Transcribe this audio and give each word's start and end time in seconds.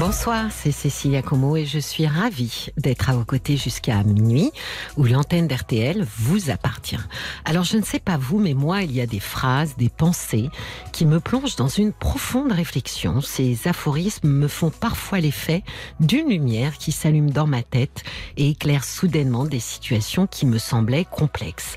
Bonsoir, 0.00 0.46
c'est 0.50 0.72
Cécilia 0.72 1.22
Como 1.22 1.56
et 1.56 1.66
je 1.66 1.78
suis 1.78 2.06
ravie 2.08 2.66
d'être 2.76 3.10
à 3.10 3.12
vos 3.14 3.24
côtés 3.24 3.56
jusqu'à 3.56 4.02
minuit 4.02 4.50
où 4.96 5.04
l'antenne 5.04 5.46
d'RTL 5.46 6.04
vous 6.18 6.50
appartient. 6.50 6.98
Alors 7.44 7.62
je 7.62 7.76
ne 7.76 7.82
sais 7.82 8.00
pas 8.00 8.16
vous, 8.16 8.40
mais 8.40 8.54
moi, 8.54 8.82
il 8.82 8.90
y 8.90 9.00
a 9.00 9.06
des 9.06 9.20
phrases, 9.20 9.76
des 9.76 9.88
pensées 9.88 10.50
qui 10.92 11.06
me 11.06 11.20
plongent 11.20 11.54
dans 11.54 11.68
une 11.68 11.92
profonde 11.92 12.50
réflexion. 12.50 13.20
Ces 13.20 13.68
aphorismes 13.68 14.28
me 14.28 14.48
font 14.48 14.70
parfois 14.70 15.20
l'effet 15.20 15.62
d'une 16.00 16.28
lumière 16.28 16.76
qui 16.76 16.90
s'allume 16.90 17.30
dans 17.30 17.46
ma 17.46 17.62
tête 17.62 18.02
et 18.36 18.50
éclaire 18.50 18.84
soudainement 18.84 19.44
des 19.44 19.60
situations 19.60 20.26
qui 20.26 20.44
me 20.44 20.58
semblaient 20.58 21.06
complexes. 21.08 21.76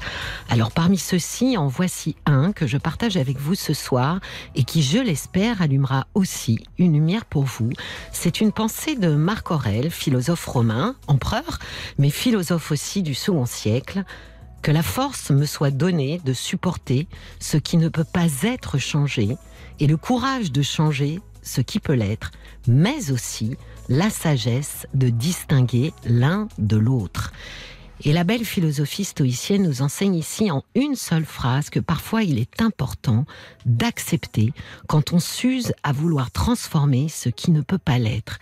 Alors 0.49 0.71
parmi 0.71 0.97
ceux-ci, 0.97 1.55
en 1.55 1.67
voici 1.67 2.15
un 2.25 2.51
que 2.51 2.65
je 2.65 2.77
partage 2.77 3.15
avec 3.15 3.37
vous 3.37 3.55
ce 3.55 3.73
soir 3.73 4.19
et 4.55 4.63
qui, 4.63 4.81
je 4.81 4.97
l'espère, 4.97 5.61
allumera 5.61 6.07
aussi 6.15 6.59
une 6.79 6.93
lumière 6.93 7.25
pour 7.25 7.43
vous. 7.43 7.69
C'est 8.11 8.41
une 8.41 8.51
pensée 8.51 8.95
de 8.95 9.09
Marc 9.15 9.51
Aurèle, 9.51 9.89
philosophe 9.91 10.45
romain, 10.45 10.95
empereur, 11.07 11.59
mais 11.97 12.09
philosophe 12.09 12.71
aussi 12.71 13.03
du 13.03 13.13
second 13.13 13.45
siècle. 13.45 14.03
Que 14.61 14.71
la 14.71 14.83
force 14.83 15.29
me 15.29 15.45
soit 15.45 15.71
donnée 15.71 16.19
de 16.25 16.33
supporter 16.33 17.07
ce 17.39 17.57
qui 17.57 17.77
ne 17.77 17.89
peut 17.89 18.03
pas 18.03 18.27
être 18.43 18.77
changé 18.77 19.37
et 19.79 19.87
le 19.87 19.97
courage 19.97 20.51
de 20.51 20.61
changer 20.61 21.21
ce 21.43 21.61
qui 21.61 21.79
peut 21.79 21.93
l'être, 21.93 22.31
mais 22.67 23.11
aussi 23.11 23.55
la 23.87 24.09
sagesse 24.09 24.87
de 24.93 25.09
distinguer 25.09 25.93
l'un 26.05 26.47
de 26.57 26.75
l'autre. 26.75 27.31
Et 28.03 28.13
la 28.13 28.23
belle 28.23 28.45
philosophie 28.45 29.05
stoïcienne 29.05 29.63
nous 29.63 29.81
enseigne 29.81 30.15
ici 30.15 30.51
en 30.51 30.63
une 30.75 30.95
seule 30.95 31.25
phrase 31.25 31.69
que 31.69 31.79
parfois 31.79 32.23
il 32.23 32.37
est 32.37 32.61
important 32.61 33.25
d'accepter 33.65 34.53
quand 34.87 35.13
on 35.13 35.19
s'use 35.19 35.73
à 35.83 35.93
vouloir 35.93 36.29
transformer 36.31 37.09
ce 37.09 37.29
qui 37.29 37.51
ne 37.51 37.61
peut 37.61 37.79
pas 37.79 37.97
l'être. 37.97 38.37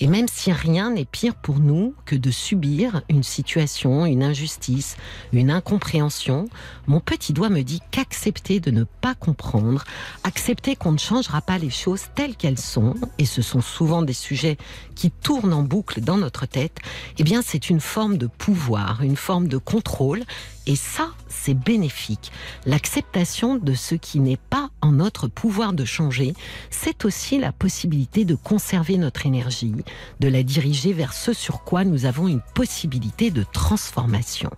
Et 0.00 0.06
même 0.06 0.28
si 0.28 0.52
rien 0.52 0.90
n'est 0.90 1.04
pire 1.04 1.34
pour 1.34 1.58
nous 1.58 1.94
que 2.06 2.14
de 2.14 2.30
subir 2.30 3.02
une 3.08 3.24
situation, 3.24 4.06
une 4.06 4.22
injustice, 4.22 4.96
une 5.32 5.50
incompréhension, 5.50 6.48
mon 6.86 7.00
petit 7.00 7.32
doigt 7.32 7.50
me 7.50 7.62
dit 7.62 7.80
qu'accepter 7.90 8.60
de 8.60 8.70
ne 8.70 8.84
pas 8.84 9.14
comprendre, 9.14 9.84
accepter 10.22 10.76
qu'on 10.76 10.92
ne 10.92 10.98
changera 10.98 11.40
pas 11.42 11.58
les 11.58 11.70
choses 11.70 12.04
telles 12.14 12.36
qu'elles 12.36 12.58
sont, 12.58 12.94
et 13.18 13.26
ce 13.26 13.42
sont 13.42 13.60
souvent 13.60 14.02
des 14.02 14.12
sujets 14.12 14.56
qui 14.94 15.10
tournent 15.10 15.52
en 15.52 15.62
boucle 15.62 16.00
dans 16.00 16.16
notre 16.16 16.46
tête, 16.46 16.78
eh 17.18 17.24
bien 17.24 17.42
c'est 17.42 17.70
une 17.70 17.80
forme 17.80 18.16
de 18.16 18.26
pouvoir, 18.26 18.99
une 19.02 19.16
forme 19.16 19.48
de 19.48 19.58
contrôle, 19.58 20.24
et 20.66 20.76
ça, 20.76 21.10
c'est 21.28 21.54
bénéfique. 21.54 22.30
L'acceptation 22.66 23.56
de 23.56 23.74
ce 23.74 23.94
qui 23.94 24.20
n'est 24.20 24.36
pas 24.36 24.70
en 24.82 24.92
notre 24.92 25.26
pouvoir 25.26 25.72
de 25.72 25.84
changer, 25.84 26.34
c'est 26.70 27.04
aussi 27.04 27.38
la 27.38 27.50
possibilité 27.50 28.24
de 28.24 28.34
conserver 28.34 28.98
notre 28.98 29.26
énergie, 29.26 29.74
de 30.20 30.28
la 30.28 30.42
diriger 30.42 30.92
vers 30.92 31.12
ce 31.12 31.32
sur 31.32 31.64
quoi 31.64 31.84
nous 31.84 32.04
avons 32.04 32.28
une 32.28 32.42
possibilité 32.54 33.30
de 33.30 33.44
transformation. 33.52 34.50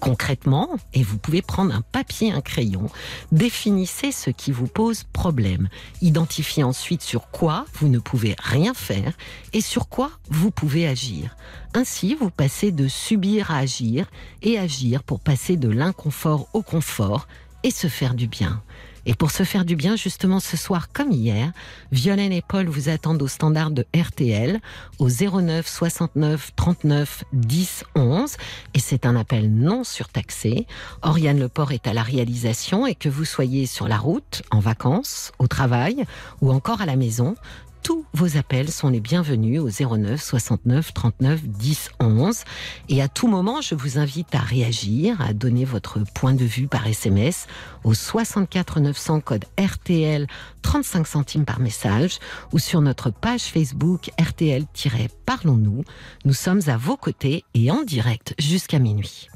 Concrètement, 0.00 0.70
et 0.94 1.02
vous 1.02 1.18
pouvez 1.18 1.42
prendre 1.42 1.74
un 1.74 1.82
papier, 1.82 2.32
un 2.32 2.40
crayon, 2.40 2.88
définissez 3.30 4.10
ce 4.10 4.30
qui 4.30 4.52
vous 4.52 4.66
pose 4.66 5.04
problème. 5.12 5.68
Identifiez 6.00 6.64
ensuite 6.64 7.02
sur 7.02 7.30
quoi 7.30 7.66
vous 7.74 7.88
ne 7.88 7.98
pouvez 7.98 8.34
rien 8.42 8.74
faire 8.74 9.12
et 9.52 9.60
sur 9.60 9.88
quoi 9.88 10.10
vous 10.28 10.50
pouvez 10.50 10.88
agir. 10.88 11.36
Ainsi, 11.74 12.14
vous 12.14 12.30
passez 12.30 12.70
de 12.70 12.86
subir 12.86 13.50
à 13.50 13.58
agir 13.58 14.10
et 14.42 14.58
agir 14.58 15.02
pour 15.02 15.20
passer 15.20 15.56
de 15.56 15.70
l'inconfort 15.70 16.48
au 16.52 16.62
confort 16.62 17.26
et 17.62 17.70
se 17.70 17.86
faire 17.86 18.14
du 18.14 18.26
bien. 18.26 18.62
Et 19.04 19.14
pour 19.14 19.32
se 19.32 19.42
faire 19.42 19.64
du 19.64 19.74
bien, 19.74 19.96
justement 19.96 20.38
ce 20.38 20.56
soir 20.56 20.92
comme 20.92 21.10
hier, 21.10 21.50
Violaine 21.90 22.30
et 22.30 22.42
Paul 22.46 22.66
vous 22.68 22.88
attendent 22.88 23.22
au 23.22 23.26
standard 23.26 23.72
de 23.72 23.84
RTL 23.96 24.60
au 24.98 25.08
09 25.08 25.66
69 25.66 26.52
39 26.54 27.24
10 27.32 27.84
11 27.96 28.36
et 28.74 28.78
c'est 28.78 29.04
un 29.04 29.16
appel 29.16 29.52
non 29.52 29.82
surtaxé. 29.82 30.66
Oriane 31.02 31.40
Leport 31.40 31.72
est 31.72 31.88
à 31.88 31.94
la 31.94 32.02
réalisation 32.02 32.86
et 32.86 32.94
que 32.94 33.08
vous 33.08 33.24
soyez 33.24 33.66
sur 33.66 33.88
la 33.88 33.96
route, 33.96 34.42
en 34.52 34.60
vacances, 34.60 35.32
au 35.40 35.48
travail 35.48 36.04
ou 36.40 36.52
encore 36.52 36.80
à 36.80 36.86
la 36.86 36.96
maison, 36.96 37.34
tous 37.82 38.04
vos 38.14 38.36
appels 38.36 38.70
sont 38.70 38.88
les 38.88 39.00
bienvenus 39.00 39.60
au 39.60 39.68
09 39.68 40.22
69 40.22 40.94
39 40.94 41.42
10 41.42 41.90
11. 42.00 42.44
Et 42.88 43.02
à 43.02 43.08
tout 43.08 43.26
moment, 43.26 43.60
je 43.60 43.74
vous 43.74 43.98
invite 43.98 44.34
à 44.34 44.38
réagir, 44.38 45.20
à 45.20 45.32
donner 45.32 45.64
votre 45.64 46.00
point 46.14 46.34
de 46.34 46.44
vue 46.44 46.68
par 46.68 46.86
SMS 46.86 47.46
au 47.84 47.94
64 47.94 48.80
900 48.80 49.20
code 49.20 49.44
RTL 49.58 50.26
35 50.62 51.06
centimes 51.06 51.44
par 51.44 51.60
message 51.60 52.18
ou 52.52 52.58
sur 52.58 52.80
notre 52.80 53.10
page 53.10 53.42
Facebook 53.42 54.10
RTL-Parlons-nous. 54.20 55.84
Nous 56.24 56.34
sommes 56.34 56.60
à 56.68 56.76
vos 56.76 56.96
côtés 56.96 57.44
et 57.54 57.70
en 57.70 57.82
direct 57.82 58.34
jusqu'à 58.38 58.78
minuit. 58.78 59.28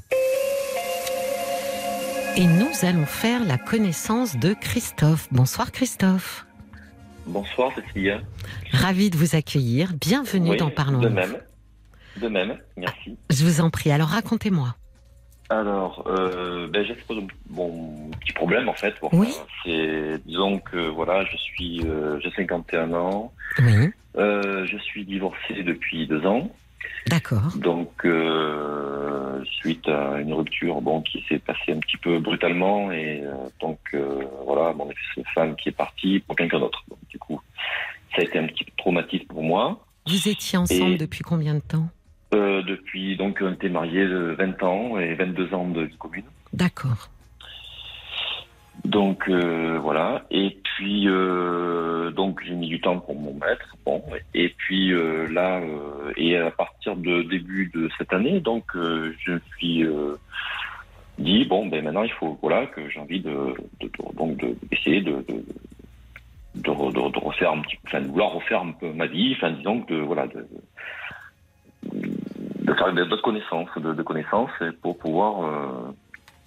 Et 2.37 2.45
nous 2.45 2.69
allons 2.83 3.05
faire 3.05 3.43
la 3.43 3.57
connaissance 3.57 4.37
de 4.37 4.53
Christophe. 4.53 5.27
Bonsoir 5.31 5.71
Christophe. 5.71 6.46
Bonsoir 7.27 7.71
Cécilia. 7.75 8.21
Ravi 8.71 9.09
de 9.09 9.17
vous 9.17 9.35
accueillir. 9.35 9.91
Bienvenue 9.99 10.51
Oui, 10.51 10.57
dans 10.57 10.69
Parlons. 10.69 10.99
De 10.99 11.09
même. 11.09 11.37
De 12.21 12.27
même, 12.29 12.57
merci. 12.77 13.17
Je 13.29 13.43
vous 13.43 13.61
en 13.61 13.69
prie. 13.69 13.91
Alors 13.91 14.07
racontez-moi. 14.07 14.75
Alors, 15.49 16.03
euh, 16.07 16.67
ben, 16.67 16.85
j'ai 16.85 16.95
bon 17.49 18.09
petit 18.21 18.33
problème 18.33 18.67
en 18.69 18.73
fait. 18.73 18.95
Bon, 19.01 19.09
Oui. 19.13 19.33
C'est 19.63 20.19
disons 20.25 20.59
que 20.59 20.89
voilà, 20.89 21.25
je 21.25 21.37
suis 21.37 21.81
euh, 21.85 22.19
j'ai 22.21 22.31
51 22.31 22.93
ans, 22.93 23.31
Oui. 23.59 23.89
euh, 24.17 24.65
je 24.65 24.77
suis 24.77 25.05
divorcé 25.05 25.63
depuis 25.63 26.07
deux 26.07 26.25
ans, 26.25 26.49
D'accord. 27.07 27.53
donc 27.55 28.05
suite 29.45 29.87
à 29.87 30.19
une 30.19 30.33
rupture 30.33 30.81
bon 30.81 31.01
qui 31.01 31.23
s'est 31.27 31.39
passée 31.39 31.71
un 31.73 31.79
petit 31.79 31.97
peu 31.97 32.19
brutalement 32.19 32.91
et 32.91 33.21
euh, 33.23 33.33
donc 33.61 33.79
euh, 33.93 34.23
voilà 34.45 34.73
mon 34.73 34.89
ex-femme 34.89 35.55
qui 35.55 35.69
est 35.69 35.77
partie 35.77 36.19
pour 36.19 36.35
quelqu'un 36.35 36.59
d'autre. 36.59 36.83
Donc 36.89 36.99
du 37.09 37.17
coup, 37.19 37.41
ça 38.15 38.21
a 38.21 38.25
été 38.25 38.37
un 38.39 38.47
petit 38.47 38.65
traumatisme 38.77 39.25
pour 39.27 39.43
moi. 39.43 39.79
Vous 40.07 40.27
étiez 40.29 40.57
ensemble 40.57 40.93
Et- 40.93 40.97
depuis 40.97 41.21
combien 41.23 41.55
de 41.55 41.59
temps? 41.61 41.89
Euh, 42.33 42.61
depuis 42.63 43.15
donc 43.17 43.39
on 43.41 43.53
était 43.53 43.69
mariés 43.69 44.05
de 44.05 44.35
20 44.37 44.61
ans 44.63 44.99
et 44.99 45.13
22 45.15 45.53
ans 45.53 45.67
de 45.69 45.81
vie 45.83 45.95
commune. 45.97 46.25
D'accord. 46.53 47.09
Donc 48.87 49.27
euh, 49.29 49.77
voilà. 49.81 50.25
Et 50.31 50.57
puis 50.63 51.07
euh, 51.07 52.09
donc 52.11 52.41
j'ai 52.45 52.53
mis 52.55 52.67
du 52.67 52.79
temps 52.79 52.99
pour 52.99 53.15
mon 53.15 53.33
maître. 53.33 53.75
Bon. 53.85 54.01
Et 54.33 54.49
puis 54.49 54.93
euh, 54.93 55.27
là 55.27 55.61
et 56.15 56.37
à 56.37 56.51
partir 56.51 56.95
de 56.95 57.21
début 57.23 57.69
de 57.73 57.89
cette 57.97 58.13
année, 58.13 58.39
donc 58.39 58.63
je 58.73 59.31
me 59.31 59.39
suis 59.57 59.85
dit 61.17 61.45
bon 61.45 61.65
ben 61.65 61.83
maintenant 61.83 62.03
il 62.03 62.11
faut 62.13 62.37
voilà 62.41 62.65
que 62.67 62.87
j'ai 62.89 62.99
envie 62.99 63.19
de, 63.19 63.53
donc 64.15 64.37
de 64.37 64.55
essayer 64.71 65.01
de 65.01 65.25
de, 65.27 65.43
de, 66.55 66.69
re- 66.71 66.93
de- 66.93 67.11
de 67.11 67.19
refaire 67.19 67.51
un 67.51 67.61
petit 67.61 67.77
enfin 67.85 68.01
de 68.01 68.07
vouloir 68.07 68.31
refaire 68.31 68.61
un 68.61 68.71
peu 68.71 68.93
ma 68.93 69.07
vie 69.07 69.33
enfin 69.35 69.51
disons 69.51 69.83
de 69.89 69.97
voilà 69.97 70.27
de 70.27 70.45
de 71.83 72.73
faire 72.73 72.93
d'autres 72.93 73.21
connaissances 73.21 73.69
de 73.77 74.03
connaissances 74.03 74.51
pour 74.81 74.97
pouvoir 74.97 75.41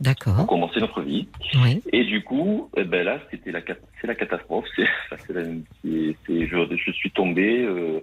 D'accord. 0.01 0.47
commencer 0.47 0.81
notre 0.81 1.03
vie 1.03 1.29
Oui. 1.63 1.83
et 1.93 2.05
du 2.05 2.23
coup, 2.25 2.71
eh 2.77 2.85
ben 2.85 3.05
là, 3.05 3.19
c'était 3.31 3.53
la, 3.53 3.61
c'est 4.01 4.07
la 4.07 4.15
catastrophe. 4.15 4.67
C'est, 4.75 4.85
la- 5.35 5.43
je, 5.85 6.77
je 6.87 6.93
suis 6.93 7.11
tombé 7.11 7.63
euh, 7.63 8.01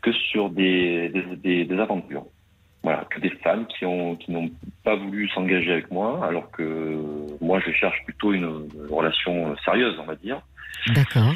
que 0.00 0.12
sur 0.12 0.48
des, 0.50 1.10
des, 1.10 1.22
des, 1.36 1.64
des 1.64 1.78
aventures. 1.78 2.24
Voilà, 2.82 3.04
que 3.10 3.20
des 3.20 3.30
femmes 3.30 3.66
qui 3.66 3.84
ont 3.86 4.16
qui 4.16 4.32
n'ont 4.32 4.50
pas 4.82 4.96
voulu 4.96 5.28
s'engager 5.28 5.70
avec 5.70 5.90
moi, 5.92 6.26
alors 6.26 6.50
que 6.50 6.98
moi, 7.40 7.60
je 7.64 7.70
cherche 7.72 8.02
plutôt 8.04 8.32
une, 8.32 8.68
une 8.74 8.92
relation 8.92 9.54
sérieuse, 9.64 9.96
on 10.00 10.04
va 10.06 10.16
dire. 10.16 10.40
D'accord. 10.88 11.32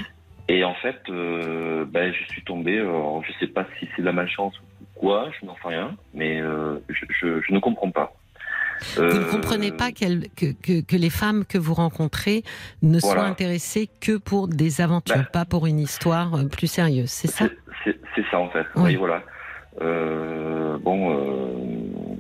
Et 0.49 0.65
en 0.65 0.75
fait, 0.75 0.99
euh, 1.09 1.85
ben, 1.85 2.13
je 2.13 2.25
suis 2.33 2.43
tombé. 2.43 2.81
Alors, 2.81 3.23
je 3.25 3.33
sais 3.39 3.47
pas 3.47 3.65
si 3.79 3.89
c'est 3.95 4.03
de 4.03 4.07
la 4.07 4.13
malchance 4.13 4.59
ou 4.81 4.85
quoi, 4.99 5.31
je 5.41 5.47
n'en 5.47 5.55
sais 5.55 5.69
rien, 5.69 5.95
mais 6.15 6.41
euh, 6.41 6.79
je, 6.89 7.05
je, 7.21 7.41
je 7.43 7.53
ne 7.53 7.61
comprends 7.61 7.91
pas. 7.93 8.13
Vous 8.97 9.03
ne 9.03 9.09
Euh, 9.09 9.31
comprenez 9.31 9.73
pas 9.73 9.91
que, 9.93 10.27
que, 10.37 10.81
que 10.81 10.97
les 10.97 11.11
femmes 11.11 11.45
que 11.45 11.59
vous 11.59 11.75
rencontrez 11.75 12.43
ne 12.83 12.99
Voilà. 12.99 13.21
soient 13.23 13.29
intéressées 13.29 13.89
que 14.01 14.17
pour 14.17 14.49
des 14.49 14.81
aventures, 14.81 15.17
Ben. 15.17 15.27
pas 15.33 15.45
pour 15.45 15.67
une 15.67 15.79
histoire 15.81 16.35
euh, 16.35 16.45
plus 16.45 16.67
sérieuse, 16.67 17.11
c'est 17.11 17.29
ça? 17.29 17.47
C'est- 17.85 17.97
ça 18.31 18.39
en 18.39 18.49
fait. 18.51 18.67
Oui. 18.77 18.83
Oui, 18.85 18.97
voilà. 18.97 19.23
Euh, 19.83 20.79
bon, 20.79 21.13
euh, 21.13 22.17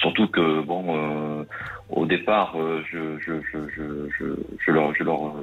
surtout 0.00 0.26
que 0.28 0.62
bon, 0.62 0.84
euh, 0.96 1.44
au 1.90 2.06
départ, 2.06 2.56
je, 2.90 3.18
je, 3.20 3.32
je, 3.52 3.58
je, 3.76 4.08
je, 4.18 4.24
je 4.66 4.70
leur, 4.72 4.94
je, 4.94 5.02
leur, 5.04 5.34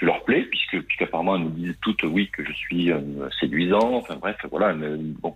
je 0.00 0.06
leur 0.06 0.22
plais, 0.24 0.42
puisque, 0.42 0.80
puisqu'apparemment 0.86 1.36
elles 1.36 1.44
me 1.44 1.50
disent 1.50 1.78
toutes 1.82 2.02
oui 2.04 2.30
que 2.30 2.44
je 2.44 2.52
suis 2.52 2.90
séduisant, 3.40 3.94
enfin 3.94 4.16
bref, 4.16 4.36
voilà, 4.50 4.74
mais, 4.74 4.88
bon. 5.20 5.34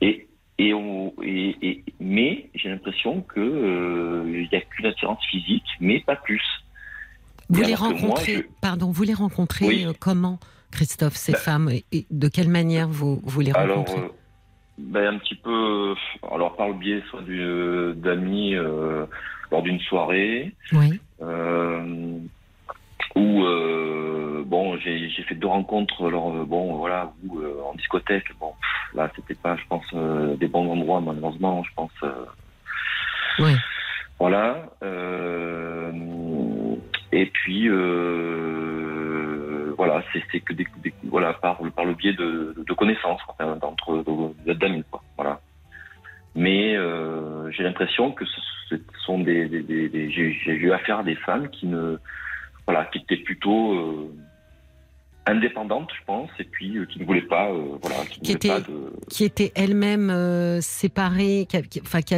Et, 0.00 0.27
et, 0.58 0.74
on, 0.74 1.12
et, 1.22 1.56
et 1.62 1.84
mais 2.00 2.50
j'ai 2.54 2.68
l'impression 2.68 3.22
que 3.22 3.40
euh, 3.40 4.24
il 4.28 4.48
y 4.52 4.56
a 4.56 4.60
qu'une 4.60 4.86
attirance 4.86 5.24
physique, 5.30 5.66
mais 5.80 6.00
pas 6.00 6.16
plus. 6.16 6.42
Vous 7.50 7.60
les 7.62 7.72
alors 7.74 7.90
moi, 7.90 7.92
rencontrez, 8.00 8.34
je- 8.36 8.42
pardon, 8.60 8.90
vous 8.90 9.02
les 9.04 9.14
rencontrez 9.14 9.66
Oui. 9.66 9.84
euh, 9.86 9.92
comment, 9.98 10.38
Christophe, 10.70 11.14
ces 11.16 11.32
Bah- 11.32 11.38
femmes 11.38 11.70
et, 11.92 12.06
de 12.10 12.28
quelle 12.28 12.48
manière 12.48 12.88
vous, 12.88 13.20
vous 13.24 13.40
les 13.40 13.52
Alors, 13.52 13.78
rencontrez? 13.78 14.02
euh, 14.04 14.08
ben, 14.78 15.14
un 15.14 15.18
petit 15.18 15.34
peu, 15.36 15.50
euh, 15.50 15.94
alors 16.30 16.56
par 16.56 16.68
le 16.68 16.74
biais 16.74 17.02
soit 17.10 17.22
d'amis 17.94 18.54
lors 19.50 19.62
d'une 19.62 19.80
soirée, 19.80 20.52
Oui, 20.72 21.00
où 23.16 23.44
euh, 23.44 24.42
bon, 24.46 24.76
j'ai, 24.78 25.08
fait 25.08 25.34
deux 25.34 25.48
rencontres, 25.48 26.06
alors 26.06 26.34
euh, 26.34 26.44
bon, 26.44 26.76
voilà, 26.76 27.12
où 27.26 27.40
euh, 27.40 27.60
en 27.62 27.74
discothèque, 27.74 28.26
bon, 28.38 28.52
pff, 28.60 28.94
là, 28.94 29.10
c'était 29.16 29.34
pas, 29.34 29.56
je 29.56 29.64
pense, 29.68 29.84
euh, 29.94 30.36
des 30.36 30.46
bons 30.48 30.70
endroits, 30.70 31.00
malheureusement, 31.00 31.64
je 31.64 31.70
pense. 31.74 31.90
euh, 32.02 32.24
oui. 33.40 33.54
Voilà. 34.20 34.70
euh, 34.82 35.92
et 37.12 37.26
puis 37.26 37.68
euh, 37.68 39.72
voilà, 39.76 40.02
c'est 40.12 40.40
que 40.40 40.52
des, 40.52 40.66
des- 40.78 40.92
voilà 41.04 41.34
par 41.34 41.58
par 41.74 41.84
le 41.84 41.94
biais 41.94 42.12
de, 42.14 42.54
de 42.66 42.72
connaissances 42.74 43.20
enfin, 43.28 43.54
d'entre 43.56 44.04
de- 44.44 44.52
d'amis 44.54 44.84
quoi. 44.90 45.02
Voilà. 45.16 45.40
Mais 46.34 46.76
euh, 46.76 47.50
j'ai 47.52 47.62
l'impression 47.62 48.10
que 48.12 48.24
ce, 48.26 48.40
ce 48.70 48.76
sont 49.04 49.20
des, 49.20 49.48
des, 49.48 49.62
des- 49.62 49.88
des- 49.88 50.10
j'ai 50.10 50.32
j'ai 50.44 50.52
eu 50.52 50.72
affaire 50.72 50.98
à 50.98 51.02
des 51.04 51.14
femmes 51.16 51.48
qui 51.48 51.66
ne 51.66 51.98
voilà 52.68 52.84
qui 52.92 52.98
étaient 52.98 53.16
plutôt 53.22 53.72
euh, 53.72 54.14
indépendantes, 55.26 55.90
je 55.98 56.04
pense, 56.06 56.28
et 56.38 56.44
puis 56.44 56.76
euh, 56.76 56.84
qui 56.86 57.00
ne 57.00 57.04
voulaient 57.06 57.22
pas 57.22 57.48
euh, 57.50 57.76
voilà 57.82 57.96
qui, 58.10 58.20
Qui 58.20 58.32
pas 58.36 58.58
étaient- 58.58 58.70
de 58.72 58.92
Qui 59.08 59.24
euh, 60.10 60.60
séparées, 60.60 61.46
qui, 61.48 61.62
qui- 61.62 61.80
enfin 61.80 62.02
qui 62.02 62.14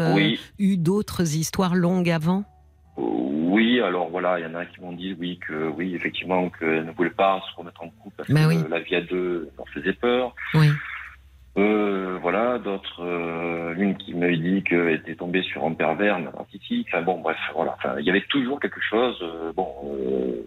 euh, 0.00 0.14
oui 0.14 0.40
eu 0.58 0.76
d'autres 0.76 1.36
histoires 1.36 1.74
longues 1.76 2.10
avant? 2.10 2.42
Oui, 2.96 3.80
alors 3.80 4.08
voilà, 4.10 4.38
il 4.40 4.42
y 4.42 4.46
en 4.46 4.54
a 4.56 4.66
qui 4.66 4.80
m'ont 4.80 4.92
dit 4.92 5.16
oui 5.18 5.38
que 5.46 5.68
oui 5.76 5.94
effectivement 5.94 6.48
qu'elles 6.50 6.84
ne 6.86 6.90
voulaient 6.92 7.10
pas 7.10 7.40
se 7.50 7.56
remettre 7.56 7.82
en 7.82 7.88
couple 7.90 8.16
parce 8.16 8.30
Bah 8.30 8.42
que 8.42 8.48
oui. 8.48 8.58
la 8.68 8.80
vie 8.80 8.96
à 8.96 9.00
deux 9.00 9.48
leur 9.56 9.68
faisait 9.68 9.92
peur. 9.94 10.34
Oui. 10.54 10.68
Euh, 11.58 12.18
voilà, 12.22 12.58
d'autres, 12.58 13.02
euh, 13.02 13.74
une 13.76 13.96
qui 13.96 14.14
m'avait 14.14 14.36
dit 14.36 14.62
qu'elle 14.62 14.90
était 14.90 15.16
tombée 15.16 15.42
sur 15.42 15.64
un 15.64 15.72
pervers 15.74 16.18
narcissique. 16.20 16.86
Enfin 16.92 17.02
bon, 17.02 17.20
bref, 17.20 17.36
voilà. 17.54 17.74
Enfin, 17.78 17.96
il 17.98 18.04
y 18.06 18.10
avait 18.10 18.24
toujours 18.30 18.60
quelque 18.60 18.80
chose. 18.80 19.18
euh, 19.22 19.52
bon. 19.54 19.68
euh, 19.86 20.42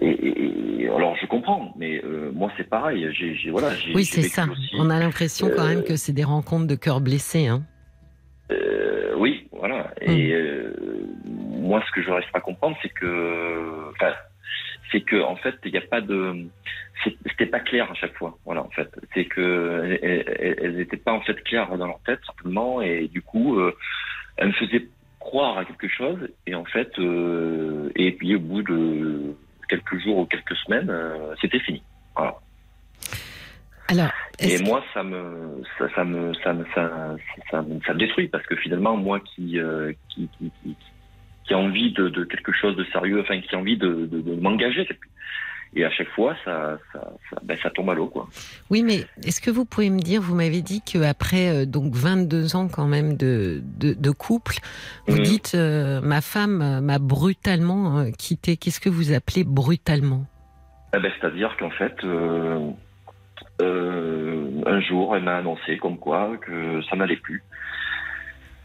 et, 0.00 0.88
alors 0.94 1.16
je 1.16 1.26
comprends, 1.26 1.72
mais 1.76 2.02
moi 2.32 2.50
c'est 2.56 2.68
pareil. 2.68 3.08
J'ai, 3.12 3.34
j'ai- 3.34 3.50
voilà, 3.50 3.74
j'ai, 3.76 3.94
Oui, 3.94 4.04
c'est 4.04 4.22
ça. 4.22 4.44
aussi- 4.50 4.76
On 4.78 4.88
a 4.90 4.98
l'impression 5.00 5.50
quand 5.54 5.66
même 5.66 5.82
que 5.84 5.96
c'est 5.96 6.12
des 6.12 6.24
rencontres 6.24 6.66
de 6.66 6.74
cœur 6.76 7.00
blessé. 7.00 7.46
Hein. 7.48 7.62
Oui, 9.16 9.48
voilà. 9.52 9.92
Mm. 10.06 10.10
Et 10.10 10.32
euh, 10.32 10.74
moi, 11.26 11.82
ce 11.86 11.92
que 11.92 12.02
je 12.02 12.08
n'arrive 12.08 12.30
pas 12.32 12.38
à 12.38 12.40
comprendre, 12.42 12.76
c'est 12.82 12.88
que, 12.88 13.90
enfin, 13.90 14.12
c'est 14.92 15.00
que 15.02 15.20
en 15.22 15.36
fait, 15.36 15.54
il 15.64 15.72
n'y 15.72 15.78
a 15.78 15.82
pas 15.82 16.00
de, 16.00 16.46
c'était 17.24 17.46
pas 17.46 17.60
clair 17.60 17.90
à 17.90 17.94
chaque 17.94 18.14
fois. 18.14 18.36
Voilà, 18.44 18.62
en 18.62 18.70
fait, 18.70 18.88
c'est 19.14 19.24
que 19.24 19.98
elles- 20.02 20.76
n'étaient 20.76 20.96
pas 20.96 21.12
en 21.12 21.20
fait 21.20 21.40
claires 21.44 21.76
dans 21.76 21.86
leur 21.86 22.00
tête 22.00 22.20
simplement, 22.26 22.82
et 22.82 23.08
du 23.08 23.22
coup, 23.22 23.58
euh, 23.58 23.76
elles 24.36 24.48
me 24.48 24.52
faisaient 24.52 24.86
croire 25.18 25.58
à 25.58 25.64
quelque 25.64 25.88
chose, 25.88 26.18
et 26.46 26.54
en 26.54 26.64
fait, 26.64 26.98
euh, 26.98 27.90
et 27.94 28.12
puis 28.12 28.34
au 28.36 28.40
bout 28.40 28.62
de 28.62 29.34
quelques 29.68 29.98
jours 30.00 30.18
ou 30.18 30.26
quelques 30.26 30.56
semaines, 30.56 30.90
euh, 30.90 31.34
c'était 31.40 31.60
fini. 31.60 31.82
Voilà. 32.16 32.36
Alors, 33.88 34.10
Et 34.38 34.58
moi, 34.58 34.82
ça 34.94 35.02
me, 35.02 35.62
ça, 35.78 35.88
ça 35.94 36.04
me, 36.04 36.32
ça 36.34 36.52
me, 36.52 36.64
ça, 36.74 37.16
ça, 37.50 37.62
me- 37.62 37.80
ça 37.82 37.92
me 37.94 37.98
détruit 37.98 38.28
parce 38.28 38.46
que 38.46 38.56
finalement, 38.56 38.96
moi 38.96 39.20
qui, 39.20 39.58
qui, 40.08 40.28
qui, 40.38 40.50
qui, 40.62 40.76
qui 41.50 41.54
a 41.54 41.58
envie 41.58 41.90
de, 41.92 42.08
de 42.08 42.22
quelque 42.22 42.52
chose 42.52 42.76
de 42.76 42.84
sérieux, 42.92 43.20
enfin, 43.22 43.40
qui 43.40 43.52
a 43.56 43.58
envie 43.58 43.76
de, 43.76 44.06
de, 44.06 44.20
de 44.20 44.40
m'engager, 44.40 44.86
et 45.74 45.84
à 45.84 45.90
chaque 45.90 46.08
fois, 46.10 46.36
ça, 46.44 46.78
ça, 46.92 47.12
ça, 47.28 47.36
ben, 47.42 47.56
ça 47.60 47.70
tombe 47.70 47.90
à 47.90 47.94
l'eau, 47.94 48.06
quoi. 48.06 48.28
Oui, 48.70 48.84
mais 48.84 49.00
est-ce 49.24 49.40
que 49.40 49.50
vous 49.50 49.64
pouvez 49.64 49.90
me 49.90 49.98
dire, 50.00 50.20
vous 50.20 50.36
m'avez 50.36 50.62
dit 50.62 50.80
qu'après 50.80 51.66
donc 51.66 51.92
22 51.94 52.54
ans 52.54 52.68
quand 52.68 52.86
même 52.86 53.16
de, 53.16 53.62
de, 53.80 53.94
de 53.94 54.10
couple, 54.12 54.58
vous 55.08 55.16
Mhm. 55.18 55.22
dites 55.24 55.52
euh, 55.56 56.00
ma 56.02 56.20
femme 56.20 56.62
euh, 56.62 56.80
m'a 56.80 57.00
brutalement 57.00 57.98
euh, 57.98 58.10
quitté. 58.16 58.56
Qu'est-ce 58.56 58.80
que 58.80 58.88
vous 58.88 59.12
appelez 59.12 59.42
brutalement? 59.42 60.24
Eh 60.94 61.00
ben, 61.00 61.10
c'est-à-dire 61.20 61.56
qu'en 61.58 61.70
fait, 61.70 61.94
euh, 62.04 62.68
euh, 63.60 64.48
un 64.66 64.80
jour, 64.80 65.16
elle 65.16 65.22
m'a 65.24 65.36
annoncé 65.38 65.78
comme 65.78 65.98
quoi 65.98 66.36
que 66.44 66.80
ça 66.88 66.96
n'allait 66.96 67.16
plus, 67.16 67.42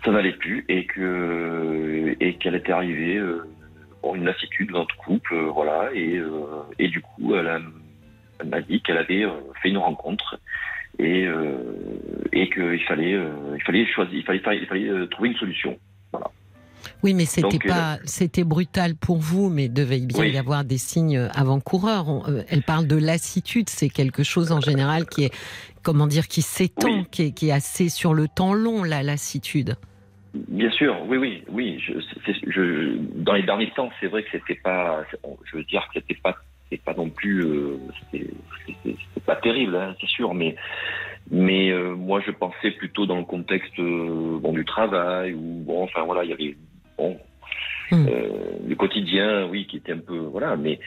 ça 0.06 0.12
n'allait 0.12 0.34
plus, 0.34 0.64
et 0.70 0.86
que 0.86 2.16
et 2.20 2.36
qu'elle 2.36 2.56
était 2.56 2.72
arrivée 2.72 3.18
euh, 3.18 3.44
bon, 4.04 4.16
une 4.16 4.24
lassitude 4.26 4.72
dans 4.72 4.80
notre 4.80 4.96
couple, 4.98 5.34
euh, 5.34 5.50
voilà, 5.52 5.90
et 5.94 6.18
euh, 6.18 6.30
et 6.80 6.88
du 6.88 7.02
coup, 7.02 7.36
elle, 7.36 7.60
m'a 8.48 8.62
dit 8.62 8.82
qu'elle 8.82 8.98
avait 8.98 9.24
euh, 9.24 9.32
fait 9.62 9.70
une 9.70 9.80
rencontre 9.80 10.40
et 11.00 11.26
euh, 11.26 11.58
et 12.32 12.50
qu'il 12.50 12.84
fallait 12.88 13.16
euh, 13.16 13.56
il 13.56 13.64
fallait 13.64 13.86
choisir, 13.88 14.14
il 14.16 14.24
fallait 14.24 14.60
il 14.62 14.68
fallait 14.68 14.90
euh, 14.90 15.08
trouver 15.08 15.30
une 15.30 15.38
solution. 15.38 15.78
Oui, 17.04 17.14
mais 17.14 17.26
c'était 17.26 17.58
euh, 17.66 17.68
pas, 17.68 17.98
c'était 18.06 18.44
brutal 18.44 18.96
pour 18.96 19.18
vous, 19.18 19.50
mais 19.50 19.70
devait 19.70 20.00
bien 20.00 20.22
Oui. 20.22 20.32
y 20.32 20.38
avoir 20.38 20.64
des 20.64 20.78
signes 20.78 21.30
avant-coureurs. 21.34 22.30
Euh, 22.30 22.44
Elle 22.48 22.62
parle 22.62 22.88
de 22.88 22.96
lassitude, 22.96 23.70
c'est 23.70 23.90
quelque 23.90 24.24
chose 24.24 24.52
en 24.52 24.62
général 24.62 25.06
qui 25.08 25.26
est, 25.26 25.34
comment 25.84 26.08
dire, 26.08 26.28
qui 26.28 26.42
s'étend, 26.42 26.88
Oui. 26.88 27.06
qui, 27.12 27.24
est, 27.24 27.32
qui 27.32 27.50
est 27.50 27.52
assez 27.52 27.90
sur 27.90 28.14
le 28.14 28.28
temps 28.28 28.54
long, 28.54 28.84
la 28.84 29.04
lassitude. 29.04 29.76
Bien 30.48 30.70
sûr, 30.72 30.98
oui, 31.08 31.18
oui, 31.18 31.44
oui. 31.50 31.80
Je, 31.80 31.94
je, 32.48 32.98
dans 33.24 33.34
les 33.34 33.44
derniers 33.44 33.72
temps, 33.72 33.90
c'est 34.00 34.08
vrai 34.08 34.24
que 34.24 34.30
c'était 34.32 34.60
pas, 34.62 35.06
je 35.46 35.58
veux 35.58 35.64
dire 35.64 35.88
que 35.94 36.00
c'était 36.00 36.20
pas, 36.22 36.36
c'est 36.70 36.84
pas 36.84 36.94
non 36.94 37.10
plus, 37.10 37.42
euh, 37.46 37.78
c'était 38.12 38.28
c'était- 38.66 38.98
c'était 39.00 39.26
pas 39.26 39.36
terrible, 39.38 39.76
hein, 39.76 39.96
c'est 40.02 40.10
sûr, 40.10 40.34
mais 40.34 40.56
mais 41.32 41.72
euh, 41.72 41.96
moi 41.96 42.22
je 42.26 42.32
pensais 42.32 42.72
plutôt 42.72 43.06
dans 43.06 43.18
le 43.18 43.24
contexte 43.24 43.80
euh, 43.80 44.38
bon 44.40 44.52
du 44.54 44.66
travail 44.66 45.34
ou 45.34 45.64
bon, 45.66 45.84
enfin 45.84 46.04
voilà, 46.04 46.24
il 46.24 46.30
y 46.30 46.34
avait 46.34 46.58
bon 46.98 47.20
Mm. 47.92 48.08
euh, 48.10 48.30
le 48.68 48.76
quotidien, 48.76 49.48
oui, 49.48 49.68
qui 49.68 49.78
était 49.78 49.92
un 49.92 50.00
peu 50.00 50.18
voilà, 50.18 50.56
mais 50.56 50.80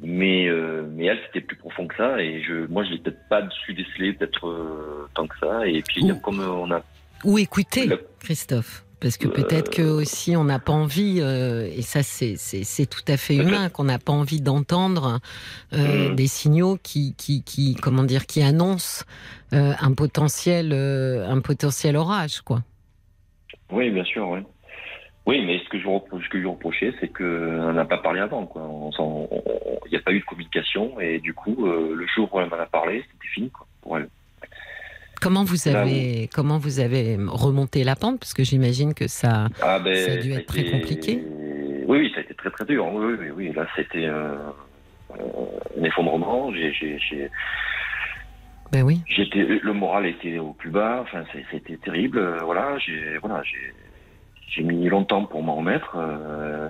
mais 0.00 0.48
euh, 0.48 0.84
mais 0.90 1.04
elle 1.06 1.20
c'était 1.26 1.40
plus 1.46 1.56
profond 1.56 1.86
que 1.86 1.94
ça 1.96 2.20
et 2.20 2.42
je, 2.42 2.66
moi 2.66 2.82
je 2.82 2.90
l'ai 2.90 2.98
peut-être 2.98 3.28
pas 3.28 3.48
su 3.64 3.74
déceler 3.74 4.12
peut-être 4.12 4.48
euh, 4.48 5.08
tant 5.14 5.28
que 5.28 5.38
ça 5.38 5.66
et 5.68 5.82
puis 5.82 6.02
comme 6.22 6.40
on 6.40 6.70
a 6.72 6.82
Ou 7.24 7.38
écoutez, 7.38 7.86
Le- 7.86 8.04
Christophe. 8.20 8.84
Parce 9.00 9.16
que 9.16 9.26
peut-être 9.26 9.68
que 9.72 9.82
aussi 9.82 10.36
on 10.36 10.44
n'a 10.44 10.60
pas 10.60 10.72
envie, 10.72 11.18
euh, 11.20 11.68
et 11.76 11.82
ça 11.82 12.04
c'est 12.04 12.36
c'est- 12.36 12.86
tout 12.88 13.02
à 13.08 13.16
fait 13.16 13.34
humain, 13.34 13.68
qu'on 13.68 13.82
n'a 13.82 13.98
pas 13.98 14.12
envie 14.12 14.40
d'entendre 14.40 15.18
euh, 15.72 16.10
Mm. 16.10 16.14
des 16.14 16.26
signaux 16.28 16.78
qui, 16.80 17.16
qui, 17.16 17.42
qui, 17.42 17.74
comment 17.74 18.04
dire, 18.04 18.26
qui 18.26 18.42
annoncent 18.44 19.04
euh, 19.54 19.72
un 19.80 19.92
potentiel, 19.92 20.70
euh, 20.72 21.28
un 21.28 21.40
potentiel 21.40 21.96
orage, 21.96 22.42
quoi. 22.42 22.62
Oui, 23.72 23.90
bien 23.90 24.04
sûr, 24.04 24.28
oui. 24.28 24.40
Oui, 25.26 25.44
mais 25.44 25.58
ce 25.64 25.68
que 25.68 25.80
je 25.80 25.86
reproche, 25.88 26.24
ce 26.24 26.28
que 26.28 26.38
je 26.38 26.42
lui 26.42 26.48
reprochais, 26.50 26.94
c'est 27.00 27.08
qu'on 27.08 27.72
n'a 27.72 27.84
pas 27.84 27.98
parlé 27.98 28.20
avant, 28.20 28.46
quoi. 28.46 28.62
Il 29.86 29.90
n'y 29.90 29.96
a 29.96 30.00
pas 30.00 30.12
eu 30.12 30.20
de 30.20 30.24
communication, 30.24 31.00
et 31.00 31.18
du 31.18 31.34
coup, 31.34 31.66
euh, 31.66 31.94
le 31.96 32.06
jour 32.14 32.32
où 32.32 32.40
elle 32.40 32.48
m'en 32.48 32.56
a 32.58 32.66
parlé, 32.66 33.02
c'était 33.10 33.28
fini, 33.34 33.50
quoi, 33.50 33.66
pour 33.80 33.98
elle. 33.98 34.08
Comment 35.22 35.44
vous 35.44 35.68
avez, 35.68 36.28
comment 36.34 36.58
vous 36.58 36.80
avez 36.80 37.16
remonté 37.28 37.84
la 37.84 37.94
pente? 37.96 38.18
Parce 38.18 38.34
que 38.34 38.42
j'imagine 38.42 38.92
que 38.92 39.06
ça. 39.06 39.46
Ah, 39.62 39.78
ben, 39.78 39.94
Ça 39.94 40.12
a 40.12 40.16
dû 40.16 40.32
être 40.32 40.46
très 40.46 40.64
compliqué. 40.64 41.18
Oui, 41.86 41.98
oui, 41.98 42.10
ça 42.14 42.20
a 42.20 42.22
été 42.24 42.34
très 42.34 42.50
très 42.50 42.64
dur. 42.64 42.86
Oui, 42.92 43.14
oui, 43.20 43.30
oui. 43.30 43.52
Là, 43.52 43.66
c'était 43.76 44.06
euh, 44.06 44.34
un 45.14 45.84
effondrement. 45.84 46.52
J'ai, 46.52 46.72
j'ai, 46.72 46.98
j'ai- 46.98 47.30
Ben 48.72 48.82
oui. 48.82 49.02
j'étais, 49.06 49.44
le 49.44 49.72
moral 49.72 50.06
était 50.06 50.38
au 50.38 50.54
plus 50.54 50.70
bas. 50.70 51.00
Enfin, 51.02 51.24
c'est- 51.32 51.44
c'était 51.50 51.76
terrible. 51.76 52.38
Voilà, 52.42 52.78
j'ai, 52.78 53.18
voilà, 53.18 53.42
j'ai, 53.44 53.72
j'ai 54.48 54.62
mis 54.62 54.88
longtemps 54.88 55.24
pour 55.26 55.42
m'en 55.42 55.56
remettre. 55.56 55.94
euh, 55.96 56.68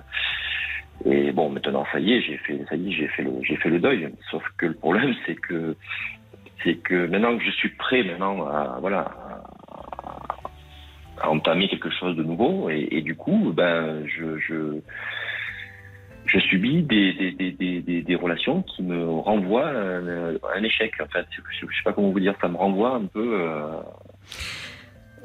et 1.05 1.31
bon, 1.31 1.49
maintenant, 1.49 1.85
ça 1.91 1.99
y 1.99 2.13
est, 2.13 2.21
j'ai 2.21 2.37
fait, 2.37 2.63
ça 2.69 2.75
y 2.75 2.89
est, 2.89 2.91
j'ai 2.95 3.07
fait 3.07 3.23
le, 3.23 3.31
j'ai 3.41 3.55
fait 3.57 3.69
le 3.69 3.79
deuil. 3.79 4.09
Sauf 4.29 4.43
que 4.57 4.67
le 4.67 4.75
problème, 4.75 5.13
c'est 5.25 5.35
que, 5.35 5.75
c'est 6.63 6.75
que 6.75 7.07
maintenant 7.07 7.37
que 7.37 7.43
je 7.43 7.51
suis 7.51 7.69
prêt, 7.69 8.03
maintenant, 8.03 8.47
à, 8.47 8.79
entamer 11.25 11.69
quelque 11.69 11.89
chose 11.89 12.15
de 12.15 12.23
nouveau, 12.23 12.69
et, 12.69 13.01
du 13.01 13.15
coup, 13.15 13.53
ben, 13.55 14.05
je, 14.07 14.37
je, 14.39 14.79
subis 16.49 16.81
des, 16.83 17.33
des, 17.33 17.51
des, 17.51 18.01
des, 18.01 18.15
relations 18.15 18.63
qui 18.63 18.81
me 18.83 19.07
renvoient 19.07 19.69
à 19.69 20.57
un, 20.57 20.63
échec. 20.63 20.93
En 20.99 21.07
fait, 21.07 21.25
je, 21.31 21.41
je 21.51 21.65
sais 21.65 21.83
pas 21.83 21.93
comment 21.93 22.09
vous 22.09 22.19
dire, 22.19 22.35
ça 22.41 22.47
me 22.47 22.57
renvoie 22.57 22.95
un 22.95 23.05
peu. 23.05 23.39
euh, 23.41 23.81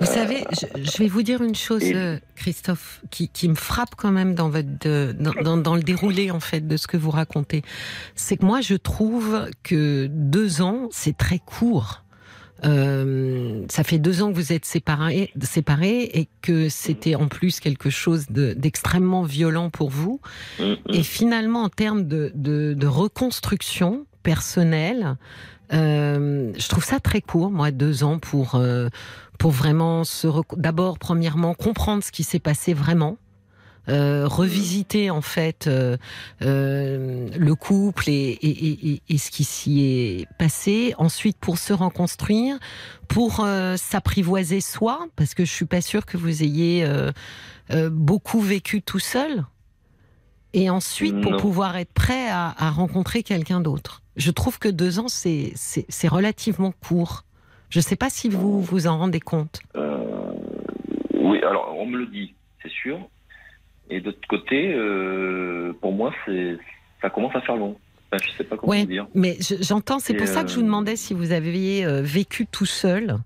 Vous 0.01 0.07
savez, 0.07 0.45
je, 0.77 0.99
vais 0.99 1.09
vous 1.09 1.23
dire 1.23 1.43
une 1.43 1.55
chose, 1.55 1.83
euh, 1.85 2.19
Christophe, 2.37 3.03
qui, 3.11 3.49
me 3.49 3.55
frappe 3.55 3.95
quand 3.97 4.13
même 4.13 4.35
dans, 4.35 4.49
votre, 4.49 5.13
dans, 5.13 5.75
le 5.75 5.83
déroulé 5.83 6.31
en 6.31 6.41
fait 6.41 6.67
de 6.67 6.77
ce 6.77 6.87
que 6.87 6.97
vous 6.97 7.11
racontez. 7.11 7.63
C'est 8.15 8.37
que 8.37 8.45
moi, 8.45 8.61
je 8.61 8.75
trouve 8.75 9.49
que 9.63 10.07
deux 10.11 10.63
ans, 10.63 10.89
c'est 10.93 11.17
très 11.17 11.39
court. 11.39 12.05
Euh, 12.65 13.65
ça 13.69 13.85
fait 13.85 13.99
deux 13.99 14.23
ans 14.23 14.31
que 14.31 14.37
vous 14.37 14.53
êtes 14.53 14.65
séparés, 14.65 15.33
séparés 15.43 16.03
et 16.15 16.29
que 16.43 16.69
c'était 16.69 17.15
en 17.15 17.29
plus 17.29 17.61
quelque 17.61 17.91
chose 17.91 18.27
d'extrêmement 18.31 19.23
violent 19.23 19.71
pour 19.71 19.91
vous. 19.91 20.21
Mm-hmm. 20.59 20.77
Et 20.95 21.03
finalement, 21.03 21.63
en 21.63 21.69
termes 21.69 22.07
de, 22.07 22.33
de 22.35 22.87
reconstruction 22.87 24.07
personnelle, 24.23 25.17
euh, 25.73 26.53
je 26.57 26.69
trouve 26.69 26.85
ça 26.85 27.01
très 27.01 27.21
court, 27.21 27.51
moi, 27.51 27.71
deux 27.71 28.05
ans 28.05 28.19
pour 28.19 28.55
euh, 28.55 28.89
pour 29.39 29.51
vraiment 29.51 30.05
se 30.05 30.29
d'abord 30.57 30.99
premièrement 30.99 31.55
comprendre 31.55 32.03
ce 32.03 32.13
qui 32.13 32.25
s'est 32.25 32.39
passé 32.41 32.75
vraiment. 32.75 33.19
Euh, 33.89 34.29
revisiter 34.29 35.09
en 35.09 35.23
fait 35.23 35.67
euh, 35.67 35.97
euh, 36.43 37.31
le 37.35 37.55
couple 37.55 38.11
et, 38.11 38.13
et, 38.43 38.91
et, 38.93 39.03
et 39.09 39.17
ce 39.17 39.31
qui 39.31 39.45
s'y 39.45 39.81
est 39.83 40.27
passé. 40.39 40.95
Ensuite, 40.99 41.39
pour 41.39 41.57
se 41.57 41.73
reconstruire, 41.73 42.59
pour 43.07 43.47
s'apprivoiser 43.77 44.61
soi, 44.61 45.07
parce 45.17 45.33
que 45.33 45.47
je 45.47 45.51
suis 45.51 45.65
pas 45.65 45.81
sûre 45.81 46.05
que 46.05 46.19
vous 46.19 46.43
ayez 46.43 46.87
beaucoup 47.91 48.41
vécu 48.41 48.83
tout 48.83 48.99
seul. 48.99 49.47
Et 50.53 50.69
ensuite, 50.69 51.21
pour 51.23 51.39
pouvoir 51.39 51.77
être 51.77 51.93
prêt 51.93 52.29
à, 52.29 52.55
à 52.59 52.71
rencontrer 52.71 53.23
quelqu'un 53.23 53.61
d'autre. 53.61 54.03
Je 54.19 54.33
trouve 54.33 54.59
que 54.59 54.69
deux 54.69 54.99
ans, 54.99 55.07
c'est 55.09 56.09
relativement 56.09 56.73
court. 56.73 57.23
Je 57.71 57.79
ne 57.79 57.83
sais 57.83 57.97
pas 57.97 58.11
si 58.11 58.29
vous 58.29 58.61
vous 58.61 58.89
en 58.89 58.99
rendez 58.99 59.21
compte. 59.21 59.61
Euh, 59.77 60.33
oui, 61.15 61.39
alors 61.45 61.77
on 61.79 61.87
me 61.87 61.99
le 61.99 62.07
dit, 62.07 62.35
c'est 62.61 62.71
sûr. 62.71 62.99
Et 63.91 64.01
d'autre 64.01 64.19
côté, 64.29 64.75
euh, 64.75 65.73
pour 65.81 65.93
moi, 65.93 66.13
ça 67.01 67.11
commence 67.11 67.35
à 67.37 67.41
faire 67.43 67.57
long. 67.57 67.77
Enfin, 68.11 68.25
je 68.25 68.37
sais 68.37 68.45
pas 68.45 68.57
comment 68.57 68.85
dire. 68.85 69.07
Mais 69.15 69.37
j'entends, 69.61 70.01
c'est 70.01 70.15
pour 70.15 70.27
ça 70.27 70.43
que 70.43 70.49
je 70.51 70.55
vous 70.55 70.63
euh, 70.63 70.65
demandais 70.65 70.97
si 70.97 71.15
vous 71.15 71.31
aviez 71.31 71.87
vécu 72.03 72.47
tout 72.47 72.67
seul. 72.67 73.19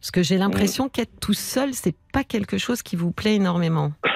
Parce 0.00 0.12
que 0.12 0.22
j'ai 0.22 0.38
l'impression 0.38 0.88
qu'être 0.88 1.18
tout 1.20 1.34
seul, 1.34 1.74
c'est 1.74 1.96
pas 2.12 2.22
quelque 2.22 2.58
chose 2.58 2.82
qui 2.82 2.94
vous 2.94 3.10
plaît 3.10 3.34
énormément. 3.34 3.92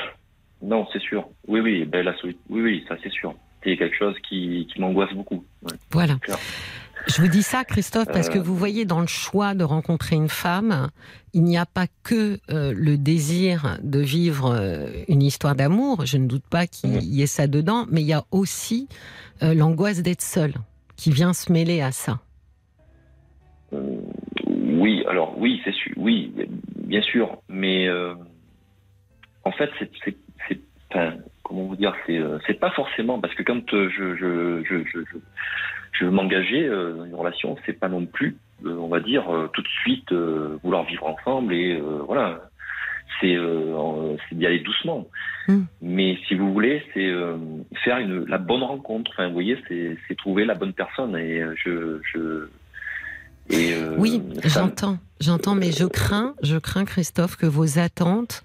Non, 0.64 0.86
c'est 0.92 1.02
sûr. 1.02 1.28
Oui, 1.48 1.58
oui, 1.58 1.84
ben, 1.84 2.04
la, 2.04 2.14
oui, 2.22 2.36
oui, 2.48 2.84
ça 2.88 2.94
c'est 3.02 3.10
sûr 3.10 3.34
c'est 3.62 3.76
quelque 3.76 3.96
chose 3.96 4.14
qui, 4.28 4.66
m'angoisse 4.78 5.12
beaucoup. 5.12 5.44
Voilà. 5.90 6.18
Je 7.08 7.20
vous 7.20 7.28
dis 7.28 7.42
ça, 7.42 7.64
Christophe, 7.64 8.06
parce 8.12 8.28
que 8.28 8.38
euh. 8.38 8.42
vous 8.42 8.56
voyez 8.56 8.84
dans 8.84 9.00
le 9.00 9.06
choix 9.06 9.54
de 9.54 9.64
rencontrer 9.64 10.14
une 10.14 10.28
femme, 10.28 10.88
il 11.32 11.42
n'y 11.42 11.58
a 11.58 11.66
pas 11.66 11.86
que 12.04 12.38
euh, 12.50 12.72
le 12.76 12.96
désir 12.96 13.78
de 13.82 13.98
vivre 14.00 14.52
euh, 14.52 14.86
une 15.08 15.22
histoire 15.22 15.56
d'amour, 15.56 16.06
je 16.06 16.16
ne 16.16 16.28
doute 16.28 16.46
pas 16.48 16.66
qu'il 16.66 17.02
y 17.02 17.22
ait 17.22 17.26
ça 17.26 17.46
dedans, 17.48 17.86
mais 17.90 18.02
il 18.02 18.06
y 18.06 18.12
a 18.12 18.24
aussi 18.30 18.88
l'angoisse 19.40 20.02
d'être 20.02 20.22
seul 20.22 20.52
qui 20.94 21.10
vient 21.10 21.32
se 21.32 21.52
mêler 21.52 21.80
à 21.80 21.90
ça. 21.90 22.20
oui, 23.72 25.04
alors 25.08 25.36
oui, 25.36 25.60
c'est 25.64 25.74
sûr, 25.74 25.92
oui, 25.96 26.32
bien 26.76 27.02
sûr, 27.02 27.38
mais 27.48 27.88
en 29.44 29.50
fait, 29.50 29.70
c'est, 30.04 30.14
comment 31.52 31.68
vous 31.68 31.76
dire, 31.76 31.94
c'est 32.06 32.18
euh, 32.18 32.38
c'est 32.46 32.58
pas 32.58 32.70
forcément 32.70 33.20
parce 33.20 33.34
que 33.34 33.42
quand 33.42 33.74
euh, 33.74 33.90
je 33.90 34.16
je 34.16 34.62
je 34.64 34.84
je, 34.84 35.18
je 35.92 36.04
veux 36.04 36.10
m'engager 36.10 36.66
euh, 36.66 36.94
dans 36.94 37.04
une 37.04 37.14
relation, 37.14 37.56
c'est 37.66 37.78
pas 37.78 37.88
non 37.88 38.06
plus, 38.06 38.38
on 38.64 38.88
va 38.88 39.00
dire, 39.00 39.24
tout 39.52 39.60
de 39.60 39.68
suite 39.68 40.12
vouloir 40.62 40.84
vivre 40.84 41.06
ensemble 41.06 41.52
et 41.52 41.80
voilà, 42.06 42.40
c'est 43.20 43.36
d'y 44.32 44.46
aller 44.46 44.60
doucement. 44.60 45.06
Hmm. 45.48 45.64
Mais 45.82 46.16
si 46.26 46.34
vous 46.34 46.52
voulez, 46.52 46.82
c'est 46.94 47.12
faire 47.84 47.98
une 47.98 48.24
la 48.26 48.38
bonne 48.38 48.62
rencontre. 48.62 49.10
Enfin, 49.12 49.26
vous 49.26 49.34
voyez, 49.34 49.58
c'est 49.68 50.16
trouver 50.16 50.44
la 50.44 50.54
bonne 50.54 50.72
personne 50.72 51.16
et 51.16 51.42
je 51.62 52.00
je 52.12 52.48
et 53.50 53.74
oui, 53.98 54.22
j'entends, 54.44 54.98
j'entends, 55.20 55.56
mais 55.56 55.72
je 55.72 55.84
crains, 55.84 56.34
je 56.42 56.56
crains, 56.56 56.84
Christophe, 56.84 57.36
que 57.36 57.46
vos 57.46 57.78
attentes 57.78 58.44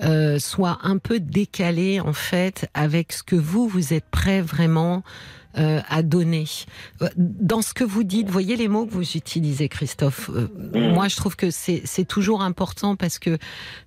euh, 0.00 0.38
soit 0.38 0.78
un 0.82 0.98
peu 0.98 1.20
décalé 1.20 2.00
en 2.00 2.14
fait 2.14 2.68
avec 2.74 3.12
ce 3.12 3.22
que 3.22 3.36
vous 3.36 3.68
vous 3.68 3.92
êtes 3.92 4.06
prêt 4.06 4.40
vraiment 4.40 5.02
euh, 5.58 5.80
à 5.88 6.02
donner. 6.02 6.46
Euh, 7.02 7.08
dans 7.16 7.60
ce 7.60 7.74
que 7.74 7.84
vous 7.84 8.02
dites, 8.02 8.30
voyez 8.30 8.56
les 8.56 8.68
mots 8.68 8.86
que 8.86 8.92
vous 8.92 9.16
utilisez, 9.16 9.68
Christophe. 9.68 10.30
Mm. 10.30 10.94
Moi, 10.94 11.08
je 11.08 11.16
trouve 11.16 11.36
que 11.36 11.50
c'est 11.50 12.06
toujours 12.08 12.42
important 12.42 12.96
parce 12.96 13.18
que 13.18 13.36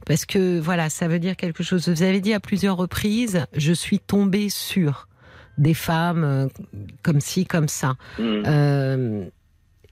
parce 0.05 0.25
que 0.25 0.59
voilà, 0.59 0.89
ça 0.89 1.07
veut 1.07 1.19
dire 1.19 1.35
quelque 1.35 1.63
chose. 1.63 1.89
Vous 1.89 2.03
avez 2.03 2.21
dit 2.21 2.33
à 2.33 2.39
plusieurs 2.39 2.77
reprises, 2.77 3.45
je 3.55 3.73
suis 3.73 3.99
tombée 3.99 4.49
sur 4.49 5.07
des 5.57 5.73
femmes 5.73 6.49
comme 7.01 7.19
ci, 7.19 7.45
comme 7.45 7.67
ça. 7.67 7.95
Mm. 8.19 9.23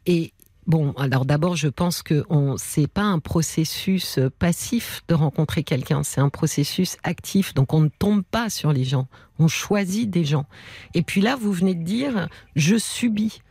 et, 0.05 0.32
Bon, 0.65 0.93
alors 0.93 1.25
d'abord, 1.25 1.55
je 1.55 1.67
pense 1.67 2.03
que 2.03 2.23
c'est 2.57 2.87
pas 2.87 3.03
un 3.03 3.19
processus 3.19 4.17
euh, 4.17 4.29
passif 4.29 5.01
de 5.09 5.13
rencontrer 5.13 5.63
quelqu'un, 5.63 6.03
c'est 6.03 6.21
un 6.21 6.29
processus 6.29 6.97
actif. 7.03 7.53
Donc 7.53 7.73
on 7.73 7.81
ne 7.81 7.89
tombe 7.89 8.23
pas 8.23 8.49
sur 8.49 8.71
les 8.71 8.85
gens, 8.85 9.07
on 9.39 9.49
choisit 9.49 10.09
des 10.09 10.23
gens. 10.23 10.45
Et 10.93 11.01
puis 11.01 11.19
là, 11.19 11.35
vous 11.35 11.51
venez 11.51 11.75
de 11.75 11.83
dire, 11.83 12.29
je 12.55 12.77
subis, 12.77 13.41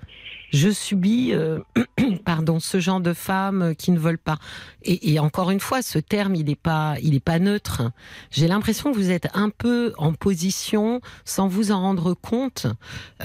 je 0.53 0.71
subis, 0.71 1.33
euh, 1.33 1.61
pardon, 2.25 2.61
ce 2.61 2.81
genre 2.81 3.01
de 3.01 3.13
femmes 3.13 3.75
qui 3.77 3.91
ne 3.91 3.99
veulent 3.99 4.19
pas. 4.19 4.39
Et, 4.85 5.19
encore 5.19 5.51
une 5.51 5.61
fois, 5.61 5.83
ce 5.83 5.99
terme, 5.99 6.35
il 6.35 6.47
n'est 6.47 6.55
pas, 6.55 6.97
il 7.03 7.15
est 7.15 7.21
pas 7.21 7.39
neutre. 7.39 7.91
J'ai 8.31 8.49
l'impression 8.49 8.93
que 8.93 8.97
vous 8.97 9.11
êtes 9.11 9.29
un 9.35 9.51
peu 9.51 9.93
en 9.97 10.13
position, 10.13 11.01
sans 11.25 11.49
vous 11.49 11.73
en 11.73 11.81
rendre 11.81 12.15
compte, 12.15 12.67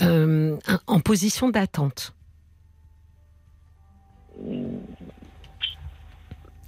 euh, 0.02 0.58
en 0.88 1.00
position 1.00 1.50
d'attente. 1.50 2.14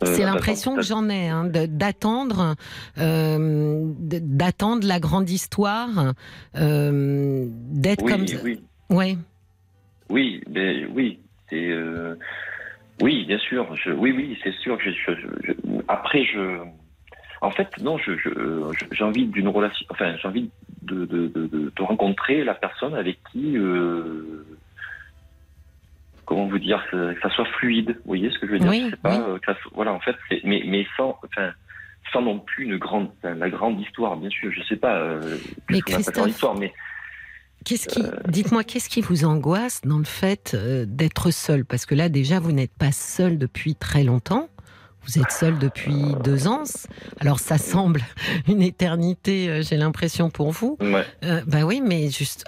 Euh, 0.04 0.06
c'est 0.06 0.24
l'impression 0.24 0.76
que 0.76 0.82
j'en 0.82 1.10
ai, 1.10 1.28
hein, 1.28 1.46
d'attendre, 1.46 2.56
euh, 2.98 3.92
d'attendre 3.98 4.88
la 4.88 5.00
grande 5.00 5.30
histoire, 5.30 6.14
euh, 6.56 7.46
d'être 7.50 8.06
comme 8.06 8.28
ça. 8.28 8.38
Oui, 8.44 8.62
ouais. 8.90 9.18
oui, 10.10 10.42
mais 10.50 10.86
oui, 10.86 11.20
c'est 11.50 11.74
oui, 13.02 13.26
bien 13.26 13.40
sûr. 13.40 13.76
Je, 13.76 13.92
oui, 13.92 14.12
oui, 14.12 14.38
c'est 14.44 14.54
sûr. 14.56 14.78
Je, 14.82 14.92
je, 14.92 15.54
après, 15.88 16.26
je, 16.26 16.60
en 17.42 17.52
fait, 17.52 17.70
non, 17.82 17.98
j'ai 17.98 19.04
envie 19.04 19.26
d'une 19.26 19.48
relation. 19.48 19.86
Enfin, 19.90 20.16
j'ai 20.22 20.28
envie 20.28 20.50
de, 20.82 21.06
de, 21.06 21.28
de, 21.28 21.48
de, 21.48 21.82
rencontrer 21.82 22.44
la 22.44 22.54
personne 22.54 22.96
avec 22.96 23.20
qui 23.32 23.56
comment 26.30 26.46
vous 26.46 26.60
dire, 26.60 26.86
que 26.92 27.16
ça 27.22 27.30
soit 27.32 27.48
fluide. 27.58 27.90
Vous 27.90 28.10
voyez 28.10 28.30
ce 28.30 28.38
que 28.38 28.46
je 28.46 28.52
veux 28.52 28.60
dire? 28.60 28.70
Oui, 28.70 28.92
pas, 29.02 29.20
euh, 29.20 29.40
Voilà, 29.74 29.92
en 29.94 30.00
fait, 30.00 30.16
mais, 30.44 30.62
mais 30.66 30.86
sans, 30.96 31.18
enfin, 31.26 31.52
sans 32.14 32.22
non 32.22 32.40
plus 32.40 32.66
une 32.66 32.78
grande, 32.78 33.10
la 33.24 33.50
grande 33.50 33.82
histoire, 33.82 34.16
bien 34.16 34.30
sûr. 34.30 34.52
Je 34.52 34.62
sais 34.64 34.76
pas. 34.76 34.96
Euh, 34.96 35.38
mais 35.72 35.82
Christophe, 35.82 36.60
mais 36.60 36.72
Qu'est-ce 37.66 37.88
qui, 37.88 38.02
euh, 38.02 38.12
dites-moi, 38.28 38.64
qu'est-ce 38.64 38.90
qui 38.90 39.02
vous 39.02 39.26
angoisse 39.26 39.82
dans 39.82 39.98
le 39.98 40.06
fait 40.06 40.56
d'être 40.56 41.32
seul? 41.32 41.66
Parce 41.66 41.86
que 41.86 41.96
là, 41.96 42.08
déjà, 42.08 42.40
vous 42.40 42.52
n'êtes 42.52 42.78
pas 42.78 42.92
seul 42.92 43.38
depuis 43.38 43.76
très 43.76 44.04
longtemps. 44.04 44.50
Vous 45.06 45.18
êtes 45.18 45.32
seul 45.32 45.58
depuis 45.58 46.14
deux 46.24 46.48
ans. 46.48 46.64
Alors 47.20 47.40
ça 47.40 47.58
semble 47.58 48.02
une 48.48 48.62
éternité, 48.62 49.50
euh, 49.50 49.62
j'ai 49.62 49.78
l'impression 49.78 50.30
pour 50.30 50.52
vous. 50.52 50.78
Ouais. 50.80 51.06
Euh, 51.24 51.42
bah 51.48 51.64
oui, 51.64 51.82
mais 51.84 52.10
juste 52.10 52.46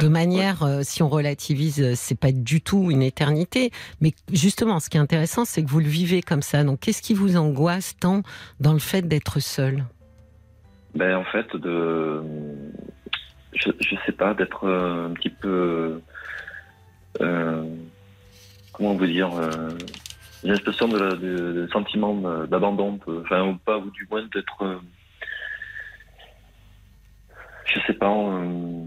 de 0.00 0.08
manière, 0.08 0.62
euh, 0.62 0.80
si 0.82 1.02
on 1.02 1.08
relativise, 1.08 1.94
c'est 1.94 2.18
pas 2.18 2.32
du 2.32 2.62
tout 2.62 2.90
une 2.90 3.02
éternité. 3.02 3.70
Mais 4.00 4.12
justement, 4.32 4.80
ce 4.80 4.88
qui 4.88 4.96
est 4.96 5.00
intéressant, 5.00 5.44
c'est 5.44 5.62
que 5.62 5.68
vous 5.68 5.80
le 5.80 5.86
vivez 5.86 6.22
comme 6.22 6.42
ça. 6.42 6.64
Donc, 6.64 6.80
qu'est-ce 6.80 7.02
qui 7.02 7.14
vous 7.14 7.36
angoisse 7.36 7.96
tant 7.98 8.22
dans 8.60 8.72
le 8.72 8.78
fait 8.78 9.02
d'être 9.02 9.40
seul? 9.40 9.84
Ben 10.94 11.16
en 11.16 11.24
fait, 11.24 11.54
de, 11.54 12.20
je, 13.54 13.70
je 13.78 13.96
sais 14.04 14.12
pas, 14.12 14.34
d'être 14.34 14.68
un 14.68 15.10
petit 15.10 15.30
peu, 15.30 16.00
comment 18.72 18.94
vous 18.94 19.06
dire 19.06 19.30
une 20.44 20.52
espèce 20.52 20.78
de, 20.78 21.68
sentiment 21.72 22.14
d'abandon, 22.46 22.98
enfin, 23.06 23.46
ou 23.46 23.56
pas, 23.56 23.78
ou 23.78 23.90
du 23.90 24.06
moins 24.10 24.26
d'être. 24.32 24.62
Euh, 24.62 24.78
je 27.66 27.80
sais 27.86 27.94
pas. 27.94 28.10
Euh, 28.10 28.84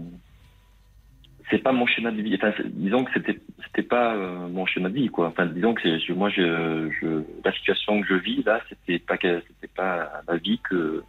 c'est 1.50 1.58
pas 1.58 1.72
mon 1.72 1.86
schéma 1.86 2.10
de 2.10 2.22
vie. 2.22 2.34
Enfin, 2.34 2.52
disons 2.64 3.04
que 3.04 3.12
c'était 3.14 3.40
c'était 3.66 3.82
pas 3.82 4.14
euh, 4.14 4.48
mon 4.48 4.66
schéma 4.66 4.88
de 4.88 4.94
vie, 4.94 5.08
quoi. 5.08 5.28
Enfin, 5.28 5.46
disons 5.46 5.74
que 5.74 6.12
moi, 6.12 6.30
je, 6.30 6.90
je, 7.00 7.22
la 7.44 7.52
situation 7.52 8.00
que 8.00 8.06
je 8.08 8.14
vis 8.14 8.42
là, 8.44 8.60
c'était 8.68 8.98
pas 8.98 9.16
c'était 9.16 9.72
pas 9.74 10.22
la 10.26 10.36
vie 10.36 10.58
que 10.68 11.02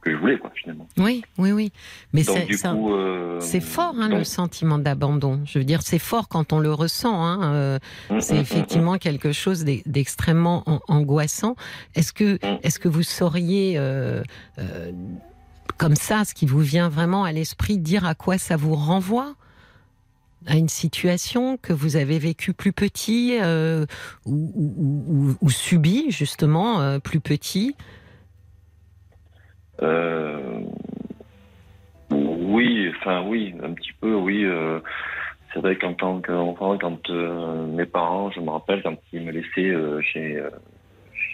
que 0.00 0.10
je 0.12 0.16
voulais, 0.16 0.38
quoi, 0.38 0.50
finalement. 0.54 0.88
Oui, 0.98 1.22
oui, 1.38 1.52
oui. 1.52 1.72
Mais 2.12 2.22
c'est 2.22 2.46
euh, 2.66 3.38
c'est 3.40 3.60
fort, 3.60 3.94
hein, 3.98 4.08
le 4.08 4.24
sentiment 4.24 4.78
d'abandon. 4.78 5.40
Je 5.44 5.58
veux 5.58 5.64
dire, 5.64 5.82
c'est 5.82 5.98
fort 5.98 6.28
quand 6.28 6.52
on 6.52 6.58
le 6.58 6.72
ressent. 6.72 7.22
hein, 7.24 7.52
euh, 7.54 7.78
Mm, 8.10 8.20
c'est 8.20 8.34
mm, 8.34 8.38
mm, 8.38 8.40
effectivement 8.40 8.98
quelque 8.98 9.32
chose 9.32 9.64
d'e- 9.64 9.82
d'extrêmement 9.86 10.62
an- 10.66 10.80
angoissant. 10.88 11.54
Est-ce 11.94 12.12
que, 12.12 12.34
Mm. 12.34 12.58
est-ce 12.62 12.78
que 12.78 12.88
vous 12.88 13.02
sauriez, 13.02 13.74
euh, 13.76 14.22
comme 15.76 15.96
ça, 15.96 16.24
ce 16.24 16.34
qui 16.34 16.46
vous 16.46 16.60
vient 16.60 16.88
vraiment 16.88 17.24
à 17.24 17.32
l'esprit, 17.32 17.78
dire 17.78 18.04
à 18.04 18.14
quoi 18.14 18.38
ça 18.38 18.56
vous 18.56 18.74
renvoie? 18.74 19.34
À 20.46 20.56
une 20.56 20.70
situation 20.70 21.58
que 21.58 21.74
vous 21.74 21.96
avez 21.96 22.18
vécue 22.18 22.54
plus 22.54 22.72
petit 22.72 23.36
ou, 24.24 24.30
ou, 24.56 25.04
ou- 25.06 25.36
ou 25.42 25.50
subi 25.50 26.06
justement 26.10 26.98
plus 27.00 27.20
petit? 27.20 27.76
Oui, 32.10 32.90
enfin 32.98 33.22
oui, 33.26 33.54
un 33.62 33.72
petit 33.72 33.92
peu, 34.00 34.14
oui. 34.14 34.44
euh, 34.44 34.80
c'est 35.52 35.60
vrai 35.60 35.76
qu'en 35.76 35.94
tant 35.94 36.20
qu'enfant, 36.20 36.78
quand 36.78 37.10
euh, 37.10 37.66
mes 37.66 37.86
parents, 37.86 38.30
je 38.30 38.40
me 38.40 38.50
rappelle 38.50 38.82
quand 38.82 38.96
ils 39.12 39.22
me 39.22 39.32
laissaient 39.32 39.70
euh, 39.70 40.00
chez, 40.00 40.36
euh, 40.36 40.50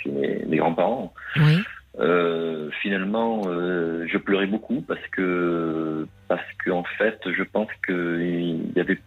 chez 0.03 0.11
mes, 0.11 0.45
mes 0.47 0.57
grands-parents, 0.57 1.13
Oui. 1.37 1.63
euh, 1.99 2.71
finalement, 2.83 3.43
euh, 3.47 4.07
je 4.09 4.19
pleurais 4.19 4.47
beaucoup 4.47 4.81
parce 4.83 5.07
que 5.13 6.07
parce 6.29 6.47
que 6.65 6.71
en 6.71 6.85
fait, 6.99 7.19
je 7.31 7.43
pense 7.43 7.69
que 7.83 8.21
il 8.21 8.73
y 8.75 8.81
avait, 8.81 8.99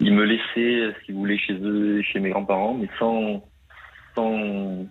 ils 0.00 0.12
me 0.14 0.24
laissaient, 0.24 0.94
si 1.04 1.12
vous 1.12 1.20
voulez, 1.20 1.38
chez 1.38 1.54
eux, 1.54 2.02
chez 2.02 2.20
mes 2.20 2.30
grands-parents, 2.30 2.74
mais 2.74 2.88
sans 2.98 3.46
sans 4.14 4.86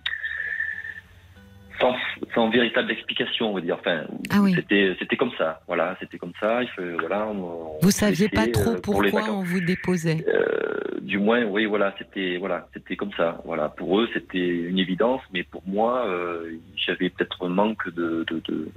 sans, 1.80 1.96
sans 2.34 2.50
véritable 2.50 2.92
explication, 2.92 3.52
on 3.52 3.54
va 3.56 3.62
dire. 3.62 3.78
Enfin, 3.80 4.04
Ah 4.32 4.40
oui. 4.42 4.54
c'était 4.56 4.96
c'était 5.00 5.18
comme 5.18 5.32
ça. 5.38 5.62
Voilà, 5.68 5.96
c'était 6.00 6.18
comme 6.18 6.34
ça. 6.40 6.62
Il 6.64 6.70
faut, 6.70 6.82
voilà. 7.00 7.28
on- 7.28 7.76
on 7.76 7.80
Vous 7.82 7.92
se 7.92 8.00
saviez 8.00 8.30
pas 8.30 8.48
trop 8.48 8.72
euh, 8.72 8.82
pour 8.82 9.02
pourquoi 9.02 9.30
on 9.32 9.44
vous 9.44 9.60
déposait? 9.62 10.26
Euh, 10.28 11.00
du 11.02 11.18
moins, 11.20 11.44
oui, 11.46 11.66
voilà, 11.66 11.94
c'était 11.98 12.38
voilà, 12.38 12.68
c'était 12.74 12.96
comme 12.96 13.12
ça. 13.14 13.42
Voilà, 13.46 13.70
pour 13.70 14.00
eux, 14.00 14.08
c'était 14.14 14.38
une 14.70 14.80
évidence, 14.80 15.22
mais 15.34 15.44
pour 15.44 15.64
moi, 15.68 16.06
euh, 16.08 16.52
j'avais 16.78 17.10
peut-être 17.10 17.46
un 17.46 17.50
manque 17.50 17.88
de, 17.94 18.26
de, 18.30 18.42
de- 18.48 18.72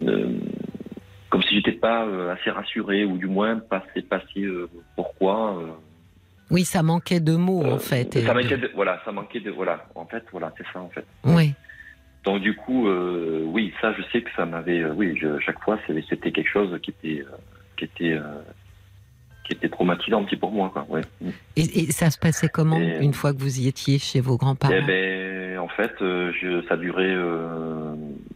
de- 0.00 0.36
comme 1.28 1.42
si 1.42 1.54
j'étais 1.56 1.72
pas 1.72 2.06
assez 2.32 2.50
rassuré, 2.50 3.04
ou 3.04 3.16
du 3.18 3.26
moins 3.26 3.58
pas 3.58 3.84
assez 3.90 4.02
passé 4.02 4.46
pourquoi. 4.96 5.62
Oui, 6.50 6.64
ça 6.64 6.82
manquait 6.82 7.20
de 7.20 7.36
mots 7.36 7.62
en 7.64 7.76
euh, 7.76 7.78
fait. 7.78 8.18
Ça 8.20 8.34
manquait 8.34 8.56
de, 8.56 8.70
voilà, 8.74 9.00
ça 9.04 9.12
manquait 9.12 9.40
de 9.40 9.50
voilà. 9.50 9.86
En 9.94 10.04
fait, 10.06 10.24
voilà, 10.32 10.52
c'est 10.58 10.66
ça 10.72 10.80
en 10.80 10.88
fait. 10.90 11.04
Oui. 11.24 11.54
Donc 12.24 12.42
du 12.42 12.54
coup, 12.54 12.88
euh, 12.88 13.42
oui, 13.46 13.72
ça, 13.80 13.92
je 13.96 14.02
sais 14.12 14.22
que 14.22 14.30
ça 14.36 14.44
m'avait, 14.44 14.80
euh, 14.80 14.92
oui, 14.94 15.16
je- 15.20 15.38
chaque 15.40 15.60
fois, 15.62 15.78
c'était 15.86 16.32
quelque 16.32 16.50
chose 16.50 16.78
qui 16.82 16.90
était, 16.90 17.24
qui 17.76 17.84
était, 17.84 18.18
qui 19.44 19.52
était 19.54 19.68
traumatisant 19.68 20.24
pour 20.38 20.52
moi, 20.52 20.70
quoi. 20.72 20.86
Ouais. 20.88 21.00
Et, 21.56 21.62
et 21.62 21.92
ça 21.92 22.10
se 22.10 22.18
passait 22.18 22.48
comment 22.48 22.78
Et- 22.78 22.98
une 23.00 23.14
fois 23.14 23.32
que 23.32 23.38
vous 23.38 23.60
y 23.60 23.68
étiez 23.68 23.98
chez 23.98 24.20
vos 24.20 24.36
grands-parents? 24.36 24.74
Eh 24.76 24.82
ben, 24.82 25.58
en 25.58 25.68
fait, 25.68 25.92
je, 26.00 26.62
ça 26.68 26.76
durait, 26.76 27.16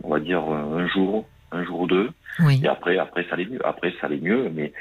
on 0.02 0.09
va 0.09 0.21
dire, 0.21 0.42
un 0.42 0.87
jour, 0.88 1.26
un 1.54 1.64
jour 1.64 1.80
ou 1.80 1.87
deux. 1.87 2.11
Oui. 2.40 2.61
Et 2.62 2.68
après, 2.68 2.99
après, 2.99 3.25
ça 3.25 3.34
allait 3.34 3.46
mieux. 3.46 3.64
Après, 3.66 3.92
ça 4.00 4.06
allait 4.06 4.20
mieux. 4.20 4.50
Mais, 4.52 4.73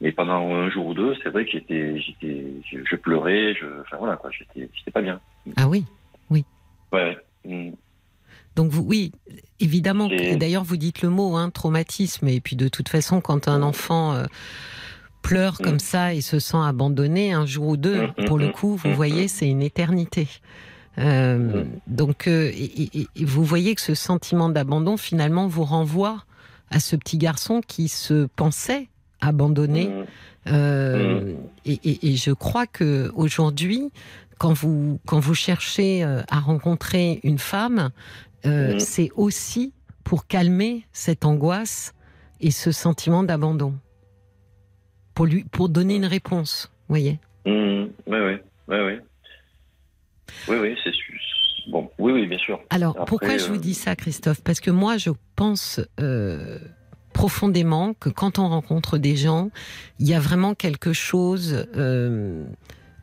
mais 0.00 0.12
pendant 0.12 0.52
un 0.52 0.70
jour 0.70 0.86
ou 0.86 0.94
deux, 0.94 1.14
c'est 1.22 1.28
vrai 1.28 1.44
que 1.44 1.52
j'étais, 1.52 2.00
j'étais, 2.00 2.44
je, 2.70 2.78
je 2.88 2.96
pleurais. 2.96 3.54
Je, 3.54 3.66
enfin 3.82 3.96
voilà, 3.98 4.16
quoi. 4.16 4.30
J'étais, 4.30 4.68
j'étais 4.74 4.90
pas 4.90 5.02
bien. 5.02 5.20
Ah 5.56 5.68
oui. 5.68 5.84
Ouais. 6.30 6.44
ouais. 6.92 7.16
Mm. 7.44 7.72
Donc 8.56 8.70
vous, 8.70 8.82
oui, 8.82 9.12
évidemment. 9.60 10.08
D'ailleurs, 10.36 10.64
vous 10.64 10.76
dites 10.76 11.02
le 11.02 11.08
mot, 11.08 11.36
hein, 11.36 11.50
traumatisme. 11.50 12.28
Et 12.28 12.40
puis 12.40 12.56
de 12.56 12.68
toute 12.68 12.88
façon, 12.88 13.20
quand 13.20 13.48
un 13.48 13.62
enfant 13.62 14.14
euh, 14.14 14.24
pleure 15.22 15.54
Mm. 15.60 15.64
comme 15.64 15.78
ça 15.78 16.14
et 16.14 16.20
se 16.20 16.38
sent 16.38 16.58
abandonné 16.62 17.32
un 17.32 17.46
jour 17.46 17.68
ou 17.68 17.76
deux, 17.76 18.02
Mm, 18.02 18.12
mm, 18.18 18.24
pour 18.26 18.38
le 18.38 18.48
mm, 18.48 18.52
coup, 18.52 18.76
vous 18.76 18.90
mm, 18.90 18.94
voyez, 18.94 19.24
mm. 19.24 19.28
c'est 19.28 19.48
une 19.48 19.62
éternité. 19.62 20.28
Euh, 20.98 21.64
Mm. 21.64 21.66
Donc, 21.86 22.26
euh, 22.28 22.50
et, 22.54 22.98
et- 22.98 23.08
et 23.16 23.24
vous 23.24 23.44
voyez 23.44 23.74
que 23.74 23.80
ce 23.80 23.94
sentiment 23.94 24.48
d'abandon, 24.50 24.96
finalement, 24.96 25.46
vous 25.48 25.64
renvoie 25.64 26.24
à 26.70 26.80
ce 26.80 26.96
petit 26.96 27.16
garçon 27.18 27.60
qui 27.66 27.88
se 27.88 28.26
pensait 28.36 28.88
abandonné. 29.20 29.88
Mm. 29.88 30.04
Euh, 30.48 31.34
et, 31.64 31.78
et- 31.84 32.12
et 32.12 32.16
je 32.16 32.32
crois 32.32 32.66
que 32.66 33.10
aujourd'hui, 33.14 33.90
quand 34.38 34.52
vous 34.52 34.98
quand 35.06 35.20
vous 35.20 35.34
cherchez 35.34 36.02
à 36.02 36.40
rencontrer 36.40 37.20
une 37.22 37.38
femme, 37.38 37.90
Mhm. 38.44 38.80
c'est 38.80 39.10
aussi 39.16 39.72
pour 40.02 40.26
calmer 40.26 40.84
cette 40.92 41.24
angoisse 41.24 41.94
et 42.40 42.50
ce 42.50 42.72
sentiment 42.72 43.22
d'abandon, 43.22 43.74
pour 45.14 45.26
lui 45.26 45.44
pour 45.44 45.68
donner 45.68 45.94
une 45.96 46.06
réponse. 46.06 46.70
Vous 46.88 46.94
voyez 46.96 47.18
Mm. 47.46 47.86
Ouais, 48.08 48.20
ouais, 48.20 48.42
ouais, 48.68 48.84
ouais. 48.84 49.00
Oui, 50.48 50.56
oui, 50.60 50.76
c'est 50.82 50.92
sûr. 50.92 51.14
Bon, 51.68 51.90
oui, 51.98 52.12
oui, 52.12 52.26
bien 52.26 52.38
sûr. 52.38 52.60
Alors 52.70 52.92
Après, 52.92 53.06
pourquoi 53.06 53.38
je 53.38 53.46
vous 53.46 53.54
euh, 53.54 53.58
dis 53.58 53.74
ça, 53.74 53.94
Christophe? 53.94 54.42
Parce 54.42 54.60
que 54.60 54.70
moi, 54.70 54.96
je 54.96 55.10
pense 55.36 55.80
euh, 56.00 56.58
profondément 57.12 57.94
que 57.94 58.08
quand 58.08 58.38
on 58.38 58.48
rencontre 58.48 58.98
des 58.98 59.16
gens, 59.16 59.50
il 59.98 60.08
y 60.08 60.14
a 60.14 60.20
vraiment 60.20 60.54
quelque 60.54 60.92
chose 60.92 61.66
euh, 61.76 62.44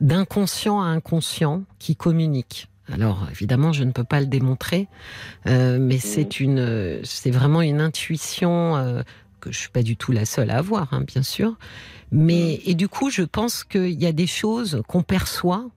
d'inconscient 0.02 0.82
à 0.82 0.86
inconscient 0.86 1.64
qui 1.80 1.96
communique. 1.96 2.68
Alors 2.92 3.28
évidemment, 3.32 3.72
je 3.72 3.84
ne 3.84 3.92
peux 3.92 4.04
pas 4.04 4.20
le 4.20 4.26
démontrer, 4.26 4.88
mais 5.46 6.00
c'est 6.00 6.40
une, 6.40 7.00
c'est 7.04 7.30
vraiment 7.30 7.62
une 7.62 7.82
intuition 7.82 9.04
que 9.40 9.52
je 9.52 9.60
suis 9.60 9.70
pas 9.70 9.84
du 9.84 9.96
tout 9.96 10.12
la 10.12 10.26
seule 10.26 10.50
à 10.50 10.58
avoir, 10.58 10.92
hein, 10.92 11.04
bien 11.06 11.22
sûr. 11.22 11.56
Mais 12.12 12.60
et 12.66 12.74
du 12.74 12.88
coup, 12.88 13.12
je 13.12 13.22
pense 13.22 13.64
qu'il 13.64 14.02
y 14.02 14.08
a 14.08 14.12
des 14.12 14.26
choses 14.26 14.82
qu'on 14.88 15.04
perçoit 15.04 15.70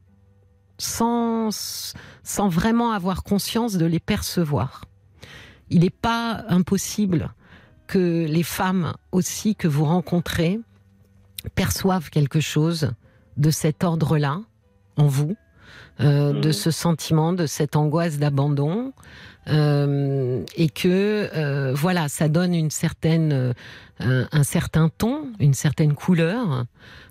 sans 0.78 1.94
sans 2.22 2.48
vraiment 2.48 2.92
avoir 2.92 3.22
conscience 3.22 3.76
de 3.76 3.86
les 3.86 4.00
percevoir. 4.00 4.84
Il 5.70 5.80
n'est 5.80 5.90
pas 5.90 6.44
impossible 6.48 7.32
que 7.86 8.26
les 8.26 8.42
femmes 8.42 8.94
aussi 9.10 9.54
que 9.54 9.68
vous 9.68 9.84
rencontrez 9.84 10.60
perçoivent 11.54 12.10
quelque 12.10 12.40
chose 12.40 12.92
de 13.36 13.50
cet 13.50 13.82
ordre-là 13.84 14.40
en 14.96 15.06
vous, 15.06 15.36
euh, 16.00 16.32
de 16.32 16.48
Mhm. 16.48 16.52
ce 16.52 16.70
sentiment, 16.70 17.32
de 17.32 17.46
cette 17.46 17.76
angoisse 17.76 18.18
d'abandon, 18.18 18.92
euh, 19.48 20.44
et 20.56 20.68
que 20.68 21.28
euh, 21.34 21.72
voilà, 21.74 22.08
ça 22.08 22.28
donne 22.28 22.54
une 22.54 22.70
certaine, 22.70 23.54
un, 23.98 24.28
un 24.30 24.42
certain 24.42 24.88
ton, 24.88 25.32
une 25.40 25.54
certaine 25.54 25.94
couleur 25.94 26.66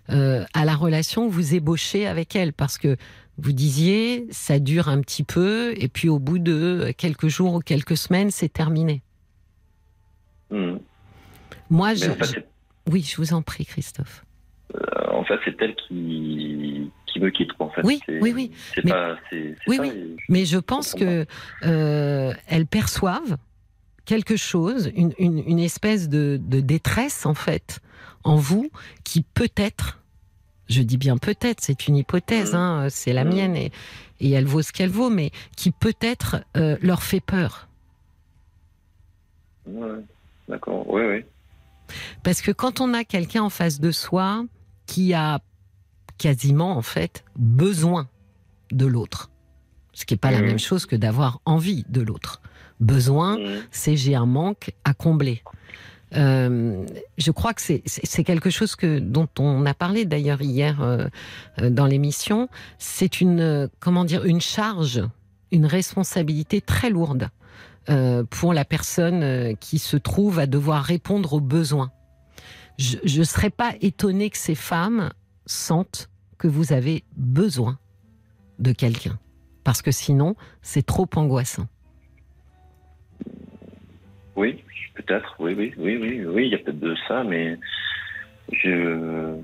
à 0.09 0.65
la 0.65 0.75
relation 0.75 1.27
que 1.29 1.33
vous 1.33 1.55
ébauchez 1.55 2.05
avec 2.05 2.35
elle, 2.35 2.51
parce 2.51 2.77
que 2.77 2.97
vous 3.37 3.51
disiez, 3.53 4.27
ça 4.31 4.59
dure 4.59 4.87
un 4.89 5.01
petit 5.01 5.23
peu, 5.23 5.73
et 5.77 5.87
puis 5.87 6.09
au 6.09 6.19
bout 6.19 6.39
de 6.39 6.93
quelques 6.97 7.27
jours 7.27 7.55
ou 7.55 7.59
quelques 7.59 7.97
semaines, 7.97 8.31
c'est 8.31 8.51
terminé. 8.51 9.01
Mm. 10.51 10.77
Moi, 11.69 11.93
je, 11.95 12.05
Mais 12.05 12.11
en 12.11 12.15
fait, 12.15 12.25
je- 12.25 12.31
c'est- 12.31 12.47
oui, 12.89 13.01
je 13.09 13.15
vous 13.17 13.33
en 13.33 13.41
prie, 13.41 13.65
Christophe. 13.65 14.25
euh, 14.75 14.79
en 15.11 15.23
fait, 15.23 15.39
c'est 15.45 15.55
elle 15.61 15.75
qui, 15.75 16.91
qui 17.07 17.19
me 17.19 17.29
quitte, 17.29 17.51
en 17.59 17.69
fait. 17.69 17.81
Oui, 17.83 17.99
oui, 18.07 18.33
oui. 18.35 18.51
Mais- 18.83 18.91
pas, 18.91 19.15
Oui, 19.67 19.75
ça, 19.77 19.81
oui. 19.83 19.91
je- 19.93 20.23
Mais 20.29 20.45
je 20.45 20.57
pense 20.57 20.91
comprends 20.91 21.05
que 21.07 21.25
euh, 21.65 22.33
perçoivent 22.69 23.37
quelque 24.05 24.35
chose, 24.35 24.91
une, 24.95 25.13
une, 25.19 25.37
une 25.47 25.59
espèce 25.59 26.09
de, 26.09 26.39
de 26.41 26.59
détresse 26.59 27.25
en 27.25 27.33
fait 27.33 27.79
en 28.23 28.35
vous, 28.35 28.69
qui 29.03 29.21
peut-être, 29.23 30.00
je 30.71 30.81
dis 30.81 30.97
bien 30.97 31.17
peut-être, 31.17 31.61
c'est 31.61 31.87
une 31.87 31.97
hypothèse, 31.97 32.53
Mhm. 32.53 32.59
hein, 32.59 32.87
c'est 32.89 33.13
la 33.13 33.23
Mhm. 33.25 33.33
mienne 33.33 33.55
et, 33.55 33.71
et 34.19 34.31
elle 34.31 34.45
vaut 34.45 34.61
ce 34.61 34.71
qu'elle 34.71 34.89
vaut, 34.89 35.09
mais 35.09 35.31
qui 35.55 35.71
peut-être 35.71 36.43
euh, 36.57 36.77
leur 36.81 37.03
fait 37.03 37.19
peur. 37.19 37.67
Ouais, 39.67 39.99
d'accord, 40.47 40.89
oui, 40.89 41.01
oui. 41.05 41.25
Parce 42.23 42.41
que 42.41 42.51
quand 42.51 42.79
on 42.81 42.93
a 42.93 43.03
quelqu'un 43.03 43.43
en 43.43 43.49
face 43.49 43.79
de 43.79 43.91
soi 43.91 44.45
qui 44.85 45.13
a 45.13 45.39
quasiment 46.17 46.77
en 46.77 46.81
fait 46.81 47.23
besoin 47.35 48.07
de 48.71 48.85
l'autre, 48.85 49.29
ce 49.93 50.05
qui 50.05 50.13
n'est 50.13 50.19
pas 50.19 50.31
la 50.31 50.39
Mhm. 50.39 50.45
même 50.45 50.59
chose 50.59 50.85
que 50.85 50.95
d'avoir 50.95 51.41
envie 51.45 51.85
de 51.89 52.01
l'autre. 52.01 52.41
Besoin, 52.79 53.37
c'est 53.69 53.95
j'ai 53.95 54.15
un 54.15 54.25
manque 54.25 54.71
à 54.85 54.93
combler. 54.93 55.43
Euh, 56.15 56.85
je 57.17 57.31
crois 57.31 57.53
que 57.53 57.61
c'est- 57.61 58.23
quelque 58.23 58.49
chose 58.49 58.75
que 58.75 58.99
dont 58.99 59.29
on 59.39 59.65
a 59.65 59.73
parlé 59.73 60.03
d'ailleurs 60.05 60.41
hier 60.41 60.81
euh, 60.81 61.07
euh, 61.61 61.69
dans 61.69 61.85
l'émission. 61.85 62.49
C'est 62.79 63.21
une 63.21 63.39
euh, 63.39 63.67
comment 63.79 64.03
dire 64.03 64.25
une 64.25 64.41
charge, 64.41 65.01
une 65.51 65.65
responsabilité 65.65 66.59
très 66.59 66.89
lourde 66.89 67.29
euh, 67.89 68.23
pour 68.29 68.53
la 68.53 68.65
personne 68.65 69.55
qui 69.57 69.79
se 69.79 69.95
trouve 69.97 70.37
à 70.39 70.47
devoir 70.47 70.83
répondre 70.83 71.33
aux 71.33 71.39
besoins. 71.39 71.91
Je 72.77 73.19
ne 73.19 73.23
serais 73.23 73.49
pas 73.49 73.73
étonnée 73.81 74.29
que 74.29 74.37
ces 74.37 74.55
femmes 74.55 75.11
sentent 75.45 76.09
que 76.37 76.47
vous 76.47 76.73
avez 76.73 77.03
besoin 77.15 77.77
de 78.59 78.71
quelqu'un, 78.71 79.17
parce 79.63 79.81
que 79.81 79.91
sinon 79.91 80.35
c'est 80.61 80.85
trop 80.85 81.07
angoissant. 81.15 81.67
Oui, 84.35 84.63
peut-être, 84.95 85.35
oui, 85.39 85.53
oui, 85.57 85.73
oui, 85.77 85.97
oui, 85.97 86.25
oui, 86.25 86.45
il 86.47 86.51
y 86.51 86.55
a 86.55 86.57
peut-être 86.59 86.79
de 86.79 86.95
ça, 87.07 87.23
mais 87.23 87.57
je. 88.51 89.35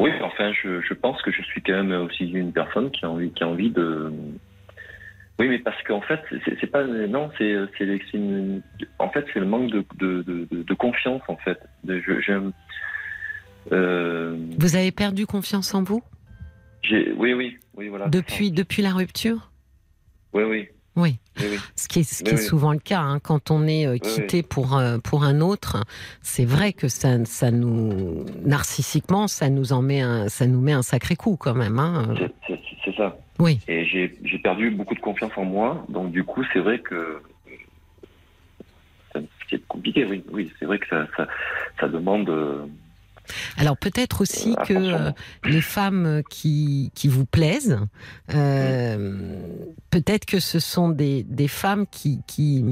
Oui, 0.00 0.10
enfin, 0.22 0.52
je, 0.52 0.80
je 0.80 0.94
pense 0.94 1.20
que 1.22 1.32
je 1.32 1.42
suis 1.42 1.60
quand 1.60 1.82
même 1.82 2.02
aussi 2.02 2.30
une 2.30 2.52
personne 2.52 2.90
qui 2.90 3.04
a 3.04 3.10
envie, 3.10 3.30
qui 3.32 3.42
a 3.42 3.48
envie 3.48 3.70
de. 3.70 4.12
Oui, 5.40 5.48
mais 5.48 5.58
parce 5.58 5.80
qu'en 5.84 6.00
fait, 6.00 6.20
c'est 6.60 6.66
pas. 6.70 6.84
Non, 6.84 7.30
c'est. 7.38 7.54
une- 8.14 8.62
En 8.98 9.08
fait, 9.10 9.24
c'est 9.32 9.40
le 9.40 9.46
manque 9.46 9.70
de, 9.70 9.84
de, 9.96 10.22
de, 10.22 10.62
de 10.62 10.74
confiance, 10.74 11.22
en 11.28 11.36
fait. 11.36 11.58
J'aime- 11.86 12.52
euh, 13.72 14.36
Vous 14.58 14.76
avez 14.76 14.92
perdu 14.92 15.26
confiance 15.26 15.74
en 15.74 15.82
vous? 15.82 16.02
Oui, 16.90 17.34
oui, 17.34 17.58
oui, 17.74 17.88
voilà. 17.88 18.08
depuis, 18.08 18.50
depuis 18.50 18.82
la 18.82 18.92
rupture? 18.92 19.50
Oui, 20.32 20.44
oui, 20.44 20.68
Oui. 20.98 21.16
oui, 21.38 21.46
oui. 21.52 21.58
Ce 21.76 21.88
qui 21.88 22.00
est, 22.00 22.02
ce 22.02 22.22
qui 22.22 22.30
Oui, 22.32 22.36
est 22.36 22.40
oui. 22.42 22.46
souvent 22.46 22.72
le 22.72 22.78
cas 22.80 23.00
hein, 23.00 23.20
quand 23.20 23.50
on 23.50 23.66
est 23.66 23.86
euh, 23.86 23.96
quitté 23.96 24.42
pour, 24.42 24.76
euh, 24.76 24.98
pour 24.98 25.22
un 25.24 25.40
autre. 25.40 25.82
C'est 26.22 26.44
vrai 26.44 26.72
que 26.74 26.88
ça, 26.88 27.24
ça 27.24 27.50
nous 27.50 28.26
narcissiquement, 28.44 29.28
ça 29.28 29.48
nous 29.48 29.72
en 29.72 29.80
met 29.80 30.00
un, 30.00 30.28
ça 30.28 30.46
nous 30.46 30.60
met 30.60 30.72
un 30.72 30.82
sacré 30.82 31.16
coup 31.16 31.36
quand 31.38 31.54
même. 31.54 31.78
Hein. 31.78 32.14
C'est- 32.46 32.56
ça. 32.96 33.16
Oui. 33.38 33.60
Et 33.68 33.84
j'ai 33.84 34.38
perdu 34.42 34.70
beaucoup 34.70 34.94
de 34.94 35.00
confiance 35.00 35.30
en 35.36 35.44
moi, 35.44 35.84
donc 35.88 36.10
du 36.10 36.24
coup, 36.24 36.42
c'est 36.52 36.58
vrai 36.58 36.80
que 36.80 37.20
euh, 39.14 39.20
c'est 39.50 39.62
compliqué. 39.68 40.04
Oui, 40.04 40.24
oui, 40.32 40.50
c'est 40.58 40.64
vrai 40.64 40.78
que 40.78 40.88
ça, 40.88 41.06
ça, 41.16 41.26
ça 41.80 41.88
demande. 41.88 42.28
Alors 43.56 43.76
peut-être 43.76 44.20
aussi 44.22 44.54
que 44.66 44.72
attention. 44.74 45.06
euh, 45.06 45.12
les 45.44 45.60
femmes 45.60 46.22
qui, 46.30 46.90
qui 46.94 47.08
vous 47.08 47.24
plaisent, 47.26 47.78
euh, 48.34 49.40
peut-être 49.90 50.24
que 50.26 50.40
ce 50.40 50.58
sont 50.58 50.88
des, 50.88 51.22
des 51.24 51.48
femmes 51.48 51.86
qui, 51.90 52.20
qui, 52.26 52.64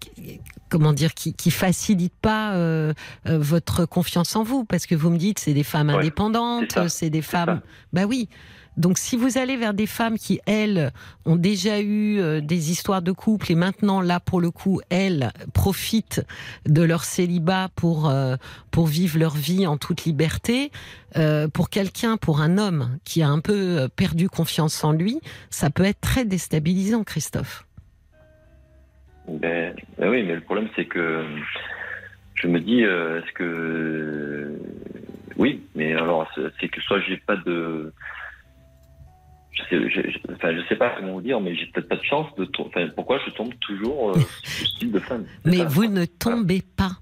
qui- 0.00 0.40
comment 0.68 0.92
dire, 0.92 1.14
qui, 1.14 1.32
qui 1.34 1.50
facilitent 1.50 2.12
pas 2.20 2.54
euh, 2.54 2.92
euh, 3.26 3.38
votre 3.38 3.86
confiance 3.86 4.34
en 4.36 4.42
vous, 4.42 4.64
parce 4.64 4.86
que 4.86 4.94
vous 4.94 5.10
me 5.10 5.18
dites 5.18 5.38
c'est 5.38 5.54
des 5.54 5.62
femmes 5.62 5.90
indépendantes, 5.90 6.76
c'est 6.88 7.10
des 7.10 7.22
femmes. 7.22 7.60
Bah 7.92 8.04
oui. 8.04 8.28
Donc 8.76 8.98
si 8.98 9.16
vous 9.16 9.38
allez 9.38 9.56
vers 9.56 9.72
des 9.72 9.86
femmes 9.86 10.18
qui 10.18 10.40
elles 10.46 10.92
ont 11.24 11.36
déjà 11.36 11.80
eu 11.80 12.18
euh, 12.18 12.40
des 12.40 12.70
histoires 12.70 13.00
de 13.00 13.12
couple 13.12 13.52
et 13.52 13.54
maintenant 13.54 14.00
là 14.02 14.20
pour 14.20 14.40
le 14.40 14.50
coup 14.50 14.80
elles 14.90 15.32
profitent 15.54 16.22
de 16.66 16.82
leur 16.82 17.04
célibat 17.04 17.68
pour 17.74 18.10
euh, 18.10 18.36
pour 18.70 18.86
vivre 18.86 19.18
leur 19.18 19.34
vie 19.34 19.66
en 19.66 19.78
toute 19.78 20.04
liberté, 20.04 20.70
euh, 21.16 21.48
pour 21.48 21.70
quelqu'un, 21.70 22.18
pour 22.18 22.42
un 22.42 22.58
homme 22.58 22.98
qui 23.04 23.22
a 23.22 23.28
un 23.28 23.40
peu 23.40 23.88
perdu 23.96 24.28
confiance 24.28 24.84
en 24.84 24.92
lui, 24.92 25.20
ça 25.48 25.70
peut 25.70 25.84
être 25.84 26.00
très 26.00 26.26
déstabilisant, 26.26 27.02
Christophe. 27.02 27.64
Ben, 29.26 29.74
ben 29.98 30.10
oui, 30.10 30.22
mais 30.24 30.34
le 30.34 30.42
problème, 30.42 30.68
c'est 30.76 30.84
que 30.84 31.24
je 32.34 32.48
me 32.48 32.60
dis, 32.60 32.82
est-ce 32.82 33.32
que. 33.32 34.60
Oui, 35.36 35.62
mais 35.74 35.94
alors, 35.94 36.30
c'est 36.60 36.68
que 36.68 36.82
soit 36.82 37.00
j'ai 37.00 37.16
pas 37.16 37.36
de. 37.36 37.92
Je 39.56 39.62
sais, 39.70 39.90
je, 39.90 40.10
je- 40.10 40.32
enfin, 40.34 40.54
je 40.54 40.60
sais 40.68 40.76
pas 40.76 40.90
comment 40.96 41.14
vous 41.14 41.20
dire, 41.22 41.40
mais 41.40 41.54
j'ai 41.56 41.66
peut-être 41.66 41.88
pas 41.88 41.96
de 41.96 42.04
chance 42.04 42.26
de. 42.36 42.46
Enfin, 42.58 42.88
pourquoi 42.94 43.18
je 43.26 43.30
tombe 43.32 43.52
toujours 43.60 44.10
euh, 44.10 44.20
sur 44.44 44.66
ce 44.66 44.78
type 44.78 44.92
de 44.92 44.98
femme 45.00 45.24
C'est 45.44 45.50
Mais 45.50 45.56
ça. 45.58 45.64
vous 45.64 45.86
ne 45.86 46.04
tombez 46.04 46.62
pas. 46.62 46.92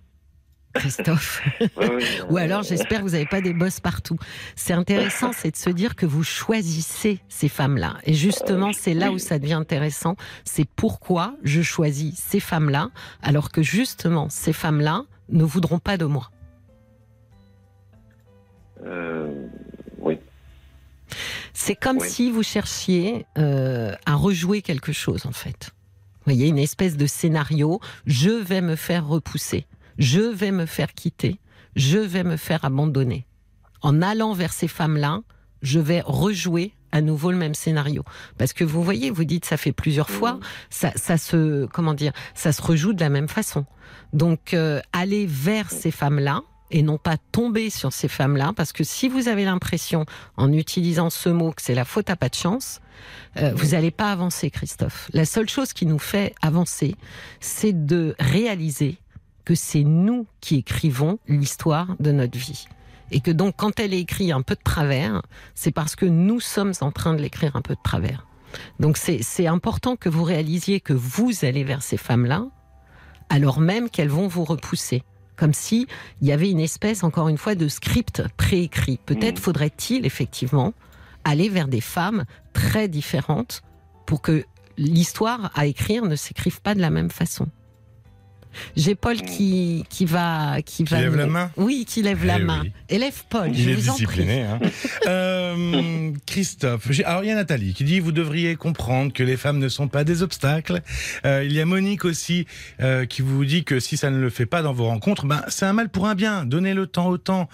Christophe. 0.74 1.40
Ouais, 1.76 1.88
ouais, 1.88 2.02
Ou 2.30 2.36
euh, 2.36 2.40
alors, 2.40 2.62
j'espère 2.64 2.98
que 2.98 3.04
vous 3.04 3.10
n'avez 3.12 3.26
pas 3.26 3.40
des 3.40 3.52
bosses 3.52 3.78
partout. 3.78 4.16
C'est 4.56 4.72
intéressant, 4.72 5.30
c'est 5.34 5.52
de 5.52 5.56
se 5.56 5.70
dire 5.70 5.94
que 5.94 6.04
vous 6.06 6.24
choisissez 6.24 7.20
ces 7.28 7.48
femmes-là. 7.48 7.98
Et 8.04 8.12
justement, 8.14 8.72
c'est 8.72 8.94
là 8.94 9.12
où 9.12 9.18
ça 9.18 9.38
devient 9.38 9.54
intéressant. 9.54 10.16
C'est 10.44 10.68
pourquoi 10.68 11.36
je 11.44 11.62
choisis 11.62 12.16
ces 12.16 12.40
femmes-là, 12.40 12.90
alors 13.22 13.50
que 13.52 13.62
justement, 13.62 14.28
ces 14.28 14.52
femmes-là 14.52 15.02
ne 15.28 15.44
voudront 15.44 15.78
pas 15.78 15.96
de 15.96 16.06
moi. 16.06 16.30
euh, 18.84 19.46
oui. 20.00 20.18
C'est 21.54 21.76
comme 21.76 21.98
Oui. 21.98 22.08
si 22.10 22.30
vous 22.30 22.42
cherchiez 22.42 23.26
euh, 23.38 23.94
à 24.06 24.16
rejouer 24.16 24.60
quelque 24.60 24.92
chose, 24.92 25.24
en 25.24 25.32
fait. 25.32 25.70
Vous 26.18 26.32
voyez, 26.32 26.48
une 26.48 26.58
espèce 26.58 26.96
de 26.96 27.06
scénario. 27.06 27.80
Je 28.06 28.30
vais 28.30 28.60
me 28.60 28.76
faire 28.76 29.06
repousser. 29.06 29.66
Je 29.98 30.20
vais 30.20 30.50
me 30.50 30.66
faire 30.66 30.92
quitter. 30.92 31.38
Je 31.76 31.98
vais 31.98 32.24
me 32.24 32.36
faire 32.36 32.64
abandonner. 32.64 33.26
En 33.82 34.02
allant 34.02 34.32
vers 34.32 34.52
ces 34.52 34.68
femmes-là, 34.68 35.20
je 35.62 35.78
vais 35.80 36.02
rejouer 36.04 36.74
à 36.92 37.00
nouveau 37.00 37.30
le 37.30 37.36
même 37.36 37.54
scénario. 37.54 38.04
Parce 38.38 38.52
que 38.52 38.64
vous 38.64 38.82
voyez, 38.82 39.10
vous 39.10 39.24
dites 39.24 39.44
ça 39.44 39.56
fait 39.56 39.72
plusieurs 39.72 40.10
fois, 40.10 40.38
ça, 40.70 40.92
ça 40.96 41.18
se, 41.18 41.66
comment 41.66 41.94
dire, 41.94 42.12
ça 42.34 42.52
se 42.52 42.62
rejoue 42.62 42.92
de 42.92 43.00
la 43.00 43.08
même 43.10 43.28
façon. 43.28 43.66
Donc, 44.12 44.54
euh, 44.54 44.80
aller 44.92 45.26
vers 45.26 45.70
ces 45.70 45.90
femmes-là 45.90 46.42
et 46.74 46.82
non 46.82 46.98
pas 46.98 47.16
tomber 47.30 47.70
sur 47.70 47.92
ces 47.92 48.08
femmes-là, 48.08 48.52
parce 48.54 48.72
que 48.72 48.82
si 48.82 49.08
vous 49.08 49.28
avez 49.28 49.44
l'impression, 49.44 50.06
en 50.36 50.52
utilisant 50.52 51.08
ce 51.08 51.28
mot, 51.28 51.52
que 51.52 51.62
c'est 51.62 51.74
la 51.74 51.84
faute 51.84 52.10
à 52.10 52.16
pas 52.16 52.28
de 52.28 52.34
chance, 52.34 52.80
euh, 53.36 53.52
vous 53.54 53.68
n'allez 53.68 53.92
pas 53.92 54.10
avancer, 54.10 54.50
Christophe. 54.50 55.08
La 55.12 55.24
seule 55.24 55.48
chose 55.48 55.72
qui 55.72 55.86
nous 55.86 56.00
fait 56.00 56.34
avancer, 56.42 56.96
c'est 57.38 57.86
de 57.86 58.16
réaliser 58.18 58.98
que 59.44 59.54
c'est 59.54 59.84
nous 59.84 60.26
qui 60.40 60.56
écrivons 60.56 61.20
l'histoire 61.28 61.94
de 62.00 62.10
notre 62.10 62.36
vie. 62.36 62.66
Et 63.12 63.20
que 63.20 63.30
donc, 63.30 63.54
quand 63.56 63.78
elle 63.78 63.94
est 63.94 64.00
écrite 64.00 64.32
un 64.32 64.42
peu 64.42 64.56
de 64.56 64.62
travers, 64.64 65.22
c'est 65.54 65.70
parce 65.70 65.94
que 65.94 66.06
nous 66.06 66.40
sommes 66.40 66.72
en 66.80 66.90
train 66.90 67.14
de 67.14 67.22
l'écrire 67.22 67.54
un 67.54 67.62
peu 67.62 67.76
de 67.76 67.82
travers. 67.84 68.26
Donc, 68.80 68.96
c'est 68.96 69.22
c'est 69.22 69.46
important 69.46 69.94
que 69.94 70.08
vous 70.08 70.24
réalisiez 70.24 70.80
que 70.80 70.92
vous 70.92 71.44
allez 71.44 71.62
vers 71.62 71.84
ces 71.84 71.98
femmes-là, 71.98 72.46
alors 73.28 73.60
même 73.60 73.90
qu'elles 73.90 74.08
vont 74.08 74.26
vous 74.26 74.44
repousser. 74.44 75.04
Comme 75.36 75.52
si 75.54 75.86
il 76.20 76.28
y 76.28 76.32
avait 76.32 76.50
une 76.50 76.60
espèce, 76.60 77.02
encore 77.02 77.28
une 77.28 77.38
fois, 77.38 77.54
de 77.54 77.68
script 77.68 78.22
préécrit. 78.36 78.98
Peut-être 79.04 79.38
Mhm. 79.38 79.42
faudrait-il 79.42 80.06
effectivement 80.06 80.72
aller 81.24 81.48
vers 81.48 81.68
des 81.68 81.80
femmes 81.80 82.24
très 82.52 82.86
différentes 82.88 83.62
pour 84.06 84.20
que 84.20 84.44
l'histoire 84.76 85.50
à 85.54 85.66
écrire 85.66 86.04
ne 86.04 86.16
s'écrive 86.16 86.60
pas 86.60 86.74
de 86.74 86.80
la 86.80 86.90
même 86.90 87.10
façon. 87.10 87.48
J'ai 88.76 88.94
Paul 88.94 89.16
qui, 89.20 89.84
qui 89.88 90.04
va... 90.04 90.62
Qui, 90.62 90.84
va 90.84 91.00
lève 91.00 91.12
nous- 91.12 91.18
la 91.18 91.26
main? 91.26 91.50
Oui, 91.56 91.84
qui 91.88 92.02
lève 92.02 92.24
la 92.24 92.38
Eh 92.38 92.42
main. 92.44 92.62
Élève 92.88 93.22
Paul, 93.28 93.50
Il 93.52 93.62
je 93.62 93.70
est 93.70 93.74
vous 93.74 93.88
en 93.90 93.94
prie. 93.94 94.04
discipliné. 94.06 94.42
Hein. 94.42 94.58
Euh, 95.06 96.12
Christophe, 96.26 96.88
alors 97.04 97.22
il 97.24 97.28
y 97.28 97.30
a 97.30 97.34
Nathalie 97.34 97.74
qui 97.74 97.84
dit 97.84 98.00
vous 98.00 98.12
devriez 98.12 98.56
comprendre 98.56 99.12
que 99.12 99.22
les 99.22 99.36
femmes 99.36 99.58
ne 99.58 99.68
sont 99.68 99.88
pas 99.88 100.02
des 100.04 100.22
obstacles. 100.22 100.80
Euh, 101.26 101.44
il 101.44 101.52
y 101.52 101.60
a 101.60 101.66
Monique 101.66 102.04
aussi 102.04 102.46
euh, 102.80 103.04
qui 103.06 103.22
vous 103.22 103.44
dit 103.44 103.64
que 103.64 103.80
si 103.80 103.96
ça 103.96 104.10
ne 104.10 104.18
le 104.18 104.30
fait 104.30 104.46
pas 104.46 104.62
dans 104.62 104.72
vos 104.72 104.86
rencontres, 104.86 105.26
ben 105.26 105.42
c'est 105.48 105.66
un 105.66 105.72
mal 105.72 105.88
pour 105.90 106.06
un 106.06 106.14
bien. 106.14 106.44
Donnez 106.44 106.74
le 106.74 106.86
temps 106.86 107.08
au 107.08 107.18
temps. 107.18 107.48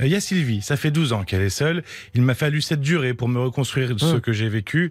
Il 0.00 0.06
y 0.08 0.14
a 0.14 0.20
Sylvie, 0.20 0.62
ça 0.62 0.76
fait 0.76 0.90
12 0.90 1.12
ans 1.12 1.24
qu'elle 1.24 1.42
est 1.42 1.50
seule. 1.50 1.82
Il 2.14 2.22
m'a 2.22 2.34
fallu 2.34 2.60
cette 2.62 2.80
durée 2.80 3.14
pour 3.14 3.28
me 3.28 3.38
reconstruire 3.40 3.94
de 3.94 3.98
ce 3.98 4.04
Hum. 4.14 4.20
que 4.20 4.32
j'ai 4.32 4.48
vécu. 4.48 4.90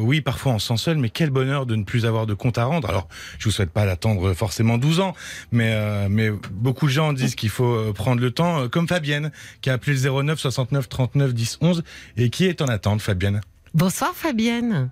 Oui, 0.00 0.20
parfois 0.20 0.52
on 0.54 0.58
se 0.58 0.68
sent 0.68 0.76
seul, 0.76 0.98
mais 0.98 1.10
quel 1.10 1.30
bonheur 1.30 1.66
de 1.66 1.76
ne 1.76 1.84
plus 1.84 2.06
avoir 2.06 2.26
de 2.26 2.34
compte 2.34 2.58
à 2.58 2.64
rendre. 2.64 2.88
Alors 2.88 3.08
je 3.38 3.44
vous 3.46 3.50
souhaite 3.50 3.70
pas 3.70 3.86
d'attendre 3.86 4.32
forcément 4.34 4.78
12 4.80 5.00
ans, 5.00 5.14
mais 5.52 5.70
euh, 5.72 6.08
mais 6.10 6.30
beaucoup 6.50 6.86
de 6.86 6.90
gens 6.92 7.12
disent 7.12 7.34
qu'il 7.36 7.50
faut 7.50 7.72
euh, 7.72 7.92
prendre 7.92 8.20
le 8.20 8.30
temps, 8.32 8.60
euh, 8.62 8.68
comme 8.68 8.88
Fabienne 8.88 9.30
qui 9.60 9.70
a 9.70 9.74
appelé 9.74 9.96
le 9.96 10.22
09 10.22 10.38
69 10.38 10.88
39 10.88 11.34
10 11.34 11.58
11 11.60 11.82
et 12.16 12.30
qui 12.30 12.46
est 12.46 12.60
en 12.62 12.66
attente, 12.66 13.00
Fabienne. 13.02 13.40
Bonsoir 13.74 14.12
Fabienne. 14.14 14.90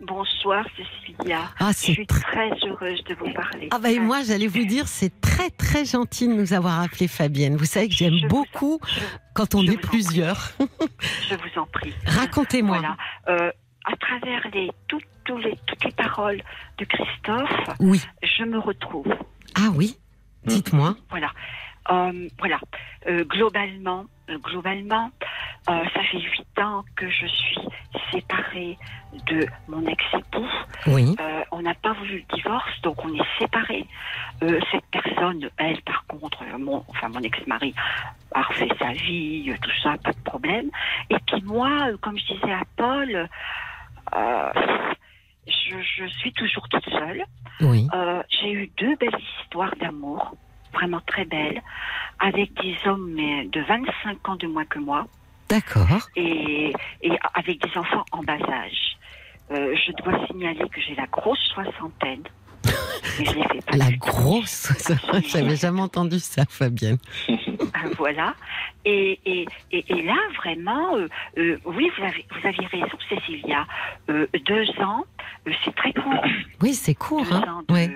Bonsoir 0.00 0.64
Cécilia. 0.76 1.42
Ah, 1.60 1.70
Je 1.70 1.92
suis 1.92 2.06
très 2.08 2.50
heureuse 2.66 3.04
de 3.04 3.14
vous 3.14 3.32
parler. 3.32 3.68
Ah 3.70 3.78
bah 3.78 3.90
et 3.92 4.00
moi 4.00 4.22
j'allais 4.26 4.48
vous 4.48 4.64
dire 4.64 4.88
c'est 4.88 5.20
très 5.20 5.48
très 5.50 5.84
gentil 5.84 6.26
de 6.26 6.32
nous 6.32 6.52
avoir 6.54 6.80
appelé 6.80 7.06
Fabienne. 7.06 7.56
Vous 7.56 7.66
savez 7.66 7.88
que 7.88 7.94
j'aime 7.94 8.18
beaucoup 8.28 8.80
Je, 8.88 9.00
quand 9.32 9.54
on 9.54 9.60
je 9.60 9.66
est 9.66 9.70
vous 9.70 9.74
en 9.76 9.78
prie. 9.80 9.88
plusieurs. 9.88 10.52
je 11.28 11.34
vous 11.36 11.60
en 11.60 11.66
prie. 11.66 11.92
Racontez-moi. 12.06 12.78
Voilà. 12.80 12.96
Euh, 13.28 13.52
à 13.84 13.96
travers 13.96 14.42
les, 14.52 14.70
tout- 14.88 15.00
les, 15.38 15.56
toutes 15.66 15.84
les 15.84 15.92
paroles 15.92 16.42
de 16.78 16.84
Christophe, 16.84 17.76
Oui. 17.80 18.00
je 18.22 18.44
me 18.44 18.58
retrouve. 18.58 19.06
Ah 19.56 19.68
oui. 19.74 19.96
Dites-moi. 20.44 20.96
Voilà. 21.10 21.30
Euh, 21.90 22.28
voilà. 22.38 22.58
Euh, 23.08 23.24
globalement, 23.24 24.04
euh, 24.30 24.38
globalement, 24.38 25.10
euh, 25.68 25.84
ça 25.94 26.02
fait 26.10 26.20
huit 26.20 26.58
ans 26.60 26.84
que 26.96 27.08
je 27.10 27.26
suis 27.26 27.58
séparée 28.12 28.78
de 29.26 29.46
mon 29.68 29.84
ex-époux. 29.86 30.46
Oui. 30.86 31.16
On 31.50 31.62
n'a 31.62 31.74
pas 31.74 31.92
voulu 31.92 32.24
le 32.28 32.36
divorce, 32.36 32.80
donc 32.82 33.04
on 33.04 33.14
est 33.14 33.38
séparés. 33.38 33.86
Cette 34.40 34.84
personne, 34.90 35.48
elle, 35.58 35.80
par 35.82 36.04
contre, 36.06 36.42
mon, 36.58 36.84
enfin 36.88 37.08
mon 37.08 37.20
ex-mari, 37.20 37.74
a 38.34 38.42
refait 38.42 38.68
sa 38.78 38.92
vie, 38.92 39.52
tout 39.60 39.70
ça, 39.82 39.96
pas 40.02 40.12
de 40.12 40.22
problème. 40.24 40.70
Et 41.10 41.16
puis 41.26 41.42
moi, 41.42 41.88
comme 42.00 42.18
je 42.18 42.34
disais 42.34 42.52
à 42.52 42.62
Paul, 42.76 43.28
je, 45.46 45.76
je 45.80 46.06
suis 46.18 46.32
toujours 46.32 46.68
toute 46.68 46.88
seule. 46.88 47.24
Oui. 47.60 47.88
Euh, 47.94 48.22
J'ai 48.28 48.52
eu 48.52 48.70
deux 48.78 48.96
belles 48.96 49.20
histoires 49.40 49.74
d'amour, 49.76 50.34
vraiment 50.72 51.00
très 51.06 51.24
belles, 51.24 51.62
avec 52.18 52.52
des 52.60 52.76
hommes 52.86 53.12
mais, 53.14 53.46
de 53.46 53.60
25 53.60 54.28
ans 54.28 54.36
de 54.36 54.46
moins 54.46 54.64
que 54.64 54.78
moi 54.78 55.06
D'accord. 55.48 56.08
et, 56.16 56.72
et 57.02 57.18
avec 57.34 57.60
des 57.62 57.76
enfants 57.78 58.04
en 58.12 58.22
bas 58.22 58.38
âge. 58.48 58.96
Euh, 59.50 59.74
je 59.74 59.92
dois 60.02 60.26
signaler 60.26 60.66
que 60.68 60.80
j'ai 60.80 60.94
la 60.94 61.06
grosse 61.06 61.42
soixantaine. 61.54 62.22
Je 63.18 63.76
La 63.78 63.90
grosse. 63.92 64.72
J'avais 65.28 65.56
jamais 65.56 65.80
entendu 65.82 66.18
ça, 66.18 66.44
Fabienne. 66.48 66.98
Ah, 67.74 67.88
voilà. 67.98 68.34
Et, 68.84 69.18
et, 69.26 69.46
et, 69.70 69.84
et 69.92 70.02
là, 70.02 70.16
vraiment, 70.36 70.96
euh, 70.96 71.08
euh, 71.38 71.58
oui, 71.66 71.90
vous 71.96 72.04
avez, 72.04 72.24
vous 72.30 72.48
aviez 72.48 72.66
raison, 72.66 72.98
Cécilia. 73.08 73.66
Euh, 74.10 74.26
deux 74.46 74.68
ans, 74.82 75.04
c'est 75.64 75.74
très 75.74 75.92
court. 75.92 76.24
Oui, 76.60 76.74
c'est 76.74 76.94
court. 76.94 77.24
Deux 77.24 77.34
Hein 77.34 77.44
ans 77.58 77.62
de- 77.68 77.72
ouais. 77.74 77.90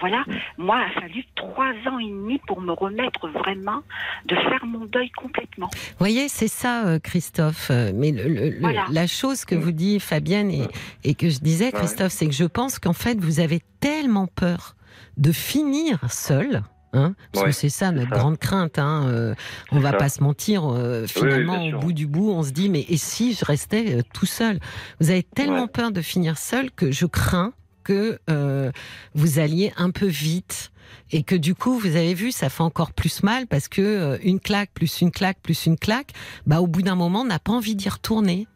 Voilà. 0.00 0.24
Moi, 0.58 0.76
il 0.80 0.96
a 0.96 1.00
fallu 1.00 1.24
trois 1.36 1.72
ans 1.88 1.98
et 2.00 2.08
demi 2.08 2.40
pour 2.46 2.60
me 2.60 2.72
remettre 2.72 3.28
vraiment, 3.28 3.82
de 4.26 4.34
faire 4.34 4.66
mon 4.66 4.84
deuil 4.86 5.10
complètement. 5.10 5.68
Vous 5.72 5.94
voyez, 5.98 6.28
c'est 6.28 6.48
ça, 6.48 6.86
euh, 6.86 6.98
Christophe. 6.98 7.68
Euh, 7.70 7.92
Mais 7.94 8.10
le- 8.10 8.24
le- 8.28 8.50
le- 8.50 8.60
Voilà. 8.60 8.84
la 8.90 9.06
chose 9.06 9.44
que 9.44 9.54
vous 9.54 9.70
dit 9.72 10.00
Fabienne 10.00 10.50
et, 10.50 10.66
et 11.04 11.14
que 11.14 11.28
je 11.30 11.38
disais, 11.38 11.70
Christophe, 11.72 12.12
c'est 12.12 12.26
que 12.26 12.32
je 12.34 12.44
pense 12.44 12.78
qu'en 12.78 12.92
fait, 12.94 13.18
vous 13.20 13.38
avez 13.40 13.60
tellement 13.80 14.26
peur 14.26 14.74
de 15.18 15.30
finir 15.32 15.98
seul. 16.10 16.62
Hein, 16.94 17.14
parce 17.32 17.46
que 17.46 17.52
c'est 17.52 17.70
ça 17.70 17.90
notre 17.90 18.10
ça. 18.10 18.16
grande 18.18 18.36
crainte. 18.38 18.78
Hein, 18.78 19.06
euh, 19.08 19.34
on 19.70 19.78
va 19.80 19.92
ça. 19.92 19.96
pas 19.96 20.08
se 20.10 20.22
mentir. 20.22 20.64
euh, 20.70 21.06
finalement, 21.06 21.64
au 21.64 21.78
bout 21.78 21.94
du 21.94 22.06
bout, 22.06 22.30
on 22.32 22.42
se 22.42 22.50
dit 22.50 22.68
mais 22.68 22.84
et 22.86 22.98
si 22.98 23.32
je 23.32 23.46
restais 23.46 23.96
euh, 23.98 24.02
tout 24.12 24.26
seul? 24.26 24.58
Vous 25.00 25.08
avez 25.10 25.22
tellement 25.22 25.62
Ouais. 25.62 25.68
peur 25.68 25.90
de 25.90 26.02
finir 26.02 26.36
seul 26.36 26.70
que 26.70 26.90
je 26.90 27.06
crains 27.06 27.54
que 27.82 28.18
euh, 28.30 28.70
vous 29.14 29.38
alliez 29.38 29.72
un 29.76 29.90
peu 29.90 30.06
vite 30.06 30.70
et 31.10 31.22
que 31.22 31.34
du 31.34 31.54
coup 31.54 31.78
vous 31.78 31.96
avez 31.96 32.14
vu 32.14 32.32
ça 32.32 32.48
fait 32.48 32.62
encore 32.62 32.92
plus 32.92 33.22
mal 33.22 33.46
parce 33.46 33.68
que 33.68 33.80
euh, 33.82 34.18
une 34.22 34.40
claque 34.40 34.70
plus 34.74 35.00
une 35.00 35.10
claque 35.10 35.38
plus 35.42 35.66
une 35.66 35.78
claque 35.78 36.12
bah 36.46 36.60
au 36.60 36.66
bout 36.66 36.82
d'un 36.82 36.96
moment 36.96 37.20
on 37.22 37.24
n'a 37.26 37.38
pas 37.38 37.52
envie 37.52 37.74
d'y 37.76 37.88
retourner 37.88 38.46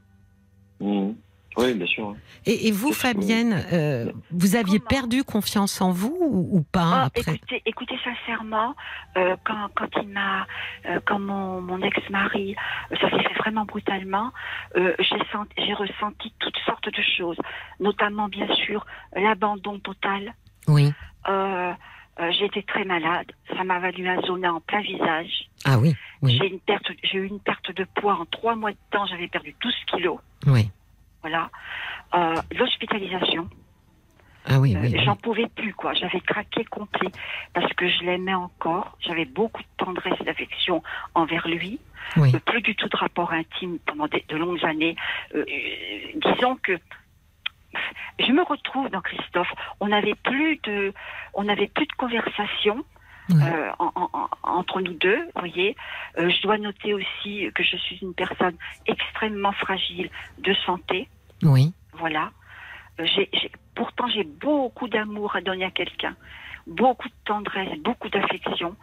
Mhm. 0.80 1.14
Oui, 1.58 1.72
bien 1.74 1.86
sûr. 1.86 2.14
et, 2.44 2.68
et 2.68 2.70
vous 2.70 2.92
Fabienne 2.92 3.64
euh, 3.72 4.12
vous 4.30 4.56
aviez 4.56 4.78
perdu 4.78 5.24
confiance 5.24 5.80
en 5.80 5.90
vous 5.90 6.16
ou, 6.20 6.58
ou 6.58 6.62
pas 6.62 6.90
Ah, 6.92 7.04
après? 7.06 7.22
écoutez, 7.36 7.62
écoutez 7.64 7.98
sincèrement, 8.04 8.74
euh, 9.16 9.36
quand, 9.44 9.68
quand 9.74 9.88
il 10.02 10.08
m'a, 10.08 10.46
euh, 10.86 11.00
quand 11.06 11.18
mon, 11.18 11.60
mon 11.62 11.80
ex-mari, 11.80 12.54
ça 12.90 13.08
s'est 13.10 13.22
fait 13.22 13.34
vraiment 13.38 13.64
brutalement, 13.64 14.32
euh, 14.76 14.94
j'ai 14.98 15.16
senti, 15.32 15.52
j'ai 15.56 15.72
ressenti 15.74 16.32
toutes 16.38 16.58
sortes 16.66 16.88
de 16.90 17.02
choses, 17.16 17.38
notamment 17.80 18.28
bien 18.28 18.52
sûr 18.54 18.84
l'abandon 19.14 19.78
total. 19.78 20.34
oui 20.68 20.92
Euh, 21.28 21.72
euh, 22.20 22.30
j'ai 22.38 22.44
été 22.46 22.62
très 22.62 22.84
malade, 22.84 23.30
ça 23.56 23.64
m'a 23.64 23.78
valu 23.78 24.06
un 24.08 24.20
zona 24.22 24.52
en 24.54 24.60
plein 24.60 24.80
visage. 24.82 25.48
ah 25.64 25.78
oui 25.78 25.94
oui 26.22 26.36
J'ai 26.38 26.48
une 26.48 26.60
perte, 26.60 26.86
j'ai 27.02 27.18
eu 27.18 27.26
une 27.26 27.40
perte 27.40 27.70
de 27.74 27.84
poids 27.96 28.14
en 28.20 28.24
trois 28.26 28.54
mois 28.56 28.72
de 28.72 28.76
temps, 28.90 29.04
j'avais 29.06 29.28
perdu 29.28 29.54
12 29.62 29.74
kilos. 29.90 30.18
oui 30.46 30.70
Voilà. 31.26 31.50
Euh, 32.14 32.40
L'hospitalisation. 32.56 33.48
ah 34.46 34.60
oui 34.60 34.76
Euh, 34.76 34.80
oui, 34.80 34.90
oui. 34.94 35.04
J'en 35.04 35.16
pouvais 35.16 35.48
plus, 35.48 35.74
quoi. 35.74 35.92
J'avais 35.94 36.20
craqué 36.20 36.64
complet 36.64 37.10
parce 37.52 37.72
que 37.74 37.88
je 37.88 38.04
l'aimais 38.04 38.34
encore. 38.34 38.96
J'avais 39.00 39.24
beaucoup 39.24 39.60
de 39.60 39.84
tendresse 39.84 40.14
et 40.20 40.24
d'affection 40.24 40.84
envers 41.14 41.48
lui. 41.48 41.80
Euh, 42.36 42.38
plus 42.38 42.62
du 42.62 42.76
tout 42.76 42.88
de 42.88 42.96
rapport 42.96 43.32
intime 43.32 43.78
pendant 43.86 44.06
de 44.06 44.36
longues 44.36 44.64
années. 44.64 44.94
Euh, 45.34 45.44
disons 46.14 46.54
que 46.62 46.78
je 48.20 48.30
me 48.30 48.42
retrouve 48.44 48.88
dans 48.90 49.00
Christophe. 49.00 49.52
On 49.80 49.88
n'avait 49.88 50.14
plus 50.14 50.60
de, 50.62 50.94
on 51.34 51.42
n'avait 51.42 51.66
plus 51.66 51.86
de 51.86 51.92
conversation. 51.94 52.84
Euh, 53.42 53.72
en- 53.80 53.90
en- 53.96 54.28
entre 54.44 54.80
nous 54.80 54.92
deux, 54.94 55.16
vous 55.34 55.40
voyez. 55.40 55.74
Euh, 56.16 56.30
je 56.30 56.40
dois 56.42 56.58
noter 56.58 56.94
aussi 56.94 57.48
que 57.56 57.64
je 57.64 57.76
suis 57.76 57.96
une 58.00 58.14
personne 58.14 58.56
extrêmement 58.86 59.50
fragile 59.50 60.08
de 60.38 60.54
santé. 60.64 61.08
Oui 61.42 61.72
Voilà. 61.94 62.30
Euh, 63.00 63.06
j'ai- 63.06 63.30
pourtant, 63.74 64.08
j'ai 64.08 64.24
beaucoup 64.24 64.88
d'amour 64.88 65.36
à 65.36 65.40
donner 65.40 65.64
à 65.64 65.70
quelqu'un, 65.70 66.14
beaucoup 66.66 67.08
de 67.08 67.14
tendresse, 67.24 67.78
beaucoup 67.80 68.08
d'affection. 68.08 68.74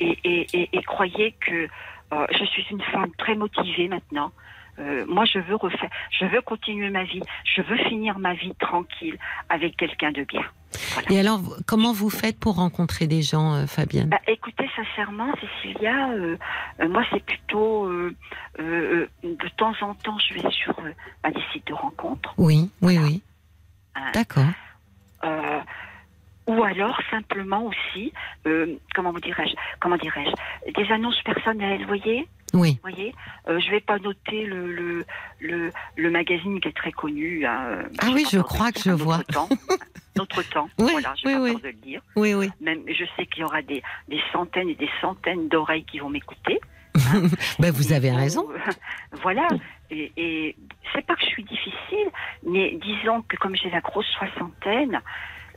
Et 0.00 0.82
croyez 0.86 1.32
que 1.32 1.68
euh, 2.12 2.26
je 2.32 2.44
suis 2.46 2.66
une 2.70 2.80
femme 2.82 3.10
très 3.18 3.34
motivée 3.34 3.86
maintenant. 3.88 4.32
Euh, 4.80 5.04
moi, 5.06 5.24
je 5.26 5.38
veux 5.38 5.56
refaire, 5.56 5.90
je 6.10 6.24
veux 6.24 6.40
continuer 6.40 6.88
ma 6.90 7.04
vie, 7.04 7.22
je 7.44 7.60
veux 7.62 7.76
finir 7.88 8.18
ma 8.18 8.34
vie 8.34 8.54
tranquille 8.58 9.18
avec 9.48 9.76
quelqu'un 9.76 10.10
de 10.10 10.24
bien. 10.24 10.42
et 11.10 11.18
alors 11.20 11.38
vous- 11.38 11.54
comment 11.66 11.92
vous 11.92 12.08
faites 12.10 12.38
pour 12.40 12.56
rencontrer 12.56 13.06
des 13.06 13.22
gens 13.22 13.54
euh, 13.54 13.66
Fabienne? 13.66 14.08
Bah, 14.08 14.20
écoutez, 14.26 14.68
sincèrement, 14.74 15.32
Cécilia, 15.40 16.10
euh, 16.12 16.36
euh, 16.80 16.88
moi, 16.88 17.02
c'est 17.10 17.22
plutôt 17.24 17.88
de 18.58 19.48
temps 19.56 19.74
en 19.82 19.94
temps, 19.94 20.16
je 20.18 20.34
vais 20.34 20.50
sur 20.50 20.74
bah, 21.22 21.30
des 21.30 21.42
sites 21.52 21.66
de 21.66 21.74
rencontres. 21.74 22.32
oui 22.38 22.70
oui 22.82 22.98
oui 22.98 23.22
Hein. 23.96 24.12
d'accord 24.14 24.44
ou 26.46 26.64
alors 26.64 26.98
simplement 27.10 27.64
aussi, 27.66 28.12
comment 28.94 29.12
vous 29.12 29.20
dirais-je, 29.20 29.54
comment 29.78 29.96
dirais-je, 29.96 30.72
des 30.72 30.90
annonces 30.92 31.20
personnelles, 31.22 31.84
voyez, 31.86 32.26
oui 32.54 32.78
voyez. 32.82 33.14
Euh, 33.48 33.58
je 33.60 33.70
vais 33.70 33.80
pas 33.80 33.98
noter 33.98 34.44
le 34.46 34.72
le, 34.72 35.04
le 35.40 35.70
le 35.96 36.10
magazine 36.10 36.60
qui 36.60 36.68
est 36.68 36.76
très 36.76 36.92
connu. 36.92 37.44
hein, 37.46 37.62
euh, 37.66 37.82
Ah 38.00 38.08
oui, 38.12 38.24
je 38.30 38.38
crois 38.40 38.72
que 38.72 38.80
je 38.80 38.90
vois. 38.90 39.18
Autre 39.28 39.32
temps, 39.32 39.48
notre 40.16 40.42
temps. 40.50 40.68
Oui, 40.78 40.88
voilà, 40.92 41.14
j'ai 41.16 41.28
oui, 41.28 41.34
pas 41.34 41.40
oui. 41.42 41.52
peur 41.52 41.60
de 41.60 41.66
le 41.68 41.72
dire. 41.74 42.02
oui 42.16 42.34
oui 42.34 42.50
Même, 42.60 42.82
je 42.88 43.04
sais 43.16 43.26
qu'il 43.26 43.42
y 43.42 43.44
aura 43.44 43.62
des 43.62 43.82
des 44.08 44.20
centaines 44.32 44.68
et 44.68 44.74
des 44.74 44.90
centaines 45.00 45.48
d'oreilles 45.48 45.84
qui 45.84 45.98
vont 46.00 46.10
m'écouter. 46.10 46.60
ben, 47.60 47.70
vous 47.72 47.92
avez 47.92 48.10
raison 48.10 48.48
voilà. 49.22 49.46
Et, 49.90 50.12
et 50.16 50.56
c'est 50.92 51.06
pas 51.06 51.14
que 51.14 51.22
je 51.22 51.26
suis 51.26 51.44
difficile, 51.44 52.08
mais 52.46 52.78
disons 52.82 53.22
que 53.22 53.36
comme 53.36 53.54
j'ai 53.56 53.70
la 53.70 53.80
grosse 53.80 54.06
soixantaine, 54.18 55.00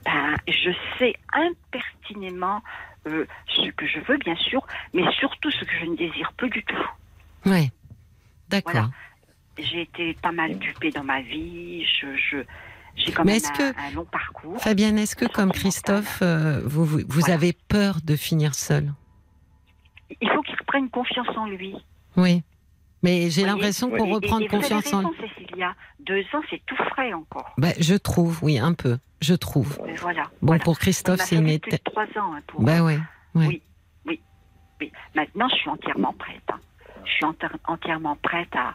ben, 0.06 0.36
je 0.47 0.69
sais 0.99 1.15
impertinemment 1.34 2.62
euh, 3.07 3.25
ce 3.47 3.69
que 3.71 3.85
je 3.85 3.99
veux, 4.01 4.17
bien 4.17 4.35
sûr, 4.35 4.65
mais 4.93 5.03
surtout 5.19 5.51
ce 5.51 5.63
que 5.65 5.71
je 5.81 5.85
ne 5.85 5.95
désire 5.95 6.31
plus 6.33 6.49
du 6.49 6.63
tout. 6.63 6.87
oui 7.45 7.69
d'accord 8.49 8.71
Voilà. 8.73 8.89
J'ai 9.59 9.81
été 9.81 10.13
pas 10.15 10.31
mal 10.31 10.57
dupée 10.57 10.89
dans 10.91 11.03
ma 11.03 11.21
vie. 11.21 11.85
Je, 11.85 12.15
je, 12.15 12.37
j'ai 12.95 13.11
quand 13.11 13.23
Mais 13.23 13.33
même 13.33 13.37
est-ce 13.37 13.49
un, 13.51 13.71
que- 13.73 13.79
un 13.79 13.91
long 13.91 14.05
parcours. 14.05 14.59
Fabienne, 14.61 14.97
est-ce 14.97 15.15
que 15.15 15.25
comme 15.25 15.51
Christophe, 15.51 16.19
euh, 16.23 16.61
vous, 16.65 16.85
vous, 16.85 16.99
vous 17.07 17.19
Voilà. 17.19 17.35
avez 17.35 17.53
peur 17.53 17.97
de 18.03 18.15
finir 18.15 18.55
seul 18.55 18.93
Il 20.21 20.29
faut 20.29 20.41
qu'il 20.41 20.55
reprenne 20.55 20.89
confiance 20.89 21.27
en 21.37 21.45
lui. 21.47 21.75
Oui. 22.17 22.41
Mais 23.03 23.29
j'ai 23.29 23.43
l'impression 23.45 23.89
qu'on 23.89 24.09
reprend 24.13 24.39
et, 24.39 24.45
et 24.45 24.47
vous 24.47 24.55
avez 24.55 24.61
confiance 24.63 24.93
en 24.93 24.97
raison, 24.99 25.13
Cécilia. 25.37 25.75
Deux 25.99 26.21
ans, 26.33 26.41
c'est 26.49 26.61
tout 26.65 26.75
frais 26.91 27.13
encore. 27.13 27.53
bah, 27.57 27.69
Je 27.79 27.95
trouve, 27.95 28.39
oui, 28.43 28.57
un 28.57 28.73
peu. 28.73 28.97
Je 29.21 29.33
trouve. 29.35 29.79
Mais 29.85 29.95
voilà. 29.95 30.23
Bon, 30.41 30.47
voilà. 30.47 30.63
pour 30.63 30.79
Christophe, 30.79 31.19
c'est 31.21 31.35
une 31.37 31.49
étape. 31.49 31.83
trois 31.83 32.03
ans 32.17 32.33
hein, 32.35 32.41
pour. 32.47 32.61
Bah 32.61 32.81
ouais. 32.83 32.97
ouais. 33.35 33.47
Oui. 33.47 33.61
Oui. 34.05 34.21
Oui. 34.81 34.91
Maintenant, 35.15 35.47
je 35.49 35.55
suis 35.55 35.69
entièrement 35.69 36.13
prête. 36.13 36.41
hein. 36.51 36.59
Je 37.05 37.11
suis 37.11 37.25
enti- 37.25 37.47
entièrement 37.65 38.15
prête 38.17 38.53
à, 38.55 38.73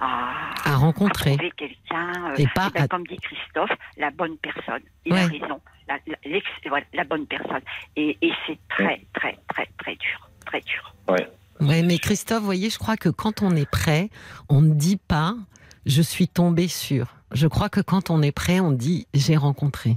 à, 0.00 0.32
À 0.64 0.76
rencontrer. 0.76 1.32
à 1.32 1.36
trouver 1.36 1.52
quelqu'un. 1.56 2.12
euh, 2.30 2.34
Et 2.36 2.46
pas 2.54 2.68
eh 2.70 2.72
ben, 2.78 2.84
à- 2.84 2.88
Comme 2.88 3.06
dit 3.06 3.16
Christophe, 3.16 3.70
la 3.96 4.10
bonne 4.10 4.36
personne. 4.38 4.82
Il 5.04 5.12
Ouais. 5.12 5.20
a 5.22 5.26
raison. 5.26 5.60
La, 5.88 5.98
la- 6.06 6.16
l'ex- 6.24 6.46
voilà, 6.68 6.84
la 6.92 7.04
bonne 7.04 7.26
personne. 7.26 7.62
Et, 7.96 8.16
et 8.22 8.32
c'est 8.46 8.58
très, 8.68 9.00
très, 9.14 9.36
très, 9.48 9.66
très 9.78 9.94
dur. 9.96 10.28
Très 10.46 10.60
dur. 10.60 10.94
Ouais. 11.08 11.26
Ouais, 11.60 11.82
mais 11.82 11.98
Christophe, 11.98 12.40
vous 12.40 12.44
voyez, 12.44 12.70
je 12.70 12.78
crois 12.78 12.96
que 12.96 13.08
quand 13.08 13.42
on 13.42 13.56
est 13.56 13.68
prêt, 13.68 14.10
on 14.48 14.60
ne 14.60 14.74
dit 14.74 14.96
pas 14.96 15.34
je 15.86 16.02
suis 16.02 16.28
tombé 16.28 16.68
sur. 16.68 17.16
Je 17.32 17.46
crois 17.46 17.68
que 17.68 17.80
quand 17.80 18.10
on 18.10 18.22
est 18.22 18.32
prêt, 18.32 18.60
on 18.60 18.72
dit 18.72 19.06
j'ai 19.14 19.36
rencontré. 19.36 19.96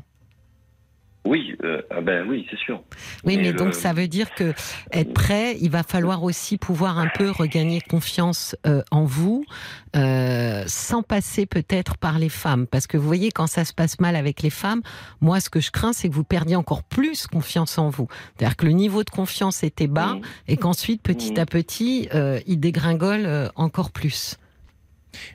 Oui, 1.23 1.55
euh, 1.63 1.81
ah 1.91 2.01
ben 2.01 2.27
oui, 2.27 2.47
c'est 2.49 2.57
sûr. 2.57 2.81
Oui, 3.23 3.35
Mais 3.37 3.43
mais 3.43 3.51
le- 3.51 3.57
donc 3.57 3.75
ça 3.75 3.93
veut 3.93 4.07
dire 4.07 4.33
que 4.33 4.53
être 4.91 5.13
prêt, 5.13 5.55
il 5.61 5.69
va 5.69 5.83
falloir 5.83 6.23
aussi 6.23 6.57
pouvoir 6.57 6.97
un 6.97 7.09
peu 7.15 7.29
regagner 7.29 7.79
confiance 7.79 8.55
euh, 8.65 8.81
en 8.89 9.05
vous, 9.05 9.45
euh, 9.95 10.63
sans 10.65 11.03
passer 11.03 11.45
peut-être 11.45 11.97
par 11.97 12.17
les 12.17 12.29
femmes, 12.29 12.65
parce 12.65 12.87
que 12.87 12.97
vous 12.97 13.05
voyez 13.05 13.31
quand 13.31 13.45
ça 13.47 13.65
se 13.65 13.73
passe 13.73 13.99
mal 13.99 14.15
avec 14.15 14.41
les 14.41 14.49
femmes, 14.49 14.81
moi 15.21 15.39
ce 15.39 15.49
que 15.51 15.59
je 15.59 15.69
crains 15.69 15.93
c'est 15.93 16.09
que 16.09 16.13
vous 16.15 16.23
perdiez 16.23 16.55
encore 16.55 16.83
plus 16.83 17.27
confiance 17.27 17.77
en 17.77 17.89
vous. 17.89 18.07
C'est-à-dire 18.37 18.57
que 18.57 18.65
le 18.65 18.71
niveau 18.71 19.03
de 19.03 19.09
confiance 19.11 19.63
était 19.63 19.87
bas 19.87 20.17
et 20.47 20.57
qu'ensuite 20.57 21.03
petit 21.03 21.39
à 21.39 21.45
petit 21.45 22.09
euh, 22.15 22.39
il 22.47 22.59
dégringole 22.59 23.25
euh, 23.25 23.47
encore 23.55 23.91
plus. 23.91 24.37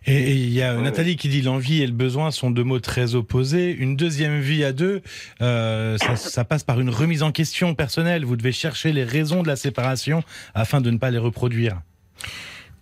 Et 0.06 0.32
il 0.32 0.50
y 0.50 0.62
a 0.62 0.76
Ouais, 0.76 0.82
Nathalie 0.82 1.16
qui 1.16 1.28
dit 1.28 1.42
l'envie 1.42 1.82
et 1.82 1.86
le 1.86 1.92
besoin 1.92 2.30
sont 2.30 2.50
deux 2.50 2.64
mots 2.64 2.80
très 2.80 3.14
opposés. 3.14 3.72
Une 3.72 3.96
deuxième 3.96 4.40
vie 4.40 4.64
à 4.64 4.72
deux, 4.72 5.02
euh, 5.42 5.96
ça, 5.98 6.16
ça 6.16 6.44
passe 6.44 6.64
par 6.64 6.80
une 6.80 6.90
remise 6.90 7.22
en 7.22 7.32
question 7.32 7.74
personnelle. 7.74 8.24
Vous 8.24 8.36
devez 8.36 8.52
chercher 8.52 8.92
les 8.92 9.04
raisons 9.04 9.42
de 9.42 9.48
la 9.48 9.56
séparation 9.56 10.22
afin 10.54 10.80
de 10.80 10.90
ne 10.90 10.98
pas 10.98 11.10
les 11.10 11.18
reproduire. 11.18 11.80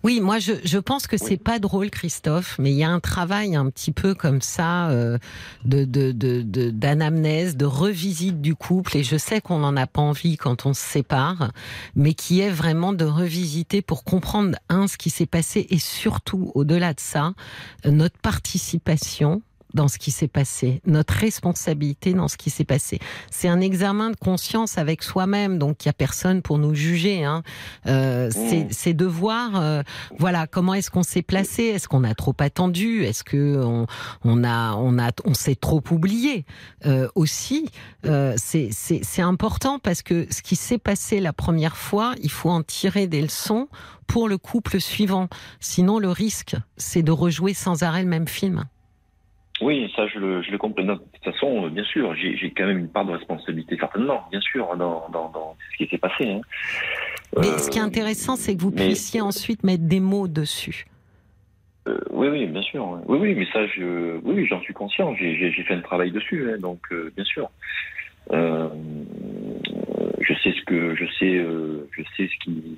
Oui, 0.05 0.21
moi 0.21 0.37
je, 0.37 0.51
je 0.63 0.77
pense 0.77 1.07
que 1.07 1.17
c'est 1.17 1.35
pas 1.35 1.57
drôle, 1.57 1.89
Christophe, 1.89 2.57
mais 2.59 2.69
il 2.71 2.77
y 2.77 2.83
a 2.83 2.91
un 2.91 2.99
travail 2.99 3.55
un 3.55 3.71
petit 3.71 3.91
peu 3.91 4.13
comme 4.13 4.39
ça 4.39 4.89
euh, 4.91 5.17
de 5.63 5.83
de- 5.83 6.11
de- 6.11 6.69
d'anamnèse, 6.69 7.57
de, 7.57 7.65
revisite 7.65 8.39
du 8.39 8.53
couple, 8.53 8.97
et 8.97 9.03
je 9.03 9.17
sais 9.17 9.41
qu'on 9.41 9.57
n'en 9.57 9.75
a 9.75 9.87
pas 9.87 10.03
envie 10.03 10.37
quand 10.37 10.67
on 10.67 10.75
se 10.75 10.81
sépare, 10.81 11.51
mais 11.95 12.13
qui 12.13 12.39
est 12.39 12.51
vraiment 12.51 12.93
de 12.93 13.03
revisiter 13.03 13.81
pour 13.81 14.03
comprendre 14.03 14.55
un 14.69 14.85
ce 14.87 14.97
qui 14.97 15.09
s'est 15.09 15.25
passé 15.25 15.65
et 15.71 15.79
surtout 15.79 16.51
au-delà 16.53 16.93
de 16.93 16.99
ça, 16.99 17.33
euh, 17.87 17.89
notre 17.89 18.19
participation 18.19 19.41
dans 19.75 19.87
ce 19.87 19.99
qui 19.99 20.11
s'est 20.11 20.27
passé, 20.27 20.81
notre 20.85 21.13
responsabilité 21.13 22.13
dans 22.13 22.27
ce 22.27 22.37
qui 22.37 22.49
s'est 22.49 22.65
passé. 22.65 22.99
C'est 23.29 23.47
un 23.47 23.61
examen 23.61 24.09
de 24.09 24.15
conscience 24.15 24.77
avec 24.77 25.03
soi-même, 25.03 25.59
donc 25.59 25.85
il 25.85 25.87
y 25.87 25.89
a 25.89 25.93
personne 25.93 26.41
pour 26.41 26.57
nous 26.57 26.73
juger. 26.73 27.23
Hein. 27.23 27.43
Euh, 27.85 28.29
Mmh. 28.35 28.67
C'est 28.71 28.93
de 28.93 29.05
voir, 29.05 29.55
euh, 29.55 29.81
voilà, 30.17 30.47
comment 30.47 30.73
est-ce 30.73 30.91
qu'on 30.91 31.03
s'est 31.03 31.21
placé 31.21 31.63
Est-ce 31.63 31.87
qu'on 31.87 32.03
a 32.03 32.13
trop 32.15 32.35
attendu? 32.39 33.03
Est-ce 33.03 33.23
que 33.23 33.63
on, 33.63 33.87
on 34.23 34.43
a, 34.43 34.73
on 34.75 34.99
a, 34.99 35.11
on 35.25 35.33
s'est 35.33 35.55
trop 35.55 35.83
oublié? 35.91 36.45
Euh, 36.85 37.07
aussi 37.15 37.69
euh, 38.05 38.35
c'est 38.37 39.21
important 39.21 39.79
parce 39.79 40.01
que 40.01 40.27
ce 40.29 40.41
qui 40.41 40.55
s'est 40.55 40.77
passé 40.77 41.19
la 41.19 41.33
première 41.33 41.77
fois, 41.77 42.13
il 42.21 42.31
faut 42.31 42.49
en 42.49 42.63
tirer 42.63 43.07
des 43.07 43.21
leçons 43.21 43.67
pour 44.07 44.27
le 44.27 44.37
couple 44.37 44.79
suivant. 44.79 45.27
Sinon, 45.59 45.99
le 45.99 46.09
risque, 46.09 46.55
c'est 46.77 47.01
de 47.01 47.11
rejouer 47.11 47.53
sans 47.53 47.83
arrêt 47.83 48.03
le 48.03 48.09
même 48.09 48.27
film. 48.27 48.65
Oui, 49.61 49.91
ça 49.95 50.05
je 50.07 50.19
le, 50.19 50.41
je 50.41 50.51
le 50.51 50.57
comprends. 50.57 50.83
De 50.83 50.95
toute 50.95 51.23
façon, 51.23 51.65
euh, 51.65 51.69
bien 51.69 51.83
sûr, 51.85 52.13
j'ai 52.15 52.51
quand 52.55 52.65
même 52.65 52.77
une 52.79 52.89
part 52.89 53.05
de 53.05 53.11
responsabilité, 53.13 53.77
certainement, 53.79 54.21
bien 54.29 54.41
sûr, 54.41 54.75
dans, 54.75 55.07
dans, 55.09 55.29
dans 55.29 55.55
ce 55.71 55.77
qui 55.77 55.89
s'est 55.89 55.97
passé. 55.97 56.29
hein. 56.29 56.41
Mais 57.37 57.47
Euh, 57.47 57.57
ce 57.57 57.69
qui 57.69 57.77
est 57.79 57.81
intéressant, 57.81 58.35
c'est 58.35 58.55
que 58.55 58.61
vous 58.61 58.71
mais- 58.71 58.85
puissiez 58.87 59.21
ensuite 59.21 59.63
mettre 59.63 59.83
des 59.83 59.99
mots 60.01 60.27
dessus. 60.27 60.85
Euh, 61.87 61.99
oui, 62.09 62.27
oui, 62.29 62.45
bien 62.47 62.61
sûr. 62.63 62.99
Oui, 63.07 63.17
oui, 63.21 63.35
mais 63.35 63.45
ça, 63.53 63.65
je, 63.67 64.17
oui, 64.23 64.45
j'en 64.47 64.59
suis 64.61 64.73
conscient. 64.73 65.13
J'ai 65.15 65.51
fait 65.67 65.73
un 65.75 65.81
travail 65.81 66.11
dessus, 66.11 66.49
hein, 66.51 66.57
donc 66.59 66.79
euh, 66.91 67.11
bien 67.15 67.23
sûr. 67.25 67.49
Je 70.21 70.33
sais 70.43 70.51
ce 70.53 70.63
que 70.65 70.95
je 70.95 71.05
sais, 71.19 71.45
je 71.91 72.01
sais 72.17 72.27
ce 72.27 72.37
qui 72.43 72.77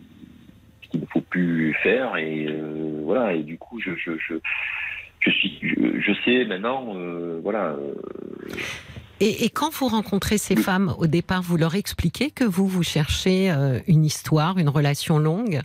ce 0.84 0.90
qu'il 0.90 1.00
ne 1.02 1.06
faut 1.08 1.22
plus 1.22 1.74
faire 1.84 2.18
et 2.18 2.48
voilà. 3.04 3.34
Et 3.34 3.44
du 3.44 3.58
coup, 3.58 3.80
je 3.80 3.92
je 3.96 4.12
je, 4.20 4.34
je 5.30 5.36
suis, 5.36 5.60
je, 5.62 6.00
je 6.00 6.12
sais 6.26 6.46
maintenant, 6.46 6.94
euh, 6.96 7.40
voilà. 7.44 7.72
euh, 7.72 7.94
Et, 9.20 9.46
et 9.46 9.50
quand 9.50 9.74
vous 9.74 9.88
rencontrez 9.88 10.38
ces 10.38 10.56
Oui. 10.56 10.64
femmes, 10.64 10.94
au 11.00 11.08
départ, 11.08 11.42
vous 11.42 11.58
leur 11.58 11.76
expliquez 11.76 12.32
que 12.32 12.44
vous, 12.44 12.68
vous 12.68 12.84
cherchez 12.84 13.52
euh, 13.52 13.80
une 13.88 14.06
histoire, 14.06 14.58
une 14.58 14.70
relation 14.70 15.18
longue? 15.20 15.62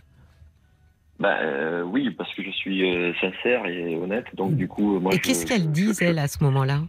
Bah, 1.19 1.37
euh, 1.41 1.83
oui, 1.83 2.09
parce 2.09 2.33
que 2.33 2.43
je 2.43 2.49
suis 2.49 2.83
euh, 2.83 3.13
sincère 3.21 3.65
et 3.67 3.95
honnête, 3.95 4.25
donc 4.35 4.55
du 4.55 4.67
coup, 4.67 4.99
moi. 4.99 5.13
Et 5.13 5.19
qu'est-ce 5.19 5.45
qu'elles 5.45 5.71
disent, 5.71 6.01
elles, 6.01 6.19
à 6.19 6.27
ce 6.27 6.43
moment-là? 6.43 6.79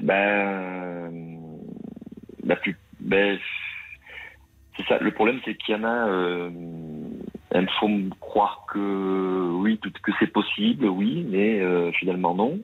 Ben, 0.00 1.12
la 2.44 2.56
plus, 2.56 2.76
ben, 2.98 3.38
c'est 4.76 4.86
ça. 4.86 4.98
Le 4.98 5.12
problème, 5.12 5.38
c'est 5.44 5.54
qu'il 5.54 5.74
y 5.74 5.78
en 5.78 5.84
a. 5.84 6.48
Euh, 7.54 7.58
elles 7.58 7.68
font 7.80 7.88
me 7.88 8.10
croire 8.20 8.64
que 8.72 9.50
oui, 9.60 9.78
que 10.02 10.12
c'est 10.18 10.26
possible, 10.32 10.86
oui, 10.86 11.26
mais 11.28 11.60
euh, 11.60 11.92
finalement 11.92 12.34
non. 12.34 12.58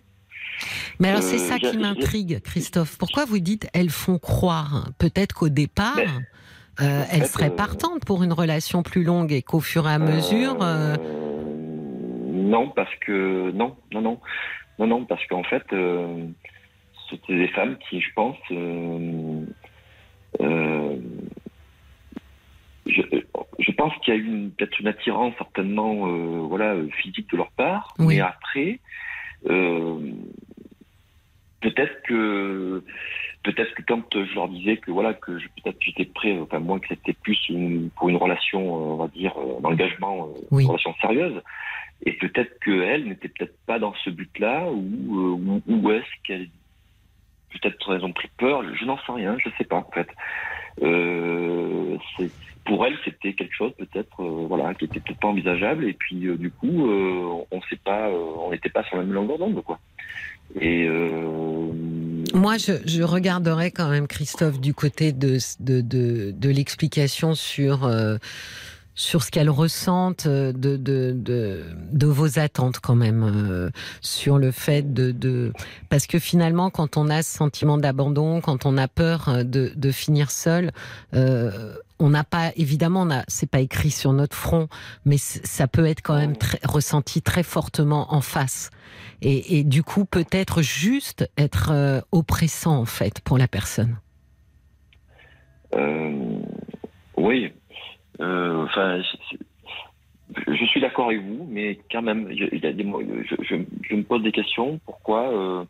Mais 0.98 1.08
alors, 1.08 1.20
Euh, 1.20 1.24
c'est 1.24 1.38
ça 1.38 1.58
j'ai- 1.60 1.70
qui 1.70 1.76
m'intrigue, 1.78 2.40
Christophe. 2.42 2.96
Pourquoi 2.98 3.24
vous 3.24 3.38
dites 3.38 3.68
elles 3.74 3.90
font 3.90 4.18
croire? 4.18 4.88
Peut-être 4.98 5.34
qu'au 5.34 5.48
départ, 5.48 5.96
euh, 6.80 7.04
elles 7.12 7.26
seraient 7.26 7.46
euh, 7.50 7.56
partantes 7.56 8.04
pour 8.04 8.22
une 8.22 8.32
relation 8.32 8.82
plus 8.82 9.04
longue 9.04 9.32
et 9.32 9.42
qu'au 9.42 9.60
fur 9.60 9.88
et 9.88 9.92
à 9.92 9.98
mesure. 9.98 10.56
euh, 10.62 10.94
non, 12.32 12.70
parce 12.70 12.94
que 13.00 13.50
non, 13.52 13.76
non, 13.92 14.00
non, 14.00 14.20
non, 14.78 14.86
non, 14.86 15.04
parce 15.04 15.24
qu'en 15.26 15.44
fait, 15.44 15.64
euh, 15.72 16.26
c'était 17.10 17.36
des 17.36 17.48
femmes 17.48 17.76
qui, 17.88 18.00
je 18.00 18.12
pense, 18.14 18.36
euh, 18.50 19.44
euh, 20.40 20.96
je, 22.86 23.02
je 23.58 23.72
pense 23.72 23.92
qu'il 23.98 24.14
y 24.14 24.16
a 24.16 24.20
eu 24.20 24.24
une- 24.26 24.50
peut-être 24.52 24.78
une 24.80 24.86
attirance 24.88 25.34
certainement, 25.38 26.06
euh, 26.06 26.40
voilà, 26.46 26.76
physique 27.02 27.28
de 27.30 27.36
leur 27.36 27.50
part, 27.52 27.94
Oui. 27.98 28.16
mais 28.16 28.20
après, 28.20 28.80
euh, 29.48 30.12
peut-être 31.60 32.02
que 32.02 32.84
peut-être 33.44 33.72
que 33.74 33.82
quand 33.82 34.02
je 34.14 34.34
leur 34.34 34.48
disais 34.48 34.76
que 34.78 34.90
voilà 34.90 35.14
que 35.14 35.38
je- 35.38 35.46
peut-être 35.48 35.78
j'étais 35.80 36.04
prêt, 36.04 36.36
enfin 36.38 36.58
moi 36.58 36.78
que 36.80 36.88
c'était 36.88 37.14
plus 37.14 37.38
une- 37.48 37.90
pour 37.90 38.08
une 38.08 38.16
relation, 38.16 38.60
euh, 38.60 38.94
on 38.94 38.96
va 38.96 39.08
dire, 39.08 39.34
d'engagement, 39.60 40.26
euh, 40.26 40.40
Oui. 40.50 40.62
une 40.64 40.68
relation 40.70 40.94
sérieuse, 41.00 41.40
et 42.04 42.12
peut-être 42.14 42.58
qu'elle 42.64 43.08
n'était 43.08 43.28
peut-être 43.28 43.56
pas 43.66 43.78
dans 43.78 43.94
ce 44.04 44.10
but-là, 44.10 44.70
ou, 44.70 45.60
ou, 45.66 45.90
est-ce 45.90 46.06
qu'elle 46.24 46.48
peut-être 47.50 47.94
elles 47.94 48.04
ont 48.04 48.12
pris 48.12 48.28
peur, 48.36 48.62
je 48.74 48.84
n'en 48.84 48.98
sais 48.98 49.12
rien, 49.12 49.36
je 49.42 49.48
sais 49.56 49.64
pas 49.64 49.76
en 49.76 49.90
fait. 49.92 50.08
Euh, 50.82 51.96
c'est- 52.16 52.32
pour 52.68 52.84
elle, 52.86 52.94
c'était 53.02 53.32
quelque 53.32 53.54
chose 53.54 53.72
peut-être, 53.78 54.22
euh, 54.22 54.46
voilà, 54.46 54.74
qui 54.74 54.84
était 54.84 55.00
peut-être 55.00 55.18
pas 55.18 55.28
envisageable, 55.28 55.88
et 55.88 55.94
puis 55.94 56.26
euh, 56.26 56.36
du 56.36 56.50
coup, 56.50 56.86
euh, 56.86 57.42
on 57.50 57.62
sait 57.62 57.80
pas, 57.82 58.10
on 58.10 58.50
n'était 58.50 58.68
pas 58.68 58.84
sur 58.84 58.98
la 58.98 59.04
même 59.04 59.14
longueur 59.14 59.38
d'onde, 59.38 59.62
quoi. 59.64 59.80
Et 60.60 60.88
Moi, 62.32 62.56
je, 62.56 63.02
regarderais 63.02 63.70
quand 63.70 63.90
même, 63.90 64.06
Christophe, 64.06 64.60
du 64.60 64.72
côté 64.72 65.12
de, 65.12 65.38
de, 65.60 66.48
l'explication 66.48 67.34
sur, 67.34 67.86
sur 68.98 69.22
ce 69.22 69.30
qu'elles 69.30 69.48
ressentent, 69.48 70.26
euh, 70.26 70.52
de, 70.52 70.76
de, 70.76 71.12
de, 71.14 71.62
de 71.92 72.06
vos 72.08 72.40
attentes 72.40 72.80
quand 72.80 72.96
même, 72.96 73.22
euh, 73.22 73.70
sur 74.00 74.38
le 74.38 74.50
fait 74.50 74.92
de, 74.92 75.12
de... 75.12 75.52
Parce 75.88 76.08
que 76.08 76.18
finalement, 76.18 76.68
quand 76.68 76.96
on 76.96 77.08
a 77.08 77.22
ce 77.22 77.36
sentiment 77.36 77.78
d'abandon, 77.78 78.40
quand 78.40 78.66
on 78.66 78.76
a 78.76 78.88
peur 78.88 79.28
euh, 79.28 79.44
de, 79.44 79.70
de 79.76 79.90
finir 79.92 80.32
seul, 80.32 80.72
euh, 81.14 81.74
on 82.00 82.10
n'a 82.10 82.24
pas, 82.24 82.50
évidemment, 82.56 83.02
on 83.08 83.22
c'est 83.28 83.48
pas 83.48 83.60
écrit 83.60 83.92
sur 83.92 84.12
notre 84.12 84.36
front, 84.36 84.68
mais 85.04 85.16
ça 85.16 85.68
peut 85.68 85.86
être 85.86 86.02
quand 86.02 86.16
même 86.16 86.36
très, 86.36 86.58
ressenti 86.64 87.22
très 87.22 87.44
fortement 87.44 88.12
en 88.12 88.20
face. 88.20 88.70
Et, 89.22 89.58
et 89.58 89.64
du 89.64 89.84
coup, 89.84 90.06
peut-être 90.06 90.60
juste 90.60 91.30
être 91.38 91.70
euh, 91.70 92.00
oppressant, 92.10 92.78
en 92.78 92.84
fait, 92.84 93.20
pour 93.20 93.38
la 93.38 93.46
personne. 93.46 93.96
euh, 95.74 96.40
oui, 97.16 97.52
enfin, 98.20 99.00
c'est- 99.10 99.18
c'est- 99.30 99.44
je 100.46 100.64
suis 100.66 100.80
d'accord 100.80 101.06
avec 101.06 101.22
vous, 101.22 101.46
mais 101.50 101.78
quand 101.90 102.02
même, 102.02 102.28
il 102.30 102.60
y 102.62 102.66
a 102.66 102.72
des, 102.72 102.84
je, 102.84 103.34
je, 103.42 103.56
je 103.88 103.94
me 103.94 104.02
pose 104.02 104.22
des 104.22 104.32
questions. 104.32 104.78
Pourquoi, 104.84 105.32
euh, 105.32 105.64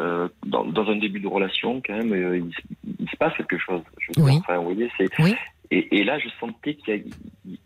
euh, 0.00 0.28
dans, 0.44 0.64
dans 0.64 0.90
un 0.90 0.96
début 0.96 1.20
de 1.20 1.28
relation, 1.28 1.80
quand 1.84 1.94
même, 1.96 2.12
euh, 2.12 2.38
il, 2.38 2.52
se- 2.52 2.94
il 2.98 3.08
se 3.08 3.16
passe 3.16 3.34
quelque 3.36 3.58
chose. 3.58 3.82
Je 3.98 4.20
Oui. 4.20 4.32
enfin, 4.38 4.56
vous 4.58 4.64
voyez, 4.74 4.90
c'est. 4.98 5.10
Oui. 5.20 5.34
Et, 5.70 5.98
et 5.98 6.04
là, 6.04 6.18
je 6.18 6.28
sentais 6.40 6.74
qu'il 6.74 6.94
y 6.94 6.98
a, 6.98 7.00
il- 7.46 7.58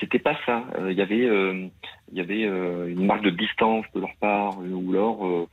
c'était 0.00 0.18
pas 0.18 0.36
ça. 0.46 0.64
Euh, 0.78 0.90
Il 0.92 0.98
y 0.98 1.02
avait, 1.02 1.24
euh, 1.26 1.66
il 2.12 2.18
y 2.18 2.20
avait 2.20 2.44
euh, 2.44 2.88
une 2.88 3.04
marque 3.06 3.22
de 3.22 3.30
distance 3.30 3.84
de 3.94 4.00
leur 4.00 4.14
part, 4.20 4.60
euh, 4.60 4.70
ou 4.72 4.90
alors, 4.92 5.26
euh, 5.26 5.48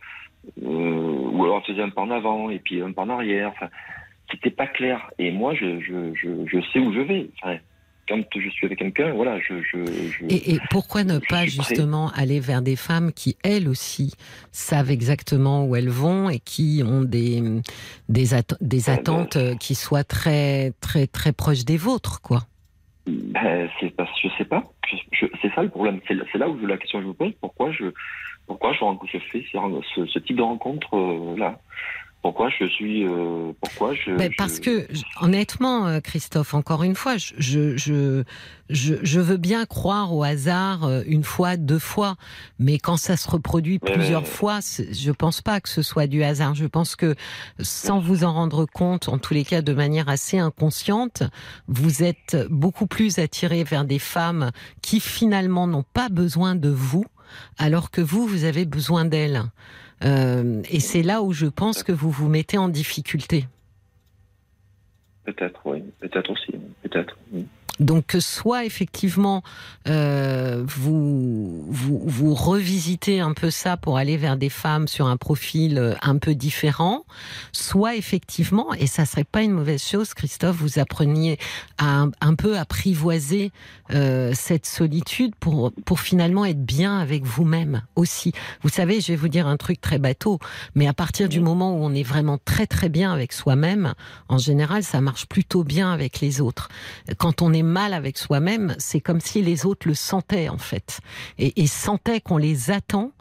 euh, 0.63 1.29
ou 1.33 1.43
alors 1.43 1.57
on 1.57 1.61
faisait 1.61 1.81
un 1.81 1.89
pas 1.89 2.01
en 2.01 2.11
avant 2.11 2.49
et 2.49 2.59
puis 2.59 2.81
un 2.81 2.91
pas 2.91 3.03
en 3.03 3.09
arrière. 3.09 3.49
Enfin, 3.49 3.69
c'était 4.31 4.49
pas 4.51 4.67
clair. 4.67 5.09
Et 5.19 5.31
moi, 5.31 5.53
je, 5.53 5.79
je, 5.81 6.13
je, 6.15 6.45
je 6.47 6.61
sais 6.71 6.79
où 6.79 6.93
je 6.93 7.01
vais. 7.01 7.27
Enfin, 7.41 7.57
quand 8.07 8.23
je 8.35 8.49
suis 8.49 8.67
avec 8.67 8.79
quelqu'un, 8.79 9.13
voilà, 9.13 9.39
je, 9.39 9.61
je, 9.61 9.85
je- 9.85 10.25
Et, 10.29 10.53
et 10.55 10.59
pourquoi 10.69 11.03
ne 11.03 11.17
pas 11.19 11.25
prêt. 11.37 11.47
justement 11.47 12.09
aller 12.11 12.39
vers 12.39 12.61
des 12.61 12.75
femmes 12.75 13.11
qui, 13.13 13.37
elles 13.43 13.67
aussi, 13.67 14.13
savent 14.51 14.91
exactement 14.91 15.65
où 15.65 15.75
elles 15.75 15.89
vont 15.89 16.29
et 16.29 16.39
qui 16.39 16.81
ont 16.85 17.01
des, 17.03 17.41
des, 18.09 18.33
atte- 18.33 18.57
des 18.61 18.89
attentes 18.89 19.35
euh, 19.37 19.55
qui 19.55 19.75
soient 19.75 20.03
très, 20.03 20.71
très, 20.81 21.07
très 21.07 21.31
proches 21.33 21.65
des 21.65 21.77
vôtres, 21.77 22.21
quoi? 22.21 22.43
Ben, 23.07 23.69
c'est 23.79 23.95
parce 23.95 24.09
que 24.21 24.29
je 24.29 24.37
sais 24.37 24.45
pas. 24.45 24.63
C'est 25.41 25.53
ça 25.53 25.61
le 25.63 25.69
problème. 25.69 25.99
C'est 26.07 26.37
là 26.37 26.49
où 26.49 26.59
je- 26.59 26.65
la 26.65 26.77
question 26.77 26.99
que 26.99 27.03
je 27.03 27.09
me 27.09 27.13
pose. 27.13 27.33
Pourquoi 27.39 27.71
je, 27.71 27.85
pourquoi 28.47 28.73
je, 28.73 28.79
fais 29.31 29.45
ce 30.07 30.19
type 30.19 30.37
de 30.37 30.41
rencontre 30.41 30.95
euh, 30.95 31.37
là? 31.37 31.59
Pourquoi 32.25 32.49
je 32.49 32.65
suis, 32.65 33.05
euh, 33.05 33.51
pourquoi 33.61 33.93
je, 33.93 34.09
Ben, 34.09 34.31
je- 34.31 34.35
parce 34.35 34.59
que, 34.59 34.87
honnêtement, 35.21 35.85
euh, 35.85 35.99
Christophe, 35.99 36.55
encore 36.55 36.81
une 36.81 36.95
fois, 36.95 37.17
je, 37.17 37.35
je, 37.37 37.77
je, 38.67 38.95
je, 39.03 39.19
veux 39.19 39.37
bien 39.37 39.67
croire 39.67 40.11
au 40.11 40.23
hasard 40.23 40.85
euh, 40.85 41.03
une 41.05 41.23
fois, 41.23 41.55
deux 41.55 41.77
fois, 41.77 42.15
mais 42.57 42.79
quand 42.79 42.97
ça 42.97 43.15
se 43.15 43.29
reproduit 43.29 43.79
Mais- 43.83 43.91
plusieurs 43.93 44.25
fois, 44.25 44.57
je 44.63 45.11
pense 45.11 45.43
pas 45.43 45.61
que 45.61 45.69
ce 45.69 45.83
soit 45.83 46.07
du 46.07 46.23
hasard. 46.23 46.55
Je 46.55 46.65
pense 46.65 46.95
que, 46.95 47.13
sans 47.59 47.99
vous 47.99 48.23
en 48.23 48.33
rendre 48.33 48.65
compte, 48.65 49.07
en 49.07 49.19
tous 49.19 49.35
les 49.35 49.45
cas 49.45 49.61
de 49.61 49.73
manière 49.75 50.09
assez 50.09 50.39
inconsciente, 50.39 51.21
vous 51.67 52.01
êtes 52.01 52.35
beaucoup 52.49 52.87
plus 52.87 53.19
attiré 53.19 53.63
vers 53.63 53.85
des 53.85 53.99
femmes 53.99 54.49
qui 54.81 54.99
finalement 54.99 55.67
n'ont 55.67 55.85
pas 55.93 56.09
besoin 56.09 56.55
de 56.55 56.69
vous, 56.69 57.05
alors 57.59 57.91
que 57.91 58.01
vous, 58.01 58.25
vous 58.25 58.45
avez 58.45 58.65
besoin 58.65 59.05
d'elles. 59.05 59.43
Euh, 60.05 60.61
et 60.69 60.79
c'est 60.79 61.01
là 61.01 61.21
où 61.21 61.31
je 61.33 61.47
pense 61.47 61.83
que 61.83 61.91
vous 61.91 62.11
vous 62.11 62.29
mettez 62.29 62.57
en 62.57 62.69
difficulté. 62.69 63.47
peut-être, 65.23 65.59
oui, 65.65 65.83
peut-être 65.99 66.29
aussi, 66.29 66.51
peut-être. 66.83 67.17
oui. 67.31 67.47
Donc 67.79 68.15
soit 68.19 68.65
effectivement 68.65 69.43
euh, 69.87 70.63
vous, 70.65 71.65
vous 71.67 72.01
vous 72.05 72.33
revisitez 72.33 73.19
un 73.19 73.33
peu 73.33 73.51
ça 73.51 73.75
pour 73.75 73.97
aller 73.97 74.15
vers 74.15 74.37
des 74.37 74.49
femmes 74.49 74.87
sur 74.87 75.07
un 75.07 75.17
profil 75.17 75.77
euh, 75.77 75.93
un 76.01 76.17
peu 76.17 76.35
différent, 76.35 77.05
soit 77.51 77.95
effectivement, 77.95 78.73
et 78.73 78.87
ça 78.87 79.05
serait 79.05 79.25
pas 79.25 79.41
une 79.41 79.51
mauvaise 79.51 79.83
chose, 79.83 80.13
Christophe, 80.13 80.55
vous 80.55 80.79
appreniez 80.79 81.37
à 81.77 82.01
un, 82.01 82.11
un 82.21 82.35
peu 82.35 82.57
apprivoiser 82.57 83.51
euh, 83.91 84.31
cette 84.33 84.65
solitude 84.65 85.35
pour, 85.39 85.71
pour 85.85 85.99
finalement 85.99 86.45
être 86.45 86.63
bien 86.63 86.97
avec 86.97 87.25
vous-même 87.25 87.81
aussi. 87.95 88.31
Vous 88.61 88.69
savez, 88.69 89.01
je 89.01 89.07
vais 89.07 89.17
vous 89.17 89.27
dire 89.27 89.47
un 89.47 89.57
truc 89.57 89.81
très 89.81 89.99
bateau, 89.99 90.39
mais 90.75 90.87
à 90.87 90.93
partir 90.93 91.27
du 91.27 91.41
moment 91.41 91.73
où 91.73 91.83
on 91.83 91.93
est 91.93 92.03
vraiment 92.03 92.39
très 92.43 92.67
très 92.67 92.89
bien 92.89 93.11
avec 93.11 93.33
soi-même, 93.33 93.93
en 94.29 94.37
général, 94.37 94.83
ça 94.83 95.01
marche 95.01 95.27
plutôt 95.27 95.63
bien 95.63 95.91
avec 95.91 96.21
les 96.21 96.39
autres. 96.39 96.69
Quand 97.17 97.41
on 97.41 97.51
est 97.53 97.64
mal 97.65 97.93
avec 97.93 98.17
soi-même, 98.17 98.75
c'est 98.77 99.01
comme 99.01 99.19
si 99.19 99.41
les 99.41 99.65
autres 99.65 99.87
le 99.87 99.93
sentaient 99.93 100.49
en 100.49 100.57
fait, 100.57 100.99
et, 101.37 101.67
sentaient 101.67 102.21
qu'on 102.21 102.37
les 102.37 102.71
attend 102.71 103.11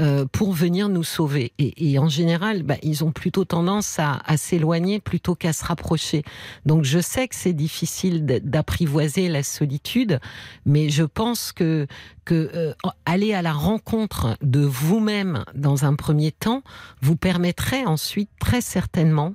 euh, 0.00 0.26
pour 0.30 0.52
venir 0.52 0.88
nous 0.88 1.04
sauver. 1.04 1.52
Et, 1.58 1.92
et 1.92 1.98
en 1.98 2.08
général, 2.08 2.62
bah, 2.62 2.76
ils 2.82 3.04
ont 3.04 3.12
plutôt 3.12 3.44
tendance 3.44 3.98
à, 3.98 4.20
à 4.26 4.36
s'éloigner 4.36 5.00
plutôt 5.00 5.34
qu'à 5.34 5.52
se 5.52 5.64
rapprocher. 5.64 6.24
Donc 6.66 6.84
je 6.84 6.98
sais 6.98 7.28
que 7.28 7.34
c'est 7.34 7.52
difficile 7.52 8.26
d'apprivoiser 8.26 9.28
la 9.28 9.42
solitude, 9.42 10.20
mais 10.66 10.90
je 10.90 11.04
pense 11.04 11.52
que 11.52 11.86
que 12.24 12.50
euh, 12.54 12.72
aller 13.04 13.34
à 13.34 13.42
la 13.42 13.52
rencontre 13.52 14.36
de 14.42 14.60
vous-même 14.60 15.44
dans 15.54 15.84
un 15.84 15.94
premier 15.94 16.30
temps 16.30 16.62
vous 17.00 17.16
permettrait 17.16 17.84
ensuite 17.84 18.30
très 18.38 18.60
certainement 18.60 19.34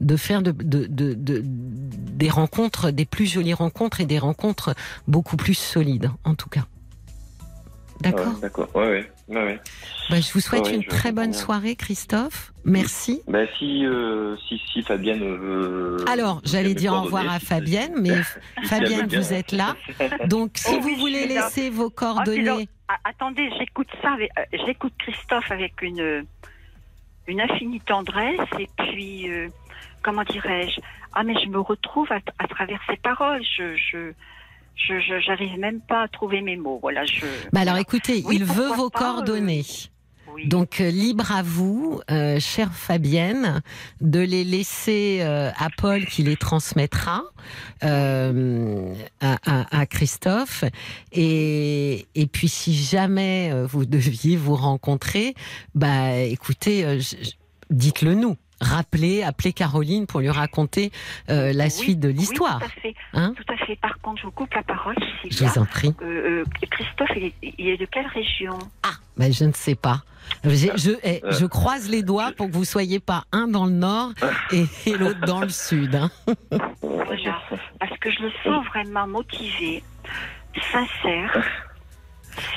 de 0.00 0.16
faire 0.16 0.42
de, 0.42 0.52
de, 0.52 0.86
de, 0.86 1.14
de- 1.14 1.42
des 1.44 2.30
rencontres, 2.30 2.90
des 2.90 3.04
plus 3.04 3.26
jolies 3.26 3.54
rencontres 3.54 4.00
et 4.00 4.06
des 4.06 4.18
rencontres 4.18 4.74
beaucoup 5.06 5.36
plus 5.36 5.54
solides, 5.54 6.10
en 6.24 6.34
tout 6.34 6.48
cas. 6.48 6.64
D'accord 8.00 8.28
Ouais, 8.34 8.40
D'accord. 8.40 8.68
Ouais, 8.76 8.86
ouais, 8.86 9.10
ouais, 9.28 9.44
ouais. 9.44 9.60
Bah, 10.10 10.20
Je 10.20 10.32
vous 10.32 10.38
souhaite 10.40 10.66
Ouais, 10.66 10.74
une 10.76 10.84
très 10.84 11.10
bonne 11.10 11.32
bien. 11.32 11.38
soirée, 11.40 11.74
Christophe. 11.74 12.52
Merci. 12.64 13.22
Ben, 13.26 13.48
si, 13.58 13.84
euh, 13.84 14.36
si, 14.48 14.60
si 14.72 14.82
Fabienne 14.82 15.18
veut. 15.20 15.96
Alors, 16.08 16.40
j'allais 16.44 16.74
dire 16.74 16.92
au 16.92 17.02
revoir 17.02 17.28
à 17.28 17.40
Fabienne, 17.40 17.94
mais 18.00 18.22
Fabienne, 18.64 19.06
bien. 19.06 19.20
vous 19.20 19.32
êtes 19.34 19.50
là. 19.52 19.74
Donc, 20.26 20.52
si 20.54 20.68
Oh 20.76 20.80
vous 20.80 20.88
oui, 20.90 20.96
voulez 21.00 21.26
là. 21.26 21.46
laisser 21.46 21.70
vos 21.70 21.88
Ah, 21.88 21.94
coordonnées, 21.96 22.68
ah, 22.86 22.96
attendez, 23.04 23.50
j'écoute 23.58 23.88
ça, 24.00 24.12
avec- 24.12 24.30
euh, 24.38 24.42
j'écoute 24.64 24.92
Christophe 24.98 25.50
avec 25.50 25.82
une 25.82 26.24
une 27.26 27.42
infinie 27.42 27.80
tendresse 27.80 28.40
et 28.58 28.68
puis 28.78 29.28
euh, 29.30 29.48
comment 30.08 30.24
dirais-je 30.24 30.80
Ah 31.14 31.22
mais 31.24 31.34
je 31.42 31.48
me 31.48 31.60
retrouve 31.60 32.10
à, 32.12 32.20
à 32.38 32.46
travers 32.48 32.80
ces 32.88 32.96
paroles. 32.96 33.42
Je 33.56 33.76
je 33.76 34.12
j'arrive 35.26 35.58
même 35.58 35.80
pas 35.80 36.02
à 36.04 36.08
trouver 36.08 36.40
mes 36.40 36.56
mots. 36.56 36.78
Voilà, 36.80 37.04
je. 37.04 37.26
bah 37.52 37.60
alors 37.62 37.78
écoutez, 37.78 38.22
Oui, 38.24 38.36
il 38.36 38.44
veut 38.44 38.68
vos 38.74 38.90
pas, 38.90 38.98
euh, 39.00 39.02
coordonnées. 39.12 39.64
Oui. 40.34 40.46
Donc 40.46 40.80
euh, 40.80 40.90
libre 40.90 41.32
à 41.32 41.42
vous, 41.42 42.00
euh, 42.10 42.38
chère 42.38 42.72
Fabienne, 42.72 43.60
de 44.00 44.20
les 44.20 44.44
laisser 44.44 45.18
euh, 45.22 45.50
à 45.58 45.68
Paul 45.76 46.04
qui 46.06 46.22
les 46.22 46.36
transmettra 46.36 47.22
euh, 47.82 48.94
à, 49.20 49.36
à- 49.46 49.80
à 49.80 49.86
Christophe. 49.86 50.64
Et, 51.12 52.06
et 52.14 52.26
puis 52.26 52.48
si 52.48 52.74
jamais 52.74 53.50
euh, 53.52 53.66
vous 53.66 53.84
deviez 53.84 54.36
vous 54.36 54.54
rencontrer, 54.54 55.34
bah 55.74 56.14
écoutez, 56.18 56.84
euh, 56.84 57.00
dites-le 57.70 58.14
nous. 58.14 58.36
Rappelez, 58.60 59.22
appelez 59.22 59.52
Caroline 59.52 60.06
pour 60.06 60.20
lui 60.20 60.30
raconter 60.30 60.90
euh, 61.30 61.52
la 61.52 61.64
Oui, 61.64 61.70
suite 61.70 62.00
de 62.00 62.08
oui, 62.08 62.14
l'histoire. 62.14 62.58
tout 62.58 62.64
à 62.66 62.68
fait. 62.80 62.94
Hein 63.14 63.34
Tout 63.36 63.52
à 63.52 63.56
fait. 63.66 63.76
Par 63.76 63.98
contre, 64.00 64.18
je 64.20 64.26
vous 64.26 64.32
coupe 64.32 64.52
la 64.54 64.62
parole. 64.62 64.96
Je 65.30 65.44
vous 65.44 65.58
en 65.58 65.64
prie. 65.64 65.94
Euh, 66.02 66.42
euh, 66.42 66.44
Christophe, 66.70 67.10
il 67.16 67.24
est, 67.24 67.34
il 67.58 67.68
est 67.68 67.76
de 67.76 67.86
quelle 67.86 68.06
région? 68.08 68.58
Ah, 68.82 68.94
ben 69.16 69.32
je 69.32 69.44
ne 69.44 69.52
sais 69.52 69.74
pas. 69.76 70.02
J'ai- 70.44 70.72
Je, 70.76 70.90
eh, 71.04 71.20
Euh. 71.24 71.32
je 71.32 71.46
croise 71.46 71.88
les 71.88 72.02
doigts 72.02 72.32
pour 72.36 72.48
que 72.48 72.52
vous 72.52 72.64
soyez 72.64 73.00
pas 73.00 73.24
un 73.32 73.46
dans 73.48 73.64
le 73.66 73.72
nord 73.72 74.10
et, 74.52 74.66
et 74.86 74.96
l'autre 74.98 75.20
dans 75.20 75.40
le 75.40 75.48
sud. 75.48 75.94
hein. 75.94 76.10
Voilà. 76.82 77.40
Parce 77.80 77.96
que 78.00 78.10
je 78.10 78.22
le 78.22 78.30
sens 78.44 78.66
vraiment 78.66 79.06
motivé, 79.06 79.82
sincère. 80.72 81.46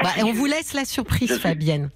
Bah, 0.03 0.09
on 0.23 0.33
vous 0.33 0.45
laisse 0.45 0.73
la 0.73 0.85
surprise. 0.85 1.37
Fabienne. 1.39 1.89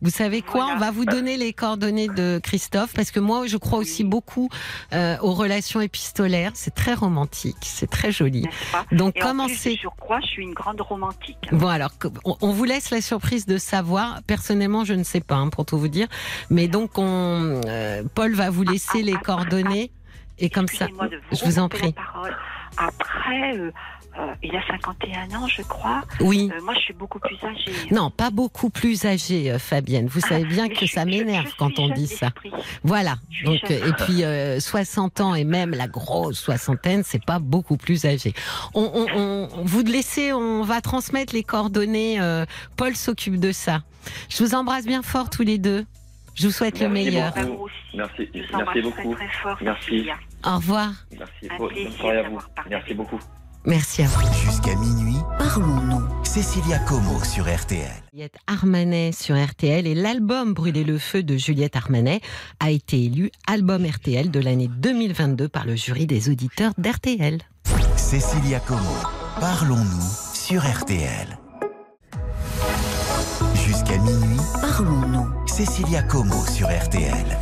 Vous 0.00 0.10
savez 0.10 0.42
quoi? 0.42 0.64
Voilà. 0.64 0.76
On 0.76 0.78
va 0.78 0.90
vous 0.90 1.04
donner 1.04 1.36
les 1.36 1.52
coordonnées 1.52 2.08
de 2.08 2.40
Christophe 2.42 2.94
parce 2.94 3.10
que 3.10 3.20
moi, 3.20 3.46
je 3.46 3.56
crois 3.56 3.78
aussi 3.78 4.04
beaucoup 4.04 4.48
euh, 4.92 5.16
aux 5.20 5.32
relations 5.32 5.80
épistolaires. 5.80 6.52
C'est 6.54 6.74
très 6.74 6.94
romantique, 6.94 7.56
c'est 7.62 7.90
très 7.90 8.12
joli. 8.12 8.46
Donc, 8.92 9.16
Et 9.16 9.22
en 9.22 9.24
plus, 9.24 9.28
commencez. 9.30 9.78
je 9.82 9.88
crois, 9.88 10.20
je 10.20 10.26
suis 10.26 10.42
une 10.42 10.54
grande 10.54 10.80
romantique. 10.80 11.38
Bon 11.52 11.68
alors, 11.68 11.90
on, 12.24 12.52
vous 12.52 12.64
laisse 12.64 12.90
la 12.90 13.00
surprise 13.00 13.46
de 13.46 13.58
savoir. 13.58 14.22
Personnellement, 14.26 14.84
je 14.84 14.94
ne 14.94 15.02
sais 15.02 15.20
pas, 15.20 15.36
hein, 15.36 15.48
pour 15.48 15.64
tout 15.66 15.78
vous 15.78 15.88
dire. 15.88 16.06
Mais 16.50 16.68
donc, 16.68 16.96
on, 16.96 17.60
euh, 17.66 18.02
Paul 18.14 18.34
va 18.34 18.50
vous 18.50 18.62
laisser 18.62 19.00
Ah, 19.00 19.02
les 19.02 19.14
ah, 19.14 19.22
coordonnées 19.24 19.90
et 20.38 20.50
comme 20.50 20.68
ça, 20.68 20.86
je 21.32 21.44
vous 21.44 21.58
en 21.58 21.68
prie. 21.68 21.94
Après, 22.76 23.56
euh, 23.56 23.72
euh, 24.18 24.34
il 24.42 24.54
a 24.56 24.66
51 24.66 25.30
ans, 25.38 25.46
je 25.46 25.62
crois. 25.62 26.02
Oui. 26.20 26.50
Euh, 26.54 26.60
moi, 26.62 26.74
je 26.74 26.80
suis 26.80 26.94
beaucoup 26.94 27.18
plus 27.18 27.36
âgée. 27.44 27.72
Non, 27.92 28.10
pas 28.10 28.30
beaucoup 28.30 28.70
plus 28.70 29.04
âgée, 29.04 29.50
euh, 29.52 29.58
Fabienne. 29.58 30.06
Vous 30.08 30.20
savez 30.20 30.44
bien 30.44 30.66
Ah, 30.70 30.74
que 30.74 30.86
je 30.86 30.92
ça 30.92 31.04
m'énerve 31.04 31.52
quand 31.58 31.78
on 31.78 31.88
dit 31.90 32.06
ça. 32.06 32.30
Voilà. 32.82 33.16
Donc, 33.44 33.60
jeune. 33.68 33.82
euh, 33.82 33.88
et 33.88 33.92
puis 34.04 34.24
euh, 34.24 34.60
60 34.60 35.20
ans 35.20 35.34
et 35.34 35.44
même 35.44 35.70
la 35.70 35.86
grosse 35.88 36.38
soixantaine, 36.38 37.02
c'est 37.04 37.24
pas 37.24 37.38
beaucoup 37.38 37.76
plus 37.76 38.04
âgé. 38.04 38.34
On, 38.74 38.90
on, 39.14 39.48
vous 39.64 39.82
laissez, 39.82 40.32
on 40.32 40.62
va 40.62 40.80
transmettre 40.80 41.34
les 41.34 41.42
coordonnées. 41.44 42.20
euh, 42.20 42.44
Paul 42.76 42.94
s'occupe 42.96 43.38
de 43.38 43.52
ça. 43.52 43.82
Je 44.28 44.42
vous 44.42 44.54
embrasse 44.54 44.84
bien 44.86 45.02
fort 45.02 45.30
tous 45.30 45.42
les 45.42 45.58
deux. 45.58 45.84
Je 46.34 46.46
vous 46.46 46.52
souhaite 46.52 46.78
le 46.80 46.88
meilleur. 46.88 47.32
beaucoup. 47.34 47.68
Merci, 47.94 48.28
Je 48.32 48.38
vous 48.38 48.38
merci 48.38 48.54
embrasse 48.54 48.82
beaucoup. 48.82 49.14
Très, 49.14 49.26
très 49.26 49.36
fort, 49.42 49.58
Merci. 49.60 50.08
Au 50.44 50.54
revoir. 50.56 50.90
Merci. 51.18 51.32
Un 51.50 51.56
Bonne 51.58 51.68
plaisir 51.68 51.92
soirée 51.98 52.16
à 52.18 52.22
vous. 52.22 52.24
d'avoir 52.28 52.48
parlé. 52.50 52.70
Merci 52.70 52.94
beaucoup. 52.94 53.18
Merci 53.68 54.02
à 54.02 54.06
vous. 54.06 54.22
Jusqu'à 54.32 54.74
minuit, 54.76 55.18
Parlons-nous. 55.38 56.02
Cécilia 56.24 56.78
Como 56.78 57.22
sur 57.22 57.44
RTL. 57.54 57.90
Juliette 58.14 58.36
Armanet 58.46 59.12
sur 59.12 59.36
RTL 59.36 59.86
et 59.86 59.94
l'album 59.94 60.54
Brûler 60.54 60.84
le 60.84 60.96
feu 60.96 61.22
de 61.22 61.36
Juliette 61.36 61.76
Armanet 61.76 62.22
a 62.60 62.70
été 62.70 63.04
élu 63.04 63.30
album 63.46 63.84
RTL 63.84 64.30
de 64.30 64.40
l'année 64.40 64.68
2022 64.68 65.48
par 65.48 65.66
le 65.66 65.76
jury 65.76 66.06
des 66.06 66.30
auditeurs 66.30 66.72
d'RTL. 66.78 67.42
Cécilia 67.96 68.58
Como, 68.60 68.80
parlons-nous 69.38 70.08
sur 70.32 70.62
RTL. 70.62 71.38
Jusqu'à 73.66 73.98
minuit, 73.98 74.40
Parlons-nous. 74.62 75.46
Cécilia 75.46 76.02
Como 76.02 76.42
sur 76.46 76.68
RTL. 76.68 77.36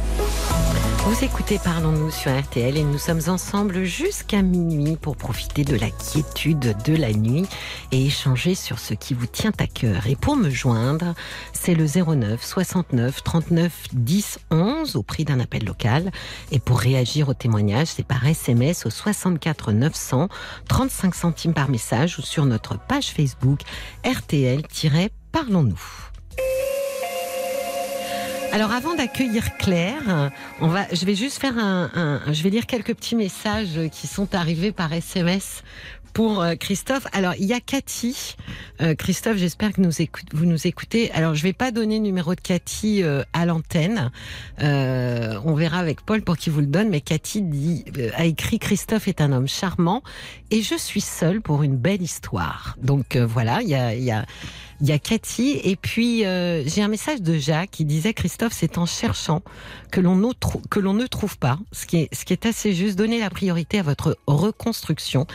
Vous 1.07 1.22
écoutez 1.22 1.61
Parlons-nous 1.61 2.11
sur 2.11 2.36
RTL 2.36 2.76
et 2.76 2.82
nous 2.82 2.98
sommes 2.98 3.20
ensemble 3.28 3.84
jusqu'à 3.84 4.42
minuit 4.42 4.96
pour 4.96 5.16
profiter 5.16 5.62
de 5.62 5.76
la 5.76 5.88
quiétude 5.88 6.74
de 6.84 6.96
la 6.96 7.12
nuit 7.12 7.46
et 7.92 8.07
échanger 8.07 8.57
sur 8.57 8.80
ce 8.80 8.92
qui 8.92 9.14
vous 9.14 9.28
tient 9.28 9.52
à 9.61 9.68
cœur. 9.68 10.09
Et 10.09 10.16
pour 10.16 10.34
me 10.34 10.50
joindre, 10.50 11.14
c'est 11.52 11.76
le 11.76 11.86
09 11.86 12.44
69 12.44 13.22
39 13.22 13.72
10 13.92 14.40
11 14.50 14.96
au 14.96 15.04
prix 15.04 15.24
d'un 15.24 15.38
appel 15.38 15.64
local. 15.64 16.11
Et 16.50 16.59
pour 16.59 16.80
réagir 16.80 17.28
au 17.28 17.34
témoignage, 17.34 17.86
c'est 17.86 18.07
par 18.07 18.26
SMS 18.26 18.84
au 18.84 18.90
64 18.90 19.70
900 19.70 20.28
35 20.68 21.14
centimes 21.14 21.54
par 21.54 21.70
message 21.70 22.18
ou 22.18 22.22
sur 22.22 22.46
notre 22.46 22.80
page 22.80 23.12
Facebook 23.12 23.61
RTL-Parlons-nous. 24.04 25.80
Alors 28.57 28.70
avant 28.72 28.94
d'accueillir 28.94 29.59
Claire, 29.59 30.30
on 30.62 30.68
va, 30.68 30.86
je 30.90 31.04
vais 31.04 31.14
juste 31.14 31.38
faire 31.38 31.59
un, 31.59 31.90
un- 31.94 32.32
je 32.32 32.42
vais 32.42 32.48
lire 32.48 32.64
quelques 32.64 32.94
petits 32.94 33.14
messages 33.14 33.78
qui 33.92 34.07
sont 34.07 34.34
arrivés 34.34 34.72
par 34.72 34.90
SMS 34.94 35.62
pour 36.14 36.40
euh, 36.40 36.54
Christophe. 36.54 37.07
Alors 37.12 37.34
il 37.38 37.44
y 37.44 37.52
a 37.52 37.61
Cathy. 37.61 38.34
Euh, 38.80 38.94
Christophe, 38.94 39.36
j'espère 39.36 39.74
que 39.74 39.82
nous 39.82 40.00
écoute- 40.00 40.28
vous 40.32 40.46
nous 40.46 40.66
écoutez. 40.66 41.12
Alors 41.12 41.34
je 41.34 41.42
vais 41.42 41.52
pas 41.52 41.70
donner 41.70 41.96
le 41.96 42.04
numéro 42.04 42.34
de 42.34 42.40
Cathy 42.40 43.02
euh, 43.02 43.22
à 43.34 43.44
l'antenne. 43.44 44.11
Euh, 44.62 45.38
on 45.44 45.52
verra 45.52 45.76
avec 45.76 46.00
Paul 46.00 46.22
pour 46.22 46.38
qu'il 46.38 46.54
vous 46.54 46.61
le 46.61 46.66
donne. 46.66 46.88
Mais 46.88 47.02
Cathy 47.02 47.42
dit, 47.42 47.84
euh, 47.98 48.09
a 48.16 48.24
écrit 48.24 48.59
Christophe 48.59 49.07
est 49.07 49.20
un 49.20 49.32
homme 49.32 49.48
charmant 49.48 50.02
et 50.50 50.62
je 50.62 50.76
suis 50.78 51.02
seule 51.02 51.42
pour 51.42 51.62
une 51.62 51.76
belle 51.76 52.00
histoire. 52.00 52.74
Donc 52.82 53.16
euh, 53.16 53.26
voilà, 53.26 53.61
il 53.61 53.68
y 53.68 53.74
a, 53.74 53.94
il 53.94 54.02
y 54.02 54.12
a 54.12 54.24
il 54.81 54.89
y 54.89 54.93
a 54.93 54.99
Cathy 54.99 55.61
et 55.64 55.77
puis 55.77 56.24
euh, 56.27 56.62
j'ai 56.66 56.83
un 56.83 56.89
message 56.89 57.22
de 57.22 57.39
Jacques 57.39 57.70
qui 57.70 57.85
disait 57.85 58.12
Christophe, 58.12 58.53
c'est 58.53 58.79
en 58.79 58.87
cherchant 58.87 59.43
que 59.91 60.01
l'on 60.01 60.16
ne, 60.16 61.07
trouve 61.07 61.39
pas, 61.39 61.59
ce 61.72 61.87
qui, 61.87 61.99
est, 61.99 62.14
ce 62.14 62.24
qui 62.24 62.33
est 62.33 62.45
assez 62.45 62.74
juste, 62.74 62.99
donner 62.99 63.18
la 63.18 63.31
priorité 63.31 63.79
à 63.79 63.83
votre 63.83 64.18
reconstruction 64.27 65.27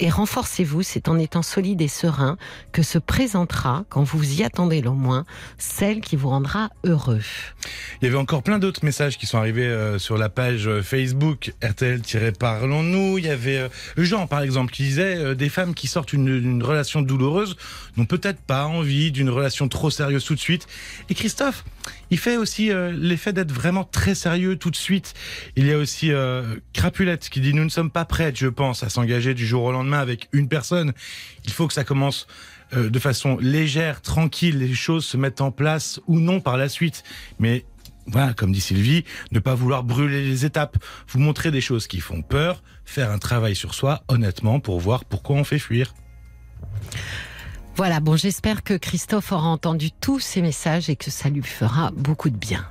et 0.00 0.10
renforcez-vous, 0.10 0.82
c'est 0.82 1.08
en 1.08 1.18
étant 1.18 1.42
solide 1.42 1.80
et 1.80 1.88
serein 1.88 2.36
que 2.72 2.82
se 2.82 2.98
présentera, 2.98 3.84
quand 3.88 4.02
vous 4.02 4.40
y 4.40 4.42
attendez 4.42 4.80
le 4.80 4.90
moins, 4.90 5.24
celle 5.58 6.00
qui 6.00 6.16
vous 6.16 6.30
rendra 6.30 6.70
heureux. 6.84 7.20
Il 8.00 8.06
y 8.06 8.08
avait 8.08 8.18
encore 8.18 8.42
plein 8.42 8.58
d'autres 8.58 8.84
messages 8.84 9.18
qui 9.18 9.26
sont 9.26 9.38
arrivés 9.38 9.66
euh, 9.66 9.98
sur 9.98 10.16
la 10.16 10.28
page 10.28 10.66
euh, 10.66 10.82
Facebook 10.82 11.52
RTL-Parlons-nous. 11.62 13.18
Il 13.18 13.26
y 13.26 13.30
avait 13.30 13.68
Jean, 13.96 14.26
par 14.26 14.40
exemple, 14.40 14.72
qui 14.72 14.82
disait 14.82 15.34
des 15.34 15.48
femmes 15.48 15.74
qui 15.74 15.86
sortent 15.86 16.12
une, 16.12 16.28
une 16.28 16.62
relation 16.62 17.02
douloureuse 17.02 17.56
n'ont 17.96 18.06
peut-être 18.06 18.40
pas 18.40 18.66
d'une 18.82 19.30
relation 19.30 19.68
trop 19.68 19.90
sérieuse 19.90 20.24
tout 20.24 20.34
de 20.34 20.40
suite. 20.40 20.66
Et 21.08 21.14
Christophe, 21.14 21.64
il 22.10 22.18
fait 22.18 22.36
aussi 22.36 22.70
euh, 22.70 22.92
l'effet 22.96 23.32
d'être 23.32 23.52
vraiment 23.52 23.84
très 23.84 24.14
sérieux 24.14 24.56
tout 24.56 24.70
de 24.70 24.76
suite. 24.76 25.14
Il 25.56 25.66
y 25.66 25.72
a 25.72 25.78
aussi 25.78 26.12
euh, 26.12 26.56
Crapulette 26.72 27.28
qui 27.28 27.40
dit 27.40 27.54
nous 27.54 27.64
ne 27.64 27.68
sommes 27.70 27.90
pas 27.90 28.04
prêts, 28.04 28.32
je 28.34 28.48
pense, 28.48 28.82
à 28.82 28.88
s'engager 28.88 29.34
du 29.34 29.46
jour 29.46 29.64
au 29.64 29.72
lendemain 29.72 29.98
avec 29.98 30.28
une 30.32 30.48
personne. 30.48 30.92
Il 31.44 31.52
faut 31.52 31.66
que 31.66 31.74
ça 31.74 31.84
commence 31.84 32.26
euh, 32.74 32.90
de 32.90 32.98
façon 32.98 33.36
légère, 33.40 34.00
tranquille, 34.00 34.58
les 34.58 34.74
choses 34.74 35.04
se 35.04 35.16
mettent 35.16 35.40
en 35.40 35.50
place 35.50 36.00
ou 36.06 36.20
non 36.20 36.40
par 36.40 36.56
la 36.56 36.68
suite. 36.68 37.04
Mais 37.38 37.64
voilà, 38.06 38.34
comme 38.34 38.52
dit 38.52 38.60
Sylvie, 38.60 39.04
ne 39.30 39.38
pas 39.38 39.54
vouloir 39.54 39.84
brûler 39.84 40.24
les 40.24 40.44
étapes, 40.44 40.76
vous 41.08 41.20
montrer 41.20 41.50
des 41.50 41.60
choses 41.60 41.86
qui 41.86 42.00
font 42.00 42.22
peur, 42.22 42.62
faire 42.84 43.10
un 43.10 43.18
travail 43.18 43.54
sur 43.54 43.74
soi 43.74 44.02
honnêtement 44.08 44.58
pour 44.58 44.80
voir 44.80 45.04
pourquoi 45.04 45.36
on 45.36 45.44
fait 45.44 45.58
fuir. 45.58 45.94
Voilà, 47.76 48.00
bon, 48.00 48.16
j'espère 48.16 48.62
que 48.62 48.74
Christophe 48.74 49.32
aura 49.32 49.48
entendu 49.48 49.90
tous 49.90 50.20
ces 50.20 50.42
messages 50.42 50.90
et 50.90 50.96
que 50.96 51.10
ça 51.10 51.28
lui 51.30 51.42
fera 51.42 51.90
beaucoup 51.94 52.28
de 52.30 52.36
bien. 52.36 52.66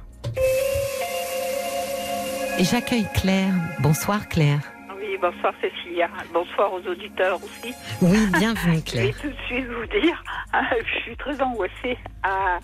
Et 2.60 2.64
j'accueille 2.64 3.08
Claire. 3.16 3.54
Bonsoir 3.80 4.28
Claire. 4.28 4.60
Oui, 5.00 5.18
bonsoir 5.20 5.54
Cécilia. 5.62 6.10
Bonsoir 6.34 6.74
aux 6.74 6.82
auditeurs 6.88 7.40
aussi. 7.44 7.74
Oui, 8.02 8.28
bienvenue 8.38 8.82
Je 8.86 8.92
vais 8.98 9.12
Claire. 9.12 9.22
tout 9.22 9.30
de 9.30 9.36
suite 9.48 9.66
vous 9.66 10.00
dire, 10.00 10.24
ah, 10.54 10.62
je 10.78 11.02
suis 11.02 11.16
très 11.18 11.42
angoissée. 11.42 11.98
Ah, 12.24 12.60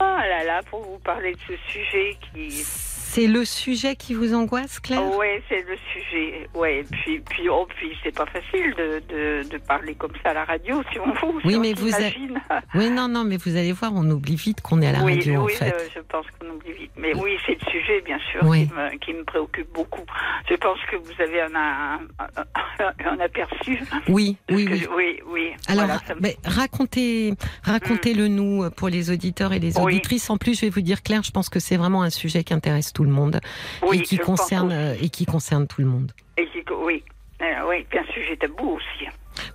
oh 0.00 0.02
là 0.18 0.44
là, 0.44 0.60
pour 0.70 0.82
vous 0.82 0.98
parler 0.98 1.32
de 1.32 1.38
ce 1.48 1.72
sujet 1.72 2.16
qui... 2.32 2.64
C'est 3.10 3.26
le 3.26 3.44
sujet 3.46 3.96
qui 3.96 4.12
vous 4.12 4.34
angoisse 4.34 4.80
Claire? 4.80 5.16
Ouais, 5.16 5.42
c'est 5.48 5.64
le 5.66 5.76
sujet. 5.94 6.46
Ouais, 6.54 6.84
puis 6.90 7.20
puis 7.20 7.48
oh, 7.48 7.66
puis 7.76 7.96
c'est 8.02 8.14
pas 8.14 8.26
facile 8.26 8.74
de, 8.76 9.02
de, 9.08 9.48
de 9.48 9.58
parler 9.58 9.94
comme 9.94 10.12
ça 10.22 10.30
à 10.30 10.34
la 10.34 10.44
radio 10.44 10.82
si 10.92 10.98
on 11.00 11.06
vous. 11.14 11.40
Oui, 11.44 11.52
si 11.52 11.56
on 11.56 11.60
mais 11.60 11.72
vous 11.72 11.94
a-. 11.94 12.60
Oui, 12.74 12.90
non, 12.90 13.08
non, 13.08 13.24
mais 13.24 13.38
vous 13.38 13.56
allez 13.56 13.72
voir, 13.72 13.92
on 13.94 14.08
oublie 14.10 14.36
vite 14.36 14.60
qu'on 14.60 14.82
est 14.82 14.88
à 14.88 14.92
la 14.92 15.02
oui, 15.04 15.16
radio 15.16 15.44
oui, 15.46 15.54
en 15.54 15.56
fait. 15.56 15.74
je, 15.88 15.94
je 15.94 16.00
pense 16.00 16.26
qu'on 16.38 16.50
oublie 16.54 16.72
vite. 16.72 16.90
Mais 16.98 17.14
oui, 17.14 17.38
c'est 17.46 17.52
le 17.64 17.70
sujet, 17.70 18.00
bien 18.02 18.18
sûr, 18.30 18.42
Oui. 18.44 18.66
qui, 18.68 18.74
me, 18.74 18.98
qui 18.98 19.12
me 19.14 19.24
préoccupe 19.24 19.72
beaucoup. 19.72 20.04
Je 20.50 20.54
pense 20.56 20.78
que 20.90 20.96
vous 20.96 21.22
avez 21.22 21.40
un, 21.40 21.54
un, 21.54 22.00
un- 22.36 23.10
un 23.10 23.20
aperçu. 23.20 23.80
Oui, 24.08 24.36
oui, 24.50 24.64
que 24.66 24.70
oui. 24.72 24.86
oui, 24.96 25.20
oui. 25.32 25.50
Alors, 25.66 25.86
Voilà, 25.86 26.00
me- 26.14 26.20
mais 26.20 26.36
racontez, 26.44 27.32
racontez-le 27.62 28.28
nous 28.28 28.64
euh, 28.64 28.70
pour 28.70 28.88
les 28.88 29.10
auditeurs 29.10 29.52
et 29.52 29.58
les 29.58 29.78
Oui. 29.78 29.84
auditrices. 29.94 30.28
En 30.30 30.36
plus, 30.36 30.56
je 30.56 30.62
vais 30.66 30.70
vous 30.70 30.80
dire, 30.82 31.02
Claire, 31.02 31.22
je 31.22 31.30
pense 31.30 31.48
que 31.48 31.58
c'est 31.58 31.76
vraiment 31.76 32.02
un 32.02 32.10
sujet 32.10 32.44
qui 32.44 32.52
intéresse 32.54 32.92
tout 32.98 33.04
le 33.04 33.10
monde 33.10 33.38
oui, 33.82 34.00
et 34.00 34.02
qui 34.02 34.16
pense 34.18 34.40
concerne 34.40 34.72
euh, 34.72 34.94
et 35.00 35.08
qui 35.08 35.24
concerne 35.24 35.68
tout 35.68 35.80
le 35.82 35.86
monde. 35.86 36.10
Et 36.36 36.46
qui- 36.46 36.64
oui, 36.72 37.04
Euh, 37.40 37.44
oui, 37.68 37.86
puis 37.88 38.00
un 38.00 38.04
sujet 38.12 38.36
tabou 38.36 38.70
aussi. 38.78 39.06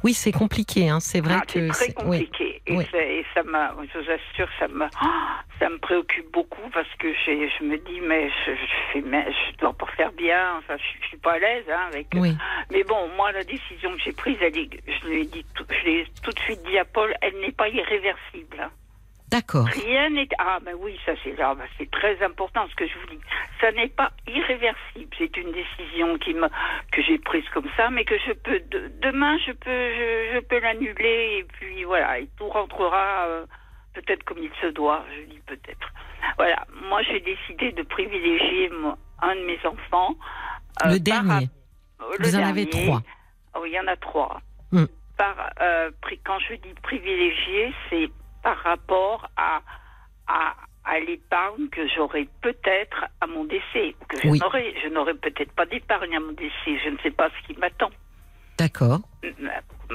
Oui, 0.06 0.14
c'est 0.14 0.32
compliqué. 0.32 0.88
Hein. 0.88 1.02
C'est 1.02 1.20
vrai 1.20 1.36
Ah, 1.42 1.46
que 1.46 1.52
c'est 1.60 1.68
très 1.68 1.86
c'est- 1.88 2.04
oui. 2.06 2.20
compliqué. 2.24 2.62
Et, 2.66 2.78
oui. 2.78 2.86
c'est- 2.90 3.16
et 3.18 3.26
ça 3.34 3.44
m'a, 3.44 3.76
je 3.94 4.00
vous 4.00 4.10
assure, 4.10 4.48
ça 4.58 4.70
me, 4.70 4.86
ah, 4.86 5.42
ça 5.60 5.68
me 5.70 5.78
préoccupe 5.80 6.32
beaucoup 6.32 6.70
parce 6.74 6.88
que 7.00 7.10
je 7.14 7.64
me 7.66 7.78
dis, 7.90 8.00
mais 8.00 8.30
je, 8.46 8.52
je 8.56 8.76
fais, 8.94 9.02
mais 9.02 9.26
je 9.30 9.58
dois 9.58 9.74
pas 9.74 9.88
faire 9.98 10.14
bien. 10.14 10.56
Enfin, 10.60 10.76
je, 10.78 11.02
je 11.04 11.08
suis 11.10 11.18
pas 11.18 11.34
à 11.34 11.40
l'aise 11.40 11.66
hein, 11.70 11.88
avec. 11.92 12.08
Oui, 12.16 12.32
Mais 12.72 12.84
bon, 12.86 13.10
moi, 13.18 13.34
la 13.34 13.44
décision 13.44 13.92
que 13.92 14.00
j'ai 14.06 14.14
prise, 14.14 14.38
elle 14.40 14.58
est, 14.58 14.70
je 14.88 15.08
l'ai 15.10 15.26
dit, 15.26 15.46
tout, 15.54 15.66
je 15.70 15.86
l'ai 15.86 16.08
tout 16.24 16.32
de 16.32 16.40
suite 16.40 16.62
dit 16.66 16.78
à 16.78 16.86
Paul, 16.86 17.14
elle 17.22 17.38
n'est 17.42 17.52
pas 17.52 17.68
irréversible. 17.68 18.70
D'accord. 19.34 19.66
Rien 19.68 20.10
n'est. 20.12 20.28
Ah, 20.40 20.60
ben 20.66 20.76
oui, 20.80 21.00
ça 21.06 21.12
c'est 21.24 21.36
ah, 21.42 21.54
ben, 21.56 21.66
c'est 21.78 21.90
très 21.92 22.22
important 22.24 22.68
ce 22.70 22.76
que 22.76 22.88
je 22.88 22.94
vous 23.00 23.08
dis. 23.16 23.20
Ça 23.60 23.72
n'est 23.72 23.90
pas 23.90 24.12
irréversible. 24.28 25.14
C'est 25.18 25.36
une 25.38 25.52
décision 25.52 26.18
qui 26.20 26.34
me 26.34 26.48
que 26.92 27.02
j'ai 27.02 27.18
prise 27.20 27.48
comme 27.54 27.70
ça, 27.78 27.90
mais 27.90 28.06
que 28.06 28.18
je 28.26 28.32
peux 28.34 28.60
de- 28.60 28.92
demain 29.02 29.38
je 29.46 29.52
peux 29.52 29.70
je, 29.98 30.36
je 30.36 30.40
peux 30.40 30.60
l'annuler 30.60 31.40
et 31.40 31.44
puis 31.44 31.84
voilà 31.84 32.20
et 32.20 32.28
tout 32.38 32.48
rentrera 32.50 33.26
euh, 33.28 33.46
peut-être 33.94 34.24
comme 34.24 34.40
il 34.40 34.52
se 34.62 34.68
doit. 34.68 35.04
Je 35.16 35.24
dis 35.34 35.42
peut-être. 35.46 35.92
Voilà. 36.38 36.66
Moi, 36.90 37.02
j'ai 37.04 37.20
décidé 37.20 37.72
de 37.74 37.84
privilégier 37.84 38.70
moi, 38.70 38.98
un 39.22 39.36
de 39.36 39.42
mes 39.42 39.60
enfants. 39.66 40.16
euh, 40.86 40.94
Le 40.94 41.00
dernier. 41.00 41.50
euh, 42.02 42.06
le 42.18 42.26
Vous 42.26 42.36
en 42.38 42.44
avez 42.44 42.66
trois. 42.70 43.02
Oh, 43.56 43.66
il 43.66 43.72
y 43.74 43.80
en 43.80 43.88
a 43.88 43.96
trois. 43.98 44.42
Hmm. 44.72 44.86
Par, 45.18 45.36
euh, 45.62 45.92
pri- 46.02 46.20
quand 46.26 46.40
je 46.40 46.56
dis 46.56 46.74
privilégié, 46.82 47.72
c'est 47.90 48.10
par 48.44 48.58
rapport 48.58 49.28
à, 49.38 49.62
à, 50.28 50.54
à 50.86 51.00
l'épargne 51.00 51.70
que 51.70 51.88
j'aurai 51.96 52.28
peut-être 52.42 53.06
à 53.22 53.28
mon 53.28 53.46
décès. 53.46 53.96
Que 54.10 54.18
je 54.22 54.28
Oui. 54.28 54.40
n'aurai, 54.40 54.76
je 54.84 54.90
n'aurai 54.90 55.14
peut-être 55.16 55.52
pas 55.54 55.66
d'épargne 55.66 56.16
à 56.16 56.20
mon 56.20 56.34
décès. 56.34 56.78
Je 56.84 56.90
ne 56.90 56.98
sais 57.02 57.12
pas 57.12 57.30
ce 57.30 57.48
qui 57.48 57.58
m'attend. 57.60 57.90
D'accord. 58.58 59.00
Euh, 59.26 59.32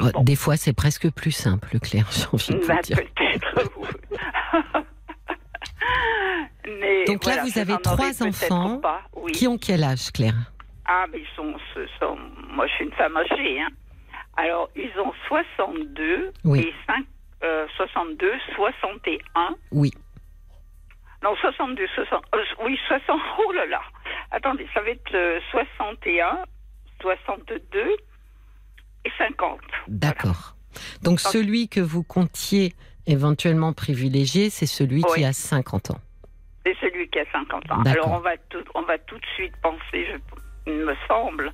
Oh, 0.00 0.06
bon. 0.14 0.22
Des 0.22 0.36
fois, 0.36 0.56
c'est 0.56 0.74
presque 0.74 1.10
plus 1.10 1.32
simple, 1.32 1.76
Claire. 1.80 2.06
Bah, 2.68 2.76
peut-être. 2.86 3.72
Mais 6.66 7.04
Donc 7.06 7.24
là, 7.24 7.42
vous 7.44 7.58
avez 7.58 7.74
trois 7.82 8.22
enfants 8.22 8.78
pas, 8.78 9.02
oui. 9.16 9.32
Qui 9.32 9.48
ont 9.48 9.58
quel 9.58 9.82
âge, 9.82 10.12
Claire? 10.12 10.34
Ah, 10.86 11.06
mais 11.10 11.18
ils 11.20 11.34
sont, 11.36 11.54
ce 11.74 11.86
sont. 11.98 12.16
Moi, 12.50 12.66
je 12.66 12.72
suis 12.74 12.84
une 12.84 12.92
femme 12.92 13.16
âgée. 13.16 13.60
Hein. 13.60 13.68
Alors, 14.36 14.68
ils 14.76 14.90
ont 15.00 15.12
62 15.28 16.32
Oui. 16.44 16.60
et 16.60 16.72
5, 16.86 17.04
euh, 17.42 17.66
62, 17.76 18.32
61. 18.54 19.56
Oui. 19.72 19.92
Non, 21.22 21.34
62, 21.36 21.86
60. 21.94 22.24
euh, 22.34 22.38
oui, 22.64 22.78
60. 22.88 23.20
Oh 23.46 23.52
là 23.52 23.66
là. 23.66 23.82
Attendez, 24.30 24.68
ça 24.74 24.80
va 24.82 24.90
être 24.90 25.14
euh, 25.14 25.40
61, 25.50 26.44
62 27.00 27.96
et 29.04 29.10
50. 29.18 29.60
D'accord. 29.88 30.54
Donc 31.02 31.20
celui 31.20 31.68
que 31.68 31.80
vous 31.80 32.02
comptiez 32.02 32.74
éventuellement 33.06 33.72
privilégier, 33.72 34.50
c'est 34.50 34.66
celui 34.66 35.02
qui 35.02 35.24
a 35.24 35.32
50 35.32 35.92
ans. 35.92 36.00
C'est 36.64 36.76
celui 36.80 37.08
qui 37.08 37.18
a 37.18 37.24
50 37.32 37.70
ans. 37.70 37.82
Alors, 37.86 38.12
on 38.12 38.18
va, 38.18 38.36
tout, 38.50 38.62
on 38.74 38.82
va 38.82 38.98
tout 38.98 39.16
de 39.16 39.26
suite 39.34 39.54
penser, 39.62 39.80
je, 40.06 40.16
il 40.66 40.78
me 40.84 40.94
semble. 41.08 41.52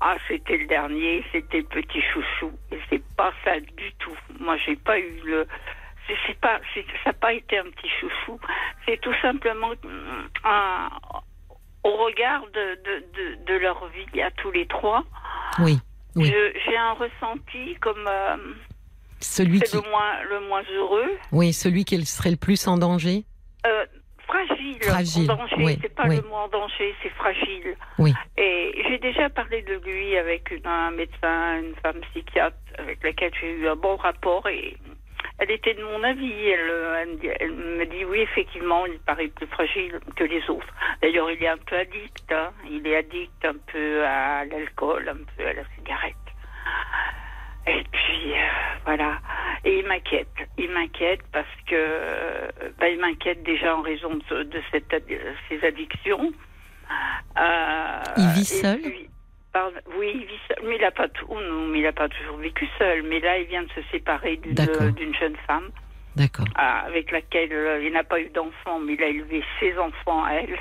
Ah, 0.00 0.16
c'était 0.28 0.56
le 0.56 0.66
dernier, 0.66 1.22
c'était 1.30 1.58
le 1.58 1.64
petit 1.64 2.00
chouchou. 2.12 2.52
Et 2.72 2.78
c'est 2.88 3.02
pas 3.16 3.32
ça 3.44 3.58
du 3.60 3.92
tout. 3.98 4.16
Moi, 4.38 4.56
j'ai 4.64 4.76
pas 4.76 4.98
eu 4.98 5.20
le. 5.24 5.46
c'est- 6.06 6.40
pas, 6.40 6.58
ça 6.74 6.80
n'a 7.06 7.12
pas 7.12 7.32
été 7.34 7.58
un 7.58 7.64
petit 7.64 7.88
chouchou. 8.00 8.40
C'est 8.86 9.00
tout 9.00 9.12
simplement 9.20 9.72
un, 10.44 10.88
au 11.84 11.96
regard 12.04 12.42
de, 12.46 12.74
de, 12.82 13.04
de, 13.14 13.44
de 13.44 13.54
leur 13.58 13.86
vie 13.88 14.22
à 14.22 14.30
tous 14.30 14.50
les 14.50 14.66
trois. 14.66 15.04
Oui. 15.58 15.78
Oui. 16.16 16.32
J'ai 16.66 16.76
un 16.76 16.92
ressenti 16.92 17.76
comme 17.80 18.04
euh, 18.08 18.36
Celui 19.20 19.58
c'est 19.60 19.66
qui, 19.66 19.76
le 19.76 19.90
moins 19.90 20.22
le 20.28 20.40
moins 20.48 20.62
heureux. 20.74 21.10
oui, 21.30 21.52
celui 21.52 21.84
qui 21.84 22.04
serait 22.06 22.30
le 22.32 22.36
plus 22.36 22.66
en 22.66 22.78
danger. 22.78 23.24
Euh, 23.66 23.84
fragile, 24.30 24.82
Fragile, 24.82 25.30
en 25.30 25.36
danger. 25.36 25.56
oui, 25.58 25.78
c'est 25.82 25.94
pas 25.94 26.06
oui. 26.08 26.16
le 26.16 26.22
mot 26.28 26.36
en 26.36 26.48
danger, 26.48 26.94
c'est 27.02 27.10
fragile. 27.10 27.74
Oui. 27.98 28.12
Et 28.36 28.82
j'ai 28.88 28.98
déjà 28.98 29.28
parlé 29.30 29.62
de 29.62 29.74
lui 29.84 30.16
avec 30.16 30.50
une- 30.50 30.66
un 30.66 30.90
médecin, 30.92 31.58
une 31.58 31.74
femme 31.82 32.00
psychiatre 32.10 32.56
avec 32.78 33.02
laquelle 33.02 33.32
j'ai 33.40 33.50
eu 33.52 33.68
un 33.68 33.76
bon 33.76 33.96
rapport 33.96 34.46
et 34.48 34.76
elle 35.38 35.50
était 35.50 35.74
de 35.74 35.82
mon 35.82 36.02
avis. 36.02 36.32
Elle, 36.48 36.70
elle 37.00 37.08
me 37.08 37.16
dit- 37.16 37.30
elle 37.40 37.52
me 37.52 37.86
dit 37.86 38.04
oui, 38.04 38.20
effectivement, 38.20 38.86
il 38.86 38.98
paraît 39.00 39.28
plus 39.28 39.46
fragile 39.48 39.98
que 40.16 40.24
les 40.24 40.48
autres. 40.50 40.72
D'ailleurs, 41.02 41.30
il 41.30 41.42
est 41.42 41.48
un 41.48 41.58
peu 41.58 41.76
addict. 41.76 42.30
hein. 42.32 42.50
Il 42.70 42.86
est 42.86 42.96
addict 42.96 43.44
un 43.44 43.54
peu 43.72 44.04
à 44.04 44.44
l'alcool, 44.44 45.08
un 45.08 45.24
peu 45.36 45.46
à 45.46 45.52
la 45.54 45.62
cigarette. 45.76 46.14
Et 47.66 47.84
puis, 47.92 48.32
euh, 48.32 48.46
voilà. 48.84 49.18
Et 49.64 49.78
il 49.80 49.86
m'inquiète. 49.86 50.28
Il 50.58 50.70
m'inquiète 50.70 51.20
parce 51.32 51.46
que, 51.66 51.74
euh, 51.74 52.48
ben, 52.78 52.86
il 52.86 52.98
m'inquiète 52.98 53.42
déjà 53.42 53.76
en 53.76 53.82
raison 53.82 54.18
de, 54.30 54.42
de 54.44 54.62
cette, 54.70 54.94
ces 55.48 55.64
addictions. 55.66 56.32
Euh, 57.38 58.02
Il 58.16 58.28
vit 58.30 58.44
seul 58.44 58.80
puis, 58.80 59.08
Oui, 59.98 60.10
il 60.14 60.24
vit 60.26 60.40
seul. 60.48 60.58
Mais 60.68 60.76
il 60.76 60.80
n'a 60.80 60.90
pas, 60.90 61.08
tout- 61.08 61.26
non, 61.34 61.66
mais 61.68 61.80
il 61.80 61.86
a 61.86 61.92
pas 61.92 62.08
toujours 62.08 62.36
vécu 62.38 62.66
seul. 62.78 63.02
Mais 63.02 63.20
là, 63.20 63.38
il 63.38 63.46
vient 63.46 63.62
de 63.62 63.70
se 63.70 63.82
séparer 63.92 64.36
d'une 64.38 65.14
jeune 65.14 65.36
femme 65.46 65.68
D'accord. 66.16 66.46
avec 66.56 67.10
laquelle 67.12 67.52
euh, 67.52 67.84
il 67.84 67.92
n'a 67.92 68.02
pas 68.04 68.20
eu 68.20 68.28
d'enfant, 68.30 68.80
mais 68.80 68.94
il 68.94 69.02
a 69.02 69.06
élevé 69.08 69.44
ses 69.60 69.76
enfants 69.78 70.24
à 70.24 70.32
elle. 70.34 70.58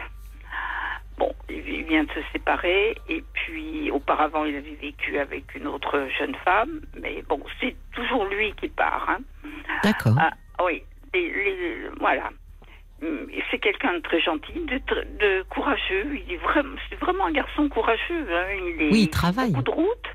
Bon, 1.19 1.33
il 1.49 1.83
vient 1.83 2.05
de 2.05 2.11
se 2.11 2.21
séparer, 2.31 2.95
et 3.09 3.21
puis 3.33 3.91
auparavant 3.91 4.45
il 4.45 4.55
avait 4.55 4.77
vécu 4.81 5.19
avec 5.19 5.53
une 5.53 5.67
autre 5.67 6.07
jeune 6.17 6.35
femme, 6.45 6.79
mais 7.01 7.21
bon, 7.27 7.41
c'est 7.59 7.75
toujours 7.93 8.23
lui 8.25 8.53
qui 8.53 8.69
part. 8.69 9.05
Hein. 9.09 9.19
D'accord. 9.83 10.13
Ah, 10.17 10.31
oui, 10.63 10.81
les- 11.13 11.29
les- 11.29 11.89
voilà. 11.99 12.29
Et 13.01 13.43
C'est 13.51 13.59
quelqu'un 13.59 13.93
de 13.95 13.99
très 13.99 14.21
gentil, 14.21 14.53
de, 14.65 15.43
courageux. 15.49 16.05
Il 16.25 16.33
est 16.33 16.37
vraiment, 16.37 16.75
c'est 16.89 16.99
vraiment 16.99 17.25
un 17.27 17.31
garçon 17.31 17.67
courageux. 17.69 18.25
hein. 18.29 18.45
Il 18.51 18.81
est 18.81 18.91
Oui, 18.91 19.01
il 19.03 19.09
travaille. 19.09 19.51
beaucoup 19.51 19.63
de 19.63 19.71
route 19.71 20.07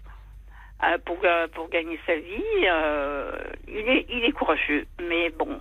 euh, 0.84 0.98
pour 1.07 1.18
ga- 1.20 1.48
pour 1.48 1.68
gagner 1.70 1.98
sa 2.07 2.14
vie. 2.16 2.66
euh, 2.66 3.32
il 3.68 3.88
est 3.88 4.07
il 4.11 4.24
est 4.24 4.32
courageux, 4.32 4.84
mais 5.09 5.30
bon. 5.30 5.61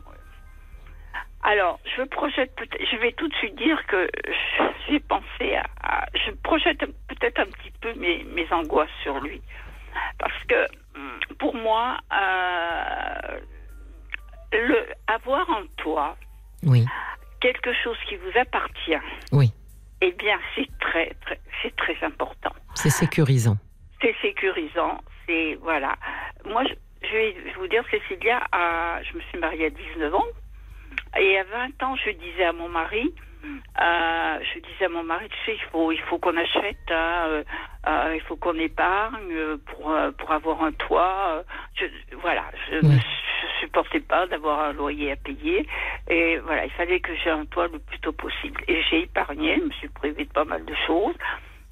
Alors, 1.45 1.79
je 1.97 2.03
projette 2.03 2.55
peut-être, 2.55 2.85
je 2.89 2.97
vais 2.97 3.11
tout 3.11 3.27
de 3.27 3.33
suite 3.35 3.55
dire 3.55 3.85
que 3.87 4.09
j'ai 4.87 4.99
pensé 5.01 5.55
à, 5.55 5.63
à- 5.81 6.05
je 6.15 6.31
projette 6.31 6.79
peut-être 7.07 7.39
un 7.39 7.45
petit 7.45 7.71
peu 7.81 7.93
mes, 7.95 8.23
mes 8.23 8.51
angoisses 8.53 8.89
sur 9.01 9.19
lui, 9.19 9.41
parce 10.19 10.43
que 10.47 10.65
hum, 10.95 11.19
pour 11.39 11.53
moi, 11.55 11.97
euh, 12.13 13.39
le, 14.53 14.85
avoir 15.07 15.49
en 15.49 15.63
toit 15.77 16.15
Oui, 16.63 16.85
quelque 17.41 17.73
chose 17.83 17.97
qui 18.07 18.15
vous 18.15 18.37
appartient, 18.39 18.97
Oui. 19.31 19.51
eh 20.01 20.11
bien, 20.13 20.39
c'est 20.55 20.69
très, 20.79 21.13
très, 21.25 21.39
c'est 21.61 21.75
très 21.75 21.97
important. 22.05 22.53
c'est 22.75 22.89
sécurisant. 22.89 23.57
C'est 24.01 24.15
sécurisant. 24.21 24.97
C'est 25.25 25.55
voilà. 25.61 25.95
Moi, 26.45 26.63
je, 26.65 26.73
je 27.07 27.13
vais 27.13 27.35
vous 27.57 27.67
dire, 27.67 27.83
Cécilia, 27.89 28.43
à- 28.51 29.01
je 29.03 29.15
me 29.17 29.21
suis 29.23 29.39
mariée 29.39 29.65
à 29.65 29.69
19 29.69 30.13
ans 30.15 30.25
et 31.19 31.37
à 31.39 31.43
20 31.43 31.83
ans, 31.83 31.95
je 31.95 32.11
disais 32.11 32.45
à 32.45 32.53
mon 32.53 32.69
mari, 32.69 33.13
euh, 33.81 34.39
je 34.53 34.59
disais 34.59 34.85
à 34.85 34.89
mon 34.89 35.03
mari, 35.03 35.27
tu 35.29 35.37
sais, 35.45 35.55
il 35.55 35.69
faut, 35.71 35.91
il 35.91 35.99
faut 36.01 36.17
qu'on 36.17 36.37
achète, 36.37 36.89
hein, 36.89 37.25
euh, 37.27 37.43
euh, 37.87 38.13
il 38.15 38.21
faut 38.21 38.37
qu'on 38.37 38.57
épargne 38.57 39.57
pour 39.65 39.91
euh, 39.91 40.11
pour 40.11 40.31
avoir 40.31 40.63
un 40.63 40.71
toit. 40.71 41.43
je- 41.75 42.15
voilà, 42.21 42.45
je 42.69 42.75
ne 42.77 42.97
supportais 43.59 43.99
pas 43.99 44.27
d'avoir 44.27 44.59
un 44.61 44.73
loyer 44.73 45.11
à 45.11 45.15
payer 45.17 45.67
et 46.07 46.37
voilà, 46.39 46.65
il 46.65 46.71
fallait 46.71 46.99
que 47.01 47.13
j'ai 47.15 47.29
un 47.29 47.45
toit 47.45 47.67
le 47.67 47.79
plus 47.79 47.99
tôt 47.99 48.13
possible. 48.13 48.61
Et 48.67 48.81
j'ai 48.83 49.01
épargné, 49.03 49.57
je 49.57 49.63
me 49.65 49.71
suis 49.71 49.89
privé 49.89 50.23
de 50.25 50.31
pas 50.31 50.45
mal 50.45 50.63
de 50.65 50.75
choses, 50.87 51.15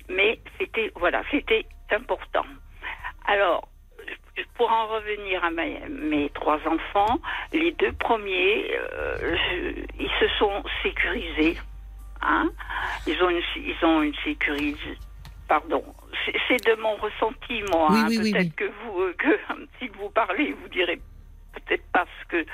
mais 0.10 0.40
c'était 0.58 0.92
voilà, 0.96 1.24
c'était 1.32 1.66
important. 1.92 2.46
Alors, 3.26 3.68
pour 4.56 4.72
en 4.72 4.88
revenir 4.88 5.44
à 5.44 5.52
ma- 5.52 5.88
mes 5.90 6.30
trois 6.30 6.60
enfants, 6.66 7.20
les 7.54 7.72
deux 7.74 7.92
premiers, 7.94 8.72
euh, 8.94 9.18
je- 9.36 9.82
ils 10.00 10.10
se 10.20 10.28
sont 10.40 10.64
sécurisés. 10.84 11.58
Hein 12.22 12.50
ils 13.08 13.22
ont 13.24 13.30
une, 13.30 13.42
ils 13.58 13.86
ont 13.86 14.02
une 14.04 14.14
sécurise. 14.24 14.78
Pardon, 15.48 15.84
c'est- 16.26 16.36
c'est 16.48 16.66
de 16.66 16.80
mon 16.82 16.96
ressenti, 16.96 17.62
moi. 17.72 17.88
Oui, 17.92 18.00
hein. 18.00 18.06
oui, 18.10 18.32
peut-être 18.32 18.44
oui. 18.46 18.52
que 18.56 18.66
vous, 18.86 19.02
euh, 19.02 19.14
que 19.18 19.40
si 19.80 19.88
vous 19.90 20.10
parlez, 20.10 20.54
vous 20.54 20.70
direz 20.70 21.02
peut-être 21.54 21.84
pas 21.92 22.06
ce 22.22 22.28
que. 22.30 22.46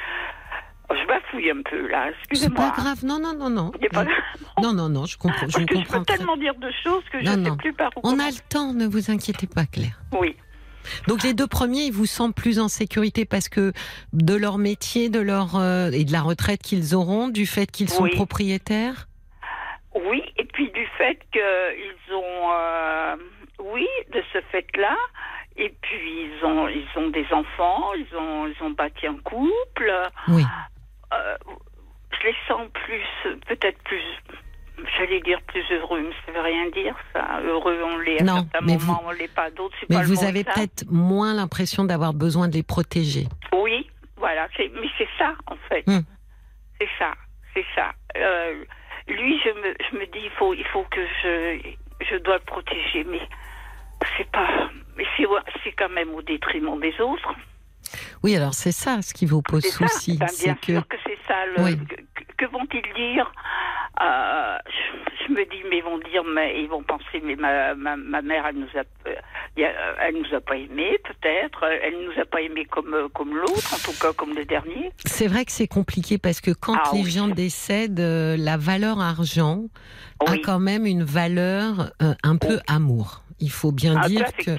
Oh, 0.90 0.96
je 1.00 1.06
bafouille 1.06 1.52
un 1.52 1.62
peu 1.64 1.86
là. 1.90 2.06
C'est 2.12 2.18
Excusez-moi. 2.32 2.72
pas 2.72 2.82
grave. 2.82 3.04
Non, 3.04 3.20
non, 3.20 3.34
non, 3.36 3.50
non. 3.50 3.72
Pas 3.92 4.06
grave. 4.06 4.16
Non, 4.64 4.72
non, 4.74 4.88
non, 4.88 5.06
je 5.06 5.18
comprends. 5.18 5.46
Je 5.48 5.52
Parce 5.52 5.66
que 5.66 5.76
je 5.76 5.82
peux 5.82 6.04
très 6.06 6.16
tellement 6.18 6.38
dire 6.38 6.56
de 6.56 6.72
choses 6.82 7.04
que 7.12 7.20
je 7.20 7.26
Non, 7.26 7.36
ne 7.38 7.44
sais 7.50 7.56
plus 7.58 7.74
par 7.74 7.90
où. 7.98 8.02
On 8.04 8.18
a 8.20 8.28
le 8.30 8.50
temps, 8.50 8.72
ne 8.74 8.88
vous 8.88 9.12
inquiétez 9.12 9.48
pas, 9.48 9.66
Claire. 9.66 10.00
Oui. 10.14 10.36
Donc 11.08 11.24
les 11.24 11.34
deux 11.34 11.48
premiers, 11.48 11.84
ils 11.86 11.94
vous 11.94 12.06
semblent 12.06 12.34
plus 12.34 12.60
en 12.60 12.68
sécurité 12.68 13.26
parce 13.26 13.50
que 13.50 13.74
de 14.14 14.36
leur 14.36 14.58
métier, 14.58 15.10
de 15.10 15.20
leur 15.20 15.56
euh, 15.56 15.92
et 15.92 16.04
de 16.06 16.12
la 16.12 16.22
retraite 16.22 16.62
qu'ils 16.62 16.96
auront, 16.96 17.28
du 17.28 17.46
fait 17.46 17.70
qu'ils 17.72 17.90
sont 17.90 18.04
Oui. 18.04 18.12
propriétaires? 18.16 19.08
Oui, 19.96 20.22
et 20.38 20.46
puis 20.46 20.70
du 20.72 20.86
fait 20.98 21.20
qu'ils 21.32 22.14
ont, 22.16 22.52
euh, 22.54 23.16
oui, 23.74 23.88
de 24.14 24.22
ce 24.32 24.40
fait-là, 24.52 24.96
et 25.56 25.74
puis 25.82 26.26
ils 26.26 26.46
ont, 26.46 26.68
ils 26.68 26.88
ont 26.96 27.10
des 27.10 27.26
enfants, 27.32 27.94
ils 27.96 28.16
ont, 28.16 28.48
ils 28.48 28.64
ont 28.64 28.70
bâti 28.72 29.08
un 29.08 29.18
couple. 29.24 29.92
Oui. 30.28 30.44
Euh, 31.14 31.36
je 32.12 32.28
les 32.28 32.36
sens 32.48 32.68
plus, 32.74 33.34
peut-être 33.48 33.82
plus, 33.84 34.04
j'allais 34.98 35.20
dire 35.22 35.42
plus 35.48 35.64
heureux, 35.72 36.02
mais 36.02 36.14
ça 36.26 36.32
veut 36.32 36.42
rien 36.42 36.70
dire 36.70 36.96
ça. 37.14 37.40
Heureux, 37.44 37.80
on 37.84 37.98
l'est 38.00 38.22
à 38.22 38.24
Non, 38.24 38.36
certains 38.52 38.66
mais 38.66 38.78
moments, 38.78 39.02
vous- 39.04 39.10
on 39.10 39.12
l'est 39.12 39.34
pas 39.34 39.44
à 39.44 39.52
d'autres. 39.52 39.76
c'est 39.80 39.90
Mais 39.90 39.98
pas 39.98 40.02
le 40.04 40.08
vous 40.08 40.24
avez 40.24 40.44
peut-être 40.44 40.86
moins 40.92 41.34
l'impression 41.34 41.84
d'avoir 41.86 42.14
besoin 42.14 42.48
de 42.48 42.54
les 42.54 42.64
protéger. 42.64 43.28
Oui, 43.54 43.90
voilà, 44.18 44.48
c'est, 44.56 44.70
mais 44.80 44.88
c'est 44.98 45.08
ça 45.18 45.34
en 45.48 45.56
fait. 45.70 45.84
Hmm. 45.88 46.02
C'est 46.80 46.90
ça, 47.00 47.14
c'est 47.54 47.66
ça. 47.76 47.94
Euh, 48.18 48.64
lui, 49.08 49.40
je 49.44 49.50
me, 49.50 49.74
je 49.92 49.98
me 49.98 50.06
dis, 50.06 50.20
il 50.24 50.32
faut, 50.38 50.54
il 50.54 50.66
faut 50.66 50.84
que 50.92 51.02
je, 51.24 51.60
je 52.10 52.18
dois 52.18 52.36
le 52.38 52.44
protéger, 52.46 53.04
mais 53.06 53.22
c'est 54.18 54.30
pas, 54.32 54.70
mais 54.96 55.06
c'est, 55.18 55.26
c'est 55.64 55.72
quand 55.72 55.90
même 55.90 56.14
au 56.14 56.22
détriment 56.22 56.80
des 56.80 56.94
autres. 57.02 57.34
Oui, 58.24 58.36
alors 58.36 58.54
c'est 58.54 58.72
ça 58.72 59.02
ce 59.02 59.14
qui 59.14 59.26
vous 59.26 59.42
pose 59.42 59.64
C'est 59.64 59.72
ça. 59.72 59.88
souci, 59.88 60.18
Ben, 60.18 60.28
c'est 60.28 60.46
bien 60.46 60.56
que 60.56 60.66
sûr 60.74 60.88
que 60.88 60.98
c'est 61.06 61.18
ça. 61.28 61.46
Le, 61.56 61.64
Oui. 61.64 61.78
que, 61.88 62.24
que 62.38 62.52
vont-ils 62.52 62.94
dire? 62.96 63.32
Euh, 64.02 64.58
je, 65.28 65.34
me 65.34 65.43
dis, 65.45 65.64
mais 65.70 65.78
ils 65.80 65.84
vont 65.84 65.98
dire, 65.98 66.24
mais 66.24 66.62
ils 66.62 66.68
vont 66.70 66.84
penser, 66.84 67.20
mais 67.24 67.36
ma, 67.36 67.74
ma, 67.76 67.95
ma 67.95 68.22
mère, 68.22 68.45
elle 68.48 68.56
nous 68.58 68.68
a, 68.76 68.84
euh, 69.10 69.95
elle 70.02 70.16
nous 70.16 70.36
a 70.36 70.39
pas 70.41 70.56
aimés, 70.56 70.98
peut-être. 71.04 71.64
Elle 71.84 71.95
nous 72.06 72.22
a 72.22 72.26
pas 72.26 72.41
aimés 72.41 72.66
comme, 72.66 72.93
euh, 72.93 73.08
comme 73.10 73.36
l'autre, 73.36 73.74
en 73.74 73.78
tout 73.78 73.98
cas 74.00 74.14
comme 74.14 74.34
le 74.36 74.45
dernier. 74.45 74.91
c'est 75.06 75.28
vrai 75.28 75.45
que 75.45 75.52
c'est 75.52 75.68
compliqué 75.68 76.18
parce 76.18 76.41
que 76.41 76.52
quand 76.52 76.76
Ah 76.76 76.91
les 76.93 77.04
oui. 77.04 77.10
gens 77.12 77.28
décèdent, 77.28 78.00
la 78.00 78.58
valeur 78.58 79.00
argent 79.00 79.64
a 80.26 80.38
quand 80.43 80.60
même 80.60 80.86
une 80.86 81.04
valeur 81.04 81.91
euh, 82.02 82.14
un 82.24 82.38
peu 82.38 82.60
amour. 82.68 83.24
Il 83.39 83.52
faut 83.52 83.72
bien 83.72 84.00
peu 84.02 84.08
dire 84.10 84.26
que 84.36 84.52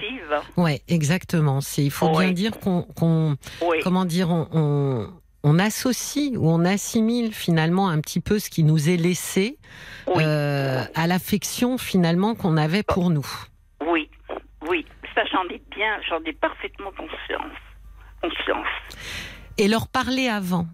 ouais, 0.57 0.83
exactement. 0.89 1.61
C'est 1.61 1.83
il 1.83 1.91
faut 1.91 2.11
bien 2.11 2.31
dire 2.31 2.53
qu'on 2.61 3.37
Oui. 3.63 3.79
comment 3.83 4.05
dire, 4.05 4.31
on, 4.31 4.47
on, 4.53 5.09
on 5.45 5.59
associe 5.59 6.33
ou 6.37 6.49
on 6.51 6.65
assimile 6.65 7.33
finalement 7.33 7.89
un 7.89 8.01
petit 8.01 8.21
peu 8.21 8.39
ce 8.39 8.51
qui 8.51 8.65
nous 8.65 8.89
est 8.89 8.97
laissé 8.97 9.59
Oui. 10.07 10.23
euh, 10.25 10.83
à 10.95 11.07
l'affection 11.07 11.79
finalement 11.79 12.35
qu'on 12.35 12.57
avait 12.57 12.83
pour 12.83 13.11
nous. 13.11 13.27
Oui, 13.87 14.11
oui, 14.69 14.85
ça 15.15 15.23
j'en 15.31 15.45
ai 15.55 15.63
bien, 15.75 16.01
j'en 16.09 16.23
ai 16.25 16.33
parfaitement 16.33 16.91
conscience. 16.91 17.57
Conscience. 18.21 18.67
Et 19.59 19.69
leur 19.69 19.89
parler 19.89 20.29
avant. 20.29 20.67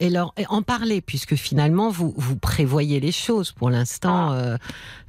Et 0.00 0.10
leur 0.10 0.32
et 0.36 0.44
en 0.48 0.62
parler, 0.62 1.00
puisque 1.00 1.34
finalement 1.34 1.90
vous 1.90 2.14
vous 2.16 2.36
prévoyez 2.36 3.00
les 3.00 3.12
choses. 3.12 3.52
Pour 3.52 3.70
l'instant, 3.70 4.32
euh, 4.32 4.56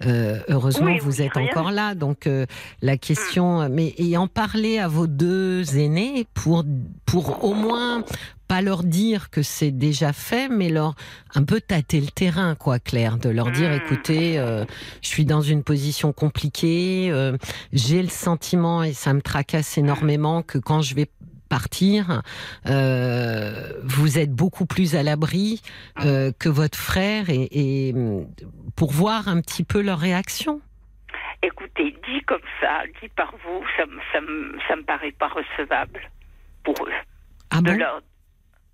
euh, 0.05 0.39
heureusement 0.47 0.87
Ah. 0.89 0.93
Oui, 0.93 0.99
vous 0.99 1.21
êtes 1.21 1.33
rien. 1.33 1.47
encore 1.49 1.71
là. 1.71 1.93
Donc 1.95 2.25
euh, 2.25 2.45
la 2.81 2.97
question, 2.97 3.69
mais 3.69 3.93
et 3.97 4.17
en 4.17 4.27
parler 4.27 4.79
à 4.79 4.87
vos 4.87 5.07
deux 5.07 5.77
aînés 5.77 6.25
pour 6.33 6.63
pour 7.05 7.43
au 7.43 7.53
moins 7.53 8.03
pas 8.47 8.61
leur 8.63 8.81
dire 8.83 9.29
que 9.29 9.43
c'est 9.43 9.69
déjà 9.69 10.11
fait, 10.11 10.49
mais 10.49 10.69
leur 10.69 10.95
un 11.35 11.43
peu 11.43 11.61
tâter 11.61 12.01
le 12.01 12.07
terrain, 12.07 12.55
quoi, 12.55 12.79
Claire, 12.79 13.19
de 13.19 13.29
leur 13.29 13.51
dire, 13.51 13.69
Mm. 13.69 13.73
écoutez, 13.73 14.39
euh, 14.39 14.65
je 15.03 15.07
suis 15.07 15.23
dans 15.25 15.41
une 15.41 15.61
position 15.61 16.13
compliquée, 16.13 17.09
euh, 17.11 17.37
j'ai 17.73 18.01
le 18.01 18.09
sentiment 18.09 18.81
et 18.81 18.93
ça 18.93 19.13
me 19.13 19.21
tracasse 19.21 19.77
énormément 19.77 20.41
que 20.41 20.57
quand 20.57 20.81
je 20.81 20.95
vais 20.95 21.11
partir, 21.49 22.21
euh, 22.67 23.73
vous 23.83 24.17
êtes 24.19 24.31
beaucoup 24.31 24.65
plus 24.65 24.95
à 24.95 25.03
l'abri 25.03 25.61
euh, 26.05 26.31
que 26.39 26.49
votre 26.49 26.77
frère 26.77 27.29
et, 27.29 27.47
et 27.51 27.93
hum, 27.93 28.25
pour 28.75 28.91
voir 28.91 29.27
un 29.27 29.41
petit 29.41 29.63
peu 29.63 29.81
leur 29.81 29.99
réaction. 29.99 30.61
Écoutez, 31.41 31.95
dit 32.07 32.21
comme 32.27 32.41
ça, 32.61 32.83
dit 33.01 33.09
par 33.15 33.31
vous, 33.43 33.63
ça, 33.77 33.85
me- 33.85 33.99
ça, 34.11 34.21
me- 34.21 34.57
ça 34.67 34.75
me 34.75 34.83
paraît 34.83 35.11
pas 35.13 35.29
recevable 35.29 36.01
pour 36.63 36.75
eux. 36.85 36.91
Ah 37.49 37.61
de 37.61 37.71
bon? 37.71 37.77
leur, 37.77 38.01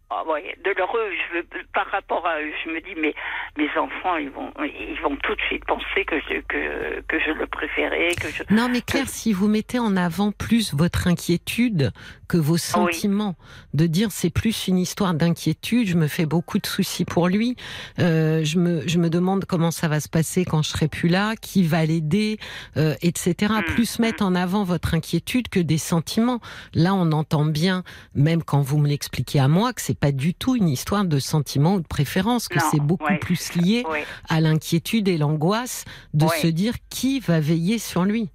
ah 0.10 0.24
ouais, 0.28 0.56
de 0.64 0.72
leur 0.78 0.96
eux, 0.98 1.12
je 1.34 1.40
par 1.74 1.88
rapport 1.92 2.26
à 2.28 2.40
eux, 2.42 2.52
je 2.64 2.72
me 2.72 2.80
dis, 2.82 3.00
mais 3.00 3.14
mes 3.58 3.70
enfants, 3.78 4.18
ils 4.18 4.30
vont, 4.32 4.52
ils 4.64 5.00
vont 5.04 5.16
tout 5.18 5.36
de 5.36 5.42
suite 5.42 5.64
penser 5.66 6.06
que 6.08 6.20
je, 6.22 6.40
que, 6.48 7.02
que 7.08 7.20
je 7.20 7.32
le 7.32 7.46
préférais, 7.48 8.16
que 8.16 8.30
je. 8.30 8.44
Non, 8.54 8.68
mais 8.68 8.82
Claire, 8.82 9.08
si 9.10 9.32
vous 9.34 9.48
mettez 9.48 9.80
en 9.80 9.96
avant 9.96 10.32
plus 10.32 10.74
votre 10.74 11.08
inquiétude 11.08 11.92
que 12.28 12.38
vos 12.38 12.58
sentiments, 12.58 13.36
de 13.74 13.88
dire 13.88 14.10
c'est 14.12 14.30
plus 14.30 14.68
une 14.68 14.78
histoire 14.78 15.14
d'inquiétude, 15.14 15.88
je 15.88 15.96
me 15.98 16.08
fais 16.08 16.26
beaucoup 16.26 16.60
de 16.60 16.66
soucis 16.66 17.06
pour 17.06 17.28
lui, 17.28 17.56
euh, 18.00 18.44
je, 18.44 18.60
me, 18.60 18.88
je 18.88 18.98
me 19.00 19.10
demande 19.10 19.46
comment 19.46 19.72
ça 19.72 19.88
va 19.88 20.00
se 20.00 20.10
passer 20.10 20.46
quand 20.46 20.62
je 20.62 20.70
serai 20.70 20.88
plus 20.88 21.10
là, 21.10 21.36
qui 21.36 21.64
va 21.64 21.86
l'aider, 21.86 22.38
euh, 22.78 22.96
etc. 23.02 23.54
Mm. 23.60 23.64
Plus 23.74 24.00
mettre 24.00 24.24
en 24.24 24.36
avant 24.36 24.64
votre 24.64 24.94
inquiétude 24.94 25.50
que 25.50 25.60
des 25.60 25.78
sentiments. 25.78 26.40
Là, 26.74 26.94
on 26.94 27.12
entend 27.12 27.46
bien, 27.46 27.84
même 28.14 28.44
quand 28.44 28.62
vous 28.62 28.78
me 28.78 28.88
l'expliquez 28.88 29.40
à 29.40 29.48
moi, 29.48 29.74
que 29.74 29.82
c'est 29.82 29.98
pas 29.98 30.12
du 30.12 30.34
tout 30.34 30.56
une 30.56 30.70
histoire 30.70 31.06
de 31.06 31.20
sentiments 31.20 31.76
ou 31.76 31.80
de 31.82 31.88
préférence, 31.88 32.48
que 32.48 32.60
c'est 32.72 32.80
beaucoup 32.82 33.06
ouais. 33.06 33.20
plus 33.20 33.54
lié 33.56 33.84
à 34.30 34.42
l'inquiétude 34.42 35.08
et 35.08 35.18
l'angoisse 35.18 35.86
de 36.14 36.26
Ouais. 36.26 36.40
se 36.42 36.48
dire 36.48 36.74
qui 36.90 37.20
va 37.20 37.40
veiller 37.40 37.78
sur 37.80 38.04
lui. 38.04 38.30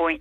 oui. 0.00 0.20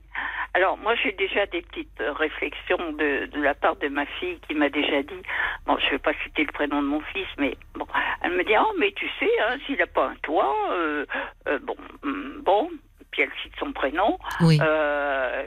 Alors, 0.60 0.78
moi, 0.78 0.93
j'ai 0.95 1.14
déjà 1.14 1.45
des 1.45 1.62
petites 1.62 2.01
euh, 2.01 2.12
réflexions 2.12 2.91
de, 2.91 3.28
de 3.28 3.41
la 3.41 3.53
part 3.53 3.78
de 3.78 3.88
ma 3.88 4.05
fille 4.05 4.38
qui 4.45 4.53
m'a 4.55 4.68
déjà 4.68 5.01
dit, 5.03 5.22
bon, 5.66 5.78
je 5.80 5.89
vais 5.91 5.99
pas 5.99 6.12
citer 6.26 6.43
le 6.43 6.51
prénom 6.51 6.82
de 6.82 6.88
mon 6.88 6.99
fils, 6.99 7.28
mais 7.38 7.55
bon, 7.76 7.88
elle 8.22 8.34
me 8.34 8.43
dit, 8.43 8.51
oh, 8.60 8.74
mais 8.78 8.91
tu 8.91 9.07
sais, 9.20 9.30
hein, 9.47 9.55
s'il 9.66 9.78
n'a 9.78 9.88
pas 9.88 10.07
un 10.10 10.16
toit, 10.16 10.53
euh, 10.72 11.05
euh, 11.47 11.60
bon, 11.64 11.78
hum, 12.03 12.41
bon, 12.43 12.70
puis 13.12 13.22
elle 13.22 13.32
cite 13.41 13.53
son 13.57 13.72
prénom, 13.72 14.20
Oui. 14.41 14.60
euh, 14.62 15.43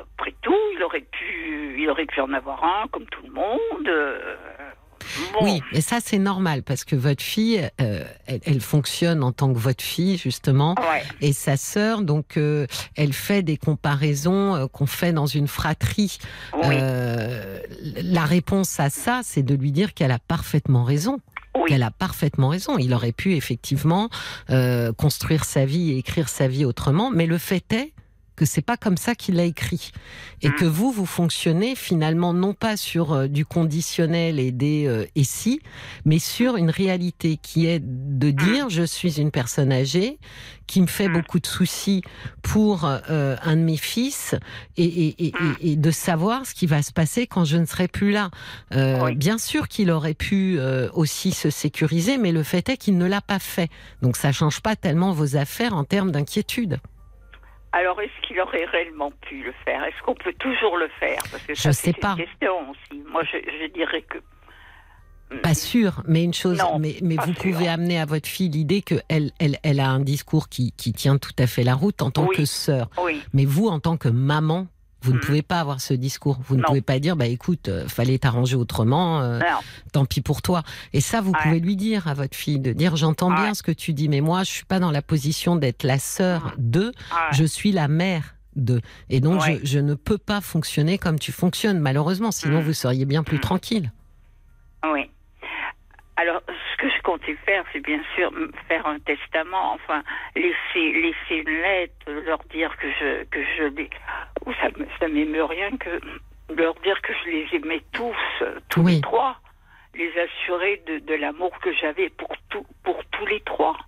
après 0.00 0.34
tout, 0.42 0.58
il 0.74 0.82
aurait 0.82 1.06
pu, 1.12 1.76
il 1.78 1.88
aurait 1.88 2.06
pu 2.06 2.20
en 2.20 2.32
avoir 2.32 2.64
un, 2.64 2.88
comme 2.88 3.06
tout 3.06 3.22
le 3.24 3.32
monde. 3.32 3.88
Bon. 5.32 5.44
Oui, 5.44 5.62
et 5.72 5.80
ça 5.80 5.98
c'est 6.04 6.18
normal 6.18 6.62
parce 6.62 6.84
que 6.84 6.96
votre 6.96 7.22
fille, 7.22 7.68
euh, 7.80 8.04
elle, 8.26 8.40
elle 8.44 8.60
fonctionne 8.60 9.22
en 9.22 9.32
tant 9.32 9.52
que 9.52 9.58
votre 9.58 9.82
fille 9.82 10.16
justement, 10.18 10.74
Ouais, 10.78 11.02
et 11.20 11.32
sa 11.32 11.56
sœur, 11.56 12.02
donc 12.02 12.36
euh, 12.36 12.66
elle 12.96 13.12
fait 13.12 13.42
des 13.42 13.56
comparaisons 13.56 14.54
euh, 14.54 14.66
qu'on 14.66 14.86
fait 14.86 15.12
dans 15.12 15.26
une 15.26 15.48
fratrie. 15.48 16.18
oui, 16.54 16.76
la 18.02 18.24
réponse 18.24 18.78
à 18.80 18.90
ça, 18.90 19.20
c'est 19.24 19.42
de 19.42 19.54
lui 19.54 19.72
dire 19.72 19.94
qu'elle 19.94 20.10
a 20.12 20.18
parfaitement 20.18 20.84
raison. 20.84 21.18
oui, 21.56 21.62
Qu'elle 21.68 21.82
a 21.82 21.90
parfaitement 21.90 22.48
raison. 22.48 22.78
Il 22.78 22.92
aurait 22.94 23.12
pu 23.12 23.34
effectivement 23.34 24.08
euh, 24.50 24.92
construire 24.92 25.44
sa 25.44 25.64
vie 25.64 25.90
et 25.92 25.98
écrire 25.98 26.28
sa 26.28 26.48
vie 26.48 26.64
autrement, 26.64 27.10
mais 27.10 27.26
le 27.26 27.38
fait 27.38 27.72
est 27.72 27.92
que 28.40 28.46
c'est 28.46 28.62
pas 28.62 28.78
comme 28.78 28.96
ça 28.96 29.14
qu'il 29.14 29.34
l'a 29.34 29.44
écrit 29.44 29.92
et 30.40 30.48
Mm. 30.48 30.54
que 30.54 30.64
vous 30.64 30.90
vous 30.92 31.04
fonctionnez 31.04 31.74
finalement 31.74 32.32
non 32.32 32.54
pas 32.54 32.78
sur 32.78 33.12
euh, 33.12 33.26
du 33.28 33.44
conditionnel 33.44 34.38
et 34.38 34.50
des 34.50 34.86
euh, 34.86 35.04
et 35.14 35.24
si, 35.24 35.60
mais 36.06 36.18
sur 36.18 36.56
une 36.56 36.70
réalité 36.70 37.36
qui 37.36 37.66
est 37.66 37.80
de 37.84 38.30
dire 38.30 38.70
je 38.70 38.82
suis 38.82 39.20
une 39.20 39.30
personne 39.30 39.70
âgée 39.72 40.18
qui 40.66 40.80
me 40.80 40.86
fait 40.86 41.08
Mm. 41.08 41.12
beaucoup 41.12 41.38
de 41.38 41.46
soucis 41.46 42.00
pour 42.40 42.86
euh, 42.86 43.36
un 43.42 43.56
de 43.56 43.60
mes 43.62 43.76
fils 43.76 44.34
et, 44.78 44.84
et, 44.84 45.26
et, 45.26 45.32
Mm. 45.38 45.54
et- 45.60 45.72
et 45.72 45.76
de 45.76 45.90
savoir 45.90 46.46
ce 46.46 46.54
qui 46.54 46.64
va 46.66 46.80
se 46.82 46.92
passer 46.92 47.26
quand 47.26 47.44
je 47.44 47.58
ne 47.58 47.66
serai 47.66 47.88
plus 47.88 48.10
là. 48.10 48.30
Euh, 48.74 49.04
Oui. 49.04 49.14
Bien 49.16 49.36
sûr 49.36 49.68
qu'il 49.68 49.90
aurait 49.90 50.14
pu 50.14 50.58
euh, 50.58 50.88
aussi 50.94 51.32
se 51.32 51.50
sécuriser, 51.50 52.16
mais 52.16 52.32
le 52.32 52.42
fait 52.42 52.66
est 52.70 52.78
qu'il 52.78 52.96
ne 52.96 53.04
l'a 53.06 53.20
pas 53.20 53.38
fait. 53.38 53.68
Donc 54.00 54.16
ça 54.16 54.32
change 54.32 54.60
pas 54.62 54.76
tellement 54.76 55.12
vos 55.12 55.36
affaires 55.36 55.74
en 55.74 55.84
termes 55.84 56.10
d'inquiétude. 56.10 56.78
Alors, 57.72 58.00
est-ce 58.00 58.26
qu'il 58.26 58.40
aurait 58.40 58.64
réellement 58.64 59.12
pu 59.22 59.42
le 59.44 59.52
faire? 59.64 59.84
Est-ce 59.84 60.02
qu'on 60.04 60.14
peut 60.14 60.32
toujours 60.38 60.76
le 60.76 60.88
faire? 60.98 61.18
Parce 61.30 61.42
que 61.44 61.54
Je 61.54 61.60
ça, 61.60 61.72
sais 61.72 61.92
c'est 61.94 62.00
pas. 62.00 62.16
une 62.18 62.24
question 62.24 62.70
aussi. 62.70 63.02
Moi, 63.10 63.22
je, 63.24 63.36
je 63.38 63.66
dirais 63.72 64.02
que. 64.02 64.18
Pas 65.42 65.54
sûr, 65.54 66.02
mais 66.08 66.24
une 66.24 66.34
chose, 66.34 66.58
Non, 66.58 66.80
mais, 66.80 66.96
vous 67.00 67.32
sûr. 67.34 67.52
pouvez 67.52 67.68
amener 67.68 68.00
à 68.00 68.04
votre 68.04 68.26
fille 68.28 68.48
l'idée 68.48 68.82
que 68.82 68.96
elle, 69.08 69.30
elle, 69.38 69.58
elle 69.62 69.78
a 69.78 69.88
un 69.88 70.00
discours 70.00 70.48
qui, 70.48 70.72
qui 70.72 70.92
tient 70.92 71.18
tout 71.18 71.30
à 71.38 71.46
fait 71.46 71.62
la 71.62 71.74
route 71.74 72.02
en 72.02 72.10
tant 72.10 72.26
Oui. 72.26 72.34
que 72.36 72.44
sœur. 72.44 72.90
Oui, 73.00 73.22
Mais 73.32 73.44
vous, 73.44 73.68
en 73.68 73.78
tant 73.78 73.96
que 73.96 74.08
maman, 74.08 74.66
vous 75.02 75.12
ne 75.12 75.16
Mhm. 75.16 75.22
pouvez 75.24 75.42
pas 75.42 75.60
avoir 75.60 75.80
ce 75.80 75.94
discours. 75.94 76.38
Vous 76.46 76.56
ne 76.56 76.60
Non. 76.60 76.66
pouvez 76.68 76.82
pas 76.82 76.98
dire, 76.98 77.16
bah 77.16 77.26
écoute, 77.26 77.68
euh, 77.68 77.86
fallait 77.88 78.18
t'arranger 78.18 78.56
autrement. 78.56 79.20
euh, 79.22 79.40
tant 79.92 80.04
pis 80.04 80.20
pour 80.20 80.42
toi. 80.42 80.62
Et 80.92 81.00
ça, 81.00 81.20
vous 81.20 81.32
Ouais. 81.32 81.38
pouvez 81.42 81.60
lui 81.60 81.74
dire 81.76 82.06
à 82.08 82.14
votre 82.14 82.36
fille, 82.36 82.58
de 82.60 82.72
dire, 82.72 82.96
j'entends 82.96 83.30
bien 83.32 83.54
ce 83.54 83.62
que 83.62 83.72
tu 83.72 83.92
dis, 83.92 84.08
mais 84.08 84.20
moi, 84.20 84.44
je 84.44 84.50
suis 84.50 84.64
pas 84.64 84.78
dans 84.78 84.90
la 84.90 85.02
position 85.02 85.56
d'être 85.56 85.82
la 85.84 85.98
sœur 85.98 86.54
de, 86.58 86.92
je 87.32 87.44
suis 87.44 87.72
la 87.72 87.88
mère 87.88 88.34
de. 88.56 88.80
Et 89.08 89.20
donc, 89.20 89.40
je, 89.42 89.64
je 89.64 89.78
ne 89.78 89.94
peux 89.94 90.18
pas 90.18 90.40
fonctionner 90.40 90.98
comme 90.98 91.18
tu 91.18 91.32
fonctionnes, 91.32 91.78
malheureusement, 91.78 92.30
sinon 92.32 92.58
Mhm. 92.58 92.64
vous 92.64 92.72
seriez 92.72 93.04
bien 93.04 93.22
plus 93.22 93.36
Mhm. 93.36 93.42
tranquille. 93.42 93.92
Oui. 94.84 95.10
Alors, 96.20 96.42
ce 96.46 96.76
que 96.76 96.90
je 96.90 97.00
comptais 97.00 97.34
faire, 97.46 97.64
c'est 97.72 97.80
bien 97.80 98.02
sûr 98.14 98.30
faire 98.68 98.86
un 98.86 98.98
testament, 98.98 99.72
enfin, 99.72 100.02
laisser, 100.36 100.92
laisser 100.92 101.36
une 101.46 101.62
lettre, 101.62 101.94
leur 102.26 102.40
dire 102.50 102.76
que 102.76 102.88
je, 103.00 103.24
que 103.24 103.42
je 103.56 103.62
les, 103.74 103.88
ça, 104.60 104.68
me- 104.76 104.86
ça 104.98 105.08
m'émeut 105.08 105.44
rien 105.44 105.70
que 105.78 105.98
leur 106.54 106.74
dire 106.82 107.00
que 107.00 107.14
je 107.24 107.30
les 107.30 107.48
aimais 107.54 107.80
tous, 107.94 108.14
tous 108.68 108.82
Oui. 108.82 108.96
les 108.96 109.00
trois, 109.00 109.38
les 109.94 110.12
assurer 110.18 110.82
de, 110.86 110.98
de 110.98 111.14
l'amour 111.14 111.58
que 111.60 111.72
j'avais 111.72 112.10
pour 112.10 112.36
tout, 112.50 112.66
pour 112.84 113.02
tous 113.12 113.24
les 113.24 113.40
trois. 113.40 113.78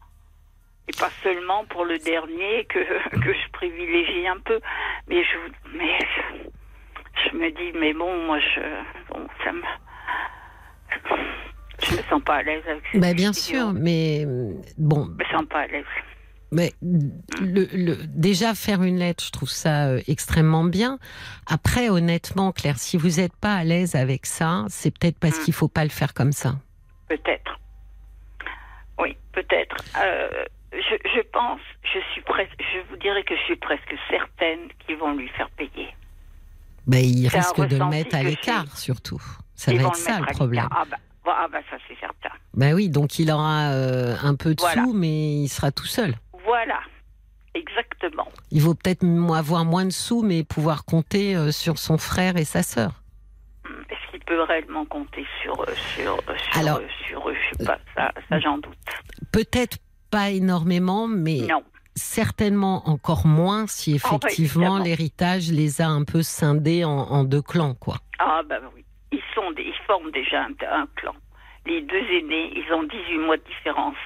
Et 0.88 0.92
pas 0.98 1.10
seulement 1.22 1.66
pour 1.66 1.84
le 1.84 1.98
dernier 1.98 2.64
que, 2.64 2.78
que 3.24 3.32
je 3.34 3.50
privilégie 3.52 4.26
un 4.26 4.38
peu. 4.38 4.58
Mais 5.06 5.22
je, 5.22 5.36
mais 5.76 5.98
je 7.26 7.36
me 7.36 7.50
dis, 7.50 7.72
mais 7.78 7.92
bon, 7.92 8.24
moi, 8.24 8.38
je, 8.38 8.60
bon, 9.10 9.28
ça 9.44 9.52
me, 9.52 9.60
je 11.82 11.96
me 11.96 12.02
sens 12.08 12.22
pas 12.22 12.36
à 12.36 12.42
l'aise 12.42 12.62
avec 12.68 12.82
cette 12.92 13.00
Bah, 13.00 13.14
bien 13.14 13.32
sûr, 13.32 13.72
mais 13.72 14.24
euh, 14.26 14.52
bon, 14.78 15.06
Je 15.18 15.24
me 15.24 15.30
sens 15.38 15.46
pas 15.48 15.60
à 15.60 15.66
l'aise. 15.66 15.84
mais 16.50 16.72
le, 16.82 17.64
le- 17.72 17.96
déjà 18.06 18.54
faire 18.54 18.82
une 18.82 18.98
lettre, 18.98 19.24
je 19.24 19.30
trouve 19.30 19.48
ça 19.50 19.86
euh, 19.88 20.00
extrêmement 20.08 20.64
bien. 20.64 20.98
Après, 21.46 21.88
honnêtement, 21.88 22.52
Claire, 22.52 22.78
si 22.78 22.96
vous 22.96 23.20
n'êtes 23.20 23.36
pas 23.36 23.54
à 23.54 23.64
l'aise 23.64 23.94
avec 23.94 24.26
ça, 24.26 24.64
c'est 24.68 24.90
peut-être 24.96 25.18
parce 25.18 25.38
Mm. 25.40 25.44
qu'il 25.44 25.54
faut 25.54 25.68
pas 25.68 25.84
le 25.84 25.90
faire 25.90 26.14
comme 26.14 26.32
ça. 26.32 26.56
Peut-être. 27.08 27.58
Oui, 28.98 29.16
peut-être. 29.32 29.76
Euh, 30.02 30.28
je, 30.72 30.96
je 31.16 31.20
pense, 31.32 31.60
je 31.82 31.98
suis 32.12 32.22
presque, 32.22 32.52
je 32.58 32.78
vous 32.90 32.96
dirais 32.96 33.22
que 33.24 33.34
je 33.36 33.42
suis 33.42 33.56
presque 33.56 33.94
certaine 34.08 34.68
qu'ils 34.86 34.96
vont 34.96 35.14
lui 35.14 35.28
faire 35.30 35.50
payer. 35.50 35.88
Ben, 36.86 36.98
il 37.04 37.28
risque 37.28 37.60
de 37.66 37.76
le 37.76 37.86
mettre 37.86 38.16
à 38.16 38.22
l'écart, 38.22 38.76
surtout. 38.76 39.22
Ça 39.54 39.72
Ils 39.72 39.80
va 39.80 39.88
être 39.88 39.96
ça 39.96 40.18
le 40.20 40.26
problème. 40.26 40.66
Ah 40.70 40.84
bah, 40.90 40.96
bah, 41.24 41.36
ah 41.38 41.46
bah, 41.50 41.58
ça 41.70 41.76
c'est 41.88 41.98
certain. 42.00 42.30
Ben 42.54 42.74
oui, 42.74 42.88
donc 42.88 43.18
il 43.18 43.30
aura 43.30 43.70
euh, 43.72 44.16
un 44.22 44.34
peu 44.34 44.54
de 44.54 44.60
Voilà. 44.60 44.84
sous, 44.84 44.92
mais 44.92 45.42
il 45.42 45.48
sera 45.48 45.70
tout 45.70 45.86
seul. 45.86 46.14
Voilà, 46.44 46.80
exactement. 47.54 48.28
Il 48.50 48.62
vaut 48.62 48.74
peut-être 48.74 49.04
avoir 49.34 49.64
moins 49.64 49.84
de 49.84 49.90
sous, 49.90 50.22
mais 50.22 50.42
pouvoir 50.44 50.84
compter 50.84 51.36
euh, 51.36 51.50
sur 51.52 51.78
son 51.78 51.98
frère 51.98 52.36
et 52.36 52.44
sa 52.44 52.62
sœur. 52.62 53.02
Est-ce 53.90 54.10
qu'il 54.10 54.20
peut 54.24 54.42
réellement 54.42 54.84
compter 54.86 55.24
sur 55.42 55.60
euh, 55.60 55.72
sur 55.94 56.14
euh, 56.28 56.36
sur, 56.50 56.60
Alors, 56.60 56.80
sur 57.08 57.28
eux? 57.28 57.34
Je 57.34 57.58
sais 57.58 57.64
pas, 57.66 57.78
ça, 57.94 58.12
ça 58.28 58.40
j'en 58.40 58.58
doute. 58.58 58.76
Peut-être 59.30 59.78
pas 60.10 60.30
énormément, 60.30 61.06
mais 61.08 61.46
Non. 61.48 61.62
certainement 61.94 62.88
encore 62.88 63.26
moins 63.26 63.66
si 63.66 63.98
Ah, 64.02 64.08
bah, 64.10 64.18
effectivement 64.22 64.78
l'héritage 64.78 65.50
les 65.50 65.80
a 65.80 65.88
un 65.88 66.04
peu 66.04 66.22
scindés 66.22 66.84
en, 66.84 66.90
en 66.90 67.24
deux 67.24 67.42
clans, 67.42 67.74
quoi. 67.74 67.96
Ah 68.18 68.42
bah 68.48 68.56
oui, 68.74 68.84
ils 69.12 69.22
sont, 69.34 69.52
ils 69.56 69.74
forment 69.86 70.10
déjà 70.10 70.42
un, 70.44 70.52
un 70.70 70.86
clan. 70.96 71.14
Les 71.66 71.80
deux 71.82 72.04
aînés, 72.10 72.52
ils 72.56 72.72
ont 72.72 72.82
18 72.82 73.18
mois 73.18 73.36
de 73.36 73.42
différence. 73.44 73.96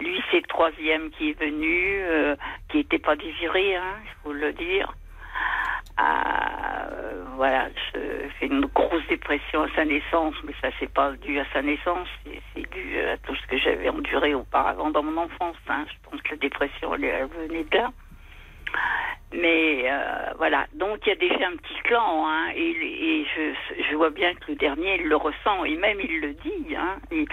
Lui, 0.00 0.20
c'est 0.30 0.38
le 0.38 0.46
troisième 0.48 1.10
qui 1.10 1.30
est 1.30 1.38
venu, 1.38 2.00
euh, 2.02 2.34
qui 2.68 2.78
n'était 2.78 2.98
pas 2.98 3.14
désiré, 3.14 3.76
hein, 3.76 3.94
il 4.04 4.10
faut 4.22 4.32
le 4.32 4.52
dire. 4.52 4.92
Ah, 5.96 6.88
voilà, 7.36 7.68
je 7.94 8.28
fais 8.38 8.46
une 8.46 8.66
grosse 8.66 9.06
dépression 9.08 9.62
à 9.62 9.68
sa 9.76 9.84
naissance, 9.84 10.34
mais 10.44 10.52
ça 10.60 10.68
c'est 10.80 10.92
pas 10.92 11.12
dû 11.12 11.38
à 11.38 11.44
sa 11.52 11.62
naissance, 11.62 12.08
c'est 12.24 12.68
dû 12.72 12.98
à 13.00 13.16
tout 13.18 13.34
ce 13.36 13.46
que 13.46 13.58
j'avais 13.58 13.88
enduré 13.88 14.34
auparavant 14.34 14.90
dans 14.90 15.02
mon 15.04 15.22
enfance. 15.22 15.56
hein. 15.68 15.84
Je 15.88 16.10
pense 16.10 16.20
que 16.22 16.30
la 16.30 16.36
dépression, 16.36 16.94
elle, 16.94 17.04
elle 17.04 17.26
venait 17.26 17.64
de 17.64 17.76
là. 17.76 17.90
Mais 19.36 19.90
euh, 19.90 20.32
voilà, 20.38 20.66
donc 20.78 21.00
il 21.04 21.08
y 21.08 21.12
a 21.12 21.16
déjà 21.16 21.48
un 21.48 21.56
petit 21.56 21.74
clan, 21.82 22.24
hein, 22.28 22.52
et, 22.54 22.70
et 22.70 23.24
je, 23.34 23.82
je 23.90 23.96
vois 23.96 24.10
bien 24.10 24.32
que 24.34 24.52
le 24.52 24.54
dernier, 24.54 25.00
il 25.00 25.08
le 25.08 25.16
ressent, 25.16 25.64
et 25.64 25.74
même 25.74 25.98
il 26.00 26.20
le 26.20 26.34
dit. 26.34 26.76
Hein, 26.76 26.98
et, 27.10 27.24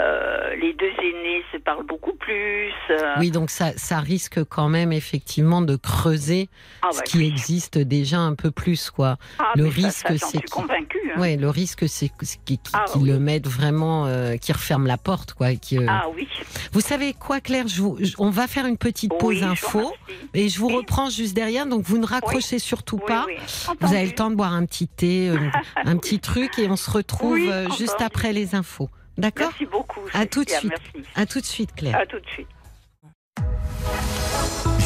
euh, 0.00 0.54
les 0.54 0.74
deux 0.74 0.92
aînés 1.02 1.42
se 1.50 1.56
parlent 1.56 1.84
beaucoup 1.86 2.14
plus. 2.14 2.70
euh, 2.90 3.14
Oui, 3.18 3.32
donc 3.32 3.50
ça, 3.50 3.72
ça 3.76 3.98
risque 3.98 4.44
quand 4.44 4.68
même 4.68 4.92
effectivement 4.92 5.60
de 5.60 5.74
creuser 5.74 6.48
ah, 6.82 6.88
ce 6.92 6.98
bah 6.98 7.04
qui 7.04 7.18
oui. 7.18 7.26
existe 7.26 7.78
déjà 7.78 8.18
un 8.18 8.36
peu 8.36 8.52
plus, 8.52 8.88
quoi. 8.90 9.16
Ah, 9.40 9.50
le 9.56 9.64
ça, 9.64 9.74
risque, 9.74 10.18
ça, 10.18 10.38
convaincue. 10.52 11.12
hein. 11.16 11.20
Ouais, 11.20 11.36
le 11.36 11.50
risque, 11.50 11.88
c'est 11.88 12.10
qu- 12.10 12.38
qu'il 12.44 12.58
Ah, 12.74 12.84
oui. 12.94 13.08
le 13.10 13.18
mette 13.18 13.48
vraiment, 13.48 14.06
euh, 14.06 14.36
qu'il 14.36 14.54
referme 14.54 14.86
la 14.86 14.98
porte, 14.98 15.32
quoi. 15.34 15.48
Ah 15.88 16.04
oui. 16.14 16.28
Vous 16.72 16.80
savez 16.80 17.12
quoi, 17.12 17.40
Claire 17.40 17.66
je 17.66 17.82
vous- 17.82 17.96
je- 18.00 18.14
On 18.18 18.30
va 18.30 18.46
faire 18.46 18.66
une 18.66 18.78
petite 18.78 19.12
pause 19.18 19.38
oui, 19.42 19.44
info 19.44 19.92
et 20.34 20.48
je 20.48 20.60
vous 20.60 20.68
Oui. 20.80 20.84
reprends 20.86 21.10
juste 21.10 21.34
derrière. 21.34 21.66
Donc 21.66 21.82
vous 21.84 21.98
ne 21.98 22.06
raccrochez 22.06 22.58
surtout 22.58 22.96
Oui, 22.96 23.02
pas. 23.06 23.24
oui, 23.26 23.34
Vous 23.80 23.92
avez 23.94 24.06
le 24.06 24.12
temps 24.12 24.30
de 24.30 24.34
boire 24.36 24.52
un 24.52 24.64
petit 24.66 24.88
thé, 24.88 25.28
euh, 25.30 25.38
un 25.76 25.96
petit 25.96 26.18
truc, 26.30 26.58
et 26.58 26.68
on 26.68 26.76
se 26.76 26.90
retrouve 26.90 27.32
Oui, 27.34 27.48
euh, 27.50 27.68
juste 27.70 27.90
entendu. 27.94 28.04
après 28.04 28.32
les 28.32 28.54
infos. 28.54 28.88
D'accord 29.18 29.48
Merci 29.50 29.66
beaucoup. 29.66 30.00
À 30.14 30.26
tout 30.26 30.44
de 30.44 30.50
suite. 30.50 30.72
Merci. 30.94 31.08
À 31.14 31.26
tout 31.26 31.40
de 31.40 31.46
suite, 31.46 31.74
Claire. 31.74 31.96
À 31.96 32.06
tout 32.06 32.18
de 32.18 32.26
suite. 32.26 32.46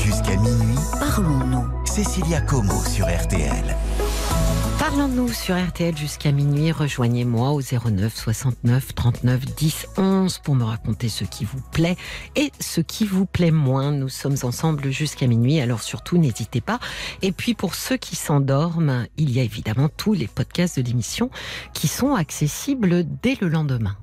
Jusqu'à 0.05 0.37
minuit, 0.37 0.79
Parlons-nous. 0.99 1.87
Cécilia 1.87 2.41
Como 2.41 2.83
sur 2.85 3.07
RTL. 3.07 3.77
Parlons-nous 4.87 5.33
sur 5.33 5.57
RTL 5.57 5.97
jusqu'à 5.97 6.31
minuit. 6.31 6.71
Rejoignez-moi 6.71 7.53
au 7.53 7.63
09 7.63 8.15
69 8.15 8.95
39 8.95 9.41
10 9.55 9.87
11 9.97 10.39
pour 10.41 10.55
me 10.55 10.65
raconter 10.65 11.09
ce 11.09 11.25
qui 11.25 11.47
vous 11.47 11.63
plaît 11.73 11.97
et 12.37 12.53
ce 12.61 12.83
qui 12.83 13.07
vous 13.07 13.25
plaît 13.25 13.51
moins. 13.51 13.93
Nous 13.93 14.11
sommes 14.11 14.37
ensemble 14.43 14.91
jusqu'à 14.91 15.27
minuit, 15.27 15.59
alors 15.59 15.81
surtout 15.81 16.19
n'hésitez 16.19 16.61
pas. 16.61 16.81
Et 17.23 17.33
puis 17.33 17.55
pour 17.55 17.75
ceux 17.75 17.97
qui 17.97 18.15
s'endorment, 18.15 19.07
il 19.17 19.31
y 19.31 19.41
a 19.41 19.43
évidemment 19.43 19.89
tous 19.89 20.13
les 20.13 20.29
podcasts 20.29 20.79
de 20.79 20.87
l'émission 20.87 21.31
qui 21.73 21.89
sont 21.89 22.15
accessibles 22.15 23.07
dès 23.23 23.39
le 23.41 23.49
lendemain. 23.49 23.97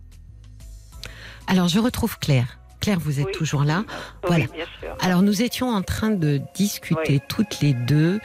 Alors 1.45 1.67
je 1.67 1.77
retrouve 1.77 2.17
Claire. 2.17 2.61
Claire, 2.82 2.99
vous 2.99 3.19
êtes 3.19 3.27
Oui. 3.27 3.32
toujours 3.34 3.63
là. 3.63 3.84
Oui, 3.88 3.93
Voilà. 4.27 4.45
bien 4.47 4.65
sûr. 4.79 4.89
Alors 5.01 5.21
nous 5.21 5.41
étions 5.41 5.69
en 5.69 5.82
train 5.84 6.09
de 6.09 6.41
discuter 6.55 7.13
Oui. 7.13 7.21
toutes 7.29 7.61
les 7.61 7.73
deux 7.73 8.19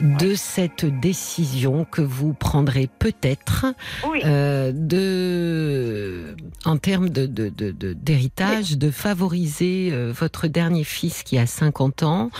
de 0.00 0.34
cette 0.34 0.84
décision 1.00 1.84
que 1.84 2.02
vous 2.02 2.34
prendrez 2.34 2.88
peut-être 2.98 3.66
euh, 4.24 4.70
de, 4.72 6.36
en 6.64 6.76
termes 6.76 7.08
de, 7.08 7.26
de- 7.26 7.48
de- 7.48 7.92
d'héritage, 7.94 8.76
de 8.78 8.90
favoriser 8.90 9.90
euh, 9.92 10.12
votre 10.14 10.46
dernier 10.46 10.84
fils 10.84 11.22
qui 11.22 11.38
a 11.38 11.46
50 11.46 12.02
ans 12.02 12.30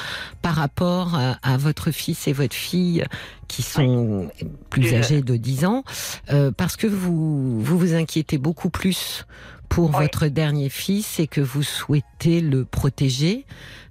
par 0.42 0.54
rapport 0.56 1.14
à, 1.14 1.38
à 1.42 1.56
votre 1.56 1.90
fils 1.90 2.28
et 2.28 2.32
votre 2.32 2.54
fille 2.54 3.04
qui 3.48 3.62
sont 3.62 4.28
plus 4.70 4.82
Plus 4.82 4.94
âgés 4.94 5.20
de 5.22 5.36
10 5.36 5.64
ans, 5.66 5.84
euh, 6.30 6.50
parce 6.56 6.76
que 6.76 6.86
vous, 6.86 7.60
vous 7.60 7.78
vous 7.78 7.94
inquiétez 7.94 8.38
beaucoup 8.38 8.70
plus 8.70 9.26
pour 9.72 9.88
Oui. 9.90 10.02
votre 10.02 10.26
dernier 10.26 10.68
fils 10.68 11.18
et 11.18 11.26
que 11.26 11.40
vous 11.40 11.62
souhaitez 11.62 12.42
le 12.42 12.66
protéger. 12.66 13.46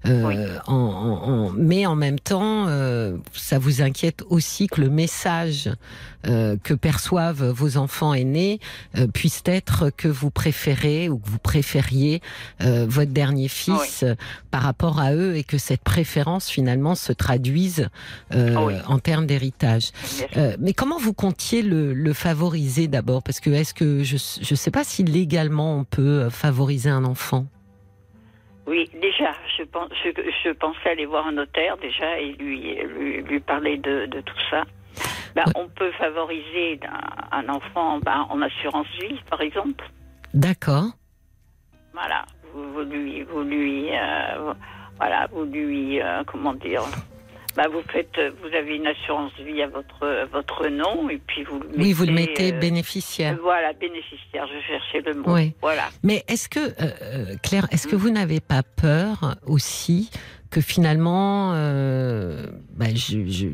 Euh, 0.06 0.28
Oui. 0.28 0.36
en, 0.68 0.74
en- 0.74 1.30
en- 1.32 1.50
mais 1.52 1.86
en 1.86 1.96
même 1.96 2.20
temps, 2.20 2.66
euh, 2.68 3.18
ça 3.34 3.60
vous 3.60 3.82
inquiète 3.82 4.24
aussi 4.30 4.68
que 4.68 4.82
le 4.82 4.90
message 4.90 5.70
euh, 6.28 6.56
que 6.64 6.74
perçoivent 6.76 7.44
vos 7.50 7.78
enfants 7.78 8.14
aînés 8.14 8.60
euh, 8.98 9.08
puisse 9.08 9.42
être 9.46 9.90
que 9.96 10.08
vous 10.08 10.30
préférez 10.30 11.10
ou 11.10 11.18
que 11.18 11.30
vous 11.30 11.40
préfériez 11.40 12.22
euh, 12.62 12.86
votre 12.88 13.12
dernier 13.12 13.48
fils 13.48 14.06
par 14.52 14.62
rapport 14.64 15.00
à 15.00 15.14
eux 15.14 15.36
et 15.36 15.44
que 15.44 15.58
cette 15.58 15.82
préférence 15.82 16.48
finalement 16.50 16.94
se 16.96 17.12
traduise 17.14 17.88
euh, 18.36 18.56
Oui. 18.66 18.74
en 18.88 19.00
termes 19.00 19.26
d'héritage. 19.26 19.92
Euh, 20.38 20.56
mais 20.60 20.74
comment 20.74 21.00
vous 21.00 21.14
comptiez 21.14 21.62
le, 21.64 21.94
le 21.94 22.14
favoriser 22.14 22.88
d'abord? 22.88 23.24
Parce 23.24 23.40
que 23.40 23.50
est-ce 23.50 23.74
que 23.74 24.04
je 24.04 24.16
ne 24.16 24.56
sais 24.56 24.72
pas 24.72 24.84
si 24.84 25.04
légalement 25.04 25.78
on 25.78 25.84
peut 25.84 26.30
favoriser 26.30 26.90
un 26.90 27.04
enfant. 27.06 27.46
Oui, 28.72 28.90
déjà, 29.02 29.34
je, 29.58 29.64
pense, 29.64 29.90
je, 30.02 30.10
je 30.46 30.50
pensais 30.52 30.90
aller 30.92 31.06
voir 31.06 31.28
un 31.28 31.34
notaire 31.34 31.76
déjà 31.76 32.18
et 32.18 32.32
lui, 32.40 32.74
lui, 32.76 33.22
lui 33.22 33.40
parler 33.42 33.78
de, 33.78 34.06
de 34.06 34.22
tout 34.22 34.42
ça. 34.50 34.64
Ben, 35.36 35.44
Ouais. 35.46 35.52
On 35.56 35.68
peut 35.68 35.92
favoriser 35.94 36.80
un, 37.32 37.38
un 37.40 37.50
enfant 37.50 38.00
ben, 38.00 38.26
en 38.30 38.42
assurance 38.42 38.88
vie, 39.02 39.20
par 39.30 39.42
exemple. 39.42 39.84
D'accord. 40.34 40.86
Voilà, 41.94 42.24
vous, 42.54 42.72
vous 42.74 42.82
lui, 42.82 43.24
vous 43.24 43.42
lui, 43.42 43.90
euh, 43.92 44.54
voilà, 44.98 45.28
vous 45.34 45.44
lui, 45.44 46.02
euh, 46.02 46.24
comment 46.26 46.54
dire, 46.54 46.84
bah 47.56 47.68
vous 47.72 47.82
faites, 47.92 48.20
vous 48.42 48.56
avez 48.56 48.76
une 48.78 48.88
assurance 48.88 49.32
vie 49.40 49.62
à 49.62 49.68
votre 49.68 50.28
votre 50.32 50.68
nom 50.68 51.10
et 51.10 51.18
puis 51.18 51.44
vous 51.44 51.60
le 51.60 51.68
mettez. 51.68 51.82
Oui, 51.82 51.94
vous 51.94 52.06
le 52.06 52.12
mettez 52.14 52.54
euh, 52.54 52.60
bénéficiaire. 52.60 53.38
Voilà, 53.42 53.74
bénéficiaire. 53.74 54.46
Je 54.48 54.68
cherchais 54.68 55.02
le 55.02 55.14
mot. 55.22 55.34
Oui. 55.36 55.54
Voilà. 55.62 55.90
Mais 56.04 56.24
est-ce 56.28 56.48
que, 56.50 56.60
euh, 56.60 56.72
euh, 57.02 57.36
Claire, 57.44 57.68
est-ce 57.72 57.88
Mm. 57.88 57.92
que 57.92 57.96
vous 57.96 58.10
n'avez 58.10 58.40
pas 58.40 58.64
peur 58.64 59.36
aussi 59.46 60.10
que 60.50 60.62
finalement, 60.62 61.54
euh, 61.56 62.48
bah, 62.76 62.88
je, 62.94 63.26
je, 63.28 63.48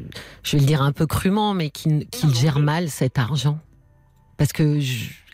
je 0.44 0.52
vais 0.58 0.60
le 0.62 0.66
dire 0.68 0.82
un 0.82 0.92
peu 0.92 1.06
crûment, 1.06 1.54
mais 1.54 1.70
qu'il 1.70 2.00
Non, 2.24 2.34
gère 2.34 2.60
mal 2.60 2.90
cet 2.90 3.20
argent? 3.20 3.60
Parce 4.38 4.52
que 4.54 4.78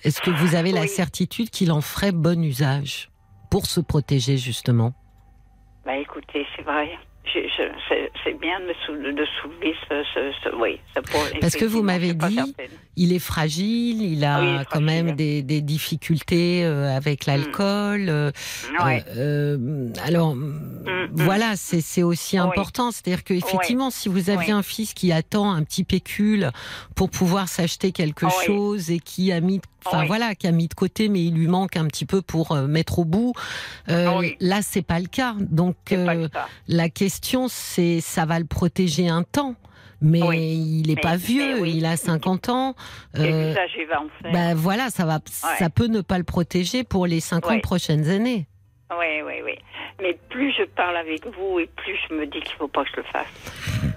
est-ce 0.04 0.22
que 0.22 0.30
vous 0.32 0.56
avez 0.56 0.72
la 0.72 0.88
certitude 0.88 1.50
qu'il 1.50 1.72
en 1.72 1.82
ferait 1.82 2.12
bon 2.12 2.42
usage 2.44 3.10
pour 3.50 3.66
se 3.66 3.80
protéger 3.82 4.38
justement? 4.38 4.94
Bah 5.86 5.98
écoutez, 5.98 6.46
c'est 6.56 6.64
vrai. 6.64 6.90
C'est, 7.32 8.40
bien 8.40 8.60
de, 8.60 8.74
sou- 8.86 8.94
de 8.94 9.26
soulever 9.42 9.74
ce, 9.90 10.04
ce, 10.14 10.32
ce- 10.44 10.56
oui. 10.56 10.80
Ça 10.94 11.02
Parce 11.40 11.56
que 11.56 11.66
vous 11.66 11.82
m'avez 11.82 12.14
dit-. 12.14 12.40
Il 12.96 13.12
est 13.14 13.20
fragile, 13.20 14.02
il 14.02 14.24
a 14.24 14.40
Oui, 14.42 14.48
il 14.48 14.54
est 14.56 14.58
quand 14.66 14.82
fragile. 14.82 14.86
même 14.86 15.16
des, 15.16 15.42
des 15.42 15.62
difficultés 15.62 16.64
euh, 16.64 16.96
avec 16.96 17.26
l'alcool. 17.26 18.08
euh, 18.10 18.32
Ouais. 18.84 19.04
euh, 19.16 19.58
euh, 19.58 19.90
alors, 20.06 20.36
mm. 20.36 21.10
voilà, 21.14 21.56
c'est 21.56 22.04
aussi 22.04 22.36
Oui. 22.40 22.42
important. 22.46 22.92
C'est-à-dire 22.92 23.24
que 23.24 23.34
effectivement, 23.34 23.90
si 23.90 24.10
vous 24.10 24.30
aviez 24.30 24.52
un 24.52 24.64
fils 24.64 24.94
qui 24.94 25.12
attend 25.12 25.52
un 25.52 25.64
petit 25.64 25.84
pécule 25.84 26.52
pour 26.96 27.10
pouvoir 27.10 27.48
s'acheter 27.48 27.92
quelque 27.92 28.28
chose 28.46 28.92
et 28.92 29.00
qui 29.00 29.32
a 29.32 29.40
mis, 29.40 29.60
enfin 29.86 30.02
Oui. 30.02 30.08
voilà, 30.08 30.36
qui 30.36 30.48
a 30.48 30.52
mis 30.52 30.68
de 30.68 30.74
côté, 30.74 31.10
mais 31.10 31.24
il 31.24 31.34
lui 31.36 31.48
manque 31.48 31.78
un 31.78 31.86
petit 31.88 32.06
peu 32.06 32.22
pour 32.22 32.52
euh, 32.52 32.68
mettre 32.68 33.00
au 33.00 33.06
bout. 33.06 33.34
euh, 33.90 34.18
Oui. 34.20 34.36
Là, 34.40 34.62
c'est 34.62 34.82
pas 34.82 35.00
le 35.00 35.08
cas. 35.08 35.36
Donc, 35.40 35.76
euh, 35.92 36.28
cas. 36.30 36.48
la 36.68 36.90
question, 36.90 37.48
c'est, 37.50 38.00
ça 38.02 38.26
va 38.26 38.40
le 38.40 38.46
protéger 38.46 39.08
un 39.10 39.24
temps. 39.24 39.56
Mais 40.06 40.22
Oui. 40.22 40.82
il 40.84 40.92
est 40.92 40.96
Mais- 40.96 41.02
pas 41.02 41.16
vieux, 41.16 41.62
oui. 41.62 41.76
il 41.78 41.86
a 41.86 41.96
50 41.96 42.50
ans. 42.50 42.76
Euh, 43.18 43.52
usage 43.52 43.72
il 43.80 43.86
va 43.88 44.02
en 44.02 44.10
faire 44.22 44.34
ben 44.34 44.54
voilà, 44.54 44.90
ça 44.90 45.06
va, 45.06 45.20
ça 45.26 45.70
peut 45.70 45.88
ne 45.88 46.02
pas 46.02 46.18
le 46.18 46.26
protéger 46.26 46.84
pour 46.84 47.08
les 47.08 47.22
50 47.22 47.50
Ouais. 47.52 47.60
prochaines 47.62 48.10
années. 48.10 48.48
Oui, 48.92 49.22
oui, 49.26 49.36
oui. 49.46 49.54
Mais 50.02 50.18
plus 50.30 50.52
je 50.58 50.64
parle 50.66 50.98
avec 50.98 51.26
vous 51.38 51.60
et 51.60 51.68
plus 51.68 51.98
je 52.10 52.16
me 52.16 52.26
dis 52.28 52.42
qu'il 52.42 52.56
faut 52.58 52.68
pas 52.68 52.84
que 52.84 52.90
je 52.92 52.98
le 52.98 53.04
fasse. 53.04 53.94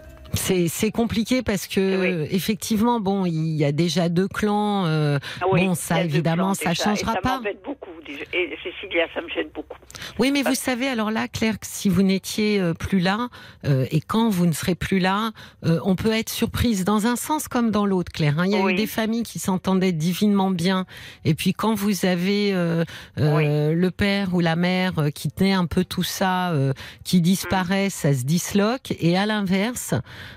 C'est 0.46 0.68
c'est 0.68 0.90
compliqué 0.90 1.42
parce 1.42 1.66
que 1.66 2.20
Oui. 2.22 2.28
effectivement, 2.30 3.00
bon, 3.00 3.24
il 3.26 3.56
y 3.56 3.64
a 3.64 3.72
déjà 3.72 4.08
deux 4.08 4.28
clans. 4.28 4.86
euh, 4.86 5.18
Ah 5.40 5.44
oui, 5.50 5.66
Bon, 5.66 5.74
ça, 5.74 6.02
évidemment, 6.02 6.54
ça 6.54 6.70
déjà, 6.70 6.84
changera 6.84 7.12
et 7.12 7.14
ça 7.14 7.20
pas. 7.20 7.36
m'embête 7.36 7.62
beaucoup. 7.64 7.90
Et 8.08 8.56
Cécilia, 8.62 9.06
ça 9.14 9.20
me 9.20 9.28
gêne 9.28 9.48
beaucoup. 9.52 9.78
Oui, 10.20 10.30
mais 10.30 10.42
vous 10.42 10.54
savez, 10.54 10.86
alors 10.88 11.10
là, 11.10 11.26
Claire, 11.26 11.58
que 11.58 11.66
si 11.66 11.88
vous 11.88 12.02
n'étiez 12.02 12.60
euh, 12.60 12.72
plus 12.72 13.00
là, 13.00 13.28
euh, 13.66 13.84
et 13.90 14.00
quand 14.00 14.28
vous 14.28 14.46
ne 14.46 14.52
serez 14.52 14.76
plus 14.76 15.00
là, 15.00 15.32
euh, 15.64 15.80
on 15.84 15.96
peut 15.96 16.12
être 16.12 16.30
surprise 16.30 16.84
dans 16.84 17.06
un 17.08 17.16
sens 17.16 17.48
comme 17.48 17.70
dans 17.72 17.84
l'autre, 17.84 18.12
Claire. 18.12 18.38
hein. 18.38 18.44
Il 18.46 18.52
y 18.52 18.56
a 18.56 18.60
Oui. 18.62 18.72
eu 18.72 18.76
des 18.76 18.86
familles 18.86 19.24
qui 19.24 19.38
s'entendaient 19.40 19.90
divinement 19.92 20.50
bien, 20.50 20.86
et 21.24 21.34
puis 21.34 21.52
quand 21.52 21.74
vous 21.74 22.06
avez 22.06 22.52
euh, 22.54 22.84
euh, 23.18 23.72
le 23.74 23.90
père 23.90 24.34
ou 24.34 24.40
la 24.40 24.54
mère 24.54 24.92
qui 25.14 25.28
tenait 25.28 25.52
un 25.52 25.66
peu 25.66 25.84
tout 25.84 26.04
ça, 26.04 26.52
euh, 26.52 26.72
qui 27.04 27.20
disparaît, 27.20 27.90
ça 27.90 28.14
se 28.14 28.22
disloque, 28.24 28.92
et 29.00 29.18
à 29.18 29.26
l'inverse, 29.26 29.94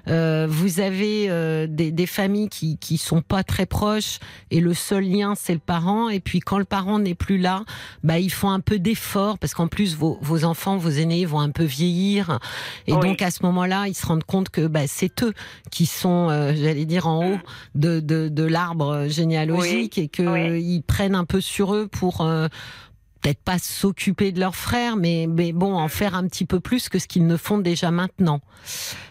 euh, 0.07 0.47
vous 0.49 0.79
avez 0.79 1.29
euh, 1.29 1.67
des, 1.67 1.91
des 1.91 2.05
familles 2.05 2.49
qui 2.49 2.77
qui 2.77 2.97
sont 2.97 3.21
pas 3.21 3.43
très 3.43 3.65
proches, 3.65 4.19
et 4.51 4.59
le 4.59 4.73
seul 4.73 5.03
lien 5.03 5.33
c'est 5.35 5.53
le 5.53 5.59
parent, 5.59 6.09
et 6.09 6.19
puis 6.19 6.39
quand 6.39 6.57
le 6.57 6.65
parent 6.65 6.99
n'est 6.99 7.15
plus 7.15 7.37
là, 7.37 7.63
bah 8.03 8.19
ils 8.19 8.31
font 8.31 8.49
un 8.49 8.59
peu 8.61 8.79
d'effort 8.79 9.37
parce 9.37 9.53
qu'en 9.53 9.67
plus 9.67 9.95
vos, 9.95 10.17
vos 10.21 10.43
enfants, 10.45 10.77
vos 10.77 10.89
aînés 10.89 11.25
vont 11.25 11.39
un 11.39 11.51
peu 11.51 11.63
vieillir 11.63 12.39
et 12.87 12.93
Oui. 12.93 12.99
donc 13.01 13.21
à 13.21 13.31
ce 13.31 13.43
moment-là, 13.43 13.87
ils 13.87 13.95
se 13.95 14.05
rendent 14.05 14.23
compte 14.23 14.49
que 14.49 14.67
bah, 14.67 14.87
c'est 14.87 15.23
eux 15.23 15.33
qui 15.71 15.85
sont, 15.85 16.29
euh, 16.29 16.53
j'allais 16.55 16.85
dire, 16.85 17.07
en 17.07 17.33
haut 17.33 17.37
de, 17.75 17.99
de, 17.99 18.29
de 18.29 18.43
l'arbre 18.43 19.07
généalogique 19.07 19.97
et 19.97 20.07
que 20.07 20.23
Oui. 20.23 20.63
ils 20.63 20.81
prennent 20.81 21.15
un 21.15 21.25
peu 21.25 21.41
sur 21.41 21.73
eux 21.75 21.87
pour 21.87 22.21
euh, 22.21 22.47
peut-être 23.21 23.41
pas 23.43 23.59
s'occuper 23.59 24.31
de 24.31 24.39
leurs 24.39 24.55
frères, 24.55 24.95
mais, 24.95 25.27
mais 25.29 25.51
bon, 25.51 25.73
en 25.75 25.87
faire 25.87 26.15
un 26.15 26.25
petit 26.27 26.45
peu 26.45 26.59
plus 26.59 26.89
que 26.89 26.99
ce 26.99 27.07
qu'ils 27.07 27.27
ne 27.27 27.37
font 27.37 27.57
déjà 27.57 27.91
maintenant. 27.91 28.41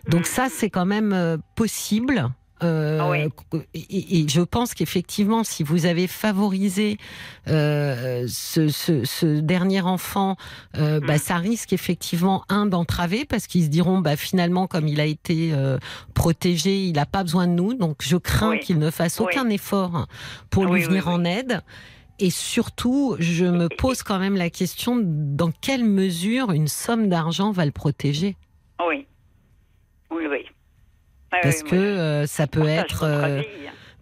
Donc 0.08 0.26
ça, 0.26 0.48
c'est 0.50 0.70
quand 0.70 0.86
même 0.86 1.12
euh, 1.12 1.36
possible. 1.54 2.28
Euh, 2.64 2.98
Ah 3.00 3.10
Oui. 3.10 3.28
et, 3.74 4.18
et 4.20 4.28
je 4.28 4.40
pense 4.40 4.74
qu'effectivement, 4.74 5.44
si 5.44 5.62
vous 5.62 5.86
avez 5.86 6.08
favorisé 6.08 6.98
euh, 7.46 8.24
ce, 8.28 8.66
ce, 8.68 9.04
ce 9.04 9.26
dernier 9.38 9.80
enfant, 9.82 10.36
euh, 10.76 10.98
bah, 10.98 11.14
Mm. 11.14 11.18
ça 11.18 11.36
risque 11.36 11.72
effectivement 11.72 12.42
un 12.48 12.66
d'entraver 12.66 13.24
parce 13.24 13.46
qu'ils 13.46 13.62
se 13.64 13.68
diront, 13.68 13.98
bah, 14.00 14.16
finalement, 14.16 14.66
comme 14.66 14.88
il 14.88 14.98
a 15.00 15.04
été 15.06 15.52
protégé, 16.14 16.82
il 16.84 16.94
n'a 16.94 17.06
pas 17.06 17.22
besoin 17.22 17.46
de 17.46 17.52
nous, 17.52 17.74
donc 17.74 17.98
je 18.02 18.16
crains 18.16 18.50
Oui. 18.50 18.60
qu'il 18.60 18.78
ne 18.78 18.90
fasse 18.90 19.20
Oui. 19.20 19.26
aucun 19.30 19.48
effort 19.50 20.08
pour 20.50 20.64
lui 20.66 20.82
venir 20.82 21.06
en 21.08 21.24
aide. 21.24 21.62
Et 22.20 22.30
surtout, 22.30 23.16
je 23.20 23.44
me 23.44 23.68
pose 23.68 24.02
quand 24.02 24.18
même 24.18 24.36
la 24.36 24.50
question 24.50 24.96
dans 25.00 25.52
quelle 25.52 25.84
mesure 25.84 26.50
une 26.50 26.66
somme 26.66 27.08
d'argent 27.08 27.52
va 27.52 27.64
le 27.64 27.70
protéger? 27.70 28.36
Oui. 28.84 29.06
Oui, 30.10 30.26
oui. 30.28 30.46
Ah 31.30 31.38
Parce 31.42 31.62
oui, 31.62 31.70
que 31.70 31.76
euh, 31.76 32.26
ça 32.26 32.46
peut 32.46 32.60
partage 32.60 32.84
être 32.84 33.02
euh, 33.04 33.42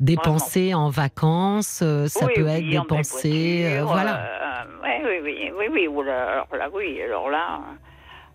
dépensé 0.01 0.73
en 0.73 0.89
vacances, 0.89 1.81
euh, 1.83 2.07
ça 2.07 2.27
Oui, 2.27 2.33
peut 2.37 2.45
oui, 2.45 2.51
être 2.53 2.79
en 2.79 2.83
dépensé, 2.83 3.81
voilà. 3.83 4.67
oui, 4.83 5.21
oui, 5.23 5.51
oui, 5.55 5.89
oui, 5.89 6.09
alors 6.09 6.47
là, 6.57 6.71
oui, 6.73 7.03
alors 7.03 7.29
là, 7.29 7.61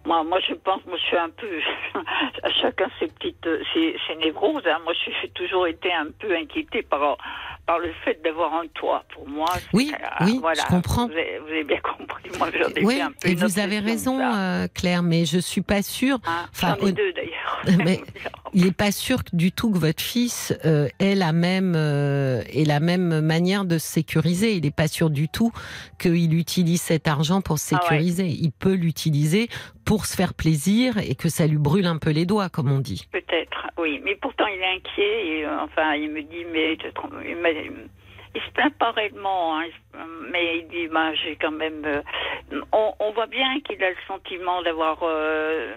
moi, 0.06 0.24
moi, 0.24 0.40
je 0.48 0.54
pense, 0.56 0.86
moi, 0.86 0.98
je 0.98 1.04
suis 1.04 1.18
un 1.18 1.30
peu, 1.30 1.48
à 2.44 2.50
chacun 2.52 2.90
ses 3.00 3.08
petites, 3.08 3.48
ses, 3.74 3.96
ses 4.08 4.16
névroses. 4.16 4.66
Hein. 4.66 4.80
Moi, 4.84 4.94
j'ai 5.22 5.30
toujours 5.30 5.68
été 5.68 5.94
un 5.94 6.08
peu 6.20 6.36
inquiétée 6.36 6.82
par, 6.82 7.18
par 7.66 7.80
le 7.80 7.92
fait 8.04 8.22
d'avoir 8.24 8.54
un 8.56 8.68
toit. 8.74 9.04
Pour 9.14 9.28
moi, 9.28 9.48
Oui, 9.74 9.92
euh, 9.94 10.26
oui, 10.26 10.38
voilà, 10.42 10.62
je 10.64 10.68
comprends. 10.68 11.08
Vous 11.08 11.14
avez, 11.14 11.40
vous 11.40 11.48
avez 11.48 11.64
bien 11.64 11.80
compris. 11.82 12.24
Moi, 12.38 12.50
j'en 12.54 12.70
ai 12.70 12.84
Oui, 12.86 12.96
fait 12.96 13.02
un 13.02 13.12
peu 13.12 13.28
et 13.28 13.32
une 13.34 13.40
vous 13.40 13.60
avez 13.60 13.80
raison, 13.80 14.20
euh, 14.20 14.68
Claire, 14.74 15.04
mais 15.04 15.26
je 15.26 15.38
suis 15.40 15.62
pas 15.62 15.82
sûre. 15.82 16.20
Hein, 16.26 16.48
enfin, 16.52 16.76
J'en 16.80 16.88
ai 16.88 16.92
deux 16.92 17.14
d'ailleurs. 17.14 17.62
Mais- 17.86 18.02
Il 18.54 18.66
n'est 18.66 18.72
pas 18.74 18.92
sûr 18.92 19.20
du 19.34 19.52
tout 19.52 19.72
que 19.72 19.78
votre 19.78 20.02
fils 20.02 20.54
euh, 20.66 20.88
ait 21.00 21.16
la 21.16 21.32
même 21.32 21.74
euh, 21.76 22.42
ait 22.54 22.66
la 22.66 22.80
même 22.80 23.22
manière 23.22 23.64
de 23.66 23.78
se 23.78 23.88
sécuriser. 23.88 24.54
Il 24.54 24.64
n'est 24.64 24.72
pas 24.72 24.88
sûr 24.88 25.10
du 25.10 25.30
tout 25.30 25.52
qu'il 26.00 26.34
utilise 26.38 26.82
cet 26.82 27.08
argent 27.08 27.42
pour 27.42 27.60
se 27.60 27.74
Ah 27.74 27.78
ouais. 27.78 27.84
sécuriser. 27.90 28.28
Il 28.28 28.52
peut 28.52 28.74
l'utiliser 28.74 29.48
pour 29.86 30.06
se 30.06 30.16
faire 30.16 30.34
plaisir 30.34 30.98
et 30.98 31.16
que 31.16 31.30
ça 31.30 31.48
lui 31.48 31.58
brûle 31.58 31.86
un 31.86 31.98
peu 31.98 32.10
les 32.12 32.26
doigts, 32.26 32.50
comme 32.50 32.72
on 32.72 32.80
dit. 32.80 33.08
Peut-être, 33.12 33.68
oui. 33.78 34.02
Mais 34.04 34.16
pourtant, 34.16 34.46
il 34.48 34.60
est 34.60 34.76
inquiet. 34.78 35.28
Et, 35.28 35.46
euh, 35.46 35.60
enfin, 35.64 35.94
il 35.96 36.10
me 36.12 36.22
dit, 36.22 36.46
mais 36.52 36.76
je 36.84 36.90
trompe- 36.90 37.14
il, 37.24 38.42
se 38.42 38.52
plaint 38.54 38.74
pas 38.78 38.92
réellement, 38.92 39.60
hein, 39.60 39.66
mais 40.32 40.60
il 40.60 40.68
dit, 40.70 40.88
bah, 40.88 41.14
j'ai 41.16 41.36
quand 41.36 41.52
même. 41.52 41.84
euh, 41.86 42.02
on, 42.72 42.94
on 43.00 43.12
voit 43.14 43.28
bien 43.28 43.60
qu'il 43.62 43.82
a 43.84 43.90
le 43.90 43.96
sentiment 44.08 44.62
d'avoir, 44.62 45.00
euh, 45.04 45.74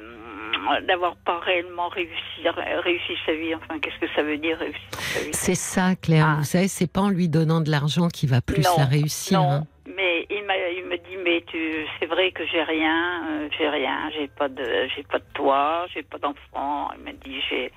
d'avoir 0.86 1.16
pas 1.16 1.38
réellement 1.40 1.88
réussi, 1.88 2.48
réussi 2.82 3.12
sa 3.26 3.32
vie. 3.32 3.54
Enfin, 3.54 3.78
qu'est-ce 3.78 3.98
que 3.98 4.12
ça 4.14 4.22
veut 4.22 4.38
dire 4.38 4.58
réussir 4.58 4.80
sa 4.92 5.20
vie? 5.20 5.30
C'est 5.32 5.54
ça, 5.54 5.94
Claire. 5.96 6.26
Ah. 6.28 6.36
Vous 6.38 6.44
savez, 6.44 6.68
c'est 6.68 6.90
pas 6.90 7.02
en 7.02 7.08
lui 7.08 7.28
donnant 7.28 7.60
de 7.60 7.70
l'argent 7.70 8.08
qu'il 8.08 8.28
va 8.28 8.40
plus 8.40 8.62
Non, 8.62 8.70
la 8.78 8.84
réussir. 8.84 9.40
Non, 9.40 9.50
hein. 9.50 9.66
mais 9.86 10.26
il, 10.30 10.44
m'a, 10.44 10.56
il 10.56 10.84
me 10.84 10.96
dit, 10.96 11.16
mais 11.24 11.44
tu, 11.46 11.86
c'est 11.98 12.06
vrai 12.06 12.32
que 12.32 12.46
j'ai 12.46 12.62
rien, 12.62 13.22
euh, 13.28 13.48
j'ai 13.58 13.68
rien, 13.68 14.10
j'ai 14.16 14.28
pas 14.28 14.48
de, 14.48 14.88
j'ai 14.94 15.02
pas 15.02 15.18
de 15.18 15.24
toit, 15.34 15.86
j'ai 15.92 16.02
pas 16.02 16.18
d'enfant. 16.18 16.90
Il 16.98 17.04
m'a 17.04 17.12
dit, 17.12 17.40
j'ai, 17.50 17.72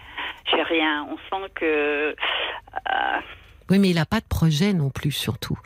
j'ai 0.51 0.61
rien. 0.63 1.07
On 1.09 1.17
sent 1.29 1.51
que, 1.55 2.15
euh, 2.15 3.19
Oui, 3.69 3.79
mais 3.79 3.89
il 3.89 3.95
n'a 3.95 4.05
pas 4.05 4.19
de 4.19 4.27
projet 4.27 4.73
non 4.73 4.89
plus, 4.89 5.11
surtout. 5.11 5.57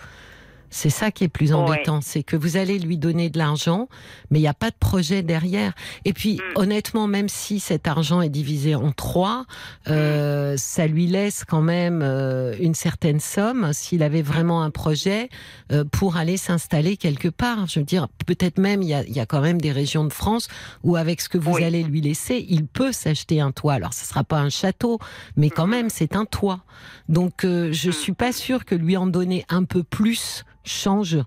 C'est 0.73 0.89
ça 0.89 1.11
qui 1.11 1.25
est 1.25 1.27
plus 1.27 1.49
Ouais. 1.51 1.59
embêtant, 1.59 1.99
c'est 2.01 2.23
que 2.23 2.35
vous 2.37 2.57
allez 2.57 2.79
lui 2.79 2.97
donner 2.97 3.29
de 3.29 3.37
l'argent, 3.37 3.89
mais 4.29 4.39
il 4.39 4.41
n'y 4.41 4.47
a 4.47 4.53
pas 4.53 4.69
de 4.71 4.75
projet 4.79 5.21
derrière. 5.21 5.73
Et 6.05 6.13
puis, 6.13 6.37
Mm. 6.37 6.59
honnêtement, 6.59 7.07
même 7.07 7.27
si 7.29 7.59
cet 7.59 7.87
argent 7.87 8.21
est 8.21 8.29
divisé 8.29 8.73
en 8.73 8.91
trois, 8.91 9.45
euh, 9.89 10.55
ça 10.57 10.87
lui 10.87 11.07
laisse 11.07 11.43
quand 11.45 11.61
même 11.61 12.01
euh, 12.01 12.55
une 12.59 12.73
certaine 12.73 13.19
somme, 13.19 13.73
s'il 13.73 14.01
avait 14.01 14.21
vraiment 14.21 14.63
un 14.63 14.71
projet, 14.71 15.29
euh, 15.71 15.83
pour 15.83 16.15
aller 16.17 16.37
s'installer 16.37 16.95
quelque 16.97 17.27
part. 17.27 17.67
Je 17.67 17.79
veux 17.79 17.85
dire, 17.85 18.07
peut-être 18.25 18.57
même, 18.57 18.81
il 18.81 18.87
y 18.89 18.93
a, 18.93 19.03
y 19.07 19.19
a 19.19 19.25
quand 19.25 19.41
même 19.41 19.59
des 19.59 19.71
régions 19.73 20.05
de 20.05 20.13
France 20.13 20.47
où, 20.83 20.95
avec 20.95 21.19
ce 21.21 21.27
que 21.29 21.37
vous 21.37 21.55
Oui. 21.55 21.63
allez 21.63 21.83
lui 21.83 21.99
laisser, 22.01 22.45
il 22.49 22.65
peut 22.65 22.93
s'acheter 22.93 23.41
un 23.41 23.51
toit. 23.51 23.73
Alors, 23.73 23.93
ce 23.93 24.05
sera 24.05 24.23
pas 24.23 24.39
un 24.39 24.49
château, 24.49 24.99
mais 25.35 25.49
quand 25.49 25.65
Mhm. 25.65 25.71
même, 25.71 25.89
c'est 25.89 26.15
un 26.15 26.25
toit. 26.25 26.61
Donc, 27.09 27.43
euh, 27.43 27.73
je 27.73 27.89
Mm. 27.89 27.93
suis 27.93 28.13
pas 28.13 28.31
sûre 28.31 28.63
que 28.63 28.73
lui 28.75 28.95
en 28.95 29.05
donner 29.07 29.45
un 29.49 29.65
peu 29.65 29.83
plus 29.83 30.43
change 30.63 31.17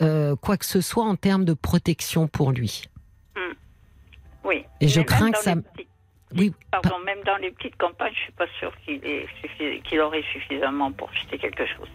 euh, 0.00 0.34
quoi 0.36 0.56
que 0.56 0.64
ce 0.64 0.80
soit 0.80 1.04
en 1.04 1.16
termes 1.16 1.44
de 1.44 1.54
protection 1.54 2.26
pour 2.28 2.52
lui. 2.52 2.84
Oui. 4.44 4.64
Et 4.80 4.88
je 4.88 4.98
Mais 5.00 5.06
crains 5.06 5.30
que 5.30 5.38
ça- 5.38 5.54
petites- 5.56 5.88
Oui, 6.34 6.52
Pardon, 6.70 6.98
même 7.04 7.18
dans 7.26 7.36
les 7.36 7.50
petites 7.50 7.76
campagnes, 7.76 8.12
je 8.14 8.20
suis 8.22 8.32
pas 8.32 8.46
sûre 8.58 8.72
qu'il 8.86 10.00
aurait 10.00 10.24
suffisamment 10.32 10.90
pour 10.90 11.10
acheter 11.10 11.36
quelque 11.38 11.66
chose. 11.66 11.88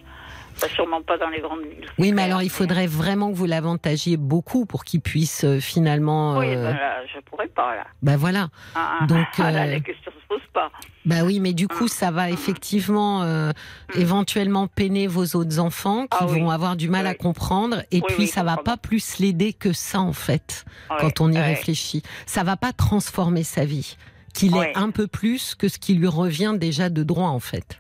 Pas 0.61 0.69
sûrement 0.69 1.01
pas 1.01 1.17
dans 1.17 1.29
les 1.29 1.39
grandes 1.41 1.61
villes. 1.63 1.88
Oui, 1.97 2.11
mais 2.13 2.21
alors 2.23 2.41
il 2.43 2.49
faudrait 2.51 2.88
vraiment 2.88 3.31
que 3.31 3.35
vous 3.35 3.45
l'avantagiez 3.47 4.15
beaucoup 4.15 4.65
pour 4.65 4.85
qu'il 4.85 5.01
puisse 5.01 5.43
euh, 5.43 5.59
finalement. 5.59 6.38
Oui, 6.38 6.55
euh, 6.55 6.63
ben 6.71 6.75
là, 6.77 7.05
je 7.13 7.19
pourrais 7.21 7.47
pas 7.47 7.75
là. 7.75 7.88
bah 8.03 8.15
voilà. 8.17 8.49
Ah, 8.75 8.99
ah, 9.01 9.05
Donc, 9.07 9.25
ah, 9.39 9.51
là, 9.51 9.63
euh, 9.65 9.71
la 9.71 9.79
question 9.81 10.11
pose 10.30 10.41
pas. 10.53 10.71
Bah 11.05 11.23
oui, 11.23 11.39
mais 11.39 11.53
du 11.53 11.67
coup, 11.67 11.86
Mm. 11.86 11.89
ça 11.89 12.11
va 12.11 12.30
effectivement 12.30 13.23
euh, 13.23 13.51
Mm. 13.95 13.99
éventuellement 13.99 14.67
peiner 14.67 15.07
vos 15.07 15.23
autres 15.36 15.59
enfants 15.59 16.03
qui 16.03 16.17
Ah 16.19 16.28
oui. 16.28 16.39
vont 16.41 16.49
avoir 16.49 16.75
du 16.75 16.89
mal 16.89 17.07
à 17.07 17.13
comprendre. 17.13 17.78
Et 17.91 17.97
Oui, 18.01 18.13
puis, 18.15 18.28
ça 18.28 18.43
va 18.43 18.57
pas 18.57 18.78
plus 18.78 19.19
l'aider 19.19 19.53
que 19.53 19.73
ça 19.73 19.99
en 20.01 20.13
fait 20.13 20.65
quand 20.99 21.21
on 21.21 21.32
y 21.32 21.39
réfléchit. 21.39 22.03
Ça 22.25 22.43
va 22.43 22.57
pas 22.57 22.73
transformer 22.73 23.43
sa 23.43 23.65
vie. 23.65 23.95
Qu'il 24.34 24.55
ait 24.55 24.59
Ouais. 24.59 24.71
un 24.75 24.91
peu 24.91 25.07
plus 25.07 25.55
que 25.55 25.67
ce 25.67 25.80
qui 25.80 25.93
lui 25.95 26.07
revient 26.07 26.55
déjà 26.57 26.89
de 26.89 27.01
droit 27.03 27.30
en 27.30 27.39
fait. 27.39 27.80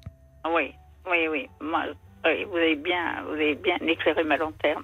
Oui, 0.55 0.71
oui, 1.09 1.27
oui. 1.29 1.47
Moi, 1.61 1.83
oui, 2.25 2.45
vous 2.49 2.55
avez 2.57 2.75
bien, 2.75 3.21
vous 3.27 3.33
avez 3.33 3.55
bien 3.55 3.75
éclairé 3.87 4.23
ma 4.23 4.37
lanterne. 4.37 4.83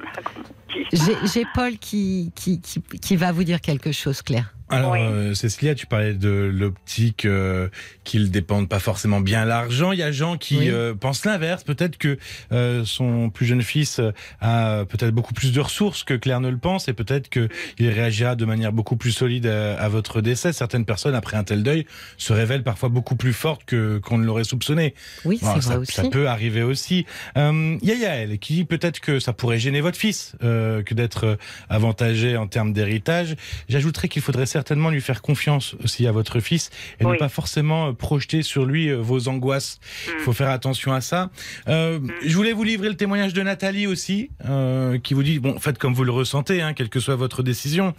J'ai 0.92 1.16
j'ai 1.26 1.46
Paul 1.54 1.78
qui, 1.78 2.32
qui, 2.36 2.60
qui, 2.62 2.82
qui 2.82 3.16
va 3.16 3.32
vous 3.32 3.44
dire 3.44 3.62
quelque 3.62 3.92
chose, 3.92 4.22
Claire. 4.22 4.54
Alors, 4.78 4.92
Oui. 4.92 5.00
euh, 5.02 5.34
Cécilia, 5.34 5.76
tu 5.76 5.86
parlais 5.86 6.14
de 6.14 6.30
l'optique 6.30 7.26
euh, 7.26 7.68
qu'ils 8.04 8.32
dépendent 8.32 8.70
pas 8.70 8.80
forcément 8.80 9.20
bien 9.22 9.46
l'argent. 9.46 9.92
Il 9.92 10.00
y 10.00 10.04
a 10.04 10.12
gens 10.12 10.38
qui 10.38 10.58
Oui. 10.58 10.70
euh, 10.70 10.94
pensent 10.94 11.26
l'inverse. 11.26 11.64
Peut-être 11.64 11.98
que 11.98 12.18
euh, 12.52 12.84
son 12.86 13.30
plus 13.30 13.46
jeune 13.46 13.62
fils 13.62 14.00
euh, 14.00 14.12
a 14.42 14.86
peut-être 14.86 15.12
beaucoup 15.14 15.34
plus 15.34 15.52
de 15.52 15.60
ressources 15.60 16.04
que 16.04 16.14
Claire 16.14 16.40
ne 16.42 16.50
le 16.50 16.58
pense, 16.58 16.88
et 16.88 16.94
peut-être 16.94 17.30
que 17.30 17.50
il 17.78 17.90
réagira 17.90 18.36
de 18.36 18.46
manière 18.46 18.72
beaucoup 18.74 18.96
plus 18.96 19.12
solide 19.12 19.48
à, 19.48 19.76
à 19.80 19.90
votre 19.90 20.22
décès. 20.22 20.54
Certaines 20.54 20.86
personnes, 20.86 21.16
après 21.16 21.38
un 21.38 21.44
tel 21.44 21.64
deuil, 21.64 21.86
se 22.18 22.34
révèlent 22.34 22.64
parfois 22.64 22.90
beaucoup 22.90 23.16
plus 23.16 23.34
fortes 23.34 23.64
que 23.66 23.98
qu'on 24.00 24.18
ne 24.18 24.26
l'aurait 24.26 24.44
soupçonné. 24.44 24.94
Oui, 25.26 25.40
Bon, 25.42 25.54
c'est 25.56 25.62
ça, 25.62 25.68
vrai 25.70 25.78
aussi. 25.78 25.94
ça 25.94 26.04
peut 26.10 26.28
arriver 26.28 26.64
aussi. 26.64 27.06
Euh, 27.38 27.78
Il 27.82 27.88
y 27.88 27.92
a 27.92 27.96
Yael 27.96 28.40
qui 28.40 28.54
dit 28.54 28.66
peut-être 28.66 29.00
que 29.00 29.20
ça 29.20 29.34
pourrait 29.34 29.60
gêner 29.60 29.82
votre 29.82 29.98
fils 29.98 30.34
euh, 30.44 30.84
que 30.84 30.94
d'être 30.94 31.26
euh, 31.26 31.36
avantagé 31.70 32.38
en 32.38 32.48
termes 32.48 32.74
d'héritage. 32.74 33.36
J'ajouterais 33.70 34.08
qu'il 34.08 34.22
faudrait 34.22 34.46
certainement 34.46 34.63
lui 34.90 35.02
faire 35.02 35.22
confiance 35.22 35.76
aussi 35.84 36.08
à 36.08 36.12
votre 36.12 36.40
fils 36.40 36.70
et 37.00 37.06
ne 37.06 37.16
pas 37.18 37.30
forcément 37.30 37.88
euh, 37.90 37.94
projeter 37.94 38.42
sur 38.44 38.66
lui 38.66 38.90
euh, 38.90 38.98
vos 39.02 39.28
angoisses. 39.28 39.80
Il 40.08 40.14
Mm. 40.16 40.20
faut 40.20 40.34
faire 40.34 40.50
attention 40.50 40.94
à 40.94 41.02
ça. 41.02 41.30
Euh, 41.68 42.00
Je 42.26 42.36
voulais 42.36 42.54
vous 42.54 42.64
livrer 42.64 42.90
le 42.90 42.96
témoignage 42.96 43.34
de 43.34 43.42
Nathalie 43.42 43.88
aussi, 43.88 44.30
euh, 44.46 44.98
qui 45.00 45.14
vous 45.14 45.24
dit 45.24 45.40
bon, 45.40 45.60
faites 45.60 45.78
comme 45.78 45.94
vous 45.94 46.04
le 46.04 46.12
ressentez, 46.12 46.62
hein, 46.62 46.74
quelle 46.74 46.90
que 46.90 47.00
soit 47.00 47.16
votre 47.16 47.44
décision. 47.44 47.94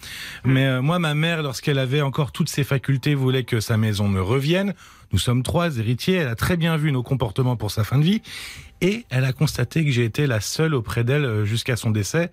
Mais 0.45 0.67
euh, 0.67 0.83
moi, 0.83 0.99
ma 0.99 1.15
mère, 1.15 1.43
lorsqu'elle 1.43 1.79
avait 1.79 2.01
encore 2.01 2.33
toutes 2.33 2.49
ses 2.49 2.65
facultés, 2.65 3.15
voulait 3.15 3.45
que 3.45 3.61
sa 3.61 3.77
maison 3.77 4.09
me 4.09 4.21
revienne. 4.23 4.75
Nous 5.13 5.19
sommes 5.19 5.43
trois 5.43 5.79
héritiers. 5.79 6.17
Elle 6.17 6.29
a 6.29 6.35
très 6.35 6.57
bien 6.57 6.77
vu 6.77 6.91
nos 6.93 7.03
comportements 7.03 7.57
pour 7.57 7.71
sa 7.71 7.85
fin 7.85 7.99
de 7.99 8.05
vie. 8.05 8.23
Et 8.81 9.05
elle 9.11 9.25
a 9.25 9.33
constaté 9.33 9.85
que 9.85 9.91
j'ai 9.91 10.05
été 10.05 10.27
la 10.27 10.41
seule 10.41 10.75
auprès 10.75 11.05
d'elle 11.05 11.45
jusqu'à 11.45 11.77
son 11.77 11.91
décès. 11.91 12.31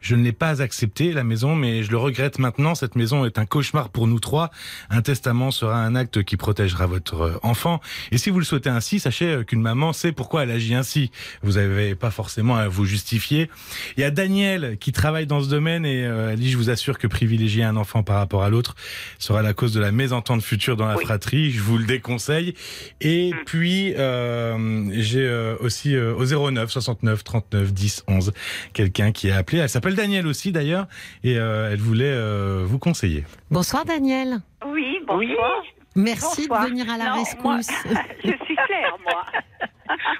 Je 0.00 0.14
ne 0.16 0.22
l'ai 0.24 0.32
pas 0.32 0.62
accepté, 0.62 1.12
la 1.12 1.24
maison, 1.24 1.54
mais 1.54 1.82
je 1.82 1.90
le 1.90 1.96
regrette 1.98 2.38
maintenant. 2.38 2.74
Cette 2.74 2.96
maison 2.96 3.24
est 3.24 3.38
un 3.38 3.44
cauchemar 3.46 3.88
pour 3.90 4.06
nous 4.06 4.18
trois. 4.20 4.50
Un 4.88 5.02
testament 5.02 5.50
sera 5.50 5.76
un 5.76 5.94
acte 5.94 6.22
qui 6.22 6.36
protégera 6.36 6.86
votre 6.86 7.20
euh, 7.22 7.38
enfant. 7.42 7.80
Et 8.10 8.18
si 8.18 8.30
vous 8.30 8.38
le 8.38 8.44
souhaitez 8.44 8.70
ainsi, 8.70 8.98
sachez 9.00 9.26
euh, 9.26 9.42
qu'une 9.44 9.60
maman 9.60 9.92
sait 9.92 10.12
pourquoi 10.12 10.44
elle 10.44 10.50
agit 10.50 10.74
ainsi. 10.74 11.10
Vous 11.42 11.52
n'avez 11.52 11.94
pas 11.94 12.10
forcément 12.10 12.56
à 12.56 12.68
vous 12.68 12.84
justifier. 12.86 13.50
Il 13.96 14.00
y 14.00 14.04
a 14.04 14.10
Daniel 14.10 14.76
qui 14.78 14.92
travaille 14.92 15.26
dans 15.26 15.42
ce 15.42 15.48
domaine 15.48 15.84
et 15.84 16.04
euh, 16.04 16.30
elle 16.32 16.38
dit, 16.40 16.50
je 16.50 16.56
vous 16.56 16.70
assure 16.70 16.98
que 16.98 17.06
privilégier 17.06 17.62
un 17.64 17.76
enfant 17.76 18.02
par 18.02 18.16
rapport 18.16 18.42
à 18.42 18.48
l'autre 18.50 18.74
sera 19.18 19.42
la 19.42 19.52
cause 19.52 19.72
de 19.74 19.80
la 19.80 19.92
mésentente 19.92 20.42
future 20.42 20.76
dans 20.76 20.86
la 20.86 20.96
Oui. 20.96 21.04
fratrie. 21.04 21.50
Je 21.50 21.60
vous 21.60 21.76
le 21.78 21.84
déconseille. 21.84 22.54
Et 23.00 23.30
Mm. 23.32 23.36
puis, 23.44 23.94
euh, 23.98 24.84
j'ai 25.00 25.26
euh, 25.26 25.56
aussi 25.60 25.94
euh, 25.94 26.14
au 26.14 26.24
09 26.50 26.70
69 26.70 27.22
39 27.24 27.72
10 27.72 28.04
11 28.08 28.32
quelqu'un 28.72 29.12
qui 29.12 29.30
a 29.30 29.36
appelé. 29.36 29.58
Elle 29.58 29.68
s'appelle 29.68 29.89
Daniel 29.94 30.26
aussi 30.26 30.52
d'ailleurs 30.52 30.86
et 31.24 31.36
euh, 31.38 31.70
elle 31.72 31.78
voulait 31.80 32.04
euh, 32.12 32.62
vous 32.64 32.78
conseiller. 32.78 33.24
Bonsoir 33.50 33.84
Daniel. 33.84 34.38
Oui, 34.66 34.98
bonsoir. 35.06 35.62
Merci 35.96 36.46
Bonsoir. 36.48 36.64
de 36.64 36.68
venir 36.70 36.88
à 36.90 36.96
la 36.98 37.04
Non, 37.06 37.14
rescousse. 37.18 37.42
moi, 37.42 37.58
je 38.24 38.44
suis 38.44 38.56
Claire, 38.56 38.96
moi. 39.02 39.24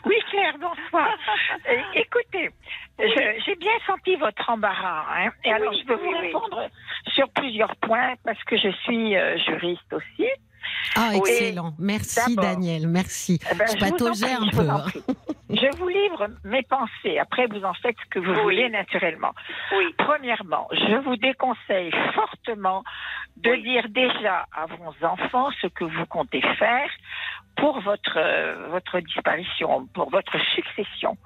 Oui, 0.05 0.16
Claire, 0.31 0.55
bonsoir. 0.61 1.11
Euh, 1.71 1.77
écoutez, 1.95 2.51
j'ai 2.99 3.55
bien 3.55 3.71
senti 3.87 4.16
votre 4.16 4.51
embarras. 4.51 5.05
hein. 5.16 5.31
Et 5.45 5.53
alors, 5.53 5.71
Oui, 5.73 5.81
je 5.87 5.93
veux 5.93 6.01
oui, 6.01 6.09
vous 6.09 6.12
oui. 6.18 6.27
répondre 6.27 6.68
sur 7.14 7.29
plusieurs 7.31 7.77
points 7.77 8.14
parce 8.25 8.43
que 8.45 8.57
je 8.57 8.68
suis 8.83 9.16
euh, 9.16 9.39
juriste 9.39 9.93
aussi. 9.93 10.27
Ah, 10.97 11.11
excellent. 11.14 11.75
Merci. 11.79 12.37
Daniel, 12.37 12.89
merci. 12.89 13.39
Eh 13.51 13.55
ben, 13.55 13.66
Je 13.68 13.85
un 13.85 13.89
je 14.14 14.51
vous 14.51 14.51
peu. 14.51 14.68
hein. 14.68 14.85
Je 15.51 15.77
vous 15.79 15.89
livre 15.89 16.29
mes 16.45 16.62
pensées. 16.62 17.18
Après, 17.18 17.47
vous 17.47 17.64
en 17.64 17.75
faites 17.75 17.97
ce 18.05 18.09
que 18.11 18.18
vous 18.21 18.33
Oui. 18.33 18.43
voulez 18.43 18.68
naturellement. 18.71 19.33
Oui, 19.77 19.95
Premièrement, 19.99 20.68
je 20.73 20.97
vous 21.03 21.16
déconseille 21.16 21.91
fortement 22.14 22.85
de 23.37 23.51
Oui. 23.51 23.62
dire 23.62 23.89
déjà 23.89 24.47
à 24.57 24.66
vos 24.66 25.07
enfants 25.07 25.49
ce 25.61 25.66
que 25.68 25.85
vous 25.85 26.07
comptez 26.07 26.41
faire 26.59 26.91
pour 27.57 27.81
votre 27.81 28.16
euh, 28.16 28.68
votre 28.71 29.01
disparition, 29.01 29.87
pour 29.95 30.11
votre 30.11 30.39
succession. 30.55 31.16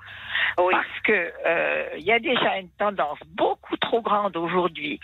oui, 0.58 0.72
Parce 0.72 1.00
que 1.04 1.32
euh, 1.46 1.88
il 1.98 2.04
y 2.04 2.12
a 2.12 2.18
déjà 2.18 2.56
une 2.58 2.70
tendance 2.78 3.18
beaucoup 3.26 3.76
trop 3.76 4.00
grande 4.00 4.36
aujourd'hui 4.36 5.00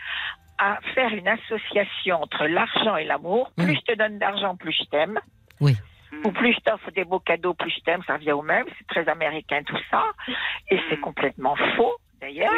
à 0.61 0.79
faire 0.95 1.13
une 1.15 1.27
association 1.27 2.23
entre 2.23 2.45
l'argent 2.47 2.97
et 2.97 3.05
l'amour. 3.05 3.51
Mm. 3.57 3.65
Plus 3.65 3.75
je 3.77 3.81
te 3.93 3.99
donne 3.99 4.19
d'argent, 4.19 4.55
plus 4.57 4.73
je 4.73 4.85
t'aime. 4.85 5.19
Oui. 5.61 5.75
Ou 6.25 6.31
plus 6.33 6.53
je 6.53 6.59
t'offre 6.61 6.91
des 6.91 7.05
beaux 7.05 7.21
cadeaux, 7.21 7.55
plus 7.55 7.71
je 7.71 7.81
t'aime. 7.81 8.03
Ça 8.07 8.15
revient 8.15 8.33
au 8.33 8.43
même. 8.43 8.67
C'est 8.79 8.87
très 8.89 9.09
américain 9.09 9.63
tout 9.65 9.79
ça. 9.91 10.05
Et 10.71 10.79
c'est 10.89 10.97
Mm. 10.99 11.01
complètement 11.01 11.57
faux 11.77 11.95
d'ailleurs. 12.21 12.53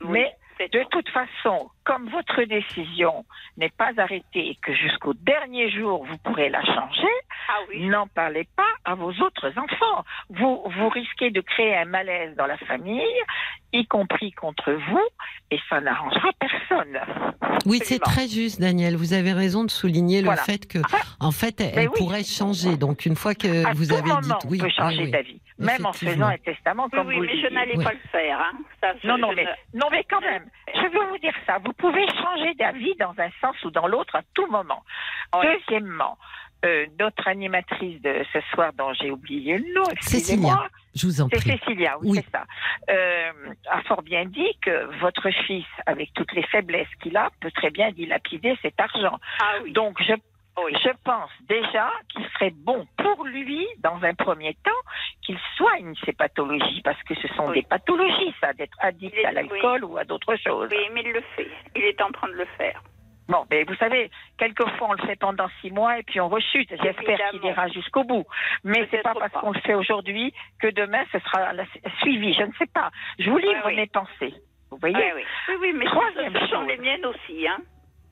Oui, 0.00 0.08
Mais 0.10 0.32
de 0.60 0.82
tout. 0.82 0.88
toute 0.90 1.08
façon, 1.10 1.68
comme 1.84 2.08
votre 2.10 2.42
décision 2.44 3.24
n'est 3.56 3.70
pas 3.70 3.90
arrêtée 3.98 4.48
et 4.50 4.58
que 4.62 4.74
jusqu'au 4.74 5.12
dernier 5.14 5.70
jour 5.70 6.04
vous 6.04 6.16
pourrez 6.18 6.48
la 6.48 6.62
changer, 6.64 7.08
Ah 7.48 7.58
oui, 7.68 7.86
N'en 7.86 8.06
parlez 8.08 8.46
pas 8.56 8.62
à 8.84 8.94
vos 8.94 9.10
autres 9.20 9.50
enfants. 9.58 10.04
Vous, 10.30 10.62
vous 10.76 10.88
risquez 10.88 11.30
de 11.30 11.40
créer 11.40 11.76
un 11.76 11.84
malaise 11.84 12.34
dans 12.36 12.46
la 12.46 12.56
famille, 12.58 13.02
y 13.72 13.86
compris 13.86 14.32
contre 14.32 14.72
vous, 14.72 15.02
et 15.50 15.58
ça 15.68 15.80
n'arrangera 15.80 16.30
personne. 16.38 16.98
Oui, 17.66 17.80
c'est 17.82 17.98
très 17.98 18.28
juste, 18.28 18.60
Daniel. 18.60 18.96
Vous 18.96 19.12
avez 19.14 19.32
raison 19.32 19.64
de 19.64 19.70
souligner 19.70 20.22
Voilà. 20.22 20.40
le 20.40 20.44
fait 20.52 20.66
que, 20.66 20.78
Enfin, 20.84 20.98
en 21.20 21.30
fait, 21.32 21.60
elle, 21.60 21.72
mais 21.74 21.82
elle 21.84 21.88
oui. 21.88 21.94
pourrait 21.98 22.24
changer. 22.24 22.76
Donc, 22.76 23.06
une 23.06 23.16
fois 23.16 23.34
que 23.34 23.66
à 23.66 23.72
vous 23.72 23.86
tout 23.86 23.94
avez 23.94 24.02
moment, 24.08 24.20
dit, 24.20 24.46
oui, 24.48 24.58
on 24.60 24.64
peut 24.64 24.70
changer 24.70 24.98
oui, 24.98 25.04
oui. 25.04 25.10
d'avis, 25.10 25.40
même 25.58 25.86
en 25.86 25.92
faisant 25.92 26.26
un 26.28 26.38
testament 26.38 26.84
oui, 26.84 26.90
comme 26.98 27.06
oui, 27.08 27.14
vous 27.16 27.22
mais 27.24 27.34
le 27.34 27.42
je 27.48 27.54
n'allais 27.54 27.76
Oui. 27.76 27.84
pas 27.84 27.92
le 27.92 28.08
faire. 28.10 28.40
Hein. 28.40 28.52
Ça, 28.80 28.92
Non, 29.04 29.18
non, 29.18 29.30
je 29.30 29.36
mais, 29.36 29.44
ne- 29.44 29.78
non, 29.80 29.86
mais 29.90 30.04
quand 30.08 30.20
même, 30.20 30.44
je 30.74 30.88
veux 30.88 31.06
vous 31.10 31.18
dire 31.18 31.34
ça. 31.46 31.58
Vous 31.64 31.72
pouvez 31.74 32.06
changer 32.08 32.54
d'avis 32.54 32.94
dans 32.96 33.14
un 33.18 33.30
sens 33.40 33.56
ou 33.64 33.70
dans 33.70 33.86
l'autre 33.86 34.16
à 34.16 34.22
tout 34.34 34.46
moment. 34.46 34.82
Oui. 35.36 35.46
Deuxièmement, 35.46 36.18
euh, 36.64 36.86
notre 36.98 37.28
animatrice 37.28 38.00
de 38.02 38.24
ce 38.32 38.40
soir, 38.52 38.72
dont 38.72 38.92
j'ai 38.94 39.10
oublié 39.10 39.58
le 39.58 39.74
nom, 39.74 39.84
Cécilia, 40.00 40.68
je 40.94 41.06
vous 41.06 41.20
en 41.20 41.28
C'est 41.28 41.36
prie. 41.40 41.58
Cécilia, 41.58 41.98
oui, 42.00 42.08
Oui. 42.12 42.20
c'est 42.24 42.30
ça. 42.30 42.44
Euh, 42.90 43.32
a 43.70 43.82
fort 43.82 44.02
bien 44.02 44.24
dit 44.24 44.56
que 44.62 44.86
votre 45.00 45.30
fils, 45.46 45.66
avec 45.86 46.12
toutes 46.14 46.32
les 46.32 46.42
faiblesses 46.44 46.88
qu'il 47.02 47.16
a, 47.16 47.30
peut 47.40 47.50
très 47.50 47.70
bien 47.70 47.90
dilapider 47.92 48.56
cet 48.62 48.80
argent. 48.80 49.18
Ah 49.40 49.56
oui, 49.62 49.72
Donc, 49.72 50.02
je, 50.02 50.14
oui. 50.58 50.72
je 50.84 50.90
pense 51.04 51.30
déjà 51.48 51.90
qu'il 52.10 52.24
serait 52.34 52.52
bon 52.54 52.86
pour 52.96 53.24
lui, 53.24 53.66
dans 53.78 54.02
un 54.04 54.14
premier 54.14 54.54
temps, 54.64 54.70
qu'il 55.22 55.38
soigne 55.56 55.94
ses 56.04 56.12
pathologies, 56.12 56.80
parce 56.82 57.02
que 57.04 57.14
ce 57.16 57.28
sont 57.34 57.48
Oui. 57.48 57.54
des 57.60 57.62
pathologies, 57.62 58.34
ça, 58.40 58.52
d'être 58.52 58.76
addict 58.80 59.14
est- 59.16 59.24
à 59.24 59.32
l'alcool 59.32 59.84
ou 59.84 59.96
à 59.98 60.04
d'autres 60.04 60.36
choses. 60.36 60.68
Oui, 60.70 60.88
mais 60.92 61.02
il 61.04 61.12
le 61.12 61.22
fait. 61.36 61.48
Il 61.74 61.82
est 61.84 62.00
en 62.02 62.10
train 62.12 62.28
de 62.28 62.34
le 62.34 62.46
faire. 62.58 62.82
Bon, 63.26 63.46
mais 63.50 63.64
vous 63.64 63.74
savez, 63.76 64.10
quelquefois 64.36 64.88
on 64.90 64.92
le 64.92 65.06
fait 65.06 65.16
pendant 65.16 65.48
six 65.62 65.70
mois 65.70 65.98
et 65.98 66.02
puis 66.02 66.20
on 66.20 66.28
rechute. 66.28 66.68
J'espère 66.82 67.30
qu'il 67.30 67.42
ira 67.42 67.68
jusqu'au 67.68 68.04
bout. 68.04 68.24
Mais 68.64 68.86
c'est 68.90 69.00
pas 69.02 69.14
parce 69.14 69.32
qu'on 69.32 69.52
le 69.52 69.60
fait 69.60 69.72
aujourd'hui 69.74 70.34
que 70.60 70.66
demain 70.68 71.02
ce 71.10 71.18
sera 71.20 71.54
la- 71.54 71.64
suivi. 72.00 72.34
Je 72.34 72.42
ne 72.42 72.52
sais 72.58 72.66
pas. 72.66 72.90
Je 73.18 73.30
vous 73.30 73.38
livre 73.38 73.62
oui. 73.64 73.76
mes 73.76 73.86
pensées. 73.86 74.34
Vous 74.70 74.76
voyez 74.76 74.94
Oui, 74.96 75.02
oui. 75.16 75.24
oui, 75.48 75.54
oui, 75.60 75.72
mais 75.74 75.86
Troisième 75.86 76.34
ce 76.34 76.40
sont 76.40 76.46
chose. 76.60 76.68
les 76.68 76.76
miennes 76.76 77.06
aussi, 77.06 77.48
hein. 77.48 77.56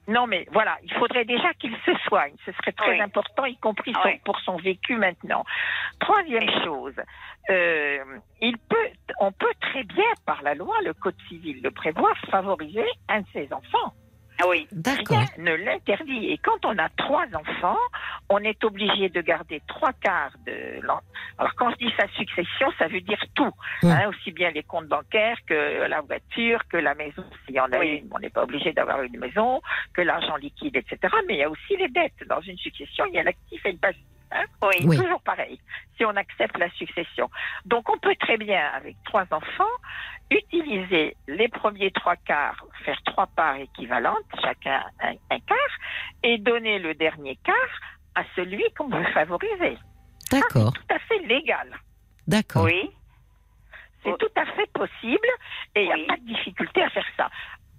Non, 0.09 0.27
mais 0.27 0.47
voilà, 0.51 0.79
il 0.83 0.93
faudrait 0.95 1.25
déjà 1.25 1.53
qu'il 1.55 1.77
se 1.87 1.95
soigne. 2.09 2.35
Ce 2.45 2.53
serait 2.53 2.73
très 2.73 2.91
Oui. 2.93 3.01
important, 3.01 3.45
y 3.45 3.57
compris 3.57 3.95
Oui. 4.05 4.21
pour 4.25 4.39
son 4.41 4.57
vécu 4.57 4.97
maintenant. 4.97 5.45
Troisième 6.01 6.49
chose, 6.65 6.95
euh, 7.51 7.99
il 8.41 8.59
peut, 8.59 8.89
on 9.21 9.31
peut 9.31 9.53
très 9.61 9.85
bien, 9.85 10.05
par 10.27 10.43
la 10.43 10.55
loi, 10.55 10.75
le 10.85 10.93
Code 10.95 11.15
civil 11.29 11.61
le 11.63 11.71
prévoit, 11.71 12.15
favoriser 12.31 12.85
un 13.09 13.21
de 13.21 13.27
ses 13.33 13.53
enfants. 13.53 13.95
Ah 14.43 14.49
oui. 14.49 14.67
D'accord. 14.73 15.19
Rien 15.19 15.27
ne 15.39 15.55
l'interdit. 15.55 16.27
Et 16.33 16.39
quand 16.39 16.65
on 16.65 16.77
a 16.79 16.89
trois 16.91 17.27
enfants, 17.35 17.79
on 18.29 18.39
est 18.39 18.63
obligé 18.65 19.09
de 19.09 19.21
garder 19.21 19.63
trois 19.69 19.93
quarts 19.93 20.33
de 20.47 20.81
Alors 21.39 21.55
quand 21.57 21.71
je 21.71 21.77
dis 21.87 21.93
sa 21.97 22.09
succession, 22.09 22.73
ça 22.79 22.89
veut 22.89 23.01
dire 23.01 23.23
tout. 23.35 23.51
Hein, 23.85 24.09
aussi 24.09 24.33
bien 24.33 24.51
les 24.51 24.63
comptes 24.65 24.89
bancaires 24.89 25.39
que 25.47 25.87
la 25.87 26.01
voiture, 26.01 26.61
que 26.69 26.77
la 26.77 26.95
maison, 26.95 27.25
s'il 27.47 27.55
y 27.55 27.61
en 27.61 27.71
a 27.73 27.79
Oui. 27.79 28.03
une. 28.05 28.09
On 28.13 28.19
n'est 28.19 28.31
pas 28.31 28.43
obligé 28.43 28.73
d'avoir 28.73 29.03
une 29.03 29.19
maison, 29.19 29.61
que 29.95 30.03
l'argent 30.03 30.37
liquide, 30.37 30.77
etc. 30.77 30.99
Mais 31.29 31.35
il 31.35 31.39
y 31.39 31.45
a 31.45 31.51
aussi 31.51 31.77
les 31.77 31.89
dettes. 31.89 32.27
Dans 32.29 32.41
une 32.41 32.59
succession, 32.59 33.05
il 33.07 33.15
y 33.15 33.19
a 33.19 33.23
l'actif 33.23 33.65
et 33.65 33.73
le 33.73 33.79
passif. 33.79 34.03
Hein? 34.35 34.45
Oui. 34.63 34.85
Oui. 34.87 34.97
Toujours 34.99 35.23
pareil, 35.23 35.59
si 35.97 36.05
on 36.05 36.17
accepte 36.17 36.57
la 36.59 36.71
succession. 36.71 37.31
Donc 37.65 37.89
on 37.89 37.99
peut 37.99 38.15
très 38.19 38.37
bien, 38.37 38.67
avec 38.75 38.97
trois 39.05 39.25
enfants, 39.31 39.65
utiliser 40.31 41.17
les 41.29 41.49
premiers 41.49 41.91
trois 41.93 42.17
quarts, 42.17 42.65
faire 42.85 43.01
trois 43.05 43.27
parts 43.27 43.57
équivalentes, 43.57 44.25
chacun 44.41 44.83
un, 45.01 45.13
un 45.31 45.41
quart, 45.41 45.77
et 46.23 46.39
donner 46.39 46.79
le 46.79 46.95
dernier 46.95 47.37
quart 47.45 47.55
à 48.15 48.23
celui 48.37 48.65
qu'on 48.77 48.89
veut 48.89 49.05
favoriser. 49.13 49.79
D'accord. 50.31 50.73
Tout 50.73 50.95
à 50.95 50.99
fait 51.01 51.19
légal. 51.21 51.69
D'accord. 52.27 52.65
Oui. 52.65 52.91
C'est 54.05 54.11
Oh. 54.11 54.17
tout 54.19 54.33
à 54.35 54.45
fait 54.47 54.69
possible 54.73 55.29
et 55.77 55.85
il 55.85 55.87
n'y 55.87 55.93
a 56.03 56.07
pas 56.09 56.17
de 56.17 56.27
difficulté 56.27 56.83
à 56.83 56.91
faire 56.91 57.07
ça. 57.17 57.31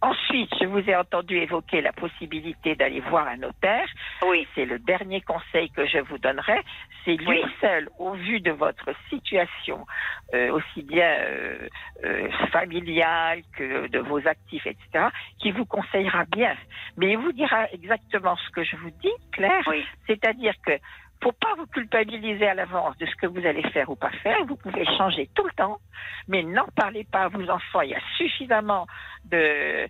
Ensuite, 0.04 0.50
je 0.60 0.66
vous 0.66 0.82
ai 0.90 0.98
entendu 0.98 1.38
évoquer 1.38 1.80
la 1.80 1.94
possibilité 1.94 2.76
d'aller 2.76 3.00
voir 3.00 3.26
un 3.26 3.38
notaire. 3.38 3.88
Oui. 4.28 4.46
C'est 4.54 4.66
le 4.66 4.78
dernier 4.78 5.22
conseil 5.22 5.70
que 5.70 5.86
je 5.86 6.00
vous 6.00 6.18
donnerai. 6.18 6.60
C'est 7.06 7.16
lui 7.16 7.42
Oui. 7.42 7.42
seul, 7.62 7.88
au 7.98 8.12
vu 8.12 8.42
de 8.42 8.52
votre 8.52 8.90
situation, 9.10 9.86
euh, 10.34 10.52
aussi 10.52 10.84
bien 10.84 11.10
euh, 11.10 11.70
euh, 12.04 12.30
familiale 12.52 13.44
que 13.56 13.88
de 13.88 14.00
vos 14.00 14.20
actifs, 14.28 14.68
etc., 14.68 15.08
qui 15.40 15.52
vous 15.52 15.66
conseillera 15.66 16.26
bien. 16.26 16.58
Mais 16.98 17.14
il 17.14 17.18
vous 17.18 17.32
dira 17.32 17.72
exactement 17.72 18.36
ce 18.36 18.50
que 18.50 18.64
je 18.66 18.76
vous 18.76 18.92
dis, 19.02 19.14
Claire. 19.32 19.64
Oui. 19.68 19.86
C'est-à-dire 20.06 20.56
que 20.66 20.74
faut 21.24 21.32
pas 21.32 21.56
vous 21.58 21.68
culpabiliser 21.68 22.48
à 22.48 22.54
l'avance 22.54 22.98
de 22.98 23.06
ce 23.06 23.16
que 23.16 23.28
vous 23.28 23.46
allez 23.46 23.64
faire 23.70 23.90
ou 23.90 23.96
pas 23.96 24.12
faire. 24.24 24.46
Vous 24.46 24.58
pouvez 24.58 24.86
changer 24.98 25.30
tout 25.34 25.46
le 25.46 25.52
temps, 25.52 25.80
mais 26.28 26.44
n'en 26.44 26.68
parlez 26.76 27.06
pas 27.06 27.24
à 27.24 27.28
vos 27.30 27.50
enfants. 27.50 27.82
Il 27.82 27.92
y 27.92 27.96
a 27.96 28.02
suffisamment 28.18 28.86
de, 29.26 29.88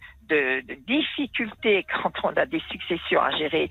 difficultés 0.87 1.85
quand 2.03 2.13
on 2.23 2.29
a 2.37 2.45
des 2.45 2.61
successions 2.69 3.21
à 3.21 3.31
gérer. 3.31 3.69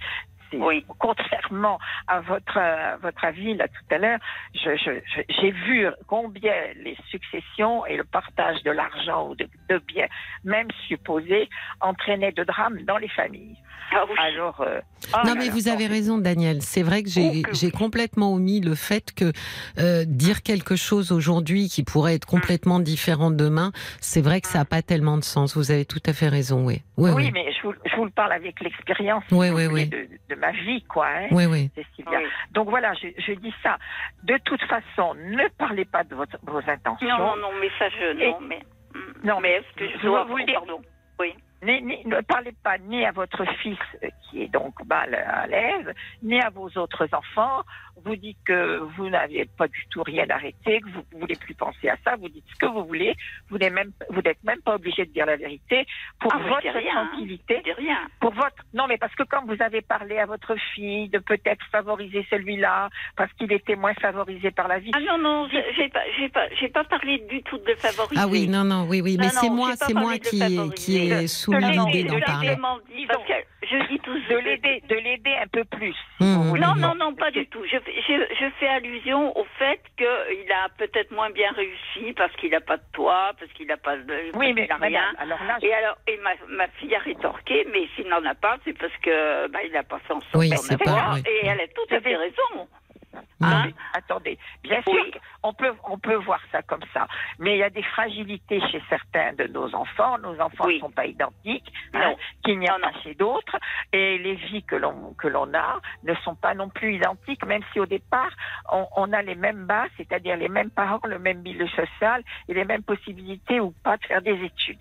C'est- 0.52 0.58
Oui. 0.58 0.84
Contrairement 0.98 1.78
à 2.06 2.20
votre, 2.20 2.56
à 2.58 2.96
votre 2.98 3.24
avis 3.24 3.54
là 3.54 3.66
tout 3.68 3.94
à 3.94 3.98
l'heure, 3.98 4.18
je- 4.54 4.76
je- 4.76 5.00
je- 5.16 5.34
j'ai 5.40 5.50
vu 5.50 5.86
combien 6.06 6.52
les 6.84 6.96
successions 7.10 7.84
et 7.86 7.96
le 7.96 8.04
partage 8.04 8.62
de 8.62 8.70
l'argent 8.70 9.30
ou 9.30 9.34
de, 9.34 9.48
de 9.68 9.78
biens, 9.88 10.06
même 10.44 10.68
supposés, 10.88 11.48
entraînaient 11.80 12.32
de 12.32 12.44
drames 12.44 12.82
dans 12.86 12.98
les 12.98 13.08
familles. 13.08 13.56
Ah 13.94 14.04
oui. 14.08 14.14
Alors, 14.18 14.60
euh, 14.62 14.80
oh 15.12 15.16
Non, 15.24 15.32
là 15.32 15.34
mais 15.36 15.46
là, 15.46 15.52
vous 15.52 15.68
avez 15.68 15.86
raison, 15.86 16.16
Daniel. 16.18 16.62
C'est 16.62 16.82
vrai 16.82 17.02
que 17.02 17.10
j'ai 17.10 17.42
Oh, 17.44 17.48
que 17.50 17.54
j'ai 17.54 17.66
oui. 17.66 17.72
complètement 17.72 18.32
omis 18.32 18.60
le 18.60 18.74
fait 18.74 19.12
que 19.14 19.32
euh, 19.78 20.04
dire 20.06 20.42
quelque 20.42 20.76
chose 20.76 21.12
aujourd'hui 21.12 21.68
qui 21.68 21.82
pourrait 21.82 22.14
être 22.14 22.26
complètement 22.26 22.78
différent 22.80 23.30
demain, 23.30 23.72
c'est 24.00 24.22
vrai 24.22 24.40
que 24.40 24.48
ça 24.48 24.58
n'a 24.60 24.64
pas 24.64 24.80
tellement 24.82 25.18
de 25.18 25.24
sens. 25.24 25.56
Vous 25.56 25.70
avez 25.70 25.84
tout 25.84 26.00
à 26.06 26.12
fait 26.14 26.28
raison, 26.28 26.64
oui. 26.64 26.82
Oui, 26.96 27.10
Oui, 27.10 27.24
oui. 27.24 27.30
mais 27.34 27.52
je 27.52 27.62
vous, 27.66 27.74
je 27.84 27.96
vous 27.96 28.04
le 28.04 28.10
parle 28.10 28.32
avec 28.32 28.60
l'expérience 28.60 29.24
Oui, 29.30 29.50
oui, 29.50 29.66
oui. 29.66 29.86
de, 29.88 30.08
de 30.30 30.34
ma 30.42 30.50
vie, 30.50 30.82
quoi. 30.84 31.06
Hein, 31.06 31.28
Oui, 31.30 31.46
oui. 31.46 31.70
Cécilia. 31.74 32.18
Oui. 32.18 32.26
Donc 32.50 32.68
voilà, 32.68 32.92
je, 32.94 33.08
je 33.16 33.32
dis 33.32 33.54
ça. 33.62 33.78
De 34.24 34.36
toute 34.44 34.62
façon, 34.64 35.14
ne 35.14 35.48
parlez 35.56 35.84
pas 35.86 36.04
de 36.04 36.14
votre- 36.14 36.38
vos 36.42 36.58
intentions. 36.68 37.08
Non, 37.08 37.36
non, 37.36 37.36
non, 37.36 37.50
mais 37.60 37.70
ça, 37.78 37.88
je. 37.88 38.18
Et- 38.20 38.30
Non, 38.32 38.40
mais. 38.40 38.60
mm, 38.94 38.98
Non, 39.28 39.40
mais 39.40 39.48
mais 39.48 39.54
est-ce 39.54 39.72
que 39.76 39.88
je 39.88 39.98
je 39.98 40.06
dois 40.06 40.24
vous 40.24 40.36
Pardon? 40.52 40.82
Oui. 41.20 41.34
Ni- 41.64 41.80
ni- 41.80 42.02
ne 42.06 42.20
parlez 42.22 42.52
pas 42.64 42.76
ni 42.78 43.06
à 43.06 43.12
votre 43.12 43.44
fils 43.62 43.78
euh, 44.02 44.08
qui 44.22 44.42
est 44.42 44.48
donc 44.48 44.74
mal 44.84 45.14
à 45.14 45.46
l'aise, 45.46 45.94
ni 46.22 46.40
à 46.40 46.50
vos 46.50 46.68
autres 46.76 47.06
enfants. 47.12 47.62
Vous 48.04 48.16
dites 48.16 48.38
que 48.44 48.78
vous 48.96 49.08
n'avez 49.08 49.44
pas 49.56 49.68
du 49.68 49.86
tout 49.90 50.02
rien 50.02 50.26
arrêté, 50.30 50.80
que 50.80 50.88
vous 50.88 51.02
ne 51.14 51.20
voulez 51.20 51.36
plus 51.36 51.54
penser 51.54 51.88
à 51.88 51.96
ça. 52.04 52.16
Vous 52.16 52.28
dites 52.28 52.44
ce 52.52 52.56
que 52.58 52.66
vous 52.66 52.84
voulez. 52.84 53.14
Vous 53.50 53.58
n'êtes 53.58 53.72
même, 53.72 53.92
vous 54.10 54.20
n'êtes 54.22 54.42
même 54.44 54.60
pas 54.62 54.74
obligé 54.74 55.04
de 55.06 55.12
dire 55.12 55.26
la 55.26 55.36
vérité 55.36 55.86
pour 56.20 56.32
Ah, 56.34 56.38
votre 56.38 56.60
rien, 56.62 56.72
hein. 56.96 57.08
tranquillité. 57.10 57.62
Rien. 57.76 57.98
Pour 58.20 58.32
votre 58.32 58.56
non 58.74 58.86
mais 58.88 58.98
parce 58.98 59.14
que 59.14 59.22
quand 59.24 59.44
vous 59.46 59.56
avez 59.62 59.82
parlé 59.82 60.18
à 60.18 60.26
votre 60.26 60.54
fille 60.74 61.08
de 61.08 61.18
peut-être 61.18 61.64
favoriser 61.70 62.26
celui-là 62.30 62.88
parce 63.16 63.32
qu'il 63.34 63.52
était 63.52 63.76
moins 63.76 63.94
favorisé 63.94 64.50
par 64.50 64.68
la 64.68 64.78
vie. 64.78 64.90
Ah 64.94 65.00
non, 65.00 65.18
non, 65.18 65.48
j'ai 65.50 65.88
pas, 65.88 66.00
j'ai 66.18 66.28
pas, 66.28 66.46
j'ai 66.60 66.68
pas 66.68 66.84
parlé 66.84 67.18
du 67.28 67.42
tout 67.42 67.58
de 67.58 67.74
favoriser. 67.74 68.20
Ah 68.22 68.26
oui, 68.28 68.48
non, 68.48 68.64
non, 68.64 68.86
oui, 68.88 69.00
oui. 69.00 69.16
Non, 69.16 69.24
Mais 69.24 69.28
c'est 69.30 69.48
non, 69.48 69.54
moi, 69.56 69.72
c'est 69.76 69.94
moi 69.94 70.18
qui, 70.18 70.40
qui 70.76 71.08
De- 71.08 71.26
soumis 71.26 71.76
Non, 71.76 71.86
l'idée 71.86 72.02
l'aider, 72.02 72.08
d'en 72.08 72.16
de 72.18 72.24
parler. 72.24 72.56
je 73.62 73.88
dis 73.88 73.98
tout 74.00 74.14
de 74.14 74.36
l'aider 74.38 74.82
de 74.88 74.94
l'aider 74.96 75.34
un 75.42 75.46
peu 75.48 75.64
plus. 75.64 75.94
Mmh, 76.20 76.24
Non, 76.58 76.74
mmh. 76.74 76.80
non, 76.80 76.94
non, 76.94 77.14
pas 77.14 77.30
du 77.30 77.46
tout. 77.46 77.60
Je, 77.70 77.76
je, 77.96 78.34
je 78.40 78.50
fais 78.58 78.68
allusion 78.68 79.36
au 79.38 79.44
fait 79.58 79.80
qu'il 79.96 80.52
a 80.52 80.68
peut-être 80.78 81.10
moins 81.10 81.30
bien 81.30 81.50
réussi 81.52 82.12
parce 82.16 82.32
qu'il 82.36 82.50
n'a 82.50 82.60
pas 82.60 82.76
de 82.76 82.82
toit, 82.92 83.32
parce 83.38 83.52
qu'il 83.52 83.66
n'a 83.66 83.76
pas 83.76 83.96
de. 83.96 84.12
Oui 84.12 84.32
parce 84.32 84.54
mais 84.54 84.62
qu'il 84.64 84.72
a 84.72 84.78
madame, 84.78 84.92
rien. 84.92 85.14
alors 85.18 85.38
là 85.44 85.56
je- 85.60 85.66
Et 85.66 85.74
alors, 85.74 85.96
et 86.06 86.16
ma, 86.18 86.30
ma 86.48 86.68
fille 86.68 86.94
a 86.94 86.98
rétorqué, 87.00 87.66
mais 87.72 87.86
s'il 87.94 88.08
n'en 88.08 88.24
a 88.24 88.34
pas, 88.34 88.56
c'est 88.64 88.76
parce 88.78 88.96
que 89.02 89.48
bah, 89.48 89.60
il 89.64 89.72
n'a 89.72 89.82
pas 89.82 89.98
fait 90.00 90.12
en 90.12 90.20
sorte 90.20 90.34
Oui, 90.36 90.50
pas- 90.50 91.10
oui. 91.14 91.22
Et 91.26 91.46
elle 91.46 91.60
a 91.60 91.68
tout 91.68 91.94
à 91.94 92.00
fait 92.00 92.16
raison. 92.16 92.68
Hein 93.40 93.62
Oui, 93.66 93.74
attendez, 93.94 94.38
bien 94.62 94.80
sûr, 94.82 94.92
Oui. 94.92 95.12
on 95.42 95.52
peut, 95.52 95.72
on 95.84 95.98
peut 95.98 96.14
voir 96.14 96.40
ça 96.50 96.62
comme 96.62 96.84
ça, 96.94 97.06
mais 97.38 97.56
il 97.56 97.58
y 97.58 97.62
a 97.62 97.70
des 97.70 97.82
fragilités 97.82 98.60
chez 98.70 98.82
certains 98.88 99.32
de 99.34 99.46
nos 99.48 99.74
enfants. 99.74 100.18
Nos 100.18 100.38
enfants 100.40 100.64
ne 100.64 100.68
Oui. 100.68 100.80
sont 100.80 100.90
pas 100.90 101.06
identiques, 101.06 101.72
hein, 101.92 102.14
qu'il 102.44 102.58
n'y 102.58 102.68
a 102.68 102.78
Non, 102.78 102.90
pas 102.90 103.00
chez 103.02 103.14
d'autres, 103.14 103.56
et 103.92 104.18
les 104.18 104.34
vies 104.34 104.62
que 104.62 104.76
l'on 104.76 105.14
que 105.14 105.28
l'on 105.28 105.52
a 105.54 105.80
ne 106.04 106.14
sont 106.16 106.36
pas 106.36 106.54
non 106.54 106.68
plus 106.68 106.94
identiques, 106.96 107.44
même 107.44 107.62
si 107.72 107.80
au 107.80 107.86
départ 107.86 108.30
on, 108.70 108.86
on 108.96 109.12
a 109.12 109.22
les 109.22 109.34
mêmes 109.34 109.66
bases, 109.66 109.90
c'est-à-dire 109.96 110.36
les 110.36 110.48
mêmes 110.48 110.70
parents, 110.70 111.00
le 111.04 111.18
même 111.18 111.42
milieu 111.42 111.68
social 111.68 112.22
et 112.48 112.54
les 112.54 112.64
mêmes 112.64 112.82
possibilités 112.82 113.60
ou 113.60 113.72
pas 113.82 113.96
de 113.96 114.04
faire 114.06 114.22
des 114.22 114.42
études. 114.44 114.80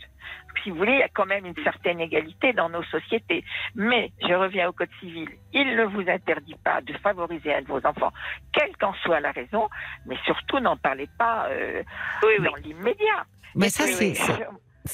Si 0.64 0.70
vous 0.70 0.76
voulez, 0.78 0.94
il 0.94 1.00
y 1.00 1.04
a 1.04 1.10
quand 1.10 1.26
même 1.26 1.46
une 1.46 1.56
certaine 1.64 2.00
égalité 2.00 2.54
dans 2.54 2.70
nos 2.70 2.84
sociétés. 2.84 3.44
Mais 3.76 4.12
je 4.22 4.34
reviens 4.34 4.70
au 4.70 4.74
Code 4.74 4.90
civil. 5.00 5.28
Il 5.54 5.76
ne 5.76 5.86
vous 5.86 6.08
interdit 6.10 6.56
pas 6.64 6.82
de 6.82 6.94
favoriser 6.98 7.54
un 7.54 7.62
de 7.62 7.68
vos 7.68 7.86
enfants, 7.86 8.12
quelle 8.54 8.76
qu'en 8.78 8.94
soit 9.04 9.20
la 9.20 9.32
raison, 9.32 9.70
mais 10.06 10.18
surtout 10.26 10.60
n'en 10.60 10.78
parlez 10.78 11.08
pas 11.18 11.48
euh, 11.50 11.82
Oui, 12.24 12.34
oui. 12.40 12.46
dans 12.46 12.56
l'immédiat. 12.56 13.26
Mais 13.56 13.68
Et 13.68 13.70
ça, 13.70 13.86
c'est 13.88 14.10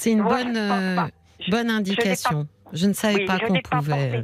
oui, 0.10 0.12
une 0.12 0.22
Moi, 0.22 0.38
je 0.40 0.44
bonne, 0.46 0.58
euh, 0.58 1.02
bonne 1.50 1.70
indication. 1.70 2.48
Je 2.74 2.88
ne 2.88 2.94
savais 2.94 3.16
Oui, 3.16 3.26
pas 3.26 3.40
qu'on 3.40 3.54
pas 3.56 3.78
pouvait. 3.78 4.24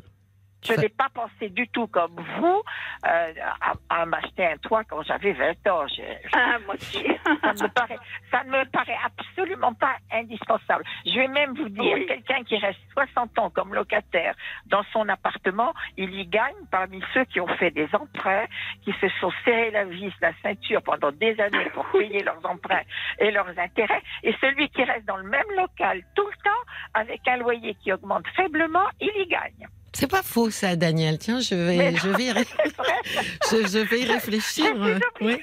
Je 0.65 0.73
n'ai 0.79 0.89
pas 0.89 1.09
pensé 1.13 1.49
du 1.49 1.67
tout 1.69 1.87
comme 1.87 2.15
vous 2.39 2.61
euh, 3.07 3.33
à, 3.61 3.73
à 4.01 4.05
m'acheter 4.05 4.45
un 4.45 4.57
toit 4.57 4.83
quand 4.85 5.01
j'avais 5.03 5.33
20 5.33 5.67
ans. 5.67 5.87
Je- 5.87 6.01
Ah, 6.33 6.57
moi 6.65 6.75
aussi. 6.75 7.03
ça, 7.43 7.53
ne 7.53 7.63
me 7.63 7.67
paraît, 7.69 7.99
ça 8.31 8.43
ne 8.43 8.51
me 8.51 8.65
paraît 8.71 8.97
absolument 9.05 9.73
pas 9.73 9.95
indispensable. 10.11 10.83
Je 11.05 11.13
vais 11.19 11.27
même 11.27 11.53
vous 11.55 11.69
dire, 11.69 11.93
Oui. 11.95 12.05
quelqu'un 12.05 12.43
qui 12.43 12.57
reste 12.57 12.79
60 12.93 13.37
ans 13.39 13.49
comme 13.49 13.73
locataire 13.73 14.35
dans 14.67 14.83
son 14.93 15.07
appartement, 15.09 15.73
il 15.97 16.13
y 16.15 16.25
gagne 16.25 16.55
parmi 16.71 17.01
ceux 17.13 17.25
qui 17.25 17.39
ont 17.39 17.47
fait 17.57 17.71
des 17.71 17.87
emprunts, 17.93 18.45
qui 18.83 18.93
se 19.01 19.09
sont 19.19 19.31
serrés 19.43 19.71
la 19.71 19.85
vis, 19.85 20.11
la 20.21 20.31
ceinture 20.41 20.81
pendant 20.81 21.11
des 21.11 21.39
années 21.39 21.69
pour 21.73 21.85
payer 21.91 22.23
leurs 22.23 22.45
emprunts 22.45 22.81
et 23.19 23.31
leurs 23.31 23.57
intérêts, 23.59 24.01
et 24.23 24.33
celui 24.41 24.69
qui 24.69 24.83
reste 24.83 25.05
dans 25.05 25.17
le 25.17 25.27
même 25.29 25.43
local 25.57 26.01
tout 26.15 26.25
le 26.27 26.43
temps 26.43 26.49
avec 26.93 27.27
un 27.27 27.37
loyer 27.37 27.75
qui 27.75 27.91
augmente 27.91 28.27
faiblement, 28.35 28.87
il 29.01 29.11
y 29.15 29.27
gagne. 29.27 29.67
C'est 29.95 30.09
pas 30.09 30.23
faux, 30.23 30.49
ça, 30.49 30.75
Daniel. 30.75 31.19
Tiens, 31.19 31.39
je 31.39 31.53
vais, 31.55 31.95
je 31.95 32.09
vais, 32.09 32.31
ré- 32.31 32.43
je, 33.51 33.57
je 33.67 33.77
vais 33.79 34.01
y 34.01 34.05
réfléchir. 34.05 34.65
Euh, 34.75 34.99
oui. 35.21 35.37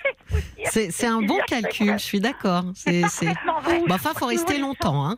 dire. 0.57 0.69
C'est 0.71 1.07
un 1.07 1.23
bon 1.23 1.39
calcul. 1.47 1.93
Je 1.93 2.05
suis 2.05 2.21
d'accord. 2.21 2.65
C'est. 2.75 3.03
Bon, 3.47 3.95
enfin, 3.95 4.11
faut 4.17 4.27
rester 4.27 4.59
longtemps, 4.59 5.07
hein. 5.07 5.17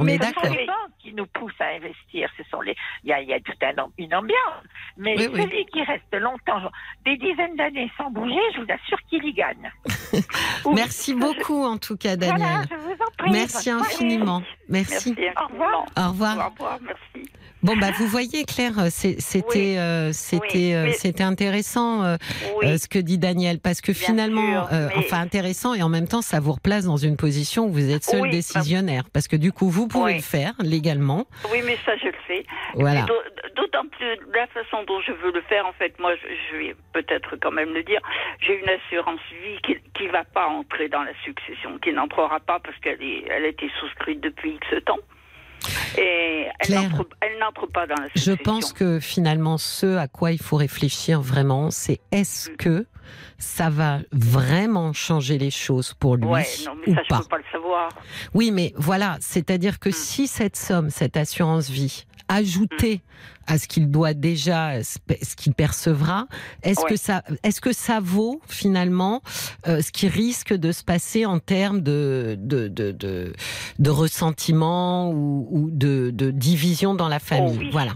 On 0.00 0.04
Mais 0.04 0.14
est 0.14 0.18
ce 0.22 0.26
sont 0.28 0.40
d'accord. 0.42 0.54
les 0.56 0.64
banques 0.66 0.92
qui 1.02 1.12
nous 1.12 1.26
poussent 1.26 1.60
à 1.60 1.70
investir. 1.74 2.30
Ce 2.36 2.44
sont 2.52 2.60
les, 2.60 2.76
il 3.02 3.10
y 3.10 3.12
a, 3.12 3.20
il 3.20 3.28
y 3.28 3.34
a 3.34 3.40
toute 3.40 3.60
un 3.64 3.72
une 3.98 4.14
ambiance. 4.14 4.62
Mais 4.96 5.16
Oui, 5.18 5.26
oui. 5.34 5.42
celui 5.42 5.66
qui 5.66 5.82
reste 5.82 6.04
longtemps, 6.14 6.70
des 7.04 7.16
dizaines 7.16 7.56
d'années 7.56 7.90
sans 7.98 8.08
bouger, 8.08 8.38
je 8.54 8.60
vous 8.60 8.66
assure 8.72 8.98
qu'il 9.10 9.24
y 9.24 9.32
gagne. 9.32 9.72
Merci 10.72 11.14
beaucoup, 11.14 11.64
en 11.64 11.78
tout 11.78 11.96
cas, 11.96 12.14
Daniel. 12.14 12.38
Voilà, 12.38 12.62
je 12.70 12.76
vous 12.76 12.92
en 12.92 13.10
prie. 13.18 13.32
Merci 13.32 13.70
infiniment. 13.70 14.40
Merci. 14.68 15.14
Merci. 15.18 15.36
Au 15.42 15.46
revoir. 15.52 15.84
Au 15.96 16.08
revoir. 16.10 16.46
Au 16.46 16.50
revoir, 16.50 16.78
merci. 16.80 17.28
Bon, 17.62 17.76
bah, 17.76 17.90
vous 17.98 18.06
voyez, 18.06 18.44
Claire, 18.44 18.74
c'est- 18.90 19.20
c'était 19.20 19.48
Oui. 19.58 19.78
euh, 19.78 20.12
c'était 20.12 20.48
Oui, 20.54 20.74
euh, 20.74 20.92
c'était 20.92 21.24
intéressant 21.24 22.04
euh, 22.04 22.16
Oui. 22.56 22.68
euh, 22.68 22.78
ce 22.78 22.86
que 22.88 22.98
dit 23.00 23.18
Daniel, 23.18 23.58
parce 23.58 23.80
que 23.80 23.90
Bien 23.92 24.00
finalement, 24.00 24.66
sûr, 24.68 24.68
euh, 24.72 24.88
mais- 24.90 24.98
enfin 24.98 25.20
intéressant, 25.20 25.74
et 25.74 25.82
en 25.82 25.88
même 25.88 26.06
temps, 26.06 26.22
ça 26.22 26.38
vous 26.38 26.52
replace 26.52 26.84
dans 26.84 26.96
une 26.96 27.16
position 27.16 27.64
où 27.66 27.72
vous 27.72 27.90
êtes 27.90 28.04
seul 28.04 28.30
décisionnaire, 28.30 29.04
parce 29.12 29.26
que 29.26 29.36
du 29.36 29.50
coup, 29.52 29.68
vous 29.70 29.88
pouvez 29.88 30.14
le 30.14 30.20
faire 30.20 30.52
légalement. 30.60 31.26
Oui, 31.52 31.58
mais 31.64 31.76
ça, 31.84 31.96
je 31.96 32.06
le 32.06 32.12
sais. 32.28 32.44
Voilà. 32.74 33.06
D'autant 33.56 33.86
plus 33.90 34.06
la 34.32 34.46
façon 34.48 34.84
dont 34.86 35.00
je 35.00 35.10
veux 35.12 35.32
le 35.32 35.42
faire, 35.42 35.66
en 35.66 35.72
fait, 35.72 35.98
moi, 35.98 36.12
je, 36.52 36.56
vais 36.56 36.76
peut-être 36.92 37.34
quand 37.42 37.50
même 37.50 37.74
le 37.74 37.82
dire, 37.82 38.00
j'ai 38.40 38.60
une 38.60 38.68
assurance 38.68 39.20
vie 39.42 39.58
qui 39.64 39.76
qui 39.94 40.06
va 40.06 40.22
pas 40.22 40.46
entrer 40.46 40.88
dans 40.88 41.02
la 41.02 41.12
succession, 41.24 41.76
qui 41.82 41.92
n'entrera 41.92 42.38
pas 42.38 42.60
parce 42.60 42.78
qu'elle 42.78 43.02
est, 43.02 43.24
elle 43.28 43.44
a 43.44 43.48
été 43.48 43.68
souscrite 43.80 44.20
depuis 44.20 44.52
X 44.54 44.84
temps. 44.84 44.98
Et 45.96 46.46
elle 46.60 46.74
n'entre, 47.40 47.66
pas 47.66 47.86
dans 47.86 47.94
la 47.96 48.08
Je 48.14 48.20
succession. 48.20 48.36
pense 48.44 48.72
que 48.72 49.00
finalement, 49.00 49.58
ce 49.58 49.96
à 49.96 50.08
quoi 50.08 50.32
il 50.32 50.40
faut 50.40 50.56
réfléchir 50.56 51.20
vraiment, 51.20 51.70
c'est 51.70 52.00
est-ce 52.12 52.50
Mm. 52.50 52.56
que 52.56 52.86
ça 53.38 53.70
va 53.70 54.00
vraiment 54.12 54.92
changer 54.92 55.38
les 55.38 55.50
choses 55.50 55.94
pour 55.94 56.16
lui 56.16 56.26
Ouais, 56.26 56.46
non, 56.66 56.72
mais 56.86 56.92
ou 56.92 56.94
ça, 56.94 57.02
je 57.04 57.08
pas 57.08 57.18
peux 57.20 57.24
pas 57.28 57.38
le 57.38 57.44
savoir. 57.52 57.88
Oui, 58.34 58.50
mais 58.50 58.72
voilà, 58.76 59.16
c'est-à-dire 59.20 59.78
que 59.78 59.88
Mm. 59.88 59.92
si 59.92 60.26
cette 60.26 60.56
somme, 60.56 60.90
cette 60.90 61.16
assurance 61.16 61.70
vie, 61.70 62.04
ajoutée 62.28 63.00
à 63.46 63.58
ce 63.58 63.66
qu'il 63.66 63.90
doit 63.90 64.12
déjà, 64.14 64.82
ce 64.84 64.98
qu'il 65.36 65.54
percevra, 65.54 66.26
est-ce 66.62 66.80
Ouais. 66.82 66.90
que 66.90 66.96
ça, 66.96 67.22
est-ce 67.42 67.60
que 67.60 67.72
ça 67.72 67.98
vaut 68.00 68.40
finalement 68.46 69.22
euh, 69.66 69.80
ce 69.80 69.90
qui 69.90 70.06
risque 70.08 70.52
de 70.52 70.70
se 70.70 70.84
passer 70.84 71.24
en 71.24 71.38
termes 71.38 71.80
de 71.80 72.36
de 72.38 72.68
de 72.68 72.92
de, 72.92 73.32
de 73.78 73.90
ressentiment 73.90 75.10
ou, 75.10 75.48
ou 75.50 75.70
de, 75.70 76.10
de 76.14 76.30
division 76.30 76.94
dans 76.94 77.08
la 77.08 77.18
famille? 77.18 77.56
Oh 77.56 77.60
oui. 77.60 77.70
Voilà. 77.72 77.92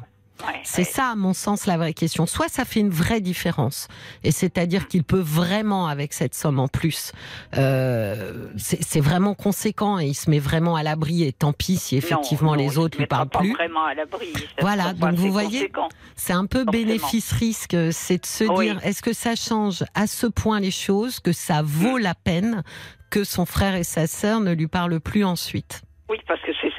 Ouais, 0.47 0.61
C'est 0.65 0.79
ouais. 0.79 0.85
ça, 0.85 1.11
à 1.11 1.15
mon 1.15 1.33
sens, 1.35 1.67
la 1.67 1.77
vraie 1.77 1.93
question. 1.95 2.27
Soit 2.27 2.49
ça 2.49 2.65
fait 2.65 2.81
une 2.81 2.91
vraie 2.91 3.21
différence, 3.21 3.89
et 4.25 4.33
c'est-à-dire 4.33 4.89
qu'il 4.89 5.05
peut 5.05 5.21
vraiment, 5.21 5.87
avec 5.87 6.13
cette 6.13 6.35
somme 6.35 6.59
en 6.59 6.69
plus, 6.69 7.13
euh, 7.57 8.49
c'est 8.57 9.01
vraiment 9.01 9.35
conséquent 9.35 9.99
et 10.01 10.07
il 10.07 10.15
se 10.15 10.29
met 10.31 10.39
vraiment 10.39 10.75
à 10.77 10.83
l'abri. 10.83 11.23
Et 11.23 11.33
tant 11.33 11.53
pis 11.53 11.77
si 11.77 11.97
effectivement 11.97 12.53
Non, 12.57 12.63
non, 12.63 12.69
les 12.69 12.79
autres 12.79 12.99
lui 12.99 13.07
parlent 13.07 13.29
pas 13.29 13.39
plus. 13.41 13.53
vraiment 13.53 13.85
à 13.85 13.95
l'abri. 13.95 14.29
Voilà, 14.61 14.93
donc 14.95 15.15
vous 15.15 15.31
voyez. 15.31 15.71
C'est 16.17 16.33
un 16.33 16.47
peu 16.47 16.65
bénéfice-risque. 16.65 17.77
C'est 17.93 18.19
de 18.23 18.27
se 18.27 18.45
Oui. 18.45 18.67
dire, 18.67 18.81
est-ce 18.85 19.03
que 19.03 19.13
ça 19.13 19.35
change 19.37 19.85
à 19.95 20.07
ce 20.07 20.27
point 20.27 20.61
les 20.61 20.71
choses 20.71 21.21
que 21.21 21.33
ça 21.33 21.63
vaut 21.63 21.99
la 21.99 22.15
peine 22.15 22.63
que 23.11 23.25
son 23.25 23.45
frère 23.47 23.75
et 23.75 23.85
sa 23.85 24.07
sœur 24.07 24.41
ne 24.41 24.53
lui 24.53 24.67
parlent 24.69 25.01
plus 25.01 25.25
ensuite? 25.25 25.83
Oui, 26.09 26.19
parce 26.27 26.41
que 26.43 26.53
c'est 26.61 26.72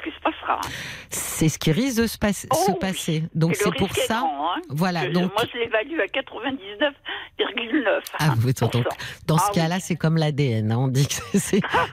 C'est 1.10 1.48
ce 1.48 1.58
qui 1.58 1.72
risque 1.72 2.00
de 2.02 2.06
se, 2.06 2.16
Oh 2.50 2.54
se 2.66 2.70
oui. 2.72 2.78
passer. 2.80 3.24
Donc 3.34 3.54
c'est 3.56 3.74
pour 3.76 3.92
ça. 3.94 4.18
grand, 4.20 4.54
hein. 4.56 4.60
Voilà, 4.68 5.08
donc 5.10 5.32
moi, 5.32 5.44
je 5.52 5.58
l'évalue 5.58 5.98
à 6.00 6.06
99,9. 6.06 8.00
Ah, 8.18 8.34
vous- 8.36 8.52
pour 8.52 8.68
donc. 8.68 8.84
Dans 9.26 9.38
ce 9.38 9.44
Ah 9.46 9.50
oui. 9.50 9.60
cas-là, 9.60 9.80
c'est 9.80 9.96
comme 9.96 10.16
l'ADN. 10.16 10.72
hein, 10.72 10.76
on 10.78 10.88
dit 10.88 11.06
que 11.06 11.14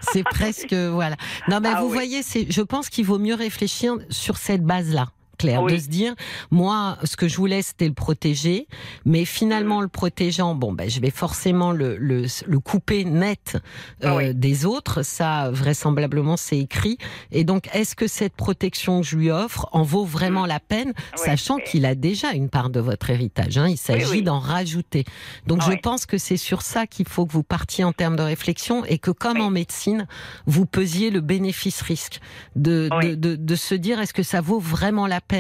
c'est 0.02 0.24
presque 0.24 0.74
voilà. 0.74 1.16
Non, 1.48 1.60
mais 1.60 1.70
Ah 1.74 1.82
vous 1.82 1.88
oui. 1.88 1.94
voyez. 1.94 2.22
Je 2.24 2.62
pense 2.62 2.90
qu'il 2.90 3.06
vaut 3.06 3.20
mieux 3.20 3.36
réfléchir 3.36 3.96
sur 4.10 4.38
cette 4.38 4.64
base-là. 4.64 5.08
Claire, 5.42 5.62
Oui. 5.64 5.74
de 5.74 5.78
se 5.80 5.88
dire, 5.88 6.14
moi, 6.52 6.98
ce 7.04 7.16
que 7.18 7.28
je 7.28 7.36
voulais, 7.38 7.62
c'était 7.62 7.88
le 7.88 7.94
protéger, 7.94 8.68
mais 9.06 9.26
finalement, 9.26 9.80
Mm. 9.80 9.84
le 9.84 9.88
protégeant, 9.88 10.56
bon, 10.56 10.72
ben, 10.74 10.90
je 10.90 11.00
vais 11.02 11.10
forcément 11.10 11.72
le, 11.72 11.98
le, 11.98 12.26
le 12.46 12.60
couper 12.60 13.06
net 13.06 13.58
euh, 14.04 14.08
Ah 14.10 14.16
oui. 14.18 14.36
des 14.36 14.66
autres, 14.66 15.02
ça, 15.04 15.50
vraisemblablement, 15.52 16.38
c'est 16.38 16.58
écrit. 16.60 16.98
Et 17.32 17.44
donc, 17.44 17.70
est-ce 17.74 17.96
que 17.96 18.08
cette 18.08 18.34
protection 18.36 19.02
que 19.02 19.08
je 19.08 19.16
lui 19.18 19.32
offre 19.32 19.68
en 19.72 19.84
vaut 19.84 20.06
vraiment 20.06 20.46
la 20.46 20.60
peine, 20.60 20.90
Mm. 20.90 20.94
Oui, 21.18 21.26
sachant 21.26 21.56
oui. 21.56 21.64
qu'il 21.66 21.86
a 21.86 21.96
déjà 21.96 22.32
une 22.34 22.50
part 22.50 22.70
de 22.70 22.80
votre 22.80 23.10
héritage, 23.10 23.58
hein, 23.58 23.68
il 23.68 23.78
s'agit 23.78 24.22
d'en 24.22 24.40
rajouter. 24.40 25.06
Donc, 25.48 25.60
Ah 25.64 25.70
je 25.72 25.78
pense 25.78 26.06
que 26.06 26.18
c'est 26.18 26.38
sur 26.38 26.62
ça 26.62 26.86
qu'il 26.88 27.08
faut 27.08 27.26
que 27.26 27.32
vous 27.34 27.44
partiez 27.44 27.84
en 27.84 27.94
termes 27.94 28.16
de 28.16 28.24
réflexion 28.24 28.86
et 28.86 28.98
que, 29.00 29.12
comme 29.12 29.42
en 29.42 29.50
médecine, 29.50 30.08
vous 30.46 30.66
pesiez 30.66 31.10
le 31.10 31.22
bénéfice-risque 31.22 32.20
de, 32.56 32.90
de, 33.02 33.16
de, 33.16 33.36
de 33.36 33.56
se 33.56 33.74
dire 33.76 34.00
est-ce 34.02 34.14
que 34.14 34.24
ça 34.24 34.42
vaut 34.42 34.60
vraiment 34.60 35.08
la 35.08 35.22
peine 35.22 35.31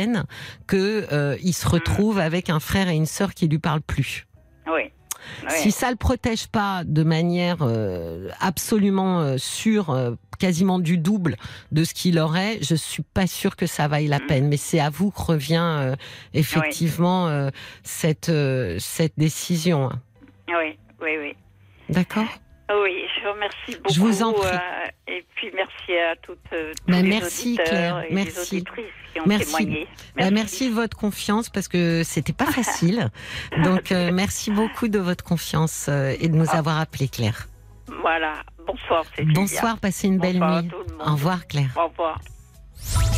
que 0.67 1.07
euh, 1.11 1.37
il 1.43 1.49
Mm. 1.49 1.53
se 1.53 1.67
retrouve 1.67 2.19
avec 2.19 2.49
un 2.49 2.59
frère 2.59 2.87
et 2.89 2.95
une 2.95 3.05
sœur 3.05 3.33
qui 3.33 3.47
lui 3.47 3.59
parlent 3.59 3.81
plus. 3.81 4.25
Oui. 4.67 4.91
Oui. 5.43 5.49
Si 5.49 5.71
ça 5.71 5.89
le 5.91 5.97
protège 5.97 6.47
pas 6.47 6.83
de 6.83 7.03
manière 7.03 7.57
euh, 7.61 8.29
absolument 8.39 9.19
euh, 9.21 9.37
sûre, 9.37 9.91
euh, 9.91 10.15
quasiment 10.39 10.79
du 10.79 10.97
double 10.97 11.35
de 11.71 11.83
ce 11.83 11.93
qu'il 11.93 12.17
aurait, 12.17 12.57
je 12.61 12.73
suis 12.73 13.03
pas 13.03 13.27
sûre 13.27 13.55
que 13.55 13.67
ça 13.67 13.87
vaille 13.87 14.07
la 14.07 14.17
Mm. 14.17 14.27
peine. 14.27 14.47
Mais 14.47 14.57
c'est 14.57 14.79
à 14.79 14.89
vous 14.89 15.11
que 15.11 15.21
revient 15.21 15.61
euh, 15.61 15.95
effectivement 16.33 17.27
euh, 17.27 17.49
cette 17.83 18.29
euh, 18.29 18.77
cette 18.79 19.13
décision. 19.17 19.89
Oui, 20.47 20.77
oui, 21.01 21.17
oui. 21.19 21.35
D'accord? 21.89 22.25
Oui, 22.81 23.03
je 23.15 23.27
vous 23.27 23.33
remercie 23.33 23.75
beaucoup. 23.81 23.93
Je 23.93 23.99
vous 23.99 24.23
en 24.23 24.33
prie. 24.33 24.47
euh, 24.47 24.87
et 25.07 25.25
puis 25.35 25.51
merci 25.55 25.93
à 25.97 26.15
toutes 26.21 26.37
euh, 26.53 26.71
tous 26.73 26.91
Ben, 26.91 27.03
les 27.03 27.09
merci, 27.09 27.47
auditeurs 27.49 27.65
Claire, 27.65 28.03
et 28.09 28.13
merci. 28.13 28.31
les 28.55 28.57
auditrices 28.61 28.85
qui 29.13 29.19
ont 29.19 29.23
Merci. 29.25 29.45
témoigné. 29.57 29.87
Bah, 30.15 30.31
merci 30.31 30.69
de 30.69 30.73
votre 30.75 30.95
confiance 30.97 31.49
parce 31.49 31.67
que 31.67 32.03
c'était 32.03 32.33
pas 32.33 32.45
facile. 32.45 33.09
Donc 33.63 33.91
euh, 33.91 34.11
merci 34.13 34.51
beaucoup 34.51 34.87
de 34.87 34.99
votre 34.99 35.23
confiance 35.23 35.87
euh, 35.89 36.15
et 36.19 36.29
de 36.29 36.35
nous 36.35 36.49
Ah. 36.51 36.57
avoir 36.57 36.79
appelé 36.79 37.07
Claire. 37.09 37.47
Voilà. 38.01 38.33
Bonsoir, 38.65 39.03
Cécilia. 39.15 39.33
Bonsoir, 39.33 39.77
passez 39.79 40.07
une 40.07 40.19
belle 40.19 40.39
Bonsoir 40.39 40.57
à 40.57 40.61
nuit. 40.61 40.69
tout 40.69 40.77
le 40.87 40.95
monde. 40.97 41.07
Au 41.07 41.11
revoir 41.13 41.47
Claire. 41.47 41.71
Au 41.75 41.87
revoir. 41.87 42.19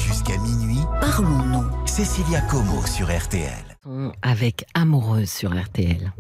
Jusqu'à 0.07 0.37
minuit, 0.37 0.81
Parlons-nous. 0.99 1.87
Cécilia 1.87 2.41
Como 2.49 2.85
sur 2.87 3.07
RTL. 3.15 3.51
Avec 4.23 4.65
Amoureuse 4.73 5.29
sur 5.31 5.51
RTL. 5.51 6.11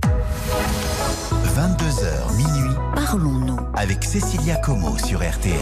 22h 1.55 2.35
minuit 2.35 2.62
Parlons-nous. 3.05 3.59
avec 3.75 4.01
Cécilia 4.03 4.55
Como 4.55 4.97
sur 4.97 5.19
RTL. 5.19 5.59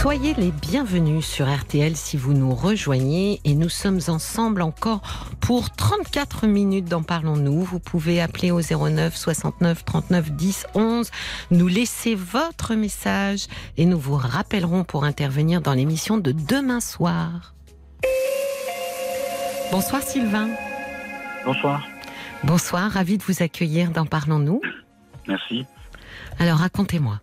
Soyez 0.00 0.32
les 0.34 0.50
bienvenus 0.50 1.26
sur 1.26 1.46
RTL 1.46 1.94
si 1.94 2.16
vous 2.16 2.32
nous 2.32 2.54
rejoignez 2.54 3.40
et 3.44 3.54
nous 3.54 3.68
sommes 3.68 4.00
ensemble 4.08 4.62
encore 4.62 5.02
pour 5.40 5.70
34 5.70 6.46
minutes 6.46 6.86
dans 6.86 7.02
Parlons-nous. 7.02 7.62
Vous 7.64 7.80
pouvez 7.80 8.22
appeler 8.22 8.50
au 8.50 8.60
09 8.62 9.14
69 9.14 9.84
39 9.84 10.32
10 10.32 10.66
11, 10.74 11.10
nous 11.50 11.68
laisser 11.68 12.14
votre 12.14 12.74
message 12.74 13.46
et 13.76 13.84
nous 13.84 13.98
vous 13.98 14.16
rappellerons 14.16 14.84
pour 14.84 15.04
intervenir 15.04 15.60
dans 15.60 15.74
l'émission 15.74 16.16
de 16.16 16.32
demain 16.32 16.80
soir. 16.80 17.54
Bonsoir 19.70 20.02
Sylvain. 20.02 20.48
Bonsoir, 21.44 21.86
Bonsoir, 22.42 22.90
ravi 22.90 23.18
de 23.18 23.22
vous 23.24 23.42
accueillir 23.42 23.90
dans 23.90 24.06
Parlons-nous. 24.06 24.62
merci. 25.28 25.66
Alors 26.38 26.58
racontez-moi. 26.58 27.20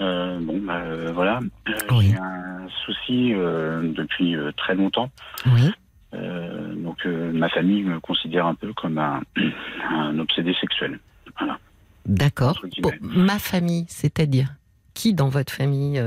Euh, 0.00 0.38
bon, 0.40 0.60
bah, 0.60 0.78
euh, 0.80 1.12
voilà, 1.12 1.40
Euh, 1.68 1.72
Oui. 1.92 2.10
j'ai 2.10 2.16
un 2.18 2.66
souci 2.84 3.30
depuis 3.32 4.36
très 4.56 4.74
longtemps. 4.74 5.10
Oui. 5.46 5.70
Donc, 6.12 7.04
ma 7.06 7.48
famille 7.48 7.82
me 7.84 8.00
considère 8.00 8.46
un 8.46 8.54
peu 8.54 8.72
comme 8.74 8.98
un, 8.98 9.22
un 9.90 10.18
obsédé 10.18 10.54
sexuel. 10.60 10.98
Voilà. 11.38 11.58
D'accord. 12.04 12.60
Bon, 12.80 12.90
ma 13.00 13.38
famille, 13.38 13.84
c'est-à-dire 13.88 14.48
qui 14.94 15.14
dans 15.14 15.28
votre 15.28 15.52
famille 15.52 16.02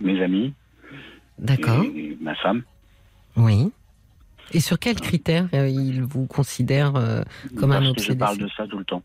Mes 0.00 0.20
amis, 0.22 0.54
D'accord. 1.38 1.82
et 1.84 2.16
ma 2.20 2.34
femme, 2.36 2.62
Oui. 3.36 3.70
Et 4.52 4.58
sur 4.60 4.78
quels 4.80 5.00
critères 5.00 5.48
ils 5.52 6.02
vous 6.02 6.26
considèrent 6.26 6.94
Comme 7.56 7.70
un 7.70 7.80
parce 7.80 7.92
que 7.92 8.02
je 8.02 8.06
obsédé 8.12 8.18
parle 8.18 8.38
de 8.38 8.48
ça 8.56 8.66
tout 8.66 8.78
le 8.78 8.84
temps. 8.84 9.02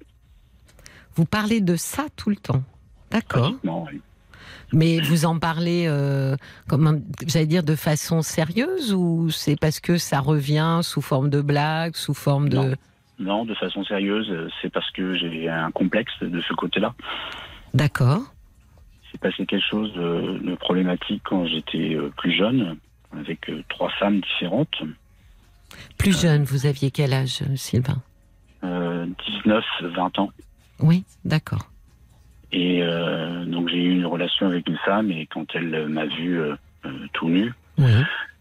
Vous 1.16 1.26
parlez 1.26 1.62
de 1.62 1.76
ça 1.76 2.06
tout 2.16 2.30
le 2.30 2.36
temps. 2.36 2.64
D'accord. 3.12 3.54
Oui. 3.64 4.02
Mais 4.74 5.00
vous 5.00 5.26
en 5.26 5.40
parlez, 5.40 5.86
euh, 5.88 6.36
comme 6.68 7.02
j'allais 7.26 7.46
dire, 7.46 7.64
de 7.64 7.76
façon 7.76 8.22
sérieuse 8.22 8.94
ou 8.94 9.30
c'est 9.30 9.56
parce 9.56 9.80
que 9.80 9.98
ça 9.98 10.20
revient 10.20 10.80
sous 10.82 11.02
forme 11.02 11.30
de 11.30 11.42
blague, 11.42 11.96
sous 11.96 12.14
forme 12.14 12.50
de. 12.50 12.58
Non. 12.58 12.74
Non, 13.18 13.46
de 13.46 13.54
façon 13.54 13.86
sérieuse, 13.86 14.30
euh, 14.30 14.50
c'est 14.62 14.70
parce 14.70 14.92
que 14.92 15.14
j'ai 15.16 15.48
un 15.48 15.72
complexe 15.72 16.12
de 16.22 16.42
ce 16.42 16.54
côté-là. 16.54 16.94
D'accord. 17.74 18.24
C'est 19.10 19.22
passé 19.22 19.46
quelque 19.46 19.66
chose 19.66 19.94
de, 19.94 20.56
problématique 20.56 21.22
quand 21.24 21.46
j'étais 21.46 21.96
euh, 21.96 22.12
plus 22.18 22.34
jeune, 22.34 22.78
avec 23.18 23.50
euh, 23.50 23.64
trois 23.70 23.90
femmes 23.92 24.20
différentes. 24.20 24.84
Plus 25.98 26.20
jeune, 26.20 26.44
vous 26.44 26.66
aviez 26.66 26.92
quel 26.92 27.14
âge, 27.14 27.42
euh, 27.42 27.56
Sylvain? 27.56 28.02
Euh, 28.64 29.06
19, 29.44 29.64
20 29.82 30.20
ans. 30.20 30.32
Oui, 30.80 31.04
d'accord. 31.24 31.70
Et 32.52 32.82
euh, 32.84 33.46
donc 33.46 33.70
j'ai 33.70 33.84
eu 33.84 33.92
une 33.92 34.06
relation 34.06 34.48
avec 34.48 34.68
une 34.68 34.78
femme 34.86 35.12
et 35.12 35.26
quand 35.26 35.46
elle 35.56 35.88
m'a 35.88 36.06
vu 36.06 36.40
euh, 36.40 36.56
euh, 36.86 37.08
tout 37.14 37.30
nu, 37.30 37.54
Oui. 37.78 37.92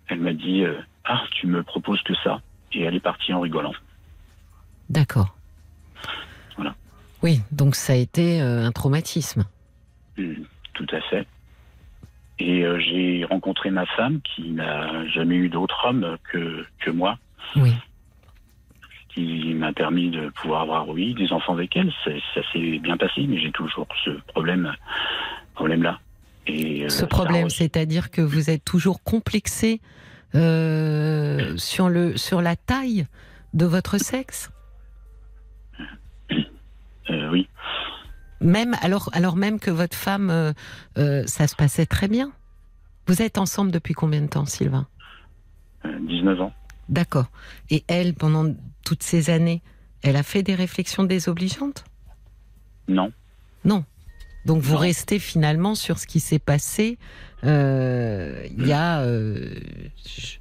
elle 0.08 0.20
m'a 0.20 0.32
dit 0.32 0.62
euh, 0.64 0.74
Ah, 1.04 1.22
tu 1.32 1.46
me 1.46 1.62
proposes 1.62 2.02
que 2.02 2.14
ça 2.22 2.40
Et 2.72 2.82
elle 2.82 2.94
est 2.94 3.00
partie 3.00 3.32
en 3.32 3.40
rigolant. 3.40 3.72
D'accord. 4.90 5.36
Voilà. 6.56 6.74
Oui, 7.22 7.40
donc 7.50 7.74
ça 7.74 7.94
a 7.94 7.96
été 7.96 8.40
euh, 8.42 8.66
un 8.66 8.72
traumatisme. 8.72 9.44
Hmm, 10.18 10.42
tout 10.74 10.86
à 10.92 11.00
fait. 11.02 11.26
Et 12.38 12.64
euh, 12.64 12.78
j'ai 12.80 13.24
rencontré 13.24 13.70
ma 13.70 13.86
femme 13.86 14.20
qui 14.22 14.50
n'a 14.50 15.06
jamais 15.08 15.36
eu 15.36 15.48
d'autre 15.48 15.86
homme 15.86 16.16
que, 16.30 16.64
que 16.80 16.90
moi. 16.90 17.16
Oui. 17.56 17.72
Qui 19.14 19.54
m'a 19.54 19.72
permis 19.72 20.10
de 20.10 20.28
pouvoir 20.30 20.62
avoir, 20.62 20.88
oui, 20.88 21.14
des 21.14 21.32
enfants 21.32 21.52
avec 21.52 21.76
elle. 21.76 21.92
Ça, 22.04 22.10
s'est 22.52 22.78
bien 22.80 22.96
passé, 22.96 23.26
mais 23.28 23.38
j'ai 23.38 23.52
toujours 23.52 23.86
ce 24.04 24.10
problème, 24.28 24.72
problème-là. 25.54 26.00
Et, 26.48 26.84
euh, 26.84 26.88
Ce 26.88 27.04
problème, 27.04 27.46
re- 27.46 27.50
c'est-à-dire 27.50 28.10
que 28.10 28.20
vous 28.20 28.50
êtes 28.50 28.64
toujours 28.64 29.04
complexé 29.04 29.80
euh, 30.34 31.56
sur, 31.56 31.88
le, 31.88 32.16
sur 32.16 32.42
la 32.42 32.56
taille 32.56 33.06
de 33.52 33.66
votre 33.66 33.98
sexe? 33.98 34.50
Euh, 37.10 37.30
oui, 37.30 37.48
même 38.40 38.74
alors, 38.82 39.10
alors 39.12 39.36
même 39.36 39.60
que 39.60 39.70
votre 39.70 39.96
femme, 39.96 40.52
ça 40.96 41.46
se 41.46 41.54
passait 41.54 41.86
très 41.86 42.08
bien. 42.08 42.32
Vous 43.06 43.22
êtes 43.22 43.38
ensemble 43.38 43.70
depuis 43.70 43.94
combien 43.94 44.22
de 44.22 44.26
temps, 44.26 44.46
Sylvain? 44.46 44.88
Euh, 45.84 45.98
19 46.00 46.40
ans. 46.40 46.52
D'accord. 46.88 47.30
Et 47.70 47.84
elle, 47.88 48.14
pendant 48.14 48.54
toutes 48.84 49.02
ces 49.02 49.30
années, 49.30 49.62
elle 50.02 50.16
a 50.16 50.22
fait 50.22 50.42
des 50.42 50.54
réflexions 50.54 51.04
désobligeantes? 51.04 51.84
Non, 52.88 53.12
Non. 53.64 53.84
Donc 54.44 54.60
vous 54.60 54.74
Non. 54.74 54.78
restez 54.80 55.18
finalement 55.18 55.74
sur 55.74 55.98
ce 55.98 56.06
qui 56.06 56.20
s'est 56.20 56.38
passé 56.38 56.98
euh, 57.44 58.46
il 58.50 58.66
y 58.66 58.72
a... 58.72 59.00
euh, 59.00 59.54
je, 60.06 60.36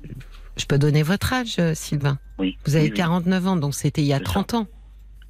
je 0.58 0.66
peux 0.66 0.78
donner 0.78 1.04
votre 1.04 1.32
âge, 1.32 1.56
euh, 1.60 1.74
Sylvain? 1.74 2.20
Oui. 2.38 2.58
Vous 2.66 2.76
avez 2.76 2.86
oui, 2.86 2.92
oui. 2.92 2.98
49 2.98 3.48
ans, 3.48 3.56
donc 3.56 3.74
c'était 3.74 4.02
il 4.02 4.08
y 4.08 4.14
a 4.14 4.18
C'est 4.18 4.26
ça. 4.26 4.32
30 4.32 4.54
ans 4.56 4.68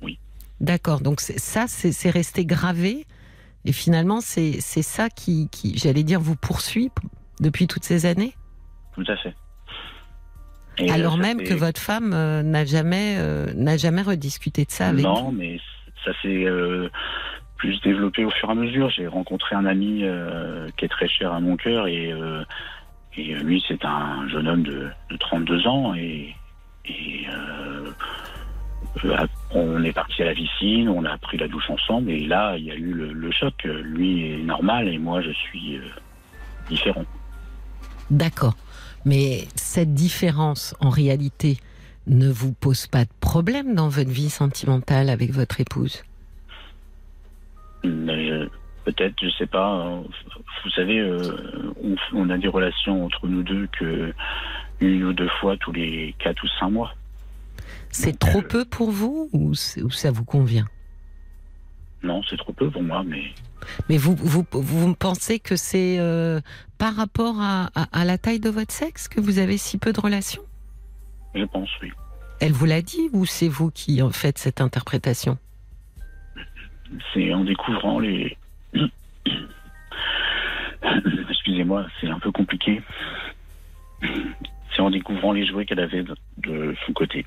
Oui. 0.01 0.17
D'accord, 0.59 1.01
donc 1.01 1.21
ça, 1.21 1.65
c'est 1.67 2.09
resté 2.09 2.45
gravé. 2.45 3.05
Et 3.65 3.71
finalement, 3.73 4.21
c'est 4.21 4.59
ça 4.61 5.09
qui, 5.09 5.49
qui 5.51 5.77
j'allais 5.77 6.03
dire, 6.03 6.19
vous 6.19 6.35
poursuit 6.35 6.89
depuis 7.39 7.67
toutes 7.67 7.85
ces 7.85 8.05
années? 8.07 8.35
Tout 8.95 9.05
à 9.07 9.15
fait. 9.17 9.35
Et, 10.77 10.89
euh, 10.89 10.93
Alors 10.93 11.17
même 11.17 11.39
fait- 11.39 11.45
que 11.45 11.53
votre 11.53 11.79
femme 11.79 12.13
euh, 12.13 12.41
n'a 12.43 12.65
jamais, 12.65 13.15
euh, 13.17 13.51
n'a 13.55 13.77
jamais 13.77 14.01
rediscuté 14.01 14.65
de 14.65 14.71
ça 14.71 14.89
avec 14.89 15.03
Non, 15.03 15.25
vous 15.25 15.31
mais 15.31 15.59
ça 16.03 16.11
s'est 16.21 16.45
plus 17.57 17.79
développé 17.81 18.25
au 18.25 18.29
fur 18.31 18.49
et 18.49 18.51
à 18.51 18.55
mesure. 18.55 18.89
J'ai 18.89 19.07
rencontré 19.07 19.55
un 19.55 19.65
ami 19.65 20.03
qui 20.77 20.85
est 20.85 20.89
très 20.89 21.07
cher 21.07 21.31
à 21.31 21.39
mon 21.39 21.55
cœur 21.55 21.87
et, 21.87 22.11
et 23.15 23.23
lui, 23.35 23.63
c'est 23.67 23.85
un 23.85 24.27
jeune 24.27 24.47
homme 24.47 24.63
de, 24.63 24.89
de 25.11 25.17
32 25.17 25.65
ans 25.67 25.93
et, 25.95 26.35
et 26.85 27.25
euh, 27.31 27.91
on 29.51 29.83
est 29.83 29.93
parti 29.93 30.21
à 30.21 30.25
la 30.25 30.33
piscine, 30.33 30.89
on 30.89 31.05
a 31.05 31.17
pris 31.17 31.37
la 31.37 31.47
douche 31.47 31.69
ensemble 31.69 32.11
et 32.11 32.25
là, 32.25 32.55
il 32.57 32.65
y 32.65 32.71
a 32.71 32.75
eu 32.75 32.91
le, 32.93 33.13
le 33.13 33.31
choc. 33.31 33.53
Lui 33.63 34.31
est 34.33 34.37
normal 34.43 34.87
et 34.89 34.97
moi, 34.97 35.21
je 35.21 35.31
suis 35.31 35.77
euh, 35.77 35.81
différent. 36.69 37.05
D'accord. 38.11 38.55
Mais 39.05 39.47
cette 39.55 39.93
différence, 39.93 40.75
en 40.79 40.89
réalité, 40.89 41.57
ne 42.07 42.29
vous 42.29 42.53
pose 42.53 42.87
pas 42.87 43.05
de 43.05 43.09
problème 43.19 43.75
dans 43.75 43.89
votre 43.89 44.09
vie 44.09 44.29
sentimentale 44.29 45.09
avec 45.09 45.31
votre 45.31 45.59
épouse? 45.59 46.03
Euh, 47.85 48.47
Peut-être, 48.85 49.15
je 49.21 49.29
sais 49.37 49.45
pas. 49.45 49.87
euh, 49.87 50.01
Vous 50.63 50.69
savez, 50.71 50.99
euh, 50.99 51.73
on, 52.13 52.29
a 52.29 52.37
des 52.37 52.49
relations 52.49 53.05
entre 53.05 53.27
nous 53.27 53.43
deux 53.43 53.67
que 53.79 54.13
une 54.81 55.03
ou 55.05 55.13
deux 55.13 55.29
fois 55.39 55.55
tous 55.57 55.71
les 55.71 56.13
quatre 56.19 56.43
ou 56.43 56.47
cinq 56.59 56.69
mois. 56.71 56.93
C'est 57.89 58.19
trop 58.19 58.39
euh, 58.39 58.47
peu 58.47 58.65
pour 58.65 58.91
vous 58.91 59.29
ou, 59.31 59.53
ça 59.55 60.11
vous 60.11 60.25
convient? 60.25 60.67
Non, 62.01 62.21
c'est 62.29 62.35
trop 62.35 62.51
peu 62.51 62.69
pour 62.69 62.83
moi, 62.83 63.03
mais 63.07 63.23
Mais 63.87 63.97
vous, 63.97 64.15
vous, 64.17 64.45
vous 64.51 64.95
pensez 64.95 65.39
que 65.39 65.55
c'est 65.55 65.97
euh, 65.99 66.41
par 66.83 66.95
rapport 66.97 67.39
à, 67.39 67.69
à- 67.75 68.01
à 68.01 68.03
la 68.03 68.17
taille 68.17 68.41
de 68.41 68.49
votre 68.49 68.73
sexe 68.73 69.07
que 69.07 69.21
vous 69.21 69.39
avez 69.39 69.57
si 69.57 69.77
peu 69.77 69.93
de 69.93 70.01
relations? 70.01 70.41
Je 71.33 71.45
pense, 71.45 71.69
oui. 71.81 71.89
Elle 72.41 72.51
vous 72.51 72.65
l'a 72.65 72.81
dit 72.81 73.09
ou 73.13 73.25
c'est 73.25 73.47
vous 73.47 73.71
qui 73.71 74.01
en 74.01 74.09
faites 74.09 74.37
cette 74.37 74.59
interprétation? 74.59 75.37
C'est 77.13 77.33
en 77.33 77.45
découvrant 77.45 77.99
les. 77.99 78.37
Excusez-moi, 81.29 81.85
c'est 82.01 82.09
un 82.09 82.19
peu 82.19 82.33
compliqué. 82.33 82.81
C'est 84.75 84.81
en 84.81 84.89
découvrant 84.89 85.31
les 85.31 85.47
jouets 85.47 85.65
qu'elle 85.65 85.79
avait 85.79 86.03
de, 86.03 86.17
de 86.39 86.75
son 86.85 86.91
côté. 86.91 87.25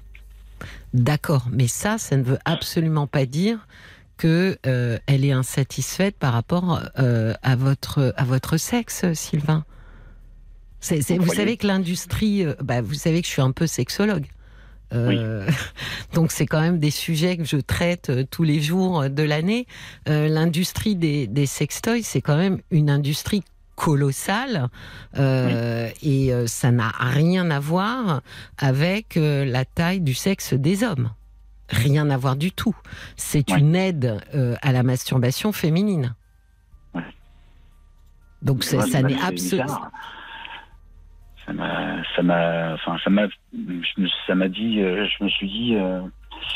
D'accord, 0.93 1.47
mais 1.51 1.66
ça, 1.66 1.97
ça 1.97 2.19
ne 2.19 2.23
veut 2.24 2.39
absolument 2.45 3.07
pas 3.07 3.24
dire 3.24 3.66
que 4.16 4.59
euh, 4.66 4.98
elle 5.06 5.24
est 5.24 5.32
insatisfaite 5.32 6.16
par 6.16 6.32
rapport 6.32 6.82
euh, 6.98 7.34
à 7.43 7.56
votre 7.56 8.14
à 8.16 8.24
votre 8.24 8.56
sexe, 8.56 9.12
Sylvain. 9.14 9.64
Vous 10.80 11.34
savez 11.34 11.56
que 11.56 11.66
l'industrie, 11.66 12.44
euh, 12.44 12.55
bah, 12.62 12.80
vous 12.80 12.94
savez 12.94 13.20
que 13.20 13.26
je 13.26 13.32
suis 13.32 13.43
un 13.43 13.52
peu 13.52 13.66
sexologue. 13.66 14.26
Euh, 14.94 15.48
donc 16.14 16.30
c'est 16.30 16.47
quand 16.47 16.60
même 16.60 16.78
des 16.78 16.90
sujets 16.90 17.36
que 17.36 17.44
je 17.44 17.56
traite 17.56 18.10
euh, 18.10 18.24
tous 18.28 18.44
les 18.44 18.60
jours 18.60 19.09
de 19.09 19.22
l'année. 19.22 19.66
Euh, 20.09 20.28
l'industrie 20.28 20.97
des, 20.97 21.26
des 21.26 21.47
sextoys, 21.47 22.02
c'est 22.02 22.20
quand 22.20 22.36
même 22.36 22.60
une 22.70 22.90
industrie 22.90 23.43
colossale 23.74 24.68
et 25.18 26.30
ça 26.47 26.70
n'a 26.70 26.94
rien 26.98 27.51
à 27.51 27.60
voir 27.60 28.22
avec 28.56 29.16
la 29.16 29.66
taille 29.66 30.01
du 30.01 30.14
sexe 30.14 30.55
des 30.55 30.82
hommes. 30.82 31.10
Rien 31.68 32.09
à 32.10 32.16
voir 32.16 32.36
du 32.36 32.52
tout. 32.52 32.76
C'est 33.16 33.51
Ouais. 33.51 33.59
une 33.59 33.74
aide 33.74 34.20
euh, 34.34 34.55
à 34.62 34.72
la 34.72 34.82
masturbation 34.82 35.52
féminine. 35.52 36.14
Ouais. 36.94 37.02
Donc 38.43 38.62
ça 38.64 38.78
n'est 39.02 39.20
absolument. 39.20 39.80
Ça 41.44 41.52
m'a, 41.52 42.02
ça 42.16 42.22
m'a, 42.22 42.74
enfin, 42.74 42.97
ça 43.05 43.10
m'a, 43.10 43.22
ça 44.26 44.34
m'a 44.34 44.48
dit, 44.48 44.80
euh, 44.80 45.06
je 45.06 45.24
me 45.24 45.28
suis 45.28 45.48
dit, 45.48 45.74
euh, 45.76 46.01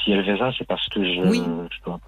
si 0.04 0.10
elle 0.12 0.24
fait 0.24 0.36
ça, 0.38 0.50
c'est 0.58 0.66
parce 0.66 0.86
que 0.88 1.02
je, 1.04 1.28
Oui. 1.28 1.40
je 1.44 1.84
dois. 1.84 2.00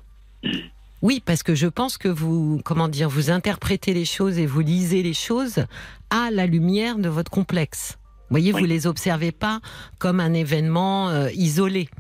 Oui, 1.01 1.23
parce 1.25 1.43
que 1.45 1.55
je 1.55 1.67
pense 1.69 1.97
que 1.99 2.09
vous, 2.09 2.61
comment 2.65 2.89
dire, 2.89 3.09
vous 3.09 3.31
interprétez 3.31 3.95
les 3.95 4.05
choses 4.05 4.39
et 4.39 4.47
vous 4.47 4.61
lisez 4.61 5.03
les 5.03 5.15
choses 5.15 5.65
à 6.11 6.31
la 6.33 6.47
lumière 6.47 6.99
de 6.99 7.09
votre 7.09 7.31
complexe. 7.31 7.99
Vous 8.33 8.37
voyez, 8.39 8.55
Oui. 8.55 8.61
vous 8.63 8.67
les 8.67 8.87
observez 8.87 9.31
pas 9.31 9.61
comme 9.99 10.19
un 10.19 10.33
événement 10.33 11.11
euh, 11.11 11.31
isolé. 11.33 11.91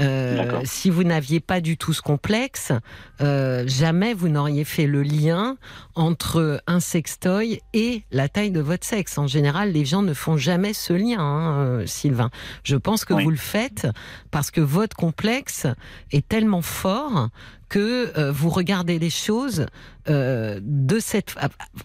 Euh, 0.00 0.60
si 0.64 0.90
vous 0.90 1.04
n'aviez 1.04 1.38
pas 1.38 1.60
du 1.60 1.76
tout 1.76 1.92
ce 1.92 2.02
complexe, 2.02 2.72
euh, 3.20 3.62
jamais 3.68 4.12
vous 4.12 4.28
n'auriez 4.28 4.64
fait 4.64 4.88
le 4.88 5.04
lien 5.04 5.56
entre 5.94 6.60
un 6.66 6.80
sextoy 6.80 7.60
et 7.72 8.02
la 8.10 8.28
taille 8.28 8.50
de 8.50 8.58
votre 8.58 8.84
sexe. 8.84 9.16
En 9.16 9.28
général, 9.28 9.70
les 9.70 9.84
gens 9.84 10.02
ne 10.02 10.12
font 10.12 10.36
jamais 10.36 10.72
ce 10.72 10.92
lien, 10.92 11.20
hein, 11.20 11.86
Sylvain. 11.86 12.30
Je 12.64 12.74
pense 12.74 13.04
que 13.04 13.14
Oui. 13.14 13.22
vous 13.22 13.30
le 13.30 13.36
faites 13.36 13.86
parce 14.32 14.50
que 14.50 14.60
votre 14.60 14.96
complexe 14.96 15.68
est 16.10 16.26
tellement 16.26 16.62
fort 16.62 17.28
que 17.68 18.30
vous 18.32 18.48
regardez 18.50 18.98
les 18.98 19.10
choses 19.10 19.66
de 20.08 20.98
cette 20.98 21.36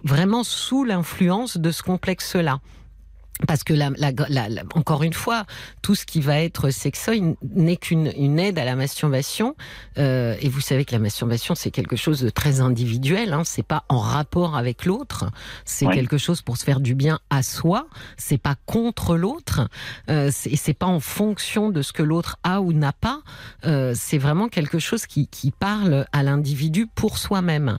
vraiment 0.04 0.44
sous 0.44 0.86
l'influence 0.86 1.58
de 1.58 1.70
ce 1.70 1.84
complexe-là. 1.84 2.62
Parce 3.48 3.64
que 3.64 3.74
la, 3.74 3.90
la- 3.98 4.12
la- 4.30 4.50
la- 4.50 4.64
encore 4.76 5.04
une 5.04 5.14
fois, 5.14 5.46
tout 5.82 5.96
ce 5.96 6.06
qui 6.06 6.22
va 6.22 6.40
être 6.40 6.70
sexoïde 6.70 7.36
n'est 7.56 7.78
qu'une 7.78 8.12
une 8.18 8.40
aide 8.40 8.60
à 8.60 8.66
la 8.66 8.76
masturbation. 8.76 9.56
Euh, 9.98 10.36
et 10.42 10.50
vous 10.50 10.62
savez 10.62 10.86
que 10.86 10.92
la 10.94 11.00
masturbation, 11.00 11.56
c'est 11.56 11.72
quelque 11.72 11.96
chose 11.96 12.22
de 12.22 12.30
très 12.30 12.62
individuel. 12.62 13.34
Hein, 13.34 13.44
c'est 13.46 13.64
pas 13.64 13.84
en 13.90 14.00
rapport 14.00 14.56
avec 14.56 14.86
l'autre. 14.86 15.26
C'est 15.66 15.86
quelque 15.94 16.18
chose 16.18 16.42
pour 16.42 16.58
se 16.58 16.64
faire 16.64 16.80
du 16.80 16.96
bien 16.96 17.20
à 17.30 17.44
soi. 17.44 17.88
C'est 18.18 18.38
pas 18.38 18.56
contre 18.66 19.16
l'autre. 19.18 19.68
Euh, 20.10 20.30
c'est 20.32 20.56
c'est 20.56 20.74
pas 20.74 20.86
en 20.86 21.00
fonction 21.00 21.70
de 21.70 21.82
ce 21.82 21.92
que 21.94 22.04
l'autre 22.04 22.38
a 22.44 22.62
ou 22.62 22.74
n'a 22.74 22.94
pas. 22.94 23.22
Euh, 23.66 23.94
c'est 23.96 24.18
vraiment 24.18 24.48
quelque 24.50 24.80
chose 24.80 25.06
qui, 25.06 25.28
qui 25.28 25.52
parle 25.52 26.06
à 26.12 26.24
l'individu 26.24 26.88
pour 26.88 27.18
soi-même. 27.18 27.78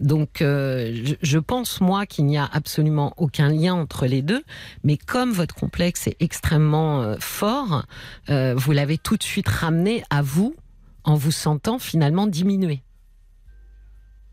Donc, 0.00 0.42
euh, 0.42 0.92
je, 1.04 1.14
je 1.22 1.38
pense 1.38 1.80
moi 1.80 2.06
qu'il 2.06 2.26
n'y 2.26 2.38
a 2.38 2.48
absolument 2.52 3.14
aucun 3.16 3.48
lien 3.48 3.74
entre 3.74 4.06
les 4.06 4.22
deux. 4.22 4.42
Mais 4.82 4.96
comme 5.06 5.32
votre 5.32 5.54
complexe 5.54 6.06
est 6.06 6.16
extrêmement 6.20 7.02
euh, 7.02 7.16
fort, 7.20 7.84
euh, 8.30 8.54
vous 8.56 8.72
l'avez 8.72 8.98
tout 8.98 9.16
de 9.16 9.22
suite 9.22 9.48
ramené 9.48 10.02
à 10.10 10.22
vous 10.22 10.54
en 11.04 11.14
vous 11.14 11.30
sentant 11.30 11.78
finalement 11.78 12.26
diminué. 12.26 12.80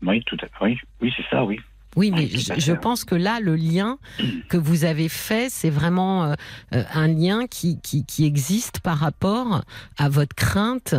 Oui, 0.02 0.22
tout 0.24 0.36
à 0.42 0.46
fait. 0.46 0.64
Oui, 0.64 0.78
oui, 1.00 1.12
c'est 1.16 1.24
ça, 1.30 1.44
oui. 1.44 1.60
Oui, 1.94 2.10
mais 2.10 2.26
je, 2.26 2.54
je 2.56 2.72
pense 2.72 3.04
que 3.04 3.14
là, 3.14 3.38
le 3.40 3.54
lien 3.54 3.98
que 4.48 4.56
vous 4.56 4.84
avez 4.84 5.08
fait, 5.10 5.48
c'est 5.50 5.68
vraiment 5.70 6.24
euh, 6.24 6.34
euh, 6.74 6.82
un 6.94 7.06
lien 7.06 7.46
qui, 7.46 7.78
qui, 7.80 8.04
qui 8.06 8.24
existe 8.24 8.80
par 8.80 8.96
rapport 8.98 9.62
à 9.98 10.08
votre 10.08 10.34
crainte 10.34 10.94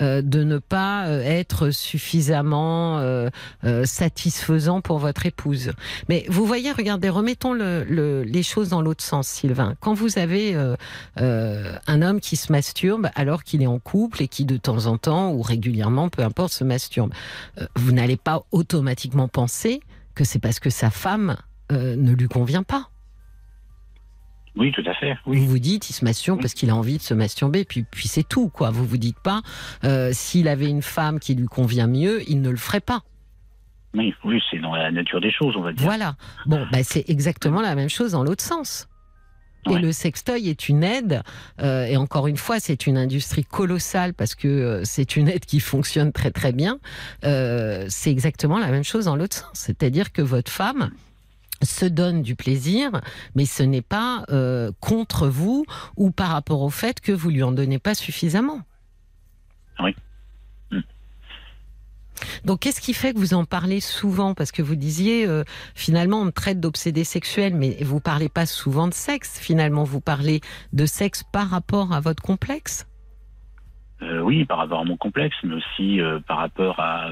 euh, 0.00 0.22
de 0.22 0.44
ne 0.44 0.56
pas 0.58 1.06
euh, 1.06 1.20
être 1.22 1.70
suffisamment 1.70 2.98
euh, 2.98 3.28
euh, 3.64 3.84
satisfaisant 3.84 4.80
pour 4.80 4.98
votre 4.98 5.26
épouse. 5.26 5.72
Mais 6.08 6.24
vous 6.28 6.46
voyez, 6.46 6.72
regardez, 6.72 7.08
remettons 7.10 7.52
le, 7.52 7.84
le- 7.84 8.22
les 8.22 8.42
choses 8.42 8.70
dans 8.70 8.80
l'autre 8.80 9.04
sens, 9.04 9.28
Sylvain. 9.28 9.74
Quand 9.80 9.92
vous 9.94 10.18
avez 10.18 10.54
euh, 10.54 10.76
euh, 11.20 11.76
un 11.86 12.00
homme 12.02 12.20
qui 12.20 12.36
se 12.36 12.50
masturbe 12.52 13.08
alors 13.14 13.44
qu'il 13.44 13.62
est 13.62 13.66
en 13.66 13.78
couple 13.78 14.22
et 14.22 14.28
qui 14.28 14.44
de 14.46 14.56
temps 14.56 14.86
en 14.86 14.96
temps 14.98 15.30
ou 15.32 15.42
régulièrement, 15.42 16.08
peu 16.08 16.22
importe, 16.22 16.52
se 16.52 16.64
masturbe, 16.64 17.12
euh, 17.60 17.66
vous 17.76 17.92
n'allez 17.92 18.16
pas 18.16 18.44
automatiquement 18.50 19.28
penser 19.28 19.80
que 20.18 20.24
c'est 20.24 20.40
parce 20.40 20.58
que 20.58 20.68
sa 20.68 20.90
femme 20.90 21.36
euh, 21.70 21.94
ne 21.94 22.12
lui 22.12 22.26
convient 22.26 22.64
pas. 22.64 22.90
Oui, 24.56 24.72
tout 24.72 24.82
à 24.84 24.94
fait. 24.94 25.16
Oui. 25.26 25.38
Vous 25.38 25.46
vous 25.46 25.58
dites, 25.60 25.88
il 25.88 25.92
se 25.92 26.04
masturbe 26.04 26.40
parce 26.40 26.54
qu'il 26.54 26.70
a 26.70 26.74
envie 26.74 26.96
de 26.96 27.02
se 27.02 27.14
masturber, 27.14 27.64
puis, 27.64 27.84
puis 27.84 28.08
c'est 28.08 28.26
tout, 28.26 28.48
quoi. 28.48 28.70
Vous 28.70 28.84
vous 28.84 28.96
dites 28.96 29.20
pas, 29.22 29.42
euh, 29.84 30.10
s'il 30.12 30.48
avait 30.48 30.68
une 30.68 30.82
femme 30.82 31.20
qui 31.20 31.36
lui 31.36 31.46
convient 31.46 31.86
mieux, 31.86 32.28
il 32.28 32.42
ne 32.42 32.50
le 32.50 32.56
ferait 32.56 32.80
pas. 32.80 33.02
Oui, 33.94 34.12
oui, 34.24 34.42
c'est 34.50 34.58
dans 34.58 34.74
la 34.74 34.90
nature 34.90 35.20
des 35.20 35.30
choses, 35.30 35.54
on 35.56 35.62
va 35.62 35.72
dire. 35.72 35.86
Voilà. 35.86 36.16
Bon, 36.46 36.66
bah, 36.72 36.82
c'est 36.82 37.08
exactement 37.08 37.60
la 37.60 37.76
même 37.76 37.88
chose 37.88 38.12
dans 38.12 38.24
l'autre 38.24 38.42
sens. 38.42 38.87
Et 39.70 39.78
le 39.78 39.92
sextoy 39.92 40.48
est 40.48 40.68
une 40.68 40.82
aide, 40.82 41.22
euh, 41.60 41.84
et 41.84 41.96
encore 41.96 42.26
une 42.26 42.36
fois, 42.36 42.60
c'est 42.60 42.86
une 42.86 42.96
industrie 42.96 43.44
colossale 43.44 44.14
parce 44.14 44.34
que 44.34 44.48
euh, 44.48 44.84
c'est 44.84 45.16
une 45.16 45.28
aide 45.28 45.44
qui 45.44 45.60
fonctionne 45.60 46.12
très 46.12 46.30
très 46.30 46.52
bien. 46.52 46.78
Euh, 47.24 47.86
c'est 47.88 48.10
exactement 48.10 48.58
la 48.58 48.68
même 48.68 48.84
chose 48.84 49.06
dans 49.06 49.16
l'autre 49.16 49.36
sens, 49.36 49.50
c'est-à-dire 49.54 50.12
que 50.12 50.22
votre 50.22 50.50
femme 50.50 50.90
se 51.62 51.86
donne 51.86 52.22
du 52.22 52.36
plaisir, 52.36 53.00
mais 53.34 53.44
ce 53.44 53.64
n'est 53.64 53.82
pas 53.82 54.24
contre 54.78 55.26
vous 55.26 55.64
ou 55.96 56.12
par 56.12 56.28
rapport 56.28 56.62
au 56.62 56.70
fait 56.70 57.00
que 57.00 57.10
vous 57.10 57.30
lui 57.30 57.42
en 57.42 57.50
donnez 57.50 57.80
pas 57.80 57.96
suffisamment. 57.96 58.60
Oui. 59.80 59.94
Donc, 62.44 62.60
qu'est-ce 62.60 62.80
qui 62.80 62.94
fait 62.94 63.12
que 63.12 63.18
vous 63.18 63.34
en 63.34 63.44
parlez 63.44 63.80
souvent? 63.80 64.34
Parce 64.34 64.52
que 64.52 64.62
vous 64.62 64.76
disiez, 64.76 65.26
euh, 65.26 65.44
finalement, 65.74 66.20
on 66.20 66.30
traite 66.30 66.60
d'obsédé 66.60 67.04
sexuel, 67.04 67.54
mais 67.54 67.76
vous 67.82 68.00
parlez 68.00 68.28
pas 68.28 68.46
souvent 68.46 68.88
de 68.88 68.94
sexe. 68.94 69.38
Finalement, 69.40 69.84
vous 69.84 70.00
parlez 70.00 70.40
de 70.72 70.86
sexe 70.86 71.24
par 71.32 71.48
rapport 71.50 71.92
à 71.92 72.00
votre 72.00 72.22
complexe? 72.22 72.86
Euh, 74.02 74.20
oui, 74.20 74.44
par 74.44 74.58
rapport 74.58 74.80
à 74.80 74.84
mon 74.84 74.96
complexe, 74.96 75.36
mais 75.42 75.54
aussi 75.54 76.00
euh, 76.00 76.20
par 76.20 76.38
rapport 76.38 76.78
à, 76.78 77.08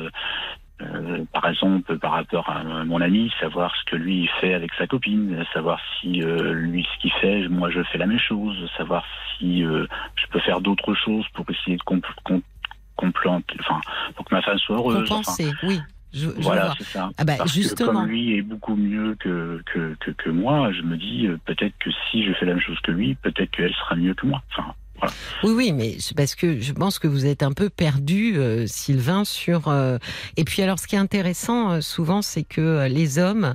par 1.33 1.49
exemple, 1.49 1.99
par 1.99 2.13
rapport 2.13 2.49
à 2.49 2.85
mon 2.85 3.01
ami, 3.01 3.33
savoir 3.41 3.75
ce 3.75 3.91
que 3.91 3.97
lui 3.97 4.29
fait 4.41 4.55
avec 4.55 4.71
sa 4.75 4.87
copine, 4.87 5.45
savoir 5.53 5.81
si 6.01 6.21
lui 6.21 6.87
ce 6.95 7.01
qu'il 7.01 7.13
fait, 7.13 7.49
moi 7.49 7.71
je 7.71 7.83
fais 7.85 7.99
la 7.99 8.07
même 8.07 8.21
chose, 8.21 8.55
savoir 8.77 9.05
si 9.39 9.63
je 9.63 10.27
peux 10.31 10.39
faire 10.41 10.61
d'autres 10.61 10.95
choses 10.95 11.27
pour 11.33 11.47
essayer 11.51 11.77
de 11.77 11.83
compl- 11.83 12.43
com- 12.97 13.11
complan- 13.11 13.43
enfin, 13.61 13.81
pour 14.15 14.25
que 14.25 14.35
ma 14.35 14.43
femme 14.43 14.59
soit 14.59 14.77
heureuse. 14.77 14.97
enfin, 15.11 15.17
Compenser, 15.17 15.53
oui. 15.63 15.81
Je, 16.13 16.21
je 16.21 16.41
voilà, 16.41 16.73
c'est 16.79 16.85
ça. 16.85 17.11
Ah 17.19 17.25
bah, 17.25 17.35
Parce 17.37 17.53
justement. 17.53 17.91
que 17.93 17.97
comme 17.99 18.07
lui 18.07 18.37
est 18.39 18.43
beaucoup 18.43 18.75
mieux 18.77 19.17
que, 19.21 19.61
que, 19.67 19.95
que, 20.01 20.11
que 20.13 20.31
moi, 20.31 20.73
je 20.73 20.81
me 20.83 20.97
dis 20.97 21.27
euh, 21.27 21.37
peut-être 21.45 21.75
que 21.79 21.91
si 22.11 22.25
je 22.25 22.33
fais 22.35 22.47
la 22.47 22.55
même 22.55 22.63
chose 22.63 22.79
que 22.83 22.91
lui, 22.93 23.15
peut-être 23.17 23.51
qu'elle 23.51 23.75
sera 23.75 23.97
mieux 23.97 24.15
que 24.15 24.25
moi. 24.27 24.41
Enfin, 24.51 24.73
voilà. 24.99 25.13
Oui, 25.43 25.53
oui, 25.53 25.73
mais 25.75 25.97
c'est 25.99 26.17
parce 26.17 26.35
que 26.35 26.59
je 26.59 26.73
pense 26.73 26.99
que 26.99 27.07
vous 27.07 27.27
êtes 27.27 27.43
un 27.43 27.53
peu 27.53 27.69
perdu, 27.69 28.39
euh, 28.39 28.67
Sylvain, 28.67 29.25
sur. 29.25 29.69
euh, 29.69 29.99
Et 30.39 30.45
puis 30.45 30.63
alors, 30.63 30.79
ce 30.79 30.87
qui 30.87 30.95
est 30.95 30.99
intéressant 30.99 31.73
euh, 31.73 31.81
souvent, 31.83 32.23
c'est 32.23 32.45
que 32.45 32.87
les 32.89 33.19
hommes 33.19 33.55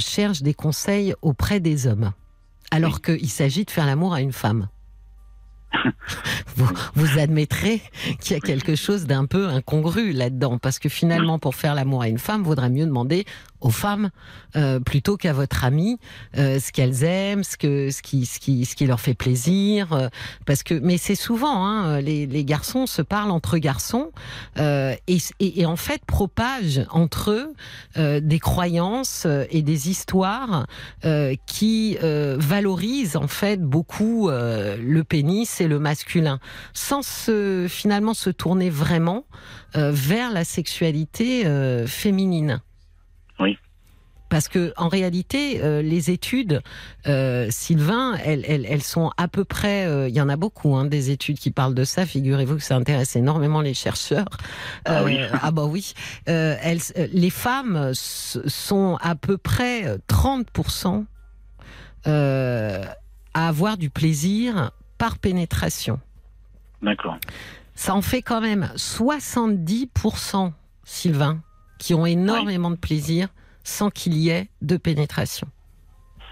cherchent 0.00 0.42
des 0.42 0.54
conseils 0.54 1.14
auprès 1.22 1.60
des 1.60 1.86
hommes, 1.86 2.12
alors 2.72 3.02
qu'il 3.02 3.28
s'agit 3.28 3.64
de 3.66 3.70
faire 3.70 3.86
l'amour 3.86 4.14
à 4.14 4.20
une 4.20 4.32
femme. 4.32 4.68
vous, 6.56 7.18
admettrez 7.18 7.82
qu'il 8.20 8.32
y 8.32 8.36
a 8.36 8.40
quelque 8.40 8.74
chose 8.74 9.06
d'un 9.06 9.26
peu 9.26 9.48
incongru 9.48 10.12
là-dedans, 10.12 10.58
parce 10.58 10.78
que 10.78 10.88
finalement, 10.88 11.38
pour 11.38 11.54
faire 11.54 11.74
l'amour 11.74 12.02
à 12.02 12.08
une 12.08 12.18
femme, 12.18 12.42
vaudrait 12.42 12.70
mieux 12.70 12.86
demander 12.86 13.24
aux 13.60 13.70
femmes 13.70 14.10
euh, 14.56 14.80
plutôt 14.80 15.16
qu'à 15.16 15.32
votre 15.32 15.64
amie 15.64 15.98
euh, 16.36 16.58
ce 16.58 16.72
qu'elles 16.72 17.04
aiment, 17.04 17.44
ce 17.44 17.56
que 17.56 17.90
ce 17.90 18.02
qui 18.02 18.26
ce 18.26 18.38
qui 18.38 18.64
ce 18.64 18.74
qui 18.74 18.86
leur 18.86 19.00
fait 19.00 19.14
plaisir, 19.14 19.92
euh, 19.92 20.08
parce 20.46 20.62
que 20.62 20.74
mais 20.74 20.98
c'est 20.98 21.14
souvent 21.14 21.64
hein, 21.64 22.00
les, 22.00 22.26
les 22.26 22.44
garçons 22.44 22.86
se 22.86 23.02
parlent 23.02 23.30
entre 23.30 23.58
garçons 23.58 24.10
euh, 24.58 24.94
et, 25.06 25.18
et, 25.40 25.60
et 25.60 25.66
en 25.66 25.76
fait 25.76 26.04
propagent 26.04 26.84
entre 26.90 27.30
eux 27.30 27.52
euh, 27.96 28.20
des 28.20 28.38
croyances 28.38 29.24
euh, 29.26 29.44
et 29.50 29.62
des 29.62 29.88
histoires 29.88 30.66
qui 31.46 31.96
valorisent 32.00 33.16
en 33.16 33.28
fait 33.28 33.60
beaucoup 33.60 34.30
le 34.30 35.02
pénis 35.02 35.60
et 35.60 35.68
le 35.68 35.78
masculin, 35.78 36.38
sans 36.72 37.02
se 37.02 37.66
finalement 37.68 38.14
se 38.14 38.30
tourner 38.30 38.70
vraiment 38.70 39.24
vers 39.74 40.32
la 40.32 40.44
sexualité 40.44 41.44
féminine. 41.86 42.60
Oui. 43.40 43.58
Parce 44.30 44.48
que 44.48 44.74
en 44.76 44.88
réalité, 44.88 45.62
euh, 45.62 45.80
les 45.80 46.10
études, 46.10 46.60
euh, 47.06 47.46
Sylvain, 47.50 48.14
elles, 48.22 48.44
elles, 48.46 48.66
elles 48.68 48.82
sont 48.82 49.10
à 49.16 49.26
peu 49.26 49.44
près. 49.46 49.86
euh, 49.86 50.06
Il 50.06 50.14
y 50.14 50.20
en 50.20 50.28
a 50.28 50.36
beaucoup, 50.36 50.76
hein, 50.76 50.84
des 50.84 51.08
études 51.10 51.38
qui 51.38 51.50
parlent 51.50 51.74
de 51.74 51.84
ça. 51.84 52.04
Figurez-vous 52.04 52.56
que 52.56 52.62
ça 52.62 52.76
intéresse 52.76 53.16
énormément 53.16 53.62
les 53.62 53.72
chercheurs. 53.72 54.28
Ah 54.84 55.02
oui. 55.02 55.18
ah 55.40 55.50
bah 55.50 55.64
oui. 55.64 55.94
Elles, 56.26 56.80
les 57.10 57.30
femmes 57.30 57.92
sont 57.94 58.98
à 59.00 59.14
peu 59.14 59.38
près 59.38 59.86
euh, 59.86 59.96
30% 60.08 61.06
euh, 62.06 62.84
à 63.32 63.48
avoir 63.48 63.78
du 63.78 63.88
plaisir 63.88 64.72
par 64.98 65.16
pénétration. 65.18 66.00
D'accord. 66.82 67.16
Ça 67.74 67.94
en 67.94 68.02
fait 68.02 68.20
quand 68.20 68.40
même 68.42 68.70
70%, 68.76 70.52
Sylvain, 70.84 71.40
qui 71.78 71.94
ont 71.94 72.06
énormément 72.06 72.70
de 72.70 72.76
plaisir 72.76 73.28
sans 73.64 73.90
qu'il 73.90 74.16
y 74.16 74.30
ait 74.30 74.48
de 74.62 74.76
pénétration. 74.76 75.48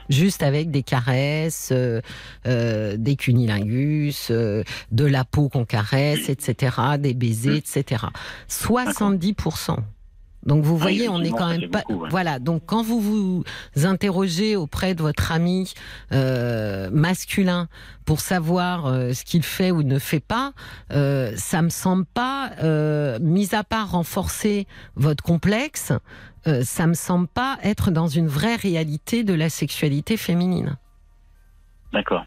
Juste 0.09 0.43
avec 0.43 0.70
des 0.70 0.82
caresses, 0.82 1.70
euh, 1.73 2.01
euh, 2.47 2.97
des 2.97 3.16
cunilingus, 3.16 4.28
euh, 4.31 4.62
de 4.93 5.05
la 5.05 5.24
peau 5.24 5.48
qu'on 5.48 5.64
caresse, 5.64 6.28
etc., 6.28 6.77
des 6.98 7.14
baisers, 7.14 7.56
etc. 7.56 8.06
70%. 8.48 9.78
Donc 10.47 10.64
vous 10.64 10.78
voyez, 10.78 11.09
on 11.09 11.18
est 11.18 11.27
effectivement, 11.27 11.39
quand 11.39 11.59
même 11.59 11.70
pas. 11.70 11.82
beaucoup, 11.89 12.02
ouais. 12.02 12.09
Voilà. 12.09 12.39
Donc 12.39 12.62
quand 12.66 12.82
vous 12.82 13.01
vous 13.01 13.44
interrogez 13.85 14.56
auprès 14.56 14.94
de 14.94 15.02
votre 15.02 15.32
ami 15.32 15.74
euh, 16.12 16.89
masculin 16.93 17.68
pour 18.05 18.20
savoir 18.20 18.86
euh, 18.86 19.12
ce 19.12 19.24
qu'il 19.24 19.43
fait 19.43 19.73
ou 19.73 19.82
ne 19.82 19.98
fait 19.98 20.20
pas, 20.20 20.52
euh, 20.93 21.32
ça 21.36 21.62
me 21.62 21.68
semble 21.68 22.06
pas, 22.06 22.52
euh, 22.62 23.18
mis 23.20 23.55
à 23.55 23.64
part 23.64 23.90
renforcer 23.90 24.66
votre 24.94 25.24
complexe, 25.24 25.93
euh, 26.47 26.62
ça 26.62 26.86
me 26.86 26.94
semble 26.94 27.27
pas 27.27 27.59
être 27.64 27.90
dans 27.90 28.06
une 28.06 28.28
vraie 28.28 28.56
réalité 28.56 29.24
de 29.24 29.35
la 29.35 29.51
sexualité 29.51 30.16
féminine. 30.16 30.77
D'accord. 31.93 32.24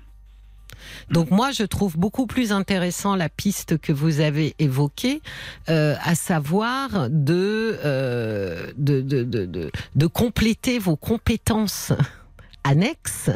Donc 1.10 1.32
moi, 1.32 1.52
je 1.52 1.64
trouve 1.64 1.98
beaucoup 1.98 2.28
plus 2.28 2.52
intéressant 2.52 3.16
la 3.16 3.30
piste 3.30 3.78
que 3.80 3.92
vous 3.94 4.20
avez 4.20 4.56
évoquée, 4.60 5.22
euh, 5.70 5.96
à 6.04 6.16
savoir 6.16 7.10
de, 7.10 7.78
euh, 7.84 8.72
de, 8.78 9.02
de, 9.02 9.24
de, 9.24 9.46
de, 9.46 9.72
de 9.96 10.08
compléter 10.08 10.80
vos 10.80 10.96
compétences 10.96 11.92
annexes 12.64 13.30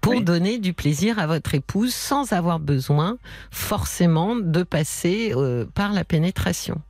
pour 0.00 0.12
Oui. 0.14 0.24
donner 0.24 0.58
du 0.58 0.72
plaisir 0.72 1.18
à 1.18 1.26
votre 1.26 1.54
épouse 1.54 1.92
sans 1.94 2.32
avoir 2.32 2.60
besoin 2.60 3.18
forcément 3.50 4.36
de 4.36 4.62
passer 4.62 5.32
euh, 5.34 5.66
par 5.74 5.92
la 5.92 6.04
pénétration. 6.04 6.80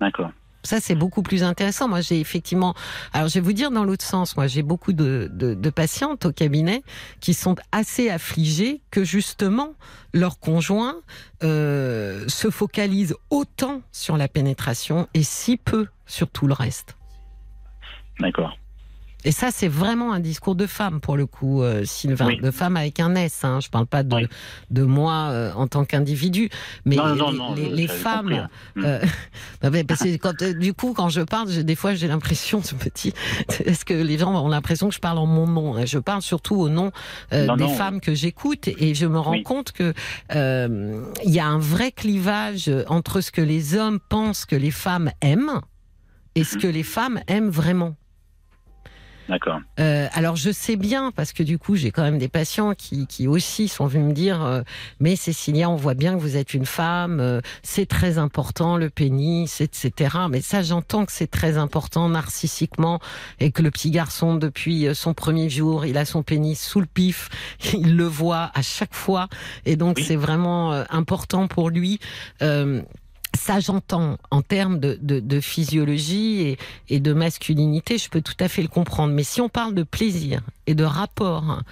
D'accord. 0.00 0.30
Ça, 0.64 0.80
c'est 0.80 0.94
beaucoup 0.94 1.22
plus 1.22 1.44
intéressant. 1.44 1.88
Moi, 1.88 2.00
j'ai 2.00 2.18
effectivement. 2.18 2.74
Alors, 3.12 3.28
je 3.28 3.34
vais 3.34 3.40
vous 3.40 3.52
dire 3.52 3.70
dans 3.70 3.84
l'autre 3.84 4.04
sens. 4.04 4.36
Moi, 4.36 4.46
j'ai 4.46 4.62
beaucoup 4.62 4.92
de, 4.92 5.30
de, 5.32 5.54
de 5.54 5.70
patientes 5.70 6.24
au 6.24 6.32
cabinet 6.32 6.82
qui 7.20 7.34
sont 7.34 7.54
assez 7.70 8.08
affligées 8.08 8.80
que 8.90 9.04
justement 9.04 9.74
leur 10.12 10.38
conjoint 10.38 10.96
euh, 11.42 12.24
se 12.28 12.50
focalise 12.50 13.14
autant 13.30 13.82
sur 13.92 14.16
la 14.16 14.26
pénétration 14.26 15.06
et 15.12 15.22
si 15.22 15.56
peu 15.56 15.86
sur 16.06 16.30
tout 16.30 16.46
le 16.46 16.54
reste. 16.54 16.96
D'accord. 18.20 18.56
Et 19.24 19.32
ça, 19.32 19.50
c'est 19.50 19.68
vraiment 19.68 20.12
un 20.12 20.20
discours 20.20 20.54
de 20.54 20.66
femme 20.66 21.00
pour 21.00 21.16
le 21.16 21.26
coup, 21.26 21.62
euh, 21.62 21.84
Sylvain, 21.84 22.26
Oui. 22.26 22.40
de 22.40 22.50
femme 22.50 22.76
avec 22.76 23.00
un 23.00 23.14
S. 23.14 23.40
Hein. 23.44 23.58
Je 23.62 23.70
parle 23.70 23.86
pas 23.86 24.02
de 24.02 24.14
Oui. 24.14 24.26
de 24.70 24.82
moi 24.82 25.28
euh, 25.30 25.52
en 25.54 25.66
tant 25.66 25.84
qu'individu, 25.84 26.50
mais 26.84 26.96
Non, 26.96 27.12
les, 27.14 27.18
non, 27.18 27.32
non, 27.32 27.54
les- 27.54 27.88
femmes. 27.88 28.32
hein. 28.32 28.48
Mm. 28.76 28.84
euh, 29.64 29.70
mais 29.72 29.84
parce 29.84 30.00
que 30.02 30.16
quand, 30.16 30.42
euh, 30.42 30.52
du 30.52 30.74
coup, 30.74 30.92
quand 30.94 31.08
je 31.08 31.22
parle, 31.22 31.48
des 31.48 31.74
fois, 31.74 31.94
j'ai 31.94 32.06
l'impression, 32.08 32.62
ce 32.62 32.74
petit, 32.74 33.14
est-ce 33.64 33.84
que 33.84 33.94
les 33.94 34.18
gens 34.18 34.34
ont 34.44 34.48
l'impression 34.48 34.88
que 34.88 34.94
je 34.94 35.00
parle 35.00 35.18
en 35.18 35.26
mon 35.26 35.46
nom? 35.46 35.86
Je 35.86 35.98
parle 35.98 36.22
surtout 36.22 36.56
au 36.56 36.68
nom 36.68 36.92
euh, 37.32 37.54
des 37.56 37.68
femmes 37.68 38.00
que 38.00 38.14
j'écoute, 38.14 38.68
et 38.68 38.94
je 38.94 39.06
me 39.06 39.18
rends 39.18 39.32
Oui. 39.32 39.42
compte 39.42 39.72
que 39.72 39.94
euh, 40.34 41.02
il 41.24 41.30
y 41.32 41.40
a 41.40 41.46
un 41.46 41.58
vrai 41.58 41.92
clivage 41.92 42.70
entre 42.88 43.20
ce 43.20 43.30
que 43.30 43.40
les 43.40 43.74
hommes 43.74 44.00
pensent 44.08 44.44
que 44.44 44.56
les 44.56 44.70
femmes 44.70 45.10
aiment 45.22 45.60
et 46.34 46.44
ce 46.44 46.56
que 46.58 46.66
les 46.66 46.82
femmes 46.82 47.20
aiment 47.28 47.48
vraiment. 47.50 47.94
D'accord. 49.28 49.60
Euh, 49.80 50.06
alors 50.12 50.36
je 50.36 50.50
sais 50.50 50.76
bien 50.76 51.10
parce 51.10 51.32
que 51.32 51.42
du 51.42 51.58
coup 51.58 51.76
j'ai 51.76 51.90
quand 51.90 52.02
même 52.02 52.18
des 52.18 52.28
patients 52.28 52.74
qui, 52.74 53.06
qui 53.06 53.26
aussi 53.26 53.68
sont 53.68 53.86
venus 53.86 54.08
me 54.08 54.12
dire 54.12 54.42
euh, 54.44 54.62
mais 55.00 55.16
Cécilia 55.16 55.70
on 55.70 55.76
voit 55.76 55.94
bien 55.94 56.14
que 56.14 56.20
vous 56.20 56.36
êtes 56.36 56.52
une 56.52 56.66
femme 56.66 57.20
euh, 57.20 57.40
c'est 57.62 57.86
très 57.86 58.18
important 58.18 58.76
le 58.76 58.90
pénis 58.90 59.60
etc 59.62 60.10
mais 60.30 60.42
ça 60.42 60.62
j'entends 60.62 61.06
que 61.06 61.12
c'est 61.12 61.30
très 61.30 61.56
important 61.56 62.08
narcissiquement 62.10 63.00
et 63.40 63.50
que 63.50 63.62
le 63.62 63.70
petit 63.70 63.90
garçon 63.90 64.34
depuis 64.34 64.86
euh, 64.86 64.94
son 64.94 65.14
premier 65.14 65.48
jour 65.48 65.86
il 65.86 65.96
a 65.96 66.04
son 66.04 66.22
pénis 66.22 66.60
sous 66.62 66.80
le 66.80 66.86
pif 66.86 67.30
il 67.72 67.96
le 67.96 68.04
voit 68.04 68.50
à 68.54 68.60
chaque 68.62 68.94
fois 68.94 69.28
et 69.64 69.76
donc 69.76 69.96
Oui. 69.96 70.04
c'est 70.06 70.16
vraiment 70.16 70.72
euh, 70.74 70.84
important 70.90 71.48
pour 71.48 71.70
lui 71.70 71.98
euh, 72.42 72.82
ça 73.34 73.60
j'entends 73.60 74.18
en 74.30 74.42
termes 74.42 74.78
de, 74.78 74.98
de, 75.00 75.20
de 75.20 75.40
physiologie 75.40 76.42
et, 76.42 76.58
et, 76.88 77.00
de 77.00 77.12
masculinité, 77.12 77.98
je 77.98 78.08
peux 78.08 78.22
tout 78.22 78.36
à 78.40 78.48
fait 78.48 78.62
le 78.62 78.68
comprendre. 78.68 79.12
Mais 79.12 79.24
si 79.24 79.40
on 79.40 79.48
parle 79.48 79.74
de 79.74 79.82
plaisir 79.82 80.40
et 80.66 80.74
de 80.74 80.84
rapport 80.84 81.62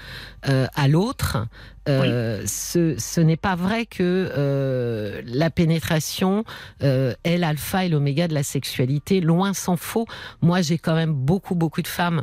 euh, 0.49 0.67
à 0.75 0.89
l'autre, 0.89 1.47
euh, 1.89 2.41
oui. 2.41 2.49
ce, 2.49 2.95
ce 2.99 3.21
n'est 3.21 3.37
pas 3.37 3.57
vrai 3.57 3.87
que 3.87 4.31
euh, 4.37 5.23
la 5.25 5.51
pénétration 5.51 6.45
est 6.81 7.39
l'alpha 7.39 7.85
et 7.85 7.89
l'oméga 7.89 8.29
de 8.29 8.35
la 8.35 8.43
sexualité. 8.43 9.21
Loin 9.21 9.53
s'en 9.55 9.77
faut. 9.77 10.07
Moi, 10.41 10.63
j'ai 10.63 10.79
quand 10.79 10.95
même 10.95 11.13
beaucoup, 11.13 11.55
beaucoup 11.55 11.83
de 11.83 11.89
femmes 11.89 12.23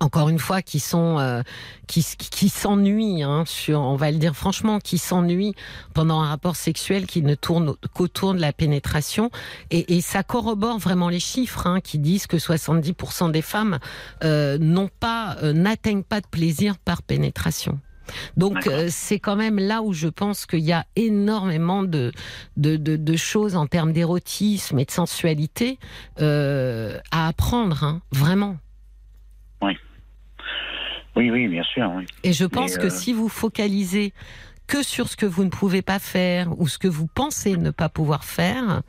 encore 0.00 0.28
une 0.28 0.38
fois, 0.38 0.62
qui 0.62 0.80
sont 0.80 1.18
euh, 1.18 1.42
qui, 1.86 2.04
qui 2.18 2.48
s'ennuient, 2.48 3.22
hein, 3.22 3.44
sur, 3.46 3.80
on 3.80 3.96
va 3.96 4.10
le 4.10 4.18
dire 4.18 4.34
franchement, 4.34 4.78
qui 4.78 4.98
s'ennuient 4.98 5.54
pendant 5.94 6.20
un 6.20 6.28
rapport 6.28 6.56
sexuel 6.56 7.06
qui 7.06 7.22
ne 7.22 7.34
tourne 7.34 7.74
qu'autour 7.94 8.34
de 8.34 8.40
la 8.40 8.52
pénétration, 8.52 9.30
et, 9.70 9.96
et, 9.96 10.00
ça 10.00 10.22
corrobore 10.22 10.78
vraiment 10.78 11.08
les 11.08 11.20
chiffres 11.20 11.66
hein, 11.66 11.80
qui 11.80 11.98
disent 11.98 12.26
que 12.26 12.36
70% 12.36 13.30
des 13.30 13.42
femmes 13.42 13.78
euh, 14.22 14.58
n'ont 14.58 14.90
pas, 15.00 15.36
euh, 15.42 15.52
n'atteignent 15.52 16.02
pas 16.02 16.20
de 16.20 16.26
plaisir 16.26 16.78
par 16.78 17.02
pénétration. 17.02 17.78
Donc 18.36 18.66
euh, 18.66 18.88
c'est 18.90 19.18
quand 19.18 19.36
même 19.36 19.58
là 19.58 19.82
où 19.82 19.92
je 19.92 20.08
pense 20.08 20.46
qu'il 20.46 20.60
y 20.60 20.72
a 20.72 20.84
énormément 20.96 21.82
de, 21.82 22.12
de, 22.56 22.76
de, 22.76 22.96
de 22.96 23.16
choses 23.16 23.56
en 23.56 23.66
termes 23.66 23.92
d'érotisme 23.92 24.78
et 24.78 24.84
de 24.84 24.90
sensualité 24.90 25.78
euh, 26.20 26.98
à 27.10 27.28
apprendre, 27.28 27.84
hein, 27.84 28.02
vraiment. 28.12 28.56
Oui. 29.62 29.76
Oui, 31.16 31.30
oui, 31.30 31.48
bien 31.48 31.62
sûr. 31.62 31.90
Oui. 31.94 32.06
Et 32.22 32.32
je 32.32 32.44
pense 32.44 32.76
que 32.76 32.86
euh... 32.86 32.90
si 32.90 33.12
vous 33.12 33.28
focalisez 33.28 34.12
que 34.66 34.82
sur 34.82 35.08
ce 35.08 35.16
que 35.16 35.26
vous 35.26 35.44
ne 35.44 35.50
pouvez 35.50 35.82
pas 35.82 35.98
faire 35.98 36.58
ou 36.58 36.68
ce 36.68 36.78
que 36.78 36.88
vous 36.88 37.06
pensez 37.06 37.56
ne 37.56 37.70
pas 37.70 37.90
pouvoir 37.90 38.24
faire, 38.24 38.80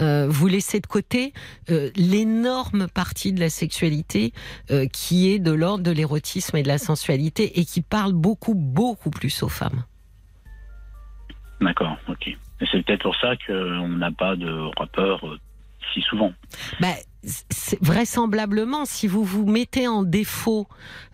euh, 0.00 0.26
vous 0.28 0.46
laissez 0.46 0.80
de 0.80 0.86
côté 0.86 1.34
euh, 1.70 1.90
l'énorme 1.96 2.88
partie 2.88 3.32
de 3.34 3.40
la 3.40 3.50
sexualité 3.50 4.32
qui 4.92 5.30
est 5.30 5.38
de 5.38 5.52
l'ordre 5.52 5.84
de 5.84 5.90
l'érotisme 5.90 6.56
et 6.56 6.62
de 6.62 6.68
la 6.68 6.78
sensualité 6.78 7.60
et 7.60 7.64
qui 7.66 7.82
parle 7.82 8.14
beaucoup, 8.14 8.54
beaucoup 8.54 9.10
plus 9.10 9.42
aux 9.42 9.50
femmes. 9.50 9.84
D'accord, 11.60 11.98
ok. 12.08 12.36
C'est 12.60 12.82
peut-être 12.84 13.02
pour 13.02 13.16
ça 13.16 13.34
qu'on 13.46 13.88
n'a 13.88 14.10
pas 14.12 14.34
de 14.36 14.50
rapport 14.78 15.38
si 15.92 16.00
souvent. 16.02 16.32
Ben, 16.80 16.94
vraisemblablement, 17.80 18.84
si 18.84 19.06
vous 19.06 19.24
vous 19.24 19.46
mettez 19.46 19.88
en 19.88 20.02
défaut 20.02 20.68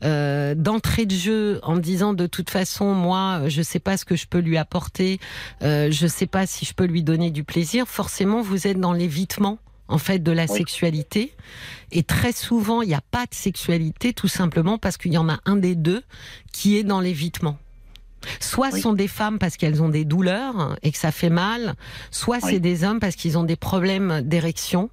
euh, 0.05 0.55
d'entrée 0.55 1.07
de 1.07 1.15
jeu 1.15 1.61
en 1.63 1.77
disant 1.77 2.15
de 2.15 2.27
toute 2.27 2.51
façon, 2.51 2.95
moi, 2.95 3.49
je 3.49 3.63
sais 3.63 3.79
pas 3.79 3.97
ce 3.97 4.05
que 4.05 4.17
je 4.17 4.27
peux 4.27 4.39
lui 4.39 4.59
apporter, 4.59 5.19
euh, 5.63 5.91
je 5.91 6.07
sais 6.07 6.27
pas 6.27 6.47
si 6.47 6.65
je 6.65 6.75
peux 6.75 6.85
lui 6.85 7.03
donner 7.03 7.31
du 7.31 7.45
plaisir, 7.45 7.87
forcément, 7.89 8.43
vous 8.43 8.67
êtes 8.67 8.79
dans 8.79 8.93
l'évitement 8.93 9.59
en 9.87 9.99
fait 9.99 10.19
de 10.19 10.33
la 10.33 10.45
oui. 10.45 10.57
sexualité 10.57 11.35
et 11.93 12.03
très 12.03 12.33
souvent 12.33 12.81
il 12.81 12.89
n'y 12.89 12.95
a 12.95 13.03
pas 13.03 13.27
de 13.27 13.35
sexualité 13.35 14.15
tout 14.15 14.29
simplement 14.29 14.79
parce 14.79 14.97
qu'il 14.97 15.13
y 15.13 15.19
en 15.19 15.29
a 15.29 15.41
un 15.45 15.57
des 15.57 15.75
deux 15.75 16.03
qui 16.53 16.79
est 16.79 16.85
dans 16.85 17.01
l'évitement. 17.01 17.59
Soit 18.41 18.69
oui. 18.73 18.79
ce 18.79 18.83
sont 18.83 18.93
des 18.93 19.09
femmes 19.09 19.39
parce 19.39 19.57
qu'elles 19.57 19.83
ont 19.83 19.89
des 19.89 20.05
douleurs 20.05 20.77
et 20.83 20.93
que 20.93 20.99
ça 20.99 21.13
fait 21.13 21.31
mal, 21.31 21.75
soit 22.11 22.39
oui. 22.43 22.53
c'est 22.53 22.61
des 22.61 22.85
hommes 22.85 23.01
parce 23.01 23.17
qu'ils 23.17 23.39
ont 23.39 23.45
des 23.45 23.57
problèmes 23.57 24.23
d'érection. 24.23 24.91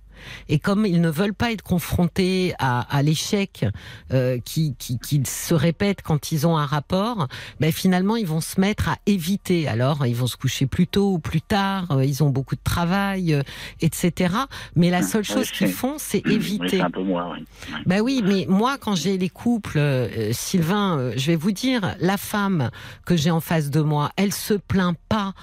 Et 0.49 0.59
comme 0.59 0.85
ils 0.85 1.01
ne 1.01 1.09
veulent 1.09 1.33
pas 1.33 1.51
être 1.51 1.63
confrontés 1.63 2.53
à, 2.59 2.81
à 2.95 3.01
l'échec 3.01 3.65
euh, 4.11 4.39
qui, 4.43 4.75
qui, 4.77 4.99
qui, 4.99 5.21
se 5.25 5.53
répète 5.53 6.01
quand 6.01 6.31
ils 6.31 6.47
ont 6.47 6.57
un 6.57 6.65
rapport, 6.65 7.27
ben 7.59 7.71
finalement 7.71 8.15
ils 8.15 8.27
vont 8.27 8.41
se 8.41 8.59
mettre 8.59 8.89
à 8.89 8.97
éviter. 9.05 9.67
Alors 9.67 10.05
ils 10.05 10.15
vont 10.15 10.27
se 10.27 10.37
coucher 10.37 10.65
plus 10.65 10.87
tôt 10.87 11.13
ou 11.13 11.19
plus 11.19 11.41
tard, 11.41 11.91
euh, 11.91 12.05
ils 12.05 12.23
ont 12.23 12.29
beaucoup 12.29 12.55
de 12.55 12.63
travail, 12.63 13.33
euh, 13.33 13.43
etc. 13.81 14.33
Mais 14.75 14.89
la 14.89 15.03
seule 15.03 15.23
chose 15.23 15.51
qu'ils 15.51 15.71
font, 15.71 15.95
c'est 15.97 16.25
éviter. 16.27 16.77
Oui, 16.77 16.81
un 16.81 16.91
peu 16.91 17.03
moins, 17.03 17.33
oui. 17.33 17.45
Ben 17.85 18.01
oui, 18.01 18.21
mais 18.23 18.45
moi 18.47 18.77
quand 18.77 18.95
j'ai 18.95 19.17
les 19.17 19.29
couples, 19.29 19.77
euh, 19.77 20.31
Sylvain, 20.33 21.11
je 21.15 21.27
vais 21.27 21.35
vous 21.35 21.51
dire, 21.51 21.95
la 21.99 22.17
femme 22.17 22.69
que 23.05 23.15
j'ai 23.15 23.31
en 23.31 23.41
face 23.41 23.69
de 23.69 23.81
moi, 23.81 24.11
elle 24.15 24.33
se 24.33 24.53
plaint 24.53 24.97
pas 25.09 25.33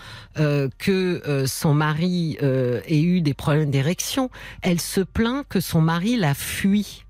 que 0.78 1.44
son 1.46 1.74
mari 1.74 2.38
ait 2.40 3.00
eu 3.00 3.20
des 3.20 3.34
problèmes 3.34 3.70
d'érection 3.70 4.30
elle 4.68 4.82
se 4.82 5.00
plaint 5.00 5.48
que 5.48 5.60
son 5.60 5.80
mari 5.80 6.16
la 6.16 6.34
fuit. 6.34 7.06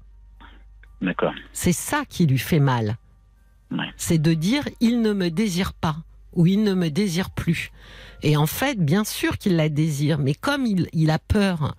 D'accord. 1.03 1.35
C'est 1.53 1.73
ça 1.73 2.05
qui 2.09 2.25
lui 2.25 2.39
fait 2.39 2.61
mal. 2.61 2.99
Ouais. 3.73 3.93
C'est 3.97 4.19
de 4.19 4.33
dire 4.33 4.63
il 4.81 5.03
ne 5.03 5.13
me 5.13 5.29
désire 5.29 5.73
pas 5.73 5.97
ou 6.35 6.47
il 6.47 6.63
ne 6.63 6.73
me 6.75 6.89
désire 6.89 7.31
plus. 7.31 7.73
Et 8.23 8.37
en 8.37 8.47
fait, 8.47 8.79
bien 8.79 9.03
sûr 9.03 9.39
qu'il 9.39 9.57
la 9.57 9.69
désire, 9.69 10.19
mais 10.19 10.35
comme 10.35 10.67
il, 10.67 10.89
il 10.93 11.11
a 11.11 11.19
peur 11.19 11.75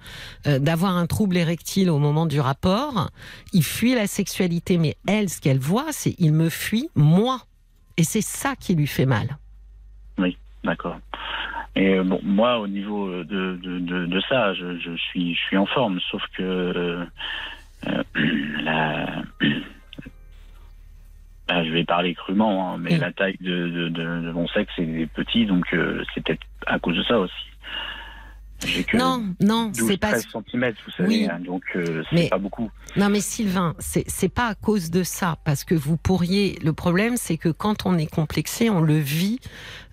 euh, 0.48 0.60
d'avoir 0.60 0.98
un 0.98 1.08
trouble 1.08 1.38
érectile 1.38 1.90
au 1.90 1.98
moment 1.98 2.26
du 2.26 2.42
rapport, 2.42 3.10
il 3.54 3.64
fuit 3.64 3.96
la 3.96 4.08
sexualité. 4.08 4.78
Mais 4.78 4.98
elle, 5.08 5.30
ce 5.30 5.40
qu'elle 5.40 5.60
voit, 5.60 5.92
c'est 5.92 6.16
il 6.18 6.34
me 6.34 6.50
fuit 6.50 6.90
moi. 6.94 7.42
Et 7.96 8.04
c'est 8.04 8.22
ça 8.22 8.58
qui 8.58 8.76
lui 8.76 8.88
fait 8.88 9.06
mal. 9.06 9.38
Oui, 10.18 10.38
d'accord. 10.66 11.00
Et 11.76 11.96
euh, 11.96 12.04
bon, 12.04 12.20
moi, 12.24 12.60
au 12.60 12.68
niveau 12.68 13.10
de, 13.24 13.24
de, 13.62 13.80
de, 13.80 14.06
de 14.06 14.22
ça, 14.22 14.54
je, 14.54 14.78
je, 14.80 14.96
suis, 14.98 15.36
je 15.36 15.40
suis 15.40 15.58
en 15.58 15.66
forme, 15.66 16.00
sauf 16.12 16.22
que 16.36 16.44
euh, 16.44 17.06
la, 18.64 19.24
ben, 21.48 21.64
je 21.64 21.72
vais 21.72 21.84
parler 21.84 22.14
crûment, 22.14 22.74
hein, 22.74 22.78
mais 22.80 22.98
mmh. 22.98 23.02
la 23.02 23.12
taille 23.12 23.38
de, 23.42 23.90
de, 23.90 24.32
mon 24.32 24.48
sexe 24.48 24.72
est 24.78 25.12
petit, 25.14 25.46
donc 25.46 25.66
euh, 25.74 26.04
c'est 26.14 26.24
peut-être 26.24 26.46
à 26.68 26.80
cause 26.80 26.98
de 26.98 27.04
ça 27.04 27.20
aussi. 27.20 27.34
Que 28.88 28.98
non, 28.98 29.34
non, 29.40 29.72
c'est 29.74 29.96
pas. 29.98 30.20
cm, 30.20 30.74
vous 30.86 30.92
savez, 30.92 31.08
oui. 31.08 31.28
hein, 31.32 31.40
donc 31.40 31.64
euh, 31.78 32.04
c'est 32.12 32.30
pas 32.30 32.38
beaucoup. 32.38 32.70
Non, 32.98 33.08
mais 33.08 33.22
Sylvain, 33.22 33.74
c'est 33.80 34.34
pas 34.34 34.48
à 34.48 34.56
cause 34.56 34.92
de 34.92 35.04
ça, 35.04 35.38
parce 35.46 35.64
que 35.64 35.76
vous 35.76 35.96
pourriez. 35.96 36.60
Le 36.62 36.74
problème, 36.74 37.16
c'est 37.16 37.38
que 37.38 37.48
quand 37.48 37.86
on 37.86 37.98
est 37.98 38.14
complexé, 38.14 38.70
on 38.70 38.82
le 38.82 38.98
vit 38.98 39.40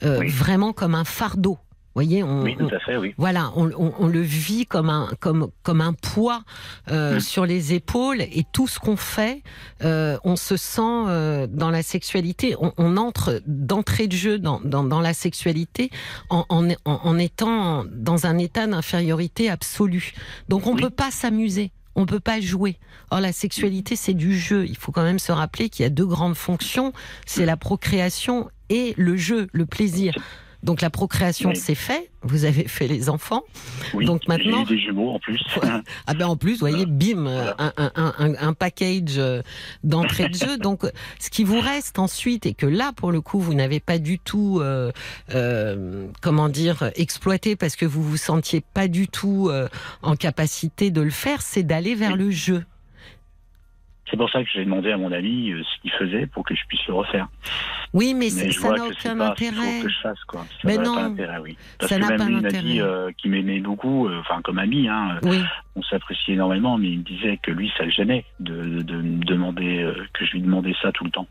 euh, 0.02 0.18
oui. 0.18 0.28
vraiment 0.28 0.72
comme 0.72 0.96
un 0.96 1.04
fardeau 1.04 1.58
voyez, 1.97 2.23
on, 2.23 2.43
oui, 2.43 2.56
tout 2.56 2.68
à 2.74 2.78
fait, 2.78 2.97
oui. 2.97 3.14
Voilà, 3.16 3.52
on, 3.56 3.70
on, 3.77 3.93
on, 3.98 4.06
le 4.06 4.20
vit 4.20 4.66
comme 4.66 4.90
un 4.90 5.09
comme 5.18 5.48
comme 5.62 5.81
un 5.81 5.94
poids 5.94 6.43
euh, 6.90 7.16
mmh. 7.16 7.20
sur 7.20 7.47
les 7.47 7.73
épaules 7.73 8.20
et 8.20 8.44
tout 8.52 8.68
ce 8.68 8.78
qu'on 8.78 8.97
fait, 8.97 9.43
euh, 9.82 10.18
on 10.23 10.36
se 10.36 10.59
sent 10.59 10.82
euh, 10.82 11.47
dans 11.47 11.70
la 11.70 11.82
sexualité, 11.82 12.55
on, 12.60 12.73
on 12.77 12.98
entre 12.98 13.40
d'entrée 13.47 14.09
de 14.09 14.12
jeu 14.16 14.39
dans, 14.39 14.60
dans, 14.60 14.85
dans 14.85 15.01
la 15.01 15.14
sexualité 15.14 15.90
en, 16.28 16.44
en, 16.51 16.68
en, 16.85 17.18
étant 17.18 17.85
dans 17.90 18.27
un 18.27 18.36
état 18.36 18.66
d'infériorité 18.66 19.48
absolue. 19.48 20.12
Donc 20.51 20.66
on 20.66 20.74
oui. 20.74 20.82
peut 20.82 20.90
pas 20.90 21.10
s'amuser. 21.10 21.73
On 21.98 22.05
peut 22.05 22.20
pas 22.20 22.43
jouer. 22.43 22.78
Or, 23.10 23.20
la 23.20 23.32
sexualité, 23.32 23.97
c'est 23.97 24.12
du 24.12 24.39
jeu. 24.39 24.66
Il 24.66 24.77
faut 24.77 24.93
quand 24.93 25.02
même 25.02 25.18
se 25.18 25.32
rappeler 25.32 25.70
qu'il 25.70 25.82
y 25.82 25.86
a 25.86 25.90
deux 25.90 26.05
grandes 26.05 26.36
fonctions. 26.36 26.93
C'est 27.24 27.47
la 27.47 27.56
procréation 27.56 28.51
et 28.68 28.93
le 28.98 29.16
jeu, 29.16 29.48
le 29.52 29.64
plaisir. 29.64 30.12
Donc 30.66 30.80
la 30.80 30.90
procréation 30.90 31.51
oui. 31.51 31.56
c'est 31.56 31.76
fait, 31.76 32.10
vous 32.22 32.44
avez 32.44 32.66
fait 32.66 32.88
les 32.88 33.09
enfants. 33.09 33.44
Oui, 33.94 34.05
Donc 34.05 34.26
maintenant 34.26 34.64
des 34.64 34.76
jumeaux 34.80 35.10
en 35.10 35.20
plus. 35.20 35.40
ah 36.09 36.14
ben 36.14 36.26
en 36.26 36.36
plus, 36.36 36.55
vous 36.55 36.59
voyez, 36.59 36.86
bim, 36.86 37.22
voilà. 37.22 37.55
un, 37.59 37.72
un, 37.76 38.14
un, 38.18 38.34
un, 38.48 38.52
package 38.52 39.16
euh, 39.16 39.43
d'entrée 39.84 40.28
de 40.28 40.34
jeu. 40.34 40.59
Donc 40.60 40.84
ce 41.20 41.30
qui 41.30 41.44
vous 41.44 41.60
reste 41.60 42.01
ensuite 42.01 42.47
et 42.47 42.52
que 42.55 42.66
là 42.66 42.90
pour 42.97 43.12
le 43.12 43.20
coup 43.20 43.38
vous 43.38 43.55
n'avez 43.55 43.78
pas 43.78 43.98
du 43.98 44.18
tout, 44.18 44.59
euh, 44.60 44.90
euh, 45.36 46.09
comment 46.20 46.48
dire, 46.48 46.90
exploité 46.97 47.55
parce 47.55 47.76
que 47.76 47.86
vous 47.86 48.02
vous 48.02 48.16
sentiez 48.16 48.60
pas 48.74 48.88
du 48.88 49.06
tout 49.06 49.48
euh, 49.48 49.68
en 50.02 50.16
capacité 50.16 50.90
de 50.90 51.01
le 51.01 51.10
faire, 51.10 51.43
c'est 51.43 51.62
d'aller 51.62 51.94
vers 51.94 52.14
oui. 52.14 52.18
le 52.18 52.30
jeu. 52.32 52.64
C'est 54.10 54.16
pour 54.16 54.30
ça 54.30 54.42
que 54.42 54.48
j'ai 54.52 54.64
demandé 54.64 54.92
à 54.92 54.96
mon 54.96 55.10
ami 55.10 55.50
euh, 55.50 55.62
ce 55.64 55.80
qu'il 55.82 55.90
faisait 55.92 56.26
pour 56.26 56.44
que 56.44 56.54
je 56.54 56.60
puisse 56.68 56.86
le 56.86 56.94
refaire. 56.94 57.28
Oui, 57.92 58.14
mais, 58.14 58.28
mais 58.34 58.52
ça 58.52 58.70
n'a 58.70 58.84
aucun 58.84 59.16
pas 59.16 59.30
intérêt. 59.30 59.82
Que 59.82 59.88
je 59.88 59.98
fasse, 60.00 60.22
quoi. 60.24 60.42
Ça 60.42 60.68
mais 60.68 60.76
non, 60.78 60.94
pas 60.94 61.04
intérêt, 61.04 61.38
oui. 61.38 61.56
Parce 61.78 61.90
ça 61.90 61.98
n'a 61.98 62.08
pas 62.08 62.18
même 62.18 62.28
lui 62.28 62.42
d'intérêt. 62.42 62.62
m'a 62.62 62.68
dit 62.68 62.80
euh, 62.80 63.10
qu'il 63.16 63.30
m'aimait 63.30 63.60
beaucoup, 63.60 64.06
euh, 64.08 64.20
enfin 64.20 64.42
comme 64.42 64.58
ami, 64.58 64.88
hein, 64.88 65.18
oui. 65.22 65.38
on 65.74 65.82
s'apprécie 65.82 66.32
énormément, 66.32 66.78
mais 66.78 66.88
il 66.88 66.98
me 66.98 67.04
disait 67.04 67.38
que 67.42 67.50
lui, 67.50 67.72
ça 67.76 67.84
le 67.84 67.90
gênait 67.90 68.24
de, 68.38 68.62
de, 68.62 68.82
de 68.82 68.96
me 68.96 69.24
demander, 69.24 69.82
euh, 69.82 70.06
que 70.12 70.24
je 70.24 70.32
lui 70.32 70.40
demandais 70.42 70.74
ça 70.80 70.92
tout 70.92 71.04
le 71.04 71.10
temps. 71.10 71.26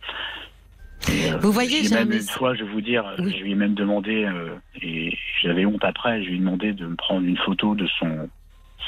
Et, 1.09 1.31
Vous 1.39 1.51
voyez, 1.51 1.83
j'ai 1.83 1.93
même 1.93 2.11
une 2.11 2.21
fois, 2.21 2.55
je 2.55 2.63
vais 2.63 2.71
vous 2.71 2.81
dire, 2.81 3.05
oui. 3.19 3.35
je 3.37 3.43
lui 3.43 3.51
ai 3.51 3.55
même 3.55 3.75
demandé, 3.75 4.25
euh, 4.25 4.55
et 4.81 5.15
j'avais 5.43 5.65
honte 5.65 5.83
après, 5.83 6.23
je 6.23 6.29
lui 6.29 6.35
ai 6.35 6.39
demandé 6.39 6.73
de 6.73 6.87
me 6.87 6.95
prendre 6.95 7.25
une 7.25 7.37
photo 7.37 7.75
de 7.75 7.87
son 7.99 8.29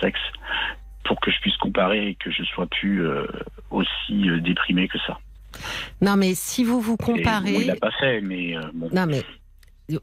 sexe 0.01 0.19
pour 1.07 1.19
que 1.19 1.31
je 1.31 1.39
puisse 1.39 1.57
comparer 1.57 2.09
et 2.09 2.15
que 2.15 2.29
je 2.31 2.43
sois 2.43 2.67
plus 2.67 3.05
euh, 3.05 3.25
aussi 3.71 4.29
euh, 4.29 4.39
déprimé 4.39 4.87
que 4.87 4.97
ça. 5.07 5.17
Non, 6.01 6.17
mais 6.17 6.35
si 6.35 6.63
vous 6.63 6.81
vous 6.81 6.97
comparez. 6.97 7.53
Bon, 7.53 7.61
il 7.61 7.67
l'a 7.67 7.75
pas 7.75 7.91
fait, 7.99 8.21
mais 8.21 8.55
euh, 8.55 8.61
bon. 8.73 8.89
Non, 8.93 9.05
mais 9.07 9.23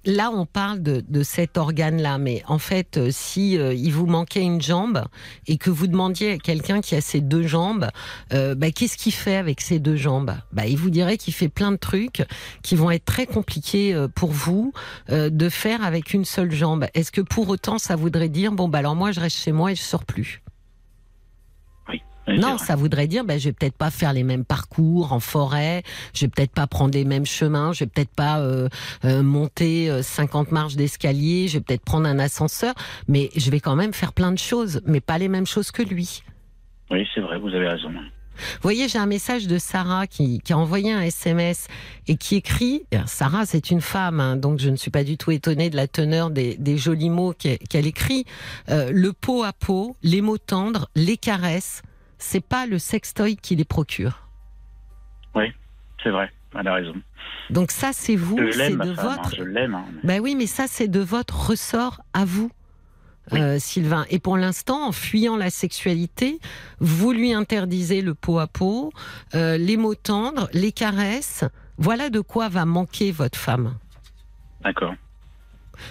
là, 0.07 0.31
on 0.33 0.47
parle 0.47 0.83
de, 0.83 1.05
de 1.07 1.23
cet 1.23 1.59
organe-là, 1.59 2.17
mais 2.19 2.43
en 2.49 2.59
fait, 2.59 2.97
euh, 2.97 3.09
si 3.11 3.59
euh, 3.59 3.75
il 3.75 3.93
vous 3.93 4.07
manquait 4.07 4.43
une 4.43 4.61
jambe 4.61 5.05
et 5.47 5.59
que 5.59 5.71
vous 5.71 5.87
demandiez 5.87 6.33
à 6.33 6.39
quelqu'un 6.39 6.81
qui 6.81 6.95
a 6.95 7.01
ses 7.01 7.21
deux 7.21 7.47
jambes, 7.47 7.89
euh, 8.33 8.55
bah, 8.55 8.71
qu'est-ce 8.71 8.97
qu'il 8.97 9.13
fait 9.13 9.37
avec 9.37 9.61
ses 9.61 9.79
deux 9.79 9.97
jambes? 9.97 10.35
Bah, 10.53 10.67
Il 10.67 10.79
vous 10.79 10.91
dirait 10.91 11.19
qu'il 11.19 11.35
fait 11.35 11.51
plein 11.51 11.71
de 11.71 11.77
trucs 11.77 12.25
qui 12.63 12.77
vont 12.77 12.91
être 12.91 13.05
très 13.05 13.27
compliqués 13.27 13.95
pour 14.15 14.31
vous 14.31 14.73
de 15.11 15.49
faire 15.49 15.85
avec 15.85 16.15
une 16.15 16.25
seule 16.25 16.51
jambe. 16.51 16.87
Est-ce 16.95 17.13
que 17.13 17.21
pour 17.21 17.49
autant, 17.49 17.79
ça 17.79 17.95
voudrait 17.95 18.31
dire 18.31 18.53
bon, 18.53 18.69
bah 18.69 18.79
alors 18.79 18.97
moi, 18.97 19.13
je 19.13 19.21
reste 19.21 19.37
chez 19.37 19.53
moi 19.53 19.73
et 19.73 19.75
je 19.75 19.83
sors 19.83 20.05
plus? 20.05 20.44
Oui, 22.27 22.39
non, 22.39 22.59
ça 22.59 22.75
voudrait 22.77 23.07
dire, 23.07 23.25
ben, 23.25 23.39
je 23.39 23.49
vais 23.49 23.53
peut-être 23.53 23.77
pas 23.77 23.91
faire 23.91 24.13
les 24.13 24.23
mêmes 24.23 24.45
parcours 24.45 25.13
en 25.13 25.21
forêt, 25.21 25.83
je 26.15 26.23
vais 26.25 26.29
peut-être 26.29 26.53
pas 26.53 26.67
prendre 26.67 26.95
les 26.95 27.05
mêmes 27.05 27.27
chemins, 27.27 27.73
je 27.73 27.81
vais 27.81 27.91
peut-être 27.91 28.15
pas 28.15 28.41
euh, 28.41 28.69
euh, 29.05 29.23
monter 29.23 29.91
euh, 29.91 30.03
50 30.03 30.51
marches 30.51 30.77
d'escalier, 30.77 31.49
je 31.49 31.59
vais 31.59 31.65
peut-être 31.65 31.85
prendre 31.85 32.07
un 32.09 32.19
ascenseur, 32.19 32.75
mais 33.09 33.31
je 33.37 33.51
vais 33.51 33.61
quand 33.61 33.77
même 33.77 33.93
faire 33.93 34.13
plein 34.13 34.33
de 34.33 34.39
choses, 34.39 34.81
mais 34.87 35.01
pas 35.01 35.19
les 35.19 35.29
mêmes 35.29 35.47
choses 35.47 35.71
que 35.71 35.83
lui. 35.83 36.23
Oui, 36.91 37.07
c'est 37.15 37.21
vrai, 37.21 37.39
vous 37.39 37.49
avez 37.49 37.69
raison. 37.69 37.91
Vous 37.91 38.63
voyez, 38.63 38.89
j'ai 38.89 38.99
un 38.99 39.07
message 39.07 39.47
de 39.47 39.59
Sarah 39.59 40.07
qui, 40.07 40.41
qui 40.41 40.53
a 40.53 40.59
envoyé 40.59 40.93
un 40.93 41.03
SMS 41.03 41.69
et 42.09 42.17
qui 42.17 42.35
écrit, 42.37 42.83
Sarah 43.07 43.47
c'est 43.47 43.71
une 43.71 43.81
femme, 43.81 44.19
hein, 44.19 44.37
donc 44.37 44.59
je 44.59 44.71
ne 44.71 44.77
suis 44.77 44.91
pas 44.91 45.05
du 45.05 45.17
tout 45.17 45.31
étonnée 45.31 45.71
de 45.71 45.77
la 45.77 45.87
teneur 45.87 46.31
des, 46.31 46.57
des 46.57 46.77
jolis 46.77 47.11
mots 47.11 47.33
qu'elle 47.33 47.59
qu'elle 47.59 47.87
écrit, 47.87 48.25
Euh, 48.71 48.91
le 48.93 49.13
pot 49.13 49.45
à 49.45 49.53
pot, 49.53 49.97
les 50.03 50.21
mots 50.21 50.39
tendres, 50.39 50.89
les 50.97 51.17
caresses, 51.17 51.83
c'est 52.19 52.45
pas 52.45 52.67
le 52.67 52.79
sextoy 52.79 53.37
qui 53.37 53.57
les 53.57 53.65
procure. 53.65 54.21
C'est 56.03 56.11
vrai, 56.11 56.31
elle 56.59 56.69
a 56.69 56.75
raison. 56.75 56.95
Donc 57.49 57.71
ça, 57.71 57.91
c'est 57.95 58.15
vous, 58.17 58.37
je 58.39 58.51
c'est 58.51 58.59
l'aime, 58.69 58.79
de 58.79 58.93
femme, 58.95 59.17
votre. 59.17 59.35
je 59.37 59.43
l'aime. 59.43 59.75
hein, 59.75 59.85
mais- 59.95 60.01
Ben 60.17 60.21
oui, 60.23 60.35
mais 60.37 60.47
ça, 60.47 60.67
c'est 60.69 60.87
de 60.89 61.01
votre 61.01 61.49
ressort 61.49 62.03
à 62.13 62.27
vous, 62.27 62.51
Oui. 63.33 63.41
euh, 63.41 63.59
Sylvain. 63.59 64.05
Et 64.11 64.19
pour 64.19 64.37
l'instant, 64.37 64.87
en 64.89 64.93
fuyant 64.93 65.37
la 65.39 65.49
sexualité, 65.49 66.41
vous 66.79 67.13
lui 67.13 67.33
interdisez 67.33 68.03
le 68.03 68.13
pot 68.15 68.39
à 68.39 68.47
pot, 68.47 68.93
euh, 69.35 69.57
les 69.57 69.79
mots 69.79 69.95
tendres, 69.95 70.51
les 70.53 70.73
caresses. 70.73 71.45
Voilà 71.79 72.11
de 72.11 72.21
quoi 72.21 72.51
va 72.51 72.67
manquer 72.67 73.11
votre 73.11 73.39
femme. 73.39 73.79
D'accord. 74.63 74.95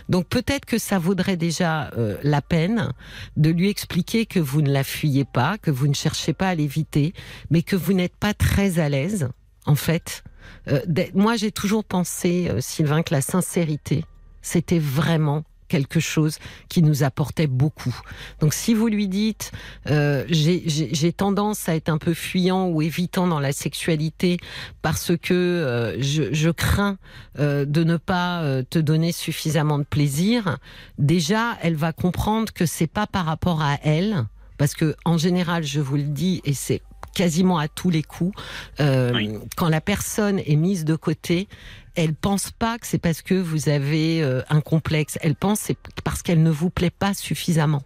Donc 0.10 0.28
peut-être 0.28 0.66
que 0.66 0.78
ça 0.78 1.00
vaudrait 1.00 1.38
déjà 1.38 1.90
euh, 1.98 2.18
la 2.24 2.42
peine 2.42 2.92
de 3.38 3.50
lui 3.50 3.70
expliquer 3.70 4.26
que 4.26 4.40
vous 4.40 4.62
ne 4.62 4.72
la 4.72 4.84
fuyez 4.84 5.26
pas, 5.26 5.58
que 5.58 5.72
vous 5.72 5.88
ne 5.88 5.94
cherchez 5.94 6.34
pas 6.34 6.50
à 6.50 6.56
l'éviter, 6.56 7.14
mais 7.50 7.62
que 7.62 7.76
vous 7.76 7.94
n'êtes 7.94 8.16
pas 8.16 8.34
très 8.34 8.80
à 8.80 8.90
l'aise, 8.90 9.30
en 9.66 9.76
fait. 9.76 10.24
Euh, 10.68 10.82
moi, 11.14 11.36
j'ai 11.36 11.52
toujours 11.52 11.84
pensé, 11.84 12.48
euh, 12.50 12.62
Sylvain, 12.62 13.04
que 13.04 13.14
la 13.14 13.22
sincérité, 13.22 14.06
c'était 14.42 14.80
vraiment 14.80 15.44
quelque 15.74 16.00
chose 16.00 16.36
qui 16.70 16.82
nous 16.84 17.02
apportait 17.04 17.48
beaucoup. 17.48 17.96
Donc 18.42 18.54
si 18.54 18.74
vous 18.76 18.88
lui 18.88 19.08
dites 19.08 19.52
euh, 19.90 20.24
j'ai- 20.30 21.14
tendance 21.26 21.68
à 21.70 21.76
être 21.76 21.90
un 21.90 21.98
peu 21.98 22.14
fuyant 22.14 22.68
ou 22.68 22.82
évitant 22.82 23.26
dans 23.28 23.40
la 23.40 23.52
sexualité 23.54 24.38
parce 24.82 25.12
que 25.18 25.34
euh, 25.34 26.02
je, 26.02 26.24
je 26.34 26.50
crains 26.52 26.98
euh, 27.40 27.66
de 27.66 27.84
ne 27.84 27.98
pas 27.98 28.44
te 28.70 28.80
donner 28.80 29.12
suffisamment 29.12 29.80
de 29.80 29.84
plaisir, 29.98 30.58
déjà 31.00 31.58
elle 31.62 31.76
va 31.76 31.92
comprendre 31.94 32.54
que 32.54 32.66
c'est 32.66 32.88
pas 33.00 33.08
par 33.08 33.26
rapport 33.26 33.62
à 33.62 33.78
elle, 33.84 34.26
parce 34.58 34.74
que 34.76 34.96
en 35.06 35.18
général, 35.18 35.64
je 35.64 35.80
vous 35.80 35.96
le 35.98 36.04
dis 36.24 36.42
et 36.46 36.54
c'est 36.54 36.82
quasiment 37.16 37.58
à 37.60 37.68
tous 37.68 37.90
les 37.92 38.04
coups, 38.04 38.36
euh, 38.80 39.12
Oui. 39.14 39.30
quand 39.56 39.70
la 39.70 39.82
personne 39.82 40.40
est 40.40 40.56
mise 40.56 40.84
de 40.86 40.96
côté, 40.96 41.48
elle 41.96 42.16
pense 42.16 42.52
pas 42.52 42.78
que 42.80 42.88
c'est 42.88 42.98
parce 42.98 43.22
que 43.22 43.36
vous 43.36 43.70
avez 43.70 44.24
euh, 44.24 44.42
un 44.50 44.62
complexe. 44.62 45.18
Elle 45.22 45.36
pense 45.36 45.60
que 45.60 45.66
c'est 45.68 45.78
parce 46.04 46.22
qu'elle 46.22 46.42
ne 46.42 46.50
vous 46.50 46.70
plaît 46.70 46.90
pas 46.90 47.14
suffisamment. 47.14 47.84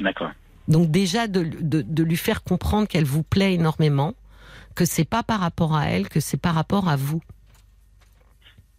D'accord. 0.00 0.30
Donc 0.68 0.90
déjà 0.90 1.26
de, 1.26 1.42
de, 1.42 1.82
de 1.82 2.02
lui 2.02 2.16
faire 2.16 2.42
comprendre 2.42 2.88
qu'elle 2.88 3.04
vous 3.04 3.22
plaît 3.22 3.54
énormément, 3.54 4.14
que 4.74 4.84
c'est 4.84 5.04
pas 5.04 5.22
par 5.22 5.40
rapport 5.40 5.76
à 5.76 5.86
elle, 5.86 6.08
que 6.08 6.20
c'est 6.20 6.36
par 6.36 6.54
rapport 6.54 6.88
à 6.88 6.96
vous. 6.96 7.20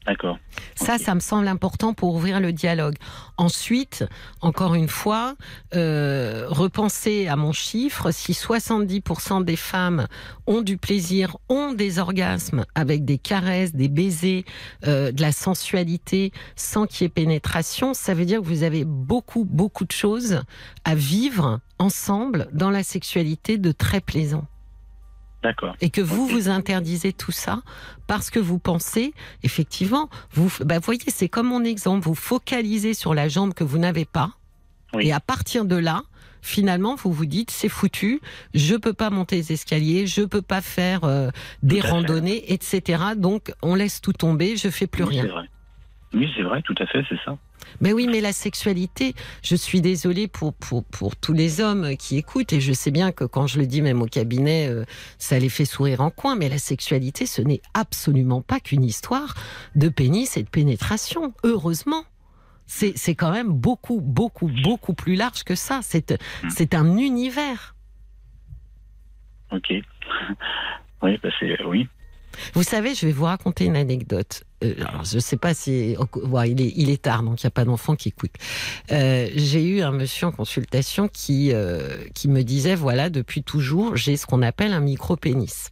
D'accord. 0.05 0.37
Ça, 0.75 0.97
ça 0.97 1.15
me 1.15 1.21
semble 1.21 1.47
important 1.47 1.93
pour 1.93 2.13
ouvrir 2.13 2.41
le 2.41 2.51
dialogue. 2.51 2.95
Ensuite, 3.37 4.03
encore 4.41 4.75
une 4.75 4.89
fois, 4.89 5.35
euh, 5.75 6.45
repensez 6.49 7.27
à 7.27 7.37
mon 7.37 7.53
chiffre. 7.53 8.11
Si 8.11 8.33
70% 8.33 9.45
des 9.45 9.55
femmes 9.55 10.07
ont 10.45 10.61
du 10.61 10.77
plaisir, 10.77 11.37
ont 11.47 11.73
des 11.73 11.99
orgasmes 11.99 12.65
avec 12.75 13.05
des 13.05 13.17
caresses, 13.17 13.73
des 13.73 13.87
baisers, 13.87 14.43
euh, 14.85 15.11
de 15.11 15.21
la 15.21 15.31
sensualité, 15.31 16.33
sans 16.55 16.85
qu'il 16.85 17.03
y 17.03 17.05
ait 17.05 17.09
pénétration, 17.09 17.93
ça 17.93 18.13
veut 18.13 18.25
dire 18.25 18.41
que 18.41 18.45
vous 18.45 18.63
avez 18.63 18.83
beaucoup, 18.83 19.45
beaucoup 19.45 19.85
de 19.85 19.91
choses 19.91 20.41
à 20.83 20.95
vivre 20.95 21.61
ensemble 21.79 22.49
dans 22.51 22.69
la 22.69 22.83
sexualité 22.83 23.57
de 23.57 23.71
très 23.71 24.01
plaisant 24.01 24.45
D'accord. 25.43 25.75
et 25.81 25.89
que 25.89 26.01
vous 26.01 26.25
vous 26.25 26.47
interdisez 26.49 27.13
tout 27.13 27.31
ça 27.33 27.61
parce 28.07 28.29
que 28.29 28.39
vous 28.39 28.59
pensez 28.59 29.13
effectivement 29.43 30.09
vous 30.31 30.51
bah 30.65 30.79
voyez 30.79 31.01
c'est 31.07 31.27
comme 31.29 31.47
mon 31.47 31.63
exemple 31.63 32.05
vous 32.05 32.15
focalisez 32.15 32.93
sur 32.93 33.13
la 33.13 33.27
jambe 33.27 33.53
que 33.53 33.63
vous 33.65 33.77
n'avez 33.77 34.05
pas 34.05 34.31
Oui. 34.93 35.07
et 35.07 35.13
à 35.13 35.19
partir 35.19 35.65
de 35.65 35.75
là 35.75 36.03
finalement 36.41 36.95
vous 36.95 37.11
vous 37.11 37.25
dites 37.25 37.51
c'est 37.51 37.69
foutu 37.69 38.21
je 38.53 38.75
peux 38.75 38.93
pas 38.93 39.09
monter 39.09 39.35
les 39.37 39.51
escaliers 39.51 40.07
je 40.07 40.21
peux 40.23 40.41
pas 40.41 40.61
faire 40.61 41.03
euh, 41.03 41.29
des 41.61 41.81
fait. 41.81 41.89
randonnées 41.89 42.51
etc 42.53 43.03
donc 43.17 43.51
on 43.61 43.75
laisse 43.75 44.01
tout 44.01 44.13
tomber 44.13 44.55
je 44.57 44.69
fais 44.69 44.87
plus 44.87 45.03
Oui, 45.03 45.09
rien 45.15 45.23
C'est 45.23 45.29
vrai. 45.29 45.49
Oui, 46.15 46.29
c'est 46.35 46.43
vrai, 46.43 46.61
tout 46.61 46.75
à 46.77 46.85
fait, 46.85 47.03
c'est 47.09 47.17
ça. 47.25 47.35
Mais 47.81 47.93
oui, 47.93 48.07
mais 48.07 48.21
la 48.21 48.33
sexualité, 48.33 49.13
je 49.41 49.55
suis 49.55 49.81
désolée 49.81 50.27
pour, 50.27 50.53
pour, 50.53 50.83
pour 50.83 51.15
tous 51.15 51.33
les 51.33 51.61
hommes 51.61 51.95
qui 51.97 52.17
écoutent, 52.17 52.53
et 52.53 52.61
je 52.61 52.73
sais 52.73 52.91
bien 52.91 53.11
que 53.11 53.23
quand 53.23 53.47
je 53.47 53.59
le 53.59 53.67
dis 53.67 53.81
même 53.81 54.01
au 54.01 54.05
cabinet, 54.05 54.67
euh, 54.69 54.85
ça 55.17 55.39
les 55.39 55.49
fait 55.49 55.65
sourire 55.65 56.01
en 56.01 56.09
coin, 56.09 56.35
mais 56.35 56.49
la 56.49 56.57
sexualité, 56.57 57.25
ce 57.25 57.41
n'est 57.41 57.61
absolument 57.73 58.41
pas 58.41 58.59
qu'une 58.59 58.83
histoire 58.83 59.33
de 59.75 59.89
pénis 59.89 60.37
et 60.37 60.43
de 60.43 60.49
pénétration, 60.49 61.33
heureusement. 61.43 62.03
C'est 62.65 63.15
quand 63.15 63.31
même 63.31 63.49
beaucoup, 63.49 63.99
beaucoup, 64.01 64.49
beaucoup 64.63 64.93
plus 64.93 65.15
large 65.15 65.43
que 65.43 65.53
ça. 65.53 65.81
C'est 65.83 66.17
c'est 66.49 66.73
un 66.73 66.97
univers. 66.97 67.75
Ok. 69.51 69.69
oui, 71.03 71.19
bah 71.21 71.29
c'est 71.39 71.61
oui. 71.65 71.87
Vous 72.53 72.63
savez, 72.63 72.95
je 72.95 73.05
vais 73.05 73.11
vous 73.11 73.25
raconter 73.25 73.65
une 73.65 73.75
anecdote. 73.75 74.43
Euh, 74.63 74.73
alors, 74.87 75.03
je 75.03 75.15
ne 75.15 75.19
sais 75.21 75.37
pas 75.37 75.53
si... 75.53 75.95
ouais, 76.15 76.51
il, 76.51 76.61
est, 76.61 76.73
il 76.75 76.89
est 76.89 77.01
tard, 77.01 77.23
donc 77.23 77.41
il 77.41 77.45
n'y 77.45 77.49
a 77.49 77.51
pas 77.51 77.65
d'enfant 77.65 77.95
qui 77.95 78.09
écoute. 78.09 78.31
Euh, 78.91 79.29
j'ai 79.35 79.63
eu 79.63 79.81
un 79.81 79.91
monsieur 79.91 80.27
en 80.27 80.31
consultation 80.31 81.07
qui, 81.07 81.51
euh, 81.53 81.97
qui 82.13 82.27
me 82.27 82.43
disait, 82.43 82.75
voilà, 82.75 83.09
depuis 83.09 83.43
toujours, 83.43 83.95
j'ai 83.95 84.17
ce 84.17 84.25
qu'on 84.25 84.41
appelle 84.41 84.73
un 84.73 84.81
micro-pénis. 84.81 85.69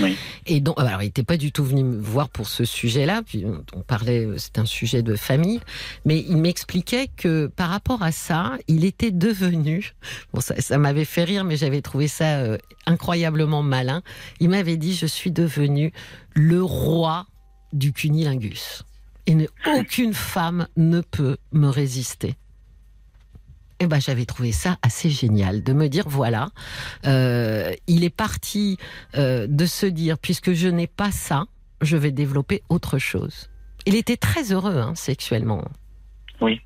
Oui. 0.00 0.16
Et 0.46 0.60
donc, 0.60 0.78
alors, 0.78 1.02
il 1.02 1.06
n'était 1.06 1.22
pas 1.22 1.36
du 1.36 1.50
tout 1.50 1.64
venu 1.64 1.82
me 1.82 1.98
voir 1.98 2.28
pour 2.28 2.46
ce 2.46 2.64
sujet-là. 2.64 3.22
Puis 3.24 3.44
on, 3.74 3.80
parlait, 3.80 4.28
c'est 4.36 4.58
un 4.58 4.66
sujet 4.66 5.02
de 5.02 5.16
famille, 5.16 5.60
mais 6.04 6.18
il 6.28 6.36
m'expliquait 6.36 7.08
que 7.16 7.46
par 7.46 7.70
rapport 7.70 8.02
à 8.02 8.12
ça, 8.12 8.58
il 8.68 8.84
était 8.84 9.10
devenu. 9.10 9.94
Bon, 10.32 10.40
ça, 10.40 10.60
ça 10.60 10.76
m'avait 10.76 11.06
fait 11.06 11.24
rire, 11.24 11.44
mais 11.44 11.56
j'avais 11.56 11.80
trouvé 11.80 12.06
ça 12.06 12.38
euh, 12.38 12.58
incroyablement 12.86 13.62
malin. 13.62 14.02
Il 14.40 14.50
m'avait 14.50 14.76
dit, 14.76 14.94
je 14.94 15.06
suis 15.06 15.30
devenu 15.30 15.92
le 16.34 16.62
roi 16.62 17.26
du 17.72 17.92
cunilingus, 17.92 18.84
et 19.26 19.34
ne, 19.34 19.46
aucune 19.66 20.14
femme 20.14 20.68
ne 20.76 21.00
peut 21.00 21.36
me 21.52 21.68
résister. 21.68 22.34
Eh 23.80 23.86
ben, 23.86 24.00
j'avais 24.00 24.24
trouvé 24.24 24.50
ça 24.50 24.76
assez 24.82 25.08
génial 25.08 25.62
de 25.62 25.72
me 25.72 25.88
dire 25.88 26.08
voilà, 26.08 26.48
euh, 27.06 27.72
il 27.86 28.02
est 28.02 28.14
parti 28.14 28.76
euh, 29.16 29.46
de 29.48 29.66
se 29.66 29.86
dire 29.86 30.18
puisque 30.18 30.52
je 30.52 30.68
n'ai 30.68 30.88
pas 30.88 31.12
ça, 31.12 31.44
je 31.80 31.96
vais 31.96 32.10
développer 32.10 32.62
autre 32.68 32.98
chose. 32.98 33.48
Il 33.86 33.94
était 33.94 34.16
très 34.16 34.52
heureux 34.52 34.78
hein, 34.78 34.94
sexuellement. 34.96 35.64
Oui. 36.40 36.60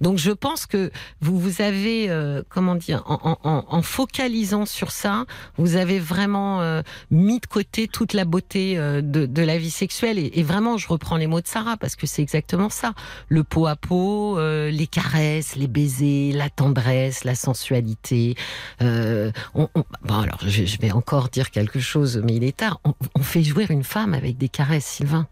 Donc 0.00 0.18
je 0.18 0.30
pense 0.30 0.66
que 0.66 0.90
vous 1.20 1.38
vous 1.38 1.62
avez 1.62 2.10
euh, 2.10 2.42
comment 2.48 2.74
dire 2.74 3.02
en, 3.06 3.38
en, 3.42 3.64
en, 3.68 3.82
focalisant 3.82 4.66
sur 4.66 4.90
ça, 4.90 5.24
vous 5.56 5.76
avez 5.76 5.98
vraiment 5.98 6.60
euh, 6.60 6.82
mis 7.10 7.40
de 7.40 7.46
côté 7.46 7.88
toute 7.88 8.12
la 8.12 8.24
beauté 8.24 8.78
euh, 8.78 9.00
de, 9.00 9.26
de, 9.26 9.42
la 9.42 9.58
vie 9.58 9.70
sexuelle 9.70 10.18
et, 10.18 10.30
et, 10.34 10.42
vraiment 10.42 10.76
je 10.76 10.88
reprends 10.88 11.16
les 11.16 11.26
mots 11.26 11.40
de 11.40 11.46
Sarah 11.46 11.76
parce 11.76 11.96
que 11.96 12.06
c'est 12.06 12.22
exactement 12.22 12.70
ça 12.70 12.94
le 13.28 13.44
pot 13.44 13.66
à 13.66 13.76
pot, 13.76 14.38
euh, 14.38 14.70
les 14.70 14.86
caresses, 14.86 15.56
les 15.56 15.68
baisers, 15.68 16.32
la 16.34 16.50
tendresse, 16.50 17.24
la 17.24 17.34
sensualité. 17.34 18.34
On, 18.80 19.32
on, 19.54 19.84
bon 20.02 20.20
alors 20.20 20.40
je, 20.46 20.64
je, 20.64 20.78
vais 20.78 20.92
encore 20.92 21.28
dire 21.28 21.50
quelque 21.50 21.80
chose 21.80 22.20
mais 22.24 22.36
il 22.36 22.44
est 22.44 22.56
tard. 22.56 22.80
On, 22.84 22.94
on 23.14 23.22
fait 23.22 23.42
jouer 23.42 23.66
une 23.70 23.84
femme 23.84 24.14
avec 24.14 24.38
des 24.38 24.48
caresses, 24.48 24.86
Sylvain. 24.86 25.26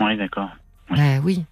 Oui 0.00 0.16
d'accord. 0.16 0.50
Oui. 0.90 0.96
Bah, 0.98 1.20
oui. 1.22 1.44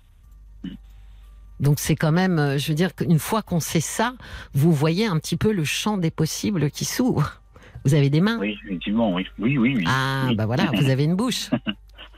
Donc 1.60 1.78
c'est 1.78 1.96
quand 1.96 2.12
même, 2.12 2.38
euh, 2.38 2.58
je 2.58 2.68
veux 2.68 2.74
dire 2.74 2.94
qu'une 2.94 3.18
fois 3.18 3.42
qu'on 3.42 3.60
sait 3.60 3.80
ça, 3.80 4.14
vous 4.54 4.72
voyez 4.72 5.06
un 5.06 5.18
petit 5.18 5.36
peu 5.36 5.52
le 5.52 5.64
champ 5.64 5.98
des 5.98 6.10
possibles 6.10 6.70
qui 6.70 6.84
s'ouvre. 6.84 7.40
Vous 7.84 7.94
avez 7.94 8.10
des 8.10 8.20
mains 8.20 8.38
Oui, 8.38 8.56
effectivement, 8.64 9.14
oui. 9.14 9.26
Oui, 9.38 9.58
oui, 9.58 9.74
oui. 9.76 9.84
Ah, 9.86 10.26
oui. 10.28 10.36
bah 10.36 10.46
voilà, 10.46 10.70
vous 10.74 10.90
avez 10.90 11.04
une 11.04 11.16
bouche. 11.16 11.50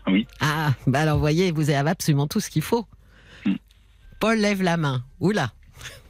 Oui. 0.07 0.27
Ah, 0.41 0.73
bah 0.87 1.01
alors, 1.01 1.19
voyez, 1.19 1.53
vous 1.53 1.71
avez 1.71 1.89
absolument 1.91 2.27
tout 2.27 2.41
ce 2.41 2.51
qu'il 2.51 2.63
faut. 2.63 2.87
Mm. 3.45 3.55
Paul 4.19 4.39
lève 4.39 4.63
la 4.63 4.77
main. 4.77 5.05
Oula. 5.21 5.53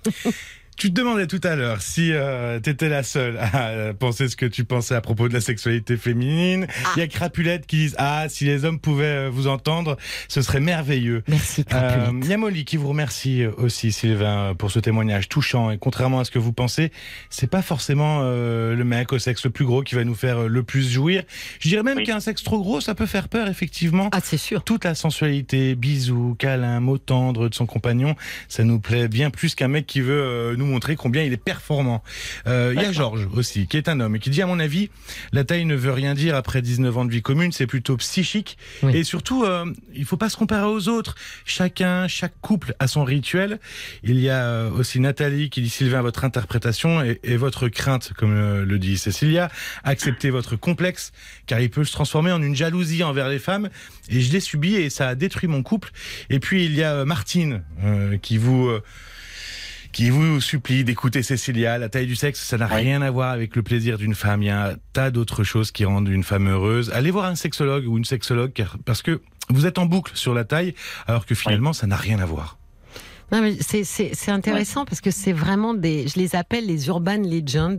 Tu 0.81 0.89
te 0.91 0.99
demandais 0.99 1.27
tout 1.27 1.43
à 1.45 1.57
l'heure 1.57 1.83
si 1.83 2.11
euh, 2.11 2.59
tu 2.59 2.71
étais 2.71 2.89
la 2.89 3.03
seule 3.03 3.37
à 3.37 3.67
euh, 3.69 3.93
penser 3.93 4.31
ce 4.31 4.35
que 4.37 4.47
tu 4.47 4.65
pensais 4.65 4.95
à 4.95 5.03
propos 5.03 5.29
de 5.29 5.35
la 5.35 5.43
sexualité 5.43 5.99
féminine. 5.99 6.67
Il 6.97 7.01
y 7.01 7.03
a 7.03 7.07
Crapulette 7.07 7.67
qui 7.67 7.77
disent 7.77 7.95
Ah, 7.99 8.25
si 8.31 8.47
les 8.47 8.65
hommes 8.65 8.79
pouvaient 8.81 9.27
euh, 9.27 9.31
vous 9.31 9.47
entendre, 9.47 9.99
ce 10.29 10.41
serait 10.41 10.59
merveilleux. 10.61 11.23
Merci, 11.29 11.61
Euh, 11.61 11.65
Crapulette. 11.91 12.25
Il 12.25 12.31
y 12.31 12.33
a 12.33 12.39
Molly 12.39 12.65
qui 12.65 12.79
vous 12.79 12.89
remercie 12.89 13.45
aussi, 13.59 13.93
Sylvain, 13.93 14.55
pour 14.57 14.71
ce 14.71 14.79
témoignage 14.79 15.29
touchant. 15.29 15.71
Et 15.71 15.77
contrairement 15.77 16.21
à 16.21 16.25
ce 16.25 16.31
que 16.31 16.39
vous 16.39 16.55
pensez, 16.55 16.93
c'est 17.29 17.51
pas 17.51 17.61
forcément 17.61 18.21
euh, 18.23 18.75
le 18.75 18.85
mec 18.85 19.13
au 19.13 19.19
sexe 19.19 19.45
le 19.45 19.51
plus 19.51 19.67
gros 19.67 19.83
qui 19.83 19.97
va 19.97 20.05
nous 20.05 20.15
faire 20.15 20.45
euh, 20.45 20.49
le 20.49 20.63
plus 20.63 20.91
jouir. 20.91 21.25
Je 21.59 21.69
dirais 21.69 21.83
même 21.83 21.99
Oui. 21.99 22.05
qu'un 22.05 22.21
sexe 22.21 22.43
trop 22.43 22.59
gros, 22.63 22.81
ça 22.81 22.95
peut 22.95 23.05
faire 23.05 23.29
peur, 23.29 23.49
effectivement. 23.49 24.09
Ah, 24.13 24.21
c'est 24.25 24.39
sûr. 24.39 24.65
Toute 24.65 24.85
la 24.85 24.95
sensualité, 24.95 25.75
bisous, 25.75 26.37
câlins, 26.39 26.81
mots 26.81 26.97
tendres 26.97 27.51
de 27.51 27.55
son 27.55 27.67
compagnon, 27.67 28.15
ça 28.49 28.65
nous 28.65 28.81
plaît 28.81 29.09
bien 29.09 29.29
plus 29.29 29.55
qu'un 29.55 29.69
mec 29.69 29.87
qui 29.87 30.01
veut 30.01 30.23
euh, 30.23 30.57
nous 30.57 30.70
montrer 30.71 30.97
combien 30.97 31.23
il 31.23 31.33
est 31.33 31.43
performant. 31.43 32.03
Euh, 32.47 32.73
Il 32.75 32.83
y 32.83 32.85
a 32.85 32.93
Georges 32.93 33.29
aussi, 33.35 33.67
qui 33.67 33.77
est 33.77 33.89
un 33.89 34.01
homme 34.01 34.17
et 34.17 34.19
qui 34.19 34.31
dit, 34.31 34.43
à 34.43 34.47
mon 34.47 34.59
avis, 34.59 34.91
la 35.33 35.45
taille 35.45 35.65
ne 35.65 35.75
veut 35.75 35.93
rien 35.93 36.15
dire 36.15 36.35
après 36.35 36.63
19 36.63 36.97
ans 36.97 37.05
de 37.05 37.11
vie 37.11 37.23
commune, 37.23 37.53
c'est 37.53 37.67
plutôt 37.67 37.97
psychique. 37.97 38.57
Oui. 38.83 38.97
Et 38.97 39.05
surtout, 39.05 39.45
euh, 39.45 39.67
il 39.95 40.05
faut 40.05 40.17
pas 40.17 40.29
se 40.29 40.37
comparer 40.37 40.67
aux 40.67 40.89
autres. 40.89 41.15
Chacun, 41.45 42.09
chaque 42.09 42.35
couple 42.41 42.75
a 42.79 42.87
son 42.87 43.05
rituel. 43.05 43.59
Il 44.03 44.19
y 44.21 44.31
a 44.31 44.45
euh, 44.45 44.71
aussi 44.71 45.01
Nathalie 45.01 45.51
qui 45.51 45.61
dit, 45.63 45.71
Sylvain, 45.71 46.03
votre 46.03 46.25
interprétation 46.25 47.03
et, 47.03 47.21
et 47.25 47.37
votre 47.37 47.69
crainte, 47.69 48.13
comme 48.17 48.35
euh, 48.35 48.65
le 48.65 48.79
dit 48.79 48.97
Cécilia, 48.99 49.51
acceptez 49.85 50.31
votre 50.31 50.57
complexe, 50.57 51.13
car 51.47 51.61
il 51.61 51.71
peut 51.71 51.85
se 51.85 51.93
transformer 51.93 52.33
en 52.33 52.43
une 52.43 52.57
jalousie 52.57 53.03
envers 53.03 53.29
les 53.29 53.39
femmes. 53.39 53.69
Et 54.09 54.21
je 54.21 54.33
l'ai 54.33 54.41
subi 54.41 54.77
et 54.77 54.91
ça 54.91 55.09
a 55.09 55.15
détruit 55.15 55.49
mon 55.49 55.63
couple. 55.63 55.91
Et 56.31 56.41
puis 56.41 56.65
il 56.65 56.75
y 56.75 56.83
a 56.83 57.05
Martine 57.05 57.63
euh, 57.83 58.19
qui 58.19 58.39
vous 58.39 58.69
euh, 58.69 58.83
qui 59.93 60.11
vous 60.11 60.41
supplie 60.41 60.85
d'écouter 60.85 61.23
Cécilia. 61.23 61.79
La 61.79 61.89
taille 61.89 62.07
du 62.07 62.17
sexe, 62.17 62.41
ça 62.43 62.57
n'a 62.59 62.67
Oui. 62.67 62.77
rien 62.83 63.03
à 63.03 63.11
voir 63.11 63.31
avec 63.31 63.57
le 63.57 63.63
plaisir 63.63 63.99
d'une 63.99 64.15
femme. 64.15 64.43
Il 64.43 64.47
y 64.47 64.51
a 64.51 64.69
un 64.71 64.75
tas 64.93 65.11
d'autres 65.11 65.43
choses 65.45 65.73
qui 65.73 65.85
rendent 65.85 66.09
une 66.09 66.23
femme 66.25 66.49
heureuse. 66.49 66.91
Allez 66.95 67.11
voir 67.11 67.25
un 67.27 67.35
sexologue 67.35 67.87
ou 67.87 67.99
une 67.99 68.05
sexologue 68.05 68.53
car- 68.53 68.77
parce 68.85 69.03
que 69.03 69.21
vous 69.49 69.67
êtes 69.67 69.79
en 69.79 69.87
boucle 69.87 70.13
sur 70.15 70.33
la 70.35 70.45
taille 70.45 70.75
alors 71.09 71.27
que 71.27 71.35
finalement 71.35 71.73
ça 71.73 71.87
n'a 71.89 71.97
rien 71.97 72.21
à 72.21 72.25
voir. 72.27 72.57
Non, 73.33 73.41
mais 73.43 73.57
c'est, 73.61 73.85
c'est, 73.85 74.11
c'est 74.15 74.31
intéressant 74.31 74.85
parce 74.85 75.01
que 75.01 75.11
c'est 75.11 75.33
vraiment 75.33 75.75
des, 75.75 76.09
je 76.09 76.19
les 76.19 76.35
appelle 76.37 76.67
les 76.67 76.89
urban 76.89 77.17
legends, 77.19 77.77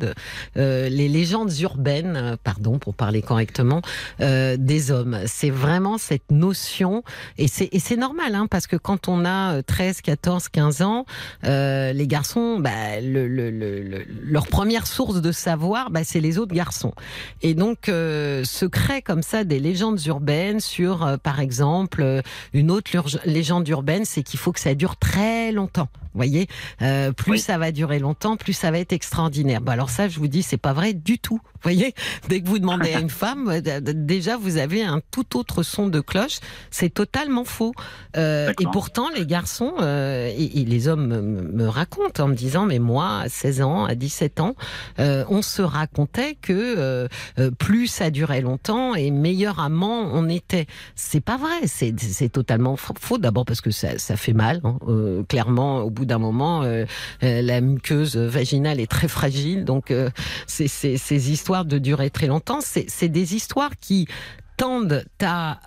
euh, 0.57 0.90
les 0.90 1.07
légendes 1.10 1.52
urbaines, 1.60 2.15
euh, 2.15 2.36
pardon 2.41 2.80
pour 2.80 2.94
parler 2.95 3.22
correctement, 3.22 3.82
euh, 4.22 4.56
des 4.57 4.91
hommes. 4.91 5.19
C'est 5.26 5.49
vraiment 5.49 5.98
cette 5.98 6.32
notion 6.32 7.03
et 7.38 7.48
c'est, 7.48 7.69
et 7.72 7.80
c'est 7.80 7.98
normal 7.98 8.36
hein, 8.36 8.48
parce 8.49 8.68
que 8.68 8.76
quand 8.76 9.07
on 9.07 9.26
a 9.26 9.56
euh, 9.56 9.61
13, 9.61 10.02
14, 10.02 10.49
15 10.49 10.82
ans, 10.82 11.06
euh, 11.45 11.91
les 11.94 12.07
garçons, 12.07 12.60
bah, 12.60 13.02
le, 13.02 13.28
le, 13.28 13.49
le, 13.52 13.82
le- 13.84 14.06
leur 14.23 14.48
première 14.48 14.88
source 14.88 15.22
de 15.22 15.32
savoir, 15.32 15.90
bah, 15.91 16.02
c'est 16.03 16.19
les 16.22 16.38
autres 16.38 16.53
garçons. 16.56 16.94
Et 17.41 17.53
donc 17.53 17.90
euh, 17.90 18.44
se 18.44 18.65
créent 18.65 19.02
comme 19.02 19.23
ça 19.23 19.44
des 19.44 19.60
légendes 19.60 20.03
urbaines 20.06 20.60
sur, 20.60 21.06
euh, 21.06 21.18
par 21.18 21.40
exemple, 21.40 22.22
une 22.53 22.72
autre 22.72 22.91
légende 23.26 23.68
urbaine, 23.68 24.06
c'est 24.06 24.23
qu'il 24.23 24.40
faut 24.40 24.52
que 24.52 24.60
ça 24.60 24.76
dure 24.76 24.95
très 24.98 25.41
longtemps. 25.52 25.90
Vous 26.14 26.18
voyez, 26.18 26.48
Euh, 26.82 27.14
plus 27.14 27.32
Oui. 27.32 27.40
ça 27.40 27.58
va 27.58 27.72
durer 27.72 27.98
longtemps, 28.00 28.36
plus 28.36 28.52
ça 28.54 28.70
va 28.70 28.80
être 28.80 28.92
extraordinaire. 28.92 29.62
Bah 29.62 29.72
alors 29.72 29.90
ça, 29.90 30.10
je 30.10 30.20
vous 30.20 30.28
dis, 30.28 30.44
c'est 30.44 30.58
pas 30.58 30.74
vrai 30.74 30.94
du 30.94 31.20
tout. 31.20 31.36
Vous 31.44 31.60
voyez, 31.64 31.94
dès 32.28 32.42
que 32.42 32.48
vous 32.50 32.60
demandez 32.60 32.94
à 32.94 33.00
une 33.00 33.10
femme, 33.10 33.48
euh, 33.50 33.80
déjà 33.82 34.36
vous 34.36 34.58
avez 34.58 34.84
un 34.84 35.00
tout 35.12 35.38
autre 35.38 35.64
son 35.64 35.88
de 35.88 36.02
cloche. 36.02 36.40
C'est 36.70 36.94
totalement 36.94 37.46
faux. 37.46 37.72
Euh, 38.18 38.52
et 38.60 38.66
pourtant, 38.74 39.08
les 39.16 39.26
garçons 39.26 39.74
euh, 39.80 40.28
et, 40.36 40.60
et 40.62 40.66
les 40.66 40.88
hommes 40.90 41.08
me, 41.08 41.22
me 41.22 41.68
racontent 41.68 42.26
en 42.26 42.28
me 42.28 42.36
disant, 42.36 42.66
mais 42.66 42.80
moi, 42.80 43.20
à 43.22 43.30
16 43.30 43.62
ans, 43.62 43.86
à 43.86 43.96
17 43.96 44.42
ans, 44.42 44.56
on 44.98 45.42
se 45.42 45.62
racontait 45.62 46.36
que 46.42 47.08
plus 47.58 47.88
ça 47.88 48.10
durait 48.12 48.42
longtemps 48.42 48.96
et 48.96 49.12
meilleur 49.12 49.60
amant 49.62 50.10
on 50.14 50.28
était. 50.28 50.66
C'est 50.96 51.22
pas 51.22 51.38
vrai, 51.38 51.68
c'est 51.68 52.30
totalement 52.30 52.76
fa- 52.76 52.94
faux. 53.00 53.18
D'abord 53.18 53.46
parce 53.46 53.62
que 53.62 53.72
ça, 53.72 53.98
ça 53.98 54.18
fait 54.18 54.34
mal. 54.34 54.60
hein. 54.66 54.78
Clairement, 55.32 55.80
au 55.80 55.90
bout 55.90 56.03
d'un 56.03 56.18
moment, 56.18 56.64
euh, 56.64 56.84
euh, 57.24 57.41
la 57.41 57.62
muqueuse 57.62 58.18
vaginale 58.18 58.82
est 58.82 58.91
très 58.91 59.08
fragile, 59.08 59.64
donc 59.64 59.90
euh, 59.90 60.10
ces 60.45 61.32
histoires 61.32 61.64
de 61.64 61.78
durer 61.78 62.10
très 62.10 62.28
longtemps, 62.28 62.60
c'est 62.60 63.08
des 63.08 63.34
histoires 63.34 63.78
qui 63.80 64.10
tendent 64.58 65.06
à 65.24 65.62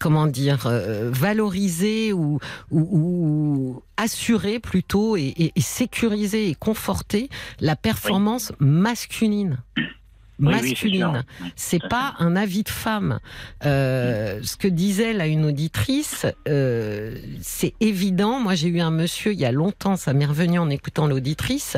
comment 0.00 0.26
dire 0.26 0.70
valoriser 1.10 2.14
ou, 2.14 3.82
assurer 3.98 4.58
plutôt 4.58 5.18
et, 5.18 5.52
sécuriser 5.58 6.48
et 6.48 6.54
conforter 6.54 7.28
la 7.60 7.76
performance 7.76 8.52
masculine. 8.58 9.58
Masculine. 10.38 11.24
Oui, 11.40 11.48
C'est 11.56 11.86
pas 11.88 12.14
un 12.18 12.36
avis 12.36 12.62
de 12.62 12.68
femme. 12.68 13.20
Euh, 13.64 14.40
ce 14.42 14.56
que 14.56 14.68
disait 14.68 15.12
là 15.12 15.26
une 15.26 15.44
auditrice, 15.44 16.26
euh, 16.48 17.16
c'est 17.40 17.74
évident. 17.80 18.40
Moi, 18.40 18.54
j'ai 18.54 18.68
eu 18.68 18.80
un 18.80 18.90
monsieur 18.90 19.32
il 19.32 19.38
y 19.38 19.44
a 19.44 19.52
longtemps, 19.52 19.96
ça 19.96 20.12
m'est 20.12 20.26
revenu 20.26 20.58
en 20.58 20.70
écoutant 20.70 21.06
l'auditrice, 21.06 21.76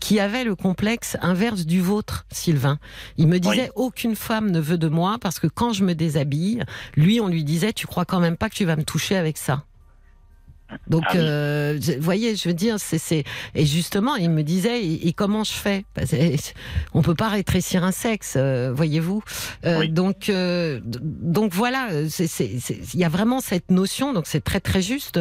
qui 0.00 0.20
avait 0.20 0.44
le 0.44 0.54
complexe 0.54 1.16
inverse 1.20 1.66
du 1.66 1.80
vôtre, 1.80 2.26
Sylvain. 2.30 2.78
Il 3.16 3.28
me 3.28 3.38
disait 3.38 3.70
aucune 3.74 4.16
femme 4.16 4.50
ne 4.50 4.60
veut 4.60 4.78
de 4.78 4.88
moi 4.88 5.18
parce 5.20 5.38
que 5.38 5.46
quand 5.46 5.72
je 5.72 5.84
me 5.84 5.94
déshabille, 5.94 6.62
lui, 6.96 7.20
on 7.20 7.28
lui 7.28 7.44
disait 7.44 7.72
tu 7.72 7.86
crois 7.86 8.04
quand 8.04 8.20
même 8.20 8.36
pas 8.36 8.48
que 8.48 8.54
tu 8.54 8.64
vas 8.64 8.76
me 8.76 8.84
toucher 8.84 9.16
avec 9.16 9.36
ça. 9.36 9.64
Donc, 10.86 11.02
Ah 11.06 11.12
oui. 11.14 11.20
euh, 11.20 11.80
je- 11.80 11.92
vous 11.92 12.02
voyez, 12.02 12.36
je 12.36 12.48
veux 12.48 12.54
dire, 12.54 12.76
c'est, 12.78 12.98
c'est, 12.98 13.24
et 13.54 13.64
justement, 13.66 14.16
il 14.16 14.30
me 14.30 14.42
disait, 14.42 14.82
et, 14.84 15.08
et 15.08 15.12
comment 15.12 15.44
je 15.44 15.52
fais? 15.52 15.84
Que 15.94 16.02
On 16.94 17.02
peut 17.02 17.14
pas 17.14 17.28
rétrécir 17.28 17.84
un 17.84 17.92
sexe, 17.92 18.34
euh, 18.36 18.72
voyez-vous? 18.74 19.22
Euh, 19.64 19.80
Oui. 19.80 19.88
Donc, 19.88 20.28
euh, 20.28 20.80
donc 20.84 21.52
voilà, 21.54 21.88
c'est, 22.08 22.26
c'est, 22.26 22.58
c'est- 22.60 22.78
il 22.94 23.00
y 23.00 23.04
a 23.04 23.08
vraiment 23.08 23.40
cette 23.40 23.70
notion. 23.70 24.12
Donc, 24.12 24.26
c'est 24.26 24.42
très 24.44 24.60
très 24.60 24.82
juste 24.82 25.18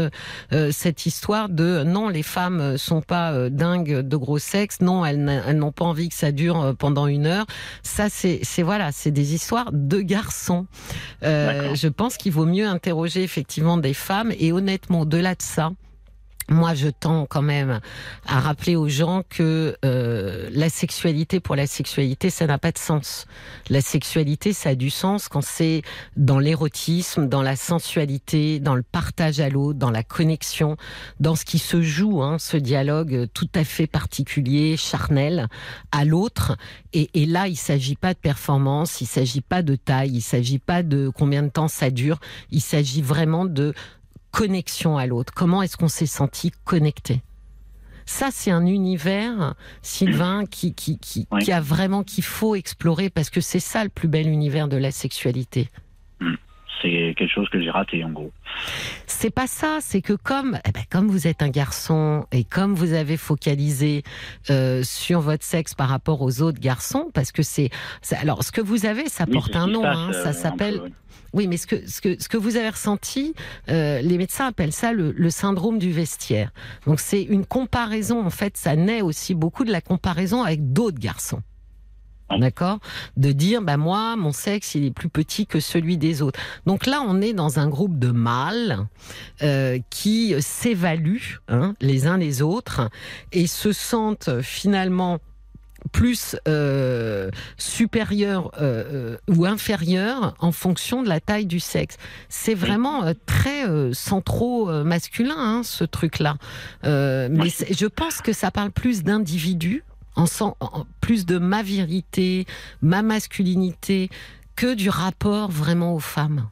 euh, 0.53 0.71
cette 0.71 1.05
histoire 1.05 1.47
de 1.49 1.83
non, 1.83 2.09
les 2.09 2.23
femmes 2.23 2.77
sont 2.77 3.01
pas 3.01 3.49
dingues 3.49 3.99
de 4.01 4.17
gros 4.17 4.39
sexe. 4.39 4.81
Non, 4.81 5.05
elles, 5.05 5.23
n'ont 5.57 5.71
pas 5.71 5.85
envie 5.85 6.09
que 6.09 6.15
ça 6.15 6.31
dure 6.31 6.75
pendant 6.77 7.07
une 7.07 7.25
heure. 7.25 7.45
Ça, 7.83 8.09
c'est, 8.09 8.39
c'est 8.43 8.63
voilà, 8.63 8.91
c'est 8.91 9.11
des 9.11 9.33
histoires 9.33 9.69
de 9.71 10.01
garçons. 10.01 10.67
Euh, 11.23 11.73
je 11.75 11.87
pense 11.87 12.17
qu'il 12.17 12.31
vaut 12.33 12.45
mieux 12.45 12.67
interroger 12.67 13.23
effectivement 13.23 13.77
des 13.77 13.93
femmes 13.93 14.31
et 14.39 14.51
honnêtement, 14.51 15.01
au-delà 15.01 15.35
ça. 15.41 15.71
Moi, 16.49 16.75
je 16.75 16.87
tends 16.87 17.25
quand 17.25 17.41
même 17.41 17.81
à 18.25 18.39
rappeler 18.39 18.77
aux 18.77 18.87
gens 18.87 19.23
que 19.27 19.75
euh, 19.83 20.47
la 20.53 20.69
sexualité 20.69 21.41
pour 21.41 21.57
la 21.57 21.67
sexualité, 21.67 22.29
ça 22.29 22.47
n'a 22.47 22.57
pas 22.57 22.71
de 22.71 22.77
sens. 22.77 23.25
La 23.69 23.81
sexualité, 23.81 24.53
ça 24.53 24.69
a 24.69 24.75
du 24.75 24.89
sens 24.89 25.27
quand 25.27 25.43
c'est 25.43 25.81
dans 26.15 26.39
l'érotisme, 26.39 27.27
dans 27.27 27.41
la 27.41 27.57
sensualité, 27.57 28.61
dans 28.61 28.75
le 28.75 28.81
partage 28.81 29.41
à 29.41 29.49
l'autre, 29.49 29.77
dans 29.77 29.91
la 29.91 30.03
connexion, 30.03 30.77
dans 31.19 31.35
ce 31.35 31.43
qui 31.43 31.59
se 31.59 31.81
joue, 31.81 32.23
hein, 32.23 32.37
ce 32.39 32.55
dialogue 32.55 33.27
tout 33.33 33.49
à 33.53 33.65
fait 33.65 33.87
particulier, 33.87 34.77
charnel, 34.77 35.49
à 35.91 36.05
l'autre. 36.05 36.55
Et, 36.93 37.09
et 37.13 37.25
là, 37.25 37.49
il 37.49 37.57
s'agit 37.57 37.97
pas 37.97 38.13
de 38.13 38.19
performance, 38.19 39.01
il 39.01 39.07
s'agit 39.07 39.41
pas 39.41 39.63
de 39.63 39.75
taille, 39.75 40.11
il 40.13 40.21
s'agit 40.21 40.59
pas 40.59 40.81
de 40.81 41.11
combien 41.13 41.43
de 41.43 41.49
temps 41.49 41.67
ça 41.67 41.89
dure, 41.89 42.21
il 42.51 42.61
s'agit 42.61 43.01
vraiment 43.01 43.43
de 43.43 43.73
connexion 44.31 44.97
à 44.97 45.05
l'autre. 45.05 45.33
Comment 45.33 45.61
est-ce 45.61 45.77
qu'on 45.77 45.87
s'est 45.87 46.05
senti 46.05 46.51
connecté? 46.65 47.21
Ça, 48.05 48.29
c'est 48.31 48.51
un 48.51 48.65
univers, 48.65 49.55
Sylvain, 49.81 50.45
qui, 50.49 50.73
qui, 50.73 50.97
qui, 50.97 51.27
Oui. 51.31 51.43
qui 51.43 51.51
a 51.51 51.59
vraiment 51.59 52.03
qu'il 52.03 52.23
faut 52.23 52.55
explorer 52.55 53.09
parce 53.09 53.29
que 53.29 53.41
c'est 53.41 53.59
ça 53.59 53.83
le 53.83 53.89
plus 53.89 54.07
bel 54.07 54.27
univers 54.29 54.67
de 54.67 54.77
la 54.77 54.91
sexualité. 54.91 55.69
C'est 56.81 57.15
quelque 57.17 57.33
chose 57.33 57.49
que 57.49 57.61
j'ai 57.61 57.69
raté, 57.69 58.03
en 58.03 58.11
gros. 58.11 58.31
C'est 59.05 59.29
pas 59.29 59.47
ça, 59.47 59.77
c'est 59.81 60.01
que 60.01 60.13
comme, 60.13 60.59
eh 60.67 60.71
ben, 60.71 60.83
comme 60.89 61.07
vous 61.07 61.27
êtes 61.27 61.41
un 61.41 61.49
garçon 61.49 62.25
et 62.31 62.43
comme 62.43 62.73
vous 62.73 62.93
avez 62.93 63.17
focalisé 63.17 64.03
euh, 64.49 64.83
sur 64.83 65.21
votre 65.21 65.43
sexe 65.43 65.73
par 65.73 65.89
rapport 65.89 66.21
aux 66.21 66.41
autres 66.41 66.59
garçons, 66.59 67.09
parce 67.13 67.31
que 67.31 67.41
c'est, 67.41 67.69
alors 68.11 68.43
ce 68.43 68.51
que 68.51 68.61
vous 68.61 68.85
avez, 68.85 69.09
ça 69.09 69.25
Oui, 69.27 69.33
porte 69.33 69.55
un 69.55 69.67
nom, 69.67 69.81
passe, 69.81 69.97
hein, 69.97 70.11
euh, 70.13 70.23
ça 70.23 70.29
un 70.29 70.33
s'appelle. 70.33 70.81
Oui, 71.33 71.47
mais 71.47 71.57
ce 71.57 71.67
que, 71.67 71.87
ce 71.89 71.99
que, 72.01 72.21
ce 72.21 72.29
que 72.29 72.37
vous 72.37 72.55
avez 72.57 72.69
ressenti, 72.69 73.33
euh, 73.69 74.01
les 74.01 74.17
médecins 74.17 74.47
appellent 74.47 74.71
ça 74.71 74.93
le, 74.93 75.11
le 75.11 75.29
syndrome 75.29 75.77
du 75.77 75.91
vestiaire. 75.91 76.51
Donc 76.85 76.99
c'est 76.99 77.21
une 77.21 77.45
comparaison, 77.45 78.25
en 78.25 78.29
fait, 78.29 78.55
ça 78.55 78.75
naît 78.75 79.01
aussi 79.01 79.35
beaucoup 79.35 79.65
de 79.65 79.71
la 79.71 79.81
comparaison 79.81 80.43
avec 80.43 80.71
d'autres 80.73 80.99
garçons. 80.99 81.41
D'accord? 82.29 82.79
De 83.15 83.31
dire, 83.31 83.61
bah 83.61 83.77
moi, 83.77 84.15
mon 84.17 84.31
sexe, 84.33 84.75
il 84.75 84.85
est 84.85 84.91
plus 84.91 85.09
petit 85.09 85.47
que 85.47 85.59
celui 85.59 85.97
des 85.97 86.21
autres. 86.21 86.39
Donc 86.65 86.85
là, 86.85 87.01
on 87.07 87.21
est 87.21 87.33
dans 87.33 87.59
un 87.59 87.69
groupe 87.69 87.97
de 87.97 88.11
mâles 88.11 88.87
euh, 89.43 89.79
qui 89.89 90.35
s'évaluent 90.41 91.39
hein, 91.47 91.73
les 91.79 92.05
uns 92.05 92.17
les 92.17 92.41
autres 92.41 92.89
et 93.31 93.47
se 93.47 93.71
sentent 93.71 94.41
finalement 94.41 95.19
plus 95.91 96.35
euh, 96.47 97.29
supérieur 97.57 98.51
euh, 98.59 99.15
euh, 99.15 99.17
ou 99.27 99.45
inférieur 99.45 100.35
en 100.39 100.51
fonction 100.51 101.03
de 101.03 101.09
la 101.09 101.19
taille 101.19 101.45
du 101.45 101.59
sexe. 101.59 101.97
C'est 102.29 102.55
vraiment 102.55 103.05
euh, 103.05 103.13
très 103.25 103.67
euh, 103.67 103.93
centro 103.93 104.69
euh, 104.69 104.83
masculin, 104.83 105.35
hein, 105.37 105.61
ce 105.63 105.83
truc-là. 105.83 106.37
Euh, 106.83 107.29
mais 107.31 107.49
je 107.49 107.85
pense 107.85 108.21
que 108.21 108.33
ça 108.33 108.51
parle 108.51 108.71
plus 108.71 109.03
d'individus, 109.03 109.83
en, 110.17 110.25
sent- 110.25 110.53
en- 110.59 110.85
plus 110.99 111.25
de 111.25 111.37
ma 111.37 111.63
vérité, 111.63 112.45
ma 112.81 113.01
masculinité, 113.01 114.09
que 114.55 114.75
du 114.75 114.89
rapport 114.89 115.49
vraiment 115.49 115.93
aux 115.93 115.99
femmes. 115.99 116.49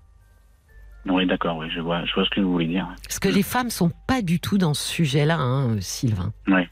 Oui, 1.08 1.28
d'accord, 1.28 1.58
oui, 1.58 1.68
je 1.70 1.80
vois, 1.82 2.04
je 2.06 2.14
vois 2.16 2.26
ce 2.26 2.30
que 2.30 2.42
vous 2.42 2.52
voulez 2.52 2.68
dire. 2.68 2.88
Parce 3.04 3.20
que 3.20 3.28
les 3.30 3.44
femmes 3.44 3.70
sont 3.70 3.92
pas 4.08 4.22
du 4.22 4.40
tout 4.40 4.58
dans 4.58 4.74
ce 4.74 4.88
sujet-là, 4.88 5.38
hein, 5.38 5.78
Sylvain. 5.80 6.32
Ouais. 6.48 6.68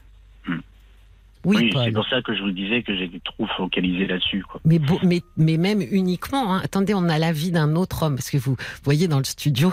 Oui, 1.44 1.70
c'est 1.84 1.92
pour 1.92 2.06
ça 2.08 2.22
que 2.22 2.34
je 2.34 2.42
vous 2.42 2.50
disais 2.50 2.82
que 2.82 2.96
j'étais 2.96 3.20
trop 3.24 3.46
focalisé 3.56 4.06
là-dessus. 4.06 4.44
Mais, 4.64 4.80
mais, 5.02 5.20
mais 5.36 5.56
même 5.56 5.82
uniquement. 5.82 6.54
hein. 6.54 6.60
Attendez, 6.64 6.94
on 6.94 7.08
a 7.08 7.18
l'avis 7.18 7.50
d'un 7.50 7.76
autre 7.76 8.02
homme, 8.02 8.14
parce 8.16 8.30
que 8.30 8.38
vous 8.38 8.56
voyez 8.82 9.08
dans 9.08 9.18
le 9.18 9.24
studio. 9.24 9.72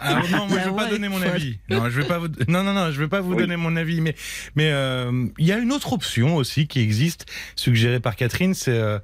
Ah, 0.00 0.20
non, 0.30 0.46
moi 0.46 0.48
je 0.50 0.54
veux 0.56 0.62
pas 0.64 0.70
voix 0.70 0.86
donner 0.86 1.08
mon 1.08 1.16
folle. 1.18 1.28
avis. 1.28 1.58
Non, 1.70 1.88
je 1.88 2.00
vais 2.00 2.06
pas 2.06 2.18
vous. 2.18 2.28
Non, 2.48 2.62
non, 2.62 2.72
non, 2.74 2.90
je 2.90 3.00
vais 3.00 3.08
pas 3.08 3.20
vous 3.20 3.32
Oui. 3.32 3.38
donner 3.38 3.56
mon 3.56 3.74
avis. 3.76 4.00
Mais, 4.00 4.14
mais 4.54 4.70
euh, 4.72 5.26
il 5.38 5.46
y 5.46 5.52
a 5.52 5.58
une 5.58 5.72
autre 5.72 5.92
option 5.92 6.36
aussi 6.36 6.66
qui 6.66 6.80
existe, 6.80 7.26
suggérée 7.56 8.00
par 8.00 8.14
Catherine, 8.16 8.54
c'est 8.54 8.78
euh, 8.78 8.98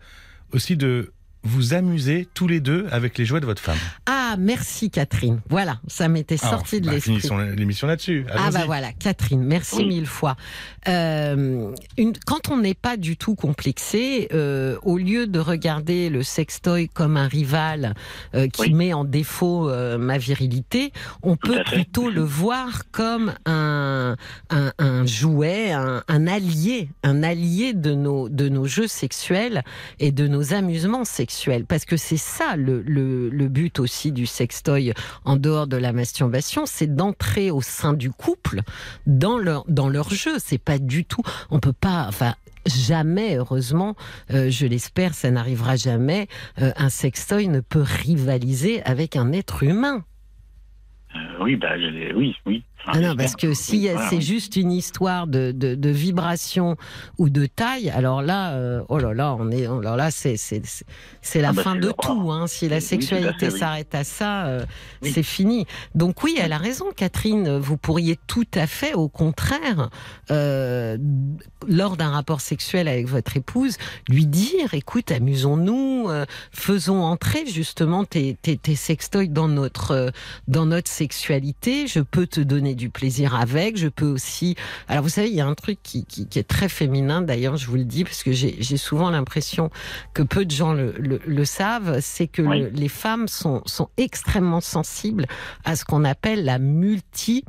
aussi 0.52 0.76
de 0.76 1.12
vous 1.45 1.75
amuser 1.75 2.27
tous 2.35 2.49
les 2.49 2.61
deux 2.61 2.87
avec 2.91 3.19
les 3.19 3.25
jouets 3.25 3.41
de 3.41 3.47
votre 3.47 3.61
femme. 3.62 3.77
Ah, 4.07 4.37
merci 4.39 4.91
Catherine. 4.91 5.41
Voilà, 5.49 5.79
ça 5.87 6.09
m'était 6.09 6.37
Alors, 6.43 6.59
sorti 6.61 6.81
de 6.81 6.87
bah, 6.87 6.93
l'esprit. 6.93 7.12
Finissons 7.16 7.37
l'émission 7.39 7.87
là-dessus. 7.87 8.25
Ah 8.35 8.51
bah 8.51 8.62
voilà, 8.66 8.93
Catherine, 8.93 9.43
merci 9.45 9.77
Oui. 9.77 9.87
mille 9.87 10.07
fois. 10.07 10.37
Euh, 10.89 11.71
une, 11.99 12.12
quand 12.27 12.49
on 12.51 12.57
n'est 12.59 12.75
pas 12.75 12.97
du 12.97 13.16
tout 13.16 13.35
complexé, 13.35 14.29
euh, 14.33 14.77
au 14.83 14.97
lieu 14.99 15.27
de 15.27 15.39
regarder 15.39 16.09
le 16.11 16.23
sextoy 16.23 16.89
comme 16.89 17.16
un 17.16 17.29
rival 17.29 17.95
euh, 18.35 18.49
qui 18.49 18.62
Oui. 18.62 18.75
met 18.75 18.93
en 18.95 19.05
défaut 19.05 19.69
euh, 19.69 19.99
ma 19.99 20.19
virilité, 20.19 20.93
on 21.23 21.37
Tout 21.37 21.53
peut 21.53 21.62
plutôt 21.65 22.09
le 22.11 22.23
voir 22.23 22.85
comme 22.91 23.35
un, 23.47 24.16
un, 24.51 24.73
un 24.79 25.07
jouet, 25.07 25.73
un, 25.73 26.03
un 26.09 26.27
allié, 26.27 26.89
un 27.03 27.23
allié 27.23 27.75
de 27.75 27.95
nos, 27.95 28.29
de 28.29 28.49
nos 28.49 28.66
jeux 28.66 28.87
sexuels 28.89 29.62
et 30.01 30.11
de 30.11 30.27
nos 30.27 30.55
amusements 30.55 31.05
sexuels. 31.05 31.34
Parce 31.66 31.85
que 31.85 31.97
c'est 31.97 32.16
ça 32.16 32.56
le, 32.56 33.48
but 33.48 33.78
aussi 33.78 34.12
du 34.12 34.27
sextoy 34.27 34.93
en 35.24 35.36
dehors 35.36 35.66
de 35.66 35.77
la 35.77 35.93
masturbation, 35.93 36.66
c'est 36.66 36.94
d'entrer 36.94 37.51
au 37.51 37.62
sein 37.62 37.93
du 37.93 38.11
couple 38.11 38.61
dans 39.06 39.39
leur 39.39 39.65
dans 39.69 39.89
leur 39.89 40.11
jeu. 40.11 40.36
C'est 40.39 40.59
pas 40.59 40.78
du 40.78 41.05
tout. 41.05 41.23
On 41.51 41.61
peut 41.61 41.73
pas. 41.73 42.06
Enfin. 42.09 42.35
Jamais, 42.66 43.36
heureusement, 43.36 43.94
euh, 44.31 44.48
je 44.48 44.66
l'espère, 44.66 45.12
ça 45.12 45.31
n'arrivera 45.31 45.77
jamais. 45.77 46.28
euh, 46.62 46.73
un 46.77 46.89
sextoy 46.89 47.48
ne 47.48 47.61
peut 47.61 47.85
rivaliser 47.85 48.82
avec 48.85 49.16
un 49.16 49.32
être 49.32 49.62
humain. 49.65 50.02
Euh, 51.15 51.19
oui, 51.43 51.56
bah, 51.56 51.74
oui, 52.15 52.35
oui. 52.47 52.65
Ah 52.86 53.01
non, 53.01 53.16
parce 53.16 53.35
que 53.36 53.55
si 53.55 53.89
Voilà, 53.89 54.09
c'est 54.11 54.20
juste 54.20 54.56
une 54.56 54.70
histoire 54.73 55.27
de, 55.27 55.52
de, 55.52 55.74
de 55.74 55.89
vibration 55.90 56.77
ou 57.19 57.31
de 57.31 57.47
taille, 57.47 57.89
alors 57.90 58.20
là, 58.23 58.52
euh, 58.52 58.82
oh 58.89 58.98
là 58.98 59.15
là, 59.15 59.35
on 59.39 59.51
est, 59.51 59.65
alors 59.66 59.97
là, 59.97 60.11
c'est 60.11 60.36
c'est 60.36 60.61
c'est- 60.65 60.85
c'est 61.23 61.40
la 61.40 61.48
Ah 61.48 61.52
bah, 61.55 61.62
fin 61.62 61.77
de 61.77 61.90
tout. 62.02 62.31
Hein. 62.31 62.47
Si 62.47 62.69
la 62.69 62.77
Oui, 62.77 62.81
tout 62.81 62.85
à 62.85 62.89
sexualité 62.89 63.48
oui. 63.51 63.59
s'arrête 63.59 63.94
à 63.94 64.05
ça, 64.05 64.44
euh, 64.47 64.65
Oui. 65.02 65.11
c'est 65.15 65.23
fini. 65.23 65.66
Donc 65.94 66.23
oui, 66.23 66.36
elle 66.40 66.52
a 66.52 66.59
raison, 66.59 66.86
Catherine. 66.94 67.56
Vous 67.59 67.77
pourriez 67.78 68.19
tout 68.27 68.44
à 68.55 68.66
fait, 68.66 68.93
au 68.94 69.09
contraire, 69.09 69.89
euh, 70.31 70.98
lors 71.69 71.97
d'un 71.97 72.11
rapport 72.11 72.40
sexuel 72.40 72.89
avec 72.89 73.06
votre 73.09 73.36
épouse, 73.36 73.77
lui 74.09 74.27
dire, 74.27 74.74
écoute, 74.74 75.11
amusons-nous, 75.11 76.09
euh, 76.09 76.27
faisons 76.52 77.02
entrer 77.02 77.44
justement 77.47 78.05
tes, 78.05 78.36
tes, 78.43 78.56
tes 78.56 78.74
sextoys 78.74 79.28
dans 79.28 79.48
notre 79.48 79.93
euh, 79.93 80.11
dans 80.48 80.66
notre 80.66 80.90
sexualité. 80.90 81.86
Je 81.86 82.01
peux 82.01 82.27
te 82.27 82.40
donner 82.40 82.74
du 82.75 82.91
plaisir 82.91 83.35
avec. 83.35 83.77
Je 83.77 83.89
peux 83.89 84.07
aussi. 84.07 84.55
Alors 84.89 85.03
vous 85.03 85.09
savez, 85.09 85.29
il 85.29 85.35
y 85.35 85.41
a 85.41 85.47
un 85.47 85.55
truc 85.55 85.79
qui, 85.83 86.05
qui, 86.05 86.27
qui 86.27 86.39
est 86.39 86.49
très 86.49 86.69
féminin. 86.69 87.23
D'ailleurs, 87.23 87.57
je 87.57 87.67
vous 87.67 87.77
le 87.77 87.85
dis 87.85 88.05
parce 88.05 88.23
que 88.23 88.33
j'ai 88.33 88.57
j'ai 88.61 88.77
souvent 88.77 89.11
l'impression 89.11 89.71
que 90.13 90.23
peu 90.23 90.45
de 90.45 90.51
gens 90.51 90.73
le, 90.73 90.93
le, 90.99 91.21
le 91.27 91.45
savent, 91.45 91.99
c'est 92.01 92.27
que 92.29 92.43
Oui. 92.43 92.61
le- 92.61 92.69
les 92.71 92.89
femmes 92.89 93.29
sont 93.29 93.63
sont 93.67 93.89
extrêmement 93.97 94.61
sensibles 94.61 95.27
à 95.65 95.77
ce 95.77 95.85
qu'on 95.85 96.05
appelle 96.05 96.45
la 96.45 96.59
multi 96.59 97.45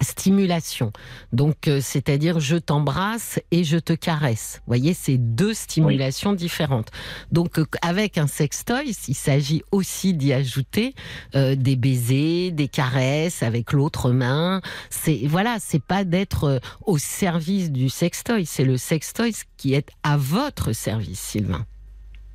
stimulation. 0.00 0.92
Donc, 1.32 1.68
euh, 1.68 1.80
c'est-à-dire 1.80 2.40
je 2.40 2.56
t'embrasse 2.56 3.40
et 3.50 3.64
je 3.64 3.78
te 3.78 3.92
caresse. 3.92 4.58
Vous 4.58 4.70
voyez, 4.70 4.94
c'est 4.94 5.18
deux 5.18 5.54
stimulations 5.54 6.32
différentes. 6.32 6.90
Donc, 7.32 7.58
euh, 7.58 7.64
avec 7.82 8.18
un 8.18 8.26
sextoy, 8.26 8.94
il 9.08 9.14
s'agit 9.14 9.62
aussi 9.72 10.14
d'y 10.14 10.32
ajouter 10.32 10.94
euh, 11.34 11.54
des 11.54 11.76
baisers, 11.76 12.52
des 12.52 12.68
caresses 12.68 13.42
avec 13.42 13.72
l'autre 13.72 14.10
main. 14.10 14.60
C'est 14.90 15.20
voilà, 15.24 15.56
c'est 15.58 15.82
pas 15.82 16.04
d'être 16.04 16.44
euh, 16.44 16.58
au 16.86 16.98
service 16.98 17.72
du 17.72 17.88
sextoy, 17.88 18.46
c'est 18.46 18.64
le 18.64 18.76
sextoy 18.76 19.32
qui 19.56 19.74
est 19.74 19.90
à 20.02 20.16
votre 20.16 20.72
service, 20.72 21.20
Sylvain. 21.20 21.64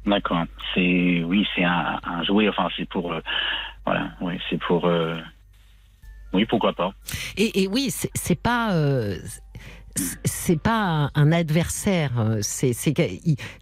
D'accord. 0.06 0.44
C'est 0.74 1.24
oui, 1.24 1.48
c'est 1.56 1.64
un, 1.64 2.00
un 2.04 2.24
jouet. 2.24 2.50
Enfin, 2.50 2.68
c'est 2.76 2.88
pour 2.88 3.14
euh, 3.14 3.22
voilà. 3.86 4.12
Oui, 4.22 4.34
c'est 4.50 4.60
pour. 4.60 4.90
Oui, 6.34 6.46
pourquoi 6.46 6.74
pas. 6.74 6.94
Et, 7.38 7.64
et 7.64 7.68
oui, 7.68 7.90
c'est 8.16 8.36
pas. 8.42 8.74
euh, 8.74 9.18
c'est- 10.26 10.60
pas 10.62 11.12
un, 11.14 11.32
adversaire, 11.32 12.20
euh, 12.20 12.40
c'est 12.42 12.74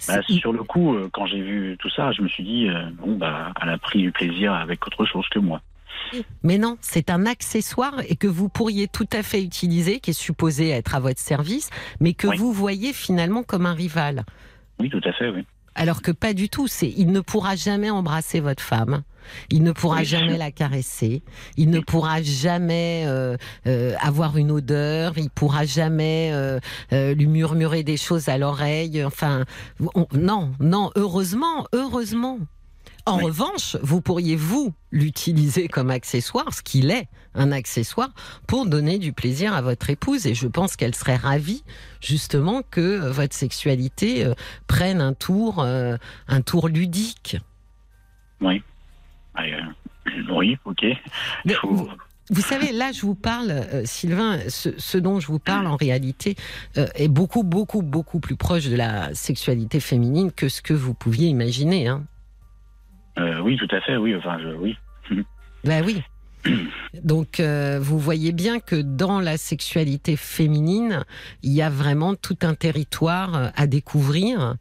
Bah, 0.07 0.21
sur 0.29 0.53
le 0.53 0.63
coup, 0.63 0.95
euh, 0.95 1.09
quand 1.11 1.25
j'ai 1.25 1.41
vu 1.41 1.75
tout 1.79 1.89
ça, 1.89 2.11
je 2.13 2.21
me 2.21 2.27
suis 2.29 2.43
dit 2.43 2.69
euh, 2.69 2.89
bon 3.01 3.17
bah, 3.17 3.51
elle 3.61 3.69
a 3.69 3.77
pris 3.77 3.99
du 4.01 4.11
plaisir 4.11 4.53
avec 4.53 4.85
autre 4.87 5.05
chose 5.05 5.27
que 5.29 5.39
moi. 5.39 5.61
Mais 6.43 6.57
non, 6.57 6.77
c'est 6.81 7.09
un 7.09 7.25
accessoire 7.25 7.95
et 8.07 8.15
que 8.15 8.27
vous 8.27 8.47
pourriez 8.49 8.87
tout 8.87 9.07
à 9.13 9.23
fait 9.23 9.43
utiliser, 9.43 9.99
qui 9.99 10.11
est 10.11 10.13
supposé 10.13 10.69
être 10.69 10.95
à 10.95 10.99
votre 10.99 11.19
service, 11.19 11.69
mais 11.99 12.13
que 12.13 12.27
Oui. 12.27 12.37
vous 12.37 12.51
voyez 12.53 12.93
finalement 12.93 13.43
comme 13.43 13.65
un 13.65 13.73
rival. 13.73 14.23
Oui, 14.79 14.89
tout 14.89 15.01
à 15.03 15.11
fait. 15.13 15.29
Oui. 15.29 15.45
Alors 15.75 16.01
que 16.01 16.11
pas 16.11 16.33
du 16.33 16.49
tout. 16.49 16.67
C'est, 16.67 16.89
il 16.89 17.11
ne 17.11 17.19
pourra 17.21 17.55
jamais 17.55 17.89
embrasser 17.89 18.39
votre 18.39 18.63
femme. 18.63 19.03
Il 19.49 19.63
ne 19.63 19.71
pourra 19.71 20.03
jamais 20.03 20.37
la 20.37 20.51
caresser. 20.51 21.23
Il 21.57 21.69
ne 21.69 21.79
pourra 21.79 22.21
jamais 22.21 23.03
euh, 23.05 23.37
euh, 23.67 23.95
avoir 23.99 24.37
une 24.37 24.51
odeur. 24.51 25.17
Il 25.17 25.29
pourra 25.29 25.65
jamais 25.65 26.31
euh, 26.33 26.59
lui 26.91 27.27
murmurer 27.27 27.83
des 27.83 27.97
choses 27.97 28.29
à 28.29 28.37
l'oreille. 28.37 29.03
Enfin, 29.03 29.45
on- 29.95 30.07
non, 30.13 30.51
non. 30.59 30.91
Heureusement, 30.95 31.67
heureusement. 31.73 32.39
En 33.07 33.17
Oui. 33.17 33.23
revanche, 33.25 33.77
vous 33.81 33.99
pourriez 33.99 34.35
vous 34.35 34.73
l'utiliser 34.91 35.67
comme 35.67 35.89
accessoire, 35.89 36.53
ce 36.53 36.61
qu'il 36.61 36.91
est, 36.91 37.07
un 37.33 37.51
accessoire, 37.51 38.09
pour 38.45 38.67
donner 38.67 38.99
du 38.99 39.11
plaisir 39.11 39.55
à 39.55 39.61
votre 39.63 39.89
épouse. 39.89 40.27
Et 40.27 40.35
je 40.35 40.47
pense 40.47 40.75
qu'elle 40.75 40.93
serait 40.93 41.15
ravie, 41.15 41.63
justement, 41.99 42.61
que 42.69 43.09
votre 43.09 43.33
sexualité 43.35 44.31
prenne 44.67 45.01
un 45.01 45.13
tour, 45.13 45.63
un 45.65 46.41
tour 46.41 46.67
ludique. 46.67 47.37
Oui. 48.39 48.61
Oui, 50.29 50.57
ok. 50.65 50.85
Mais 51.45 51.53
Faut- 51.53 51.67
vous, 51.69 51.89
vous 52.29 52.41
savez, 52.41 52.71
là, 52.71 52.91
je 52.91 53.01
vous 53.01 53.13
parle, 53.15 53.51
euh, 53.51 53.83
Sylvain, 53.85 54.39
ce, 54.47 54.69
ce 54.77 54.97
dont 54.97 55.19
je 55.19 55.27
vous 55.27 55.39
parle 55.39 55.67
en 55.67 55.75
réalité 55.75 56.35
euh, 56.77 56.87
est 56.95 57.07
beaucoup, 57.07 57.43
beaucoup, 57.43 57.81
beaucoup 57.81 58.19
plus 58.19 58.35
proche 58.35 58.67
de 58.67 58.75
la 58.75 59.13
sexualité 59.13 59.79
féminine 59.79 60.31
que 60.31 60.49
ce 60.49 60.61
que 60.61 60.73
vous 60.73 60.93
pouviez 60.93 61.27
imaginer. 61.27 61.87
Hein. 61.87 62.03
Euh, 63.19 63.39
oui, 63.41 63.57
tout 63.57 63.73
à 63.75 63.81
fait. 63.81 63.97
Oui, 63.97 64.15
enfin, 64.15 64.37
je, 64.41 64.47
oui. 64.55 64.77
Ben 65.63 65.83
oui. 65.85 66.01
Donc, 67.03 67.39
euh, 67.39 67.79
vous 67.81 67.99
voyez 67.99 68.31
bien 68.31 68.59
que 68.59 68.75
dans 68.75 69.19
la 69.19 69.37
sexualité 69.37 70.15
féminine, 70.15 71.03
il 71.43 71.51
y 71.51 71.61
a 71.61 71.69
vraiment 71.69 72.15
tout 72.15 72.37
un 72.41 72.53
territoire 72.53 73.35
euh, 73.35 73.49
à 73.55 73.67
découvrir. 73.67 74.55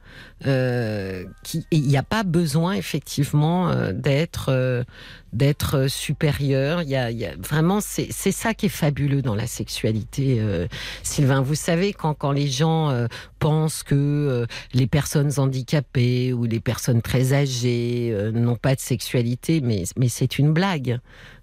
Euh, 0.47 1.25
qui, 1.43 1.67
et 1.71 1.77
il 1.77 1.87
n'y 1.87 1.99
a 1.99 2.03
pas 2.03 2.23
besoin 2.23 2.73
effectivement 2.73 3.75
d'être 3.93 4.85
d'être 5.33 5.89
supérieur. 5.89 6.83
Il 6.83 6.89
y 6.89 6.97
a, 6.97 7.11
il 7.11 7.19
y 7.19 7.27
a 7.27 7.35
vraiment 7.37 7.81
c'est 7.81 8.09
c'est 8.11 8.33
ça 8.33 8.55
qui 8.55 8.67
est 8.67 8.71
fabuleux 8.71 9.23
dans 9.23 9.35
la 9.35 9.47
sexualité, 9.47 10.39
euh, 10.41 10.67
Sylvain. 11.03 11.41
Vous 11.41 11.55
savez 11.55 11.93
quand 11.93 12.15
quand 12.15 12.33
les 12.33 12.49
gens 12.49 12.91
euh, 12.91 13.07
pensent 13.39 13.83
que 13.83 13.95
euh, 13.95 14.47
les 14.73 14.87
personnes 14.87 15.33
handicapées 15.39 16.33
ou 16.33 16.45
les 16.45 16.61
personnes 16.61 17.03
très 17.03 17.33
âgées 17.33 18.11
euh, 18.13 18.31
n'ont 18.33 18.57
pas 18.57 18.75
de 18.75 18.81
sexualité, 18.81 19.61
mais 19.61 19.85
mais 19.97 20.09
c'est 20.09 20.39
une 20.39 20.53
blague. 20.53 21.01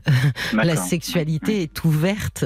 La 0.53 0.75
sexualité 0.75 1.63
est 1.63 1.83
ouverte 1.83 2.45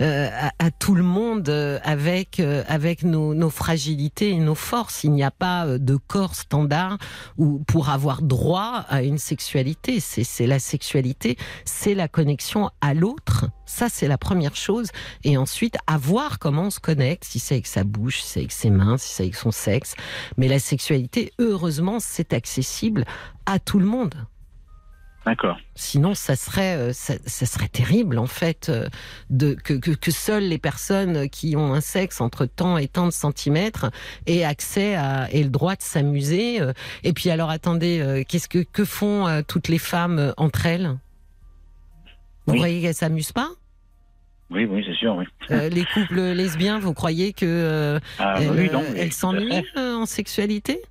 euh, 0.00 0.28
à, 0.32 0.52
à 0.58 0.70
tout 0.70 0.94
le 0.94 1.02
monde 1.02 1.48
euh, 1.50 1.78
avec 1.82 2.40
euh, 2.40 2.64
avec 2.68 3.02
nos, 3.02 3.34
nos 3.34 3.50
fragilités 3.50 4.30
et 4.30 4.38
nos 4.38 4.54
forces. 4.54 5.04
Il 5.04 5.12
n'y 5.12 5.22
a 5.22 5.30
pas 5.30 5.66
euh, 5.66 5.78
de 5.78 5.96
corps 5.96 6.34
standard 6.34 6.96
ou 7.36 7.58
pour 7.66 7.90
avoir 7.90 8.22
droit 8.22 8.84
à 8.88 9.02
une 9.02 9.18
sexualité. 9.18 10.00
C'est 10.00 10.24
c'est 10.24 10.46
la 10.46 10.58
sexualité 10.58 10.81
sexualité, 10.82 11.36
c'est 11.64 11.94
la 11.94 12.08
connexion 12.08 12.70
à 12.80 12.92
l'autre. 12.92 13.46
Ça, 13.66 13.88
c'est 13.88 14.08
la 14.08 14.18
première 14.18 14.56
chose. 14.56 14.88
Et 15.22 15.36
ensuite, 15.36 15.76
à 15.86 15.96
voir 15.96 16.40
comment 16.40 16.64
on 16.64 16.70
se 16.70 16.80
connecte, 16.80 17.24
si 17.24 17.38
c'est 17.38 17.54
avec 17.54 17.68
sa 17.68 17.84
bouche, 17.84 18.20
si 18.20 18.28
c'est 18.28 18.40
avec 18.40 18.52
ses 18.52 18.70
mains, 18.70 18.98
si 18.98 19.14
c'est 19.14 19.22
avec 19.22 19.36
son 19.36 19.52
sexe. 19.52 19.94
Mais 20.36 20.48
la 20.48 20.58
sexualité, 20.58 21.32
heureusement, 21.38 21.98
c'est 22.00 22.32
accessible 22.32 23.04
à 23.46 23.60
tout 23.60 23.78
le 23.78 23.86
monde. 23.86 24.14
D'accord. 25.24 25.56
Sinon, 25.76 26.14
ça 26.14 26.34
serait, 26.34 26.76
euh, 26.76 26.92
ça, 26.92 27.14
ça 27.26 27.46
serait 27.46 27.68
terrible 27.68 28.18
en 28.18 28.26
fait 28.26 28.68
euh, 28.68 28.88
de 29.30 29.54
que, 29.54 29.74
que, 29.74 29.92
que 29.92 30.10
seules 30.10 30.48
les 30.48 30.58
personnes 30.58 31.28
qui 31.30 31.54
ont 31.54 31.72
un 31.74 31.80
sexe 31.80 32.20
entre 32.20 32.44
tant 32.44 32.76
et 32.76 32.88
tant 32.88 33.06
de 33.06 33.12
centimètres 33.12 33.90
aient 34.26 34.42
accès 34.42 34.96
à 34.96 35.28
et 35.32 35.44
le 35.44 35.50
droit 35.50 35.76
de 35.76 35.82
s'amuser. 35.82 36.60
euh. 36.60 36.72
Et 37.04 37.12
puis 37.12 37.30
alors, 37.30 37.50
attendez, 37.50 38.24
qu'est-ce 38.28 38.48
que 38.48 38.58
que 38.64 38.84
font 38.84 39.42
toutes 39.46 39.68
les 39.68 39.78
femmes 39.78 40.34
entre 40.36 40.66
elles? 40.66 40.98
Vous 42.46 42.54
Oui. 42.54 42.58
croyez 42.58 42.80
qu'elles 42.82 42.94
s'amusent 42.94 43.32
pas? 43.32 43.50
Oui, 44.50 44.66
oui, 44.66 44.84
c'est 44.86 44.94
sûr, 44.96 45.14
oui. 45.16 45.24
Euh, 45.50 45.68
Les 45.70 45.84
couples 45.86 46.20
lesbiens, 46.20 46.78
vous 46.78 46.92
croyez 46.92 47.32
que 47.32 47.46
euh, 47.46 48.00
Ah, 48.18 48.34
elles, 48.38 48.50
oui, 48.50 48.68
non, 48.70 48.82
mais 48.92 48.98
elles 48.98 49.08
tout 49.10 49.14
à 49.14 49.18
s'ennuient 49.18 49.64
en 49.76 50.04
sexualité? 50.04 50.82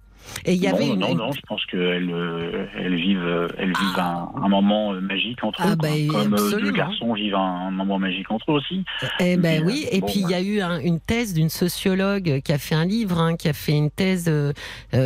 Et 0.46 0.54
il 0.54 0.64
y 0.64 0.68
non, 0.68 0.76
avait 0.76 0.88
une, 0.88 1.00
non, 1.00 1.16
non, 1.16 1.32
je 1.32 1.42
pense 1.48 1.66
qu'elles 1.66 2.10
euh, 2.12 2.66
elles 2.78 2.96
vivent, 2.96 3.24
euh, 3.24 3.48
elles 3.58 3.70
vivent 3.74 4.00
un, 4.00 4.30
un 4.42 4.50
moment 4.50 4.94
euh, 4.94 5.02
magique 5.02 5.44
entre 5.44 5.60
Ah, 5.64 5.72
eux, 5.72 5.76
bah, 5.76 5.88
comme 6.12 6.34
euh, 6.34 6.38
deux 6.38 6.44
absolument. 6.46 6.72
garçons 6.78 7.14
vivent 7.14 7.36
un, 7.36 7.68
un 7.68 7.72
moment 7.72 8.00
magique 8.00 8.30
entre 8.32 8.52
eux 8.52 8.56
aussi. 8.56 8.84
Eh 9.20 9.38
ben 9.38 9.64
oui, 9.66 9.86
et 9.92 10.00
bon, 10.02 10.08
puis 10.08 10.20
il 10.22 10.30
y 10.30 10.34
a 10.34 10.42
eu 10.42 10.62
un- 10.62 10.80
une 10.80 11.00
thèse 11.00 11.34
d'une 11.34 11.50
sociologue 11.50 12.42
qui 12.44 12.54
a 12.54 12.58
fait 12.58 12.76
un 12.76 12.86
livre, 12.86 13.20
hein, 13.20 13.36
qui 13.36 13.50
a 13.50 13.54
fait 13.54 13.74
une 13.74 13.92
thèse 13.92 14.26
euh, 14.30 14.54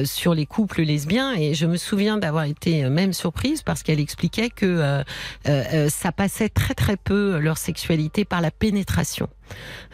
sur 0.06 0.34
les 0.34 0.46
couples 0.46 0.82
lesbiens, 0.84 1.34
et 1.34 1.54
je 1.54 1.66
me 1.66 1.78
souviens 1.78 2.18
d'avoir 2.18 2.44
été 2.46 2.88
même 2.90 3.14
surprise 3.14 3.62
parce 3.64 3.84
qu'elle 3.84 4.00
expliquait 4.00 4.50
que 4.50 5.04
euh, 5.48 5.90
ça 5.90 6.12
passait 6.12 6.50
très 6.50 6.74
très 6.74 6.98
peu 6.98 7.40
leur 7.40 7.58
sexualité 7.58 8.26
par 8.26 8.42
la 8.42 8.52
pénétration. 8.52 9.28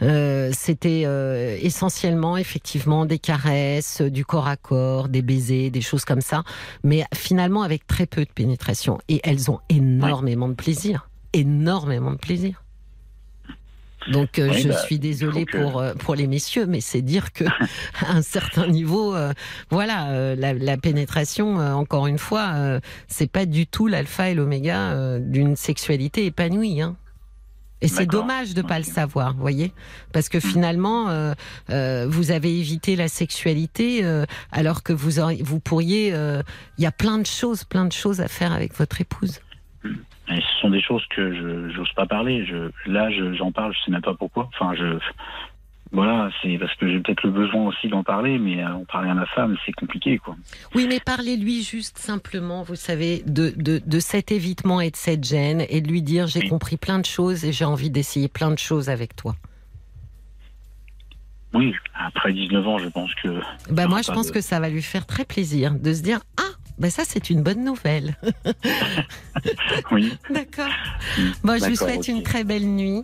Euh, 0.02 0.50
C'était 0.52 1.02
euh, 1.06 1.56
essentiellement 1.60 2.36
effectivement 2.36 3.06
des 3.06 3.18
caresses, 3.18 4.00
euh, 4.00 4.10
du 4.10 4.24
corps 4.24 4.48
à 4.48 4.56
corps, 4.56 5.08
des 5.08 5.22
baisers, 5.22 5.70
des 5.70 5.80
choses 5.80 6.04
comme 6.04 6.20
ça, 6.20 6.42
mais 6.82 7.04
finalement 7.14 7.62
avec 7.62 7.86
très 7.86 8.06
peu 8.06 8.24
de 8.24 8.30
pénétration. 8.30 8.98
Et 9.08 9.20
elles 9.24 9.50
ont 9.50 9.60
énormément 9.68 10.48
de 10.48 10.54
plaisir, 10.54 11.08
énormément 11.32 12.12
de 12.12 12.16
plaisir. 12.18 12.62
Donc 14.10 14.40
euh, 14.40 14.48
Oui, 14.50 14.62
je 14.62 14.68
bah, 14.70 14.78
suis 14.78 14.98
désolée 14.98 15.44
que- 15.44 15.56
pour 15.58 15.78
euh, 15.80 15.94
pour 15.94 16.16
les 16.16 16.26
messieurs, 16.26 16.66
mais 16.66 16.80
c'est 16.80 17.02
dire 17.02 17.32
que 17.32 17.44
à 18.04 18.10
un 18.12 18.22
certain 18.22 18.66
niveau, 18.66 19.14
euh, 19.14 19.32
voilà, 19.70 20.34
la, 20.34 20.52
la 20.54 20.76
pénétration, 20.76 21.56
encore 21.58 22.08
une 22.08 22.18
fois, 22.18 22.80
c'est 23.06 23.30
pas 23.30 23.46
du 23.46 23.68
tout 23.68 23.86
l'alpha 23.86 24.30
et 24.30 24.34
l'oméga 24.34 25.18
d'une 25.20 25.54
sexualité 25.54 26.26
épanouie. 26.26 26.80
Hein. 26.82 26.96
Et 27.82 27.88
c'est 27.88 28.06
dommage 28.06 28.54
de 28.54 28.62
pas 28.62 28.78
le 28.78 28.84
savoir, 28.84 29.34
vous 29.34 29.40
voyez, 29.40 29.72
parce 30.12 30.28
que 30.28 30.40
finalement, 30.40 31.08
euh, 31.10 31.34
euh, 31.70 32.06
vous 32.08 32.30
avez 32.30 32.58
évité 32.58 32.96
la 32.96 33.08
sexualité 33.08 34.04
euh, 34.04 34.24
alors 34.52 34.82
que 34.82 34.92
vous 34.92 35.18
auriez, 35.20 35.42
vous 35.42 35.60
pourriez, 35.60 36.08
il 36.08 36.82
y 36.82 36.86
a 36.86 36.92
plein 36.92 37.18
de 37.18 37.26
choses, 37.26 37.64
plein 37.64 37.84
de 37.84 37.92
choses 37.92 38.20
à 38.20 38.28
faire 38.28 38.52
avec 38.52 38.74
votre 38.74 39.00
épouse. 39.00 39.40
Et 40.28 40.36
ce 40.40 40.60
sont 40.60 40.70
des 40.70 40.80
choses 40.80 41.04
que 41.14 41.34
je 41.34 41.74
j'ose 41.74 41.92
pas 41.94 42.06
parler. 42.06 42.46
Je, 42.46 42.70
là, 42.90 43.10
je- 43.10 43.34
j'en 43.34 43.50
parle, 43.50 43.74
je 43.74 43.78
sais 43.84 43.90
même 43.90 44.00
pas 44.02 44.14
pourquoi. 44.14 44.48
Enfin, 44.54 44.72
je, 44.76 44.98
voilà, 45.92 46.30
c'est 46.42 46.56
parce 46.58 46.74
que 46.76 46.88
j'ai 46.88 47.00
peut-être 47.00 47.22
le 47.24 47.30
besoin 47.30 47.66
aussi 47.66 47.88
d'en 47.88 48.02
parler, 48.02 48.38
mais 48.38 48.62
euh, 48.64 48.72
en 48.74 48.84
parler 48.84 49.10
à 49.10 49.14
ma 49.14 49.26
femme, 49.26 49.56
c'est 49.66 49.72
compliqué, 49.72 50.18
quoi. 50.18 50.34
Oui, 50.74 50.86
mais 50.88 51.00
parlez-lui 51.00 51.62
juste 51.62 51.98
simplement, 51.98 52.62
vous 52.62 52.76
savez, 52.76 53.22
de, 53.26 53.52
de, 53.56 53.80
de 53.84 54.00
cet 54.00 54.32
évitement 54.32 54.80
et 54.80 54.90
de 54.90 54.96
cette 54.96 55.22
gêne, 55.24 55.64
et 55.68 55.80
de 55.82 55.88
lui 55.88 56.00
dire 56.02 56.26
j'ai 56.26 56.40
Oui. 56.40 56.48
compris 56.48 56.76
plein 56.78 56.98
de 56.98 57.04
choses 57.06 57.44
et 57.44 57.52
j'ai 57.52 57.64
envie 57.66 57.90
d'essayer 57.90 58.28
plein 58.28 58.50
de 58.50 58.58
choses 58.58 58.88
avec 58.88 59.14
toi. 59.16 59.36
Oui, 61.54 61.74
après 61.94 62.32
19 62.32 62.66
ans, 62.66 62.78
je 62.78 62.88
pense 62.88 63.14
que. 63.16 63.40
Bah 63.70 63.86
moi, 63.86 64.00
je 64.00 64.10
pense 64.10 64.28
de- 64.28 64.32
que 64.32 64.40
ça 64.40 64.58
va 64.58 64.70
lui 64.70 64.80
faire 64.82 65.04
très 65.04 65.26
plaisir 65.26 65.74
de 65.74 65.92
se 65.92 66.00
dire 66.02 66.20
ah, 66.38 66.48
bah 66.78 66.88
ça 66.88 67.02
c'est 67.04 67.28
une 67.28 67.42
bonne 67.42 67.62
nouvelle. 67.64 68.16
Oui. 69.90 70.12
D'accord. 70.30 70.70
Bon, 71.44 71.58
je 71.58 71.68
vous 71.68 71.76
souhaite 71.76 72.08
une 72.08 72.22
très 72.22 72.44
belle 72.44 72.66
nuit. 72.66 73.02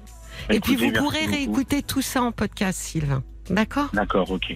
Et 0.51 0.61
puis 0.61 0.77
vous 0.77 0.83
merci 0.87 0.99
pourrez 0.99 1.21
beaucoup. 1.21 1.33
réécouter 1.33 1.83
tout 1.83 2.03
ça 2.03 2.23
en 2.23 2.33
podcast, 2.33 2.79
Sylvain. 2.81 3.23
D'accord? 3.51 3.89
D'accord, 3.93 4.31
ok. 4.31 4.55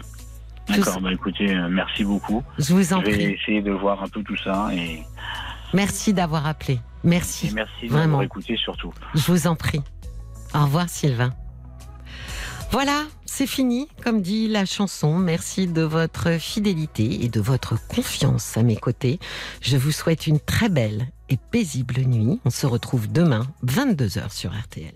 Je 0.68 0.76
D'accord, 0.76 1.00
bah 1.00 1.12
écoutez, 1.12 1.54
euh, 1.54 1.68
merci 1.68 2.04
beaucoup. 2.04 2.42
Je 2.58 2.72
vous 2.72 2.82
Je 2.84 2.94
en 2.94 3.00
vais 3.02 3.10
prie. 3.12 3.22
essayer 3.24 3.62
de 3.62 3.72
voir 3.72 4.02
un 4.02 4.08
peu 4.08 4.22
tout 4.22 4.36
ça 4.36 4.68
et, 4.72 5.02
Merci 5.74 6.12
d'avoir 6.12 6.46
appelé. 6.46 6.74
et 6.74 6.80
Merci. 7.02 7.50
merci 7.54 7.70
de 7.84 7.88
Vraiment. 7.88 8.04
m'avoir 8.04 8.22
écouté 8.22 8.56
surtout. 8.56 8.92
Je 9.14 9.22
vous 9.32 9.46
en 9.46 9.56
prie. 9.56 9.80
Au 10.54 10.60
revoir 10.64 10.88
Sylvain. 10.88 11.32
Voilà, 12.70 13.04
c'est 13.26 13.46
fini, 13.46 13.88
comme 14.04 14.22
dit 14.22 14.48
la 14.48 14.64
chanson. 14.64 15.18
Merci 15.18 15.66
de 15.66 15.82
votre 15.82 16.38
fidélité 16.38 17.24
et 17.24 17.28
de 17.28 17.40
votre 17.40 17.76
confiance 17.88 18.56
à 18.56 18.62
mes 18.62 18.76
côtés. 18.76 19.18
Je 19.60 19.76
vous 19.76 19.92
souhaite 19.92 20.26
une 20.26 20.40
très 20.40 20.68
belle 20.68 21.08
et 21.28 21.36
paisible 21.50 22.00
nuit. 22.02 22.40
On 22.44 22.50
se 22.50 22.66
retrouve 22.66 23.10
demain, 23.10 23.46
22h 23.66 24.30
sur 24.32 24.52
RTL. 24.58 24.92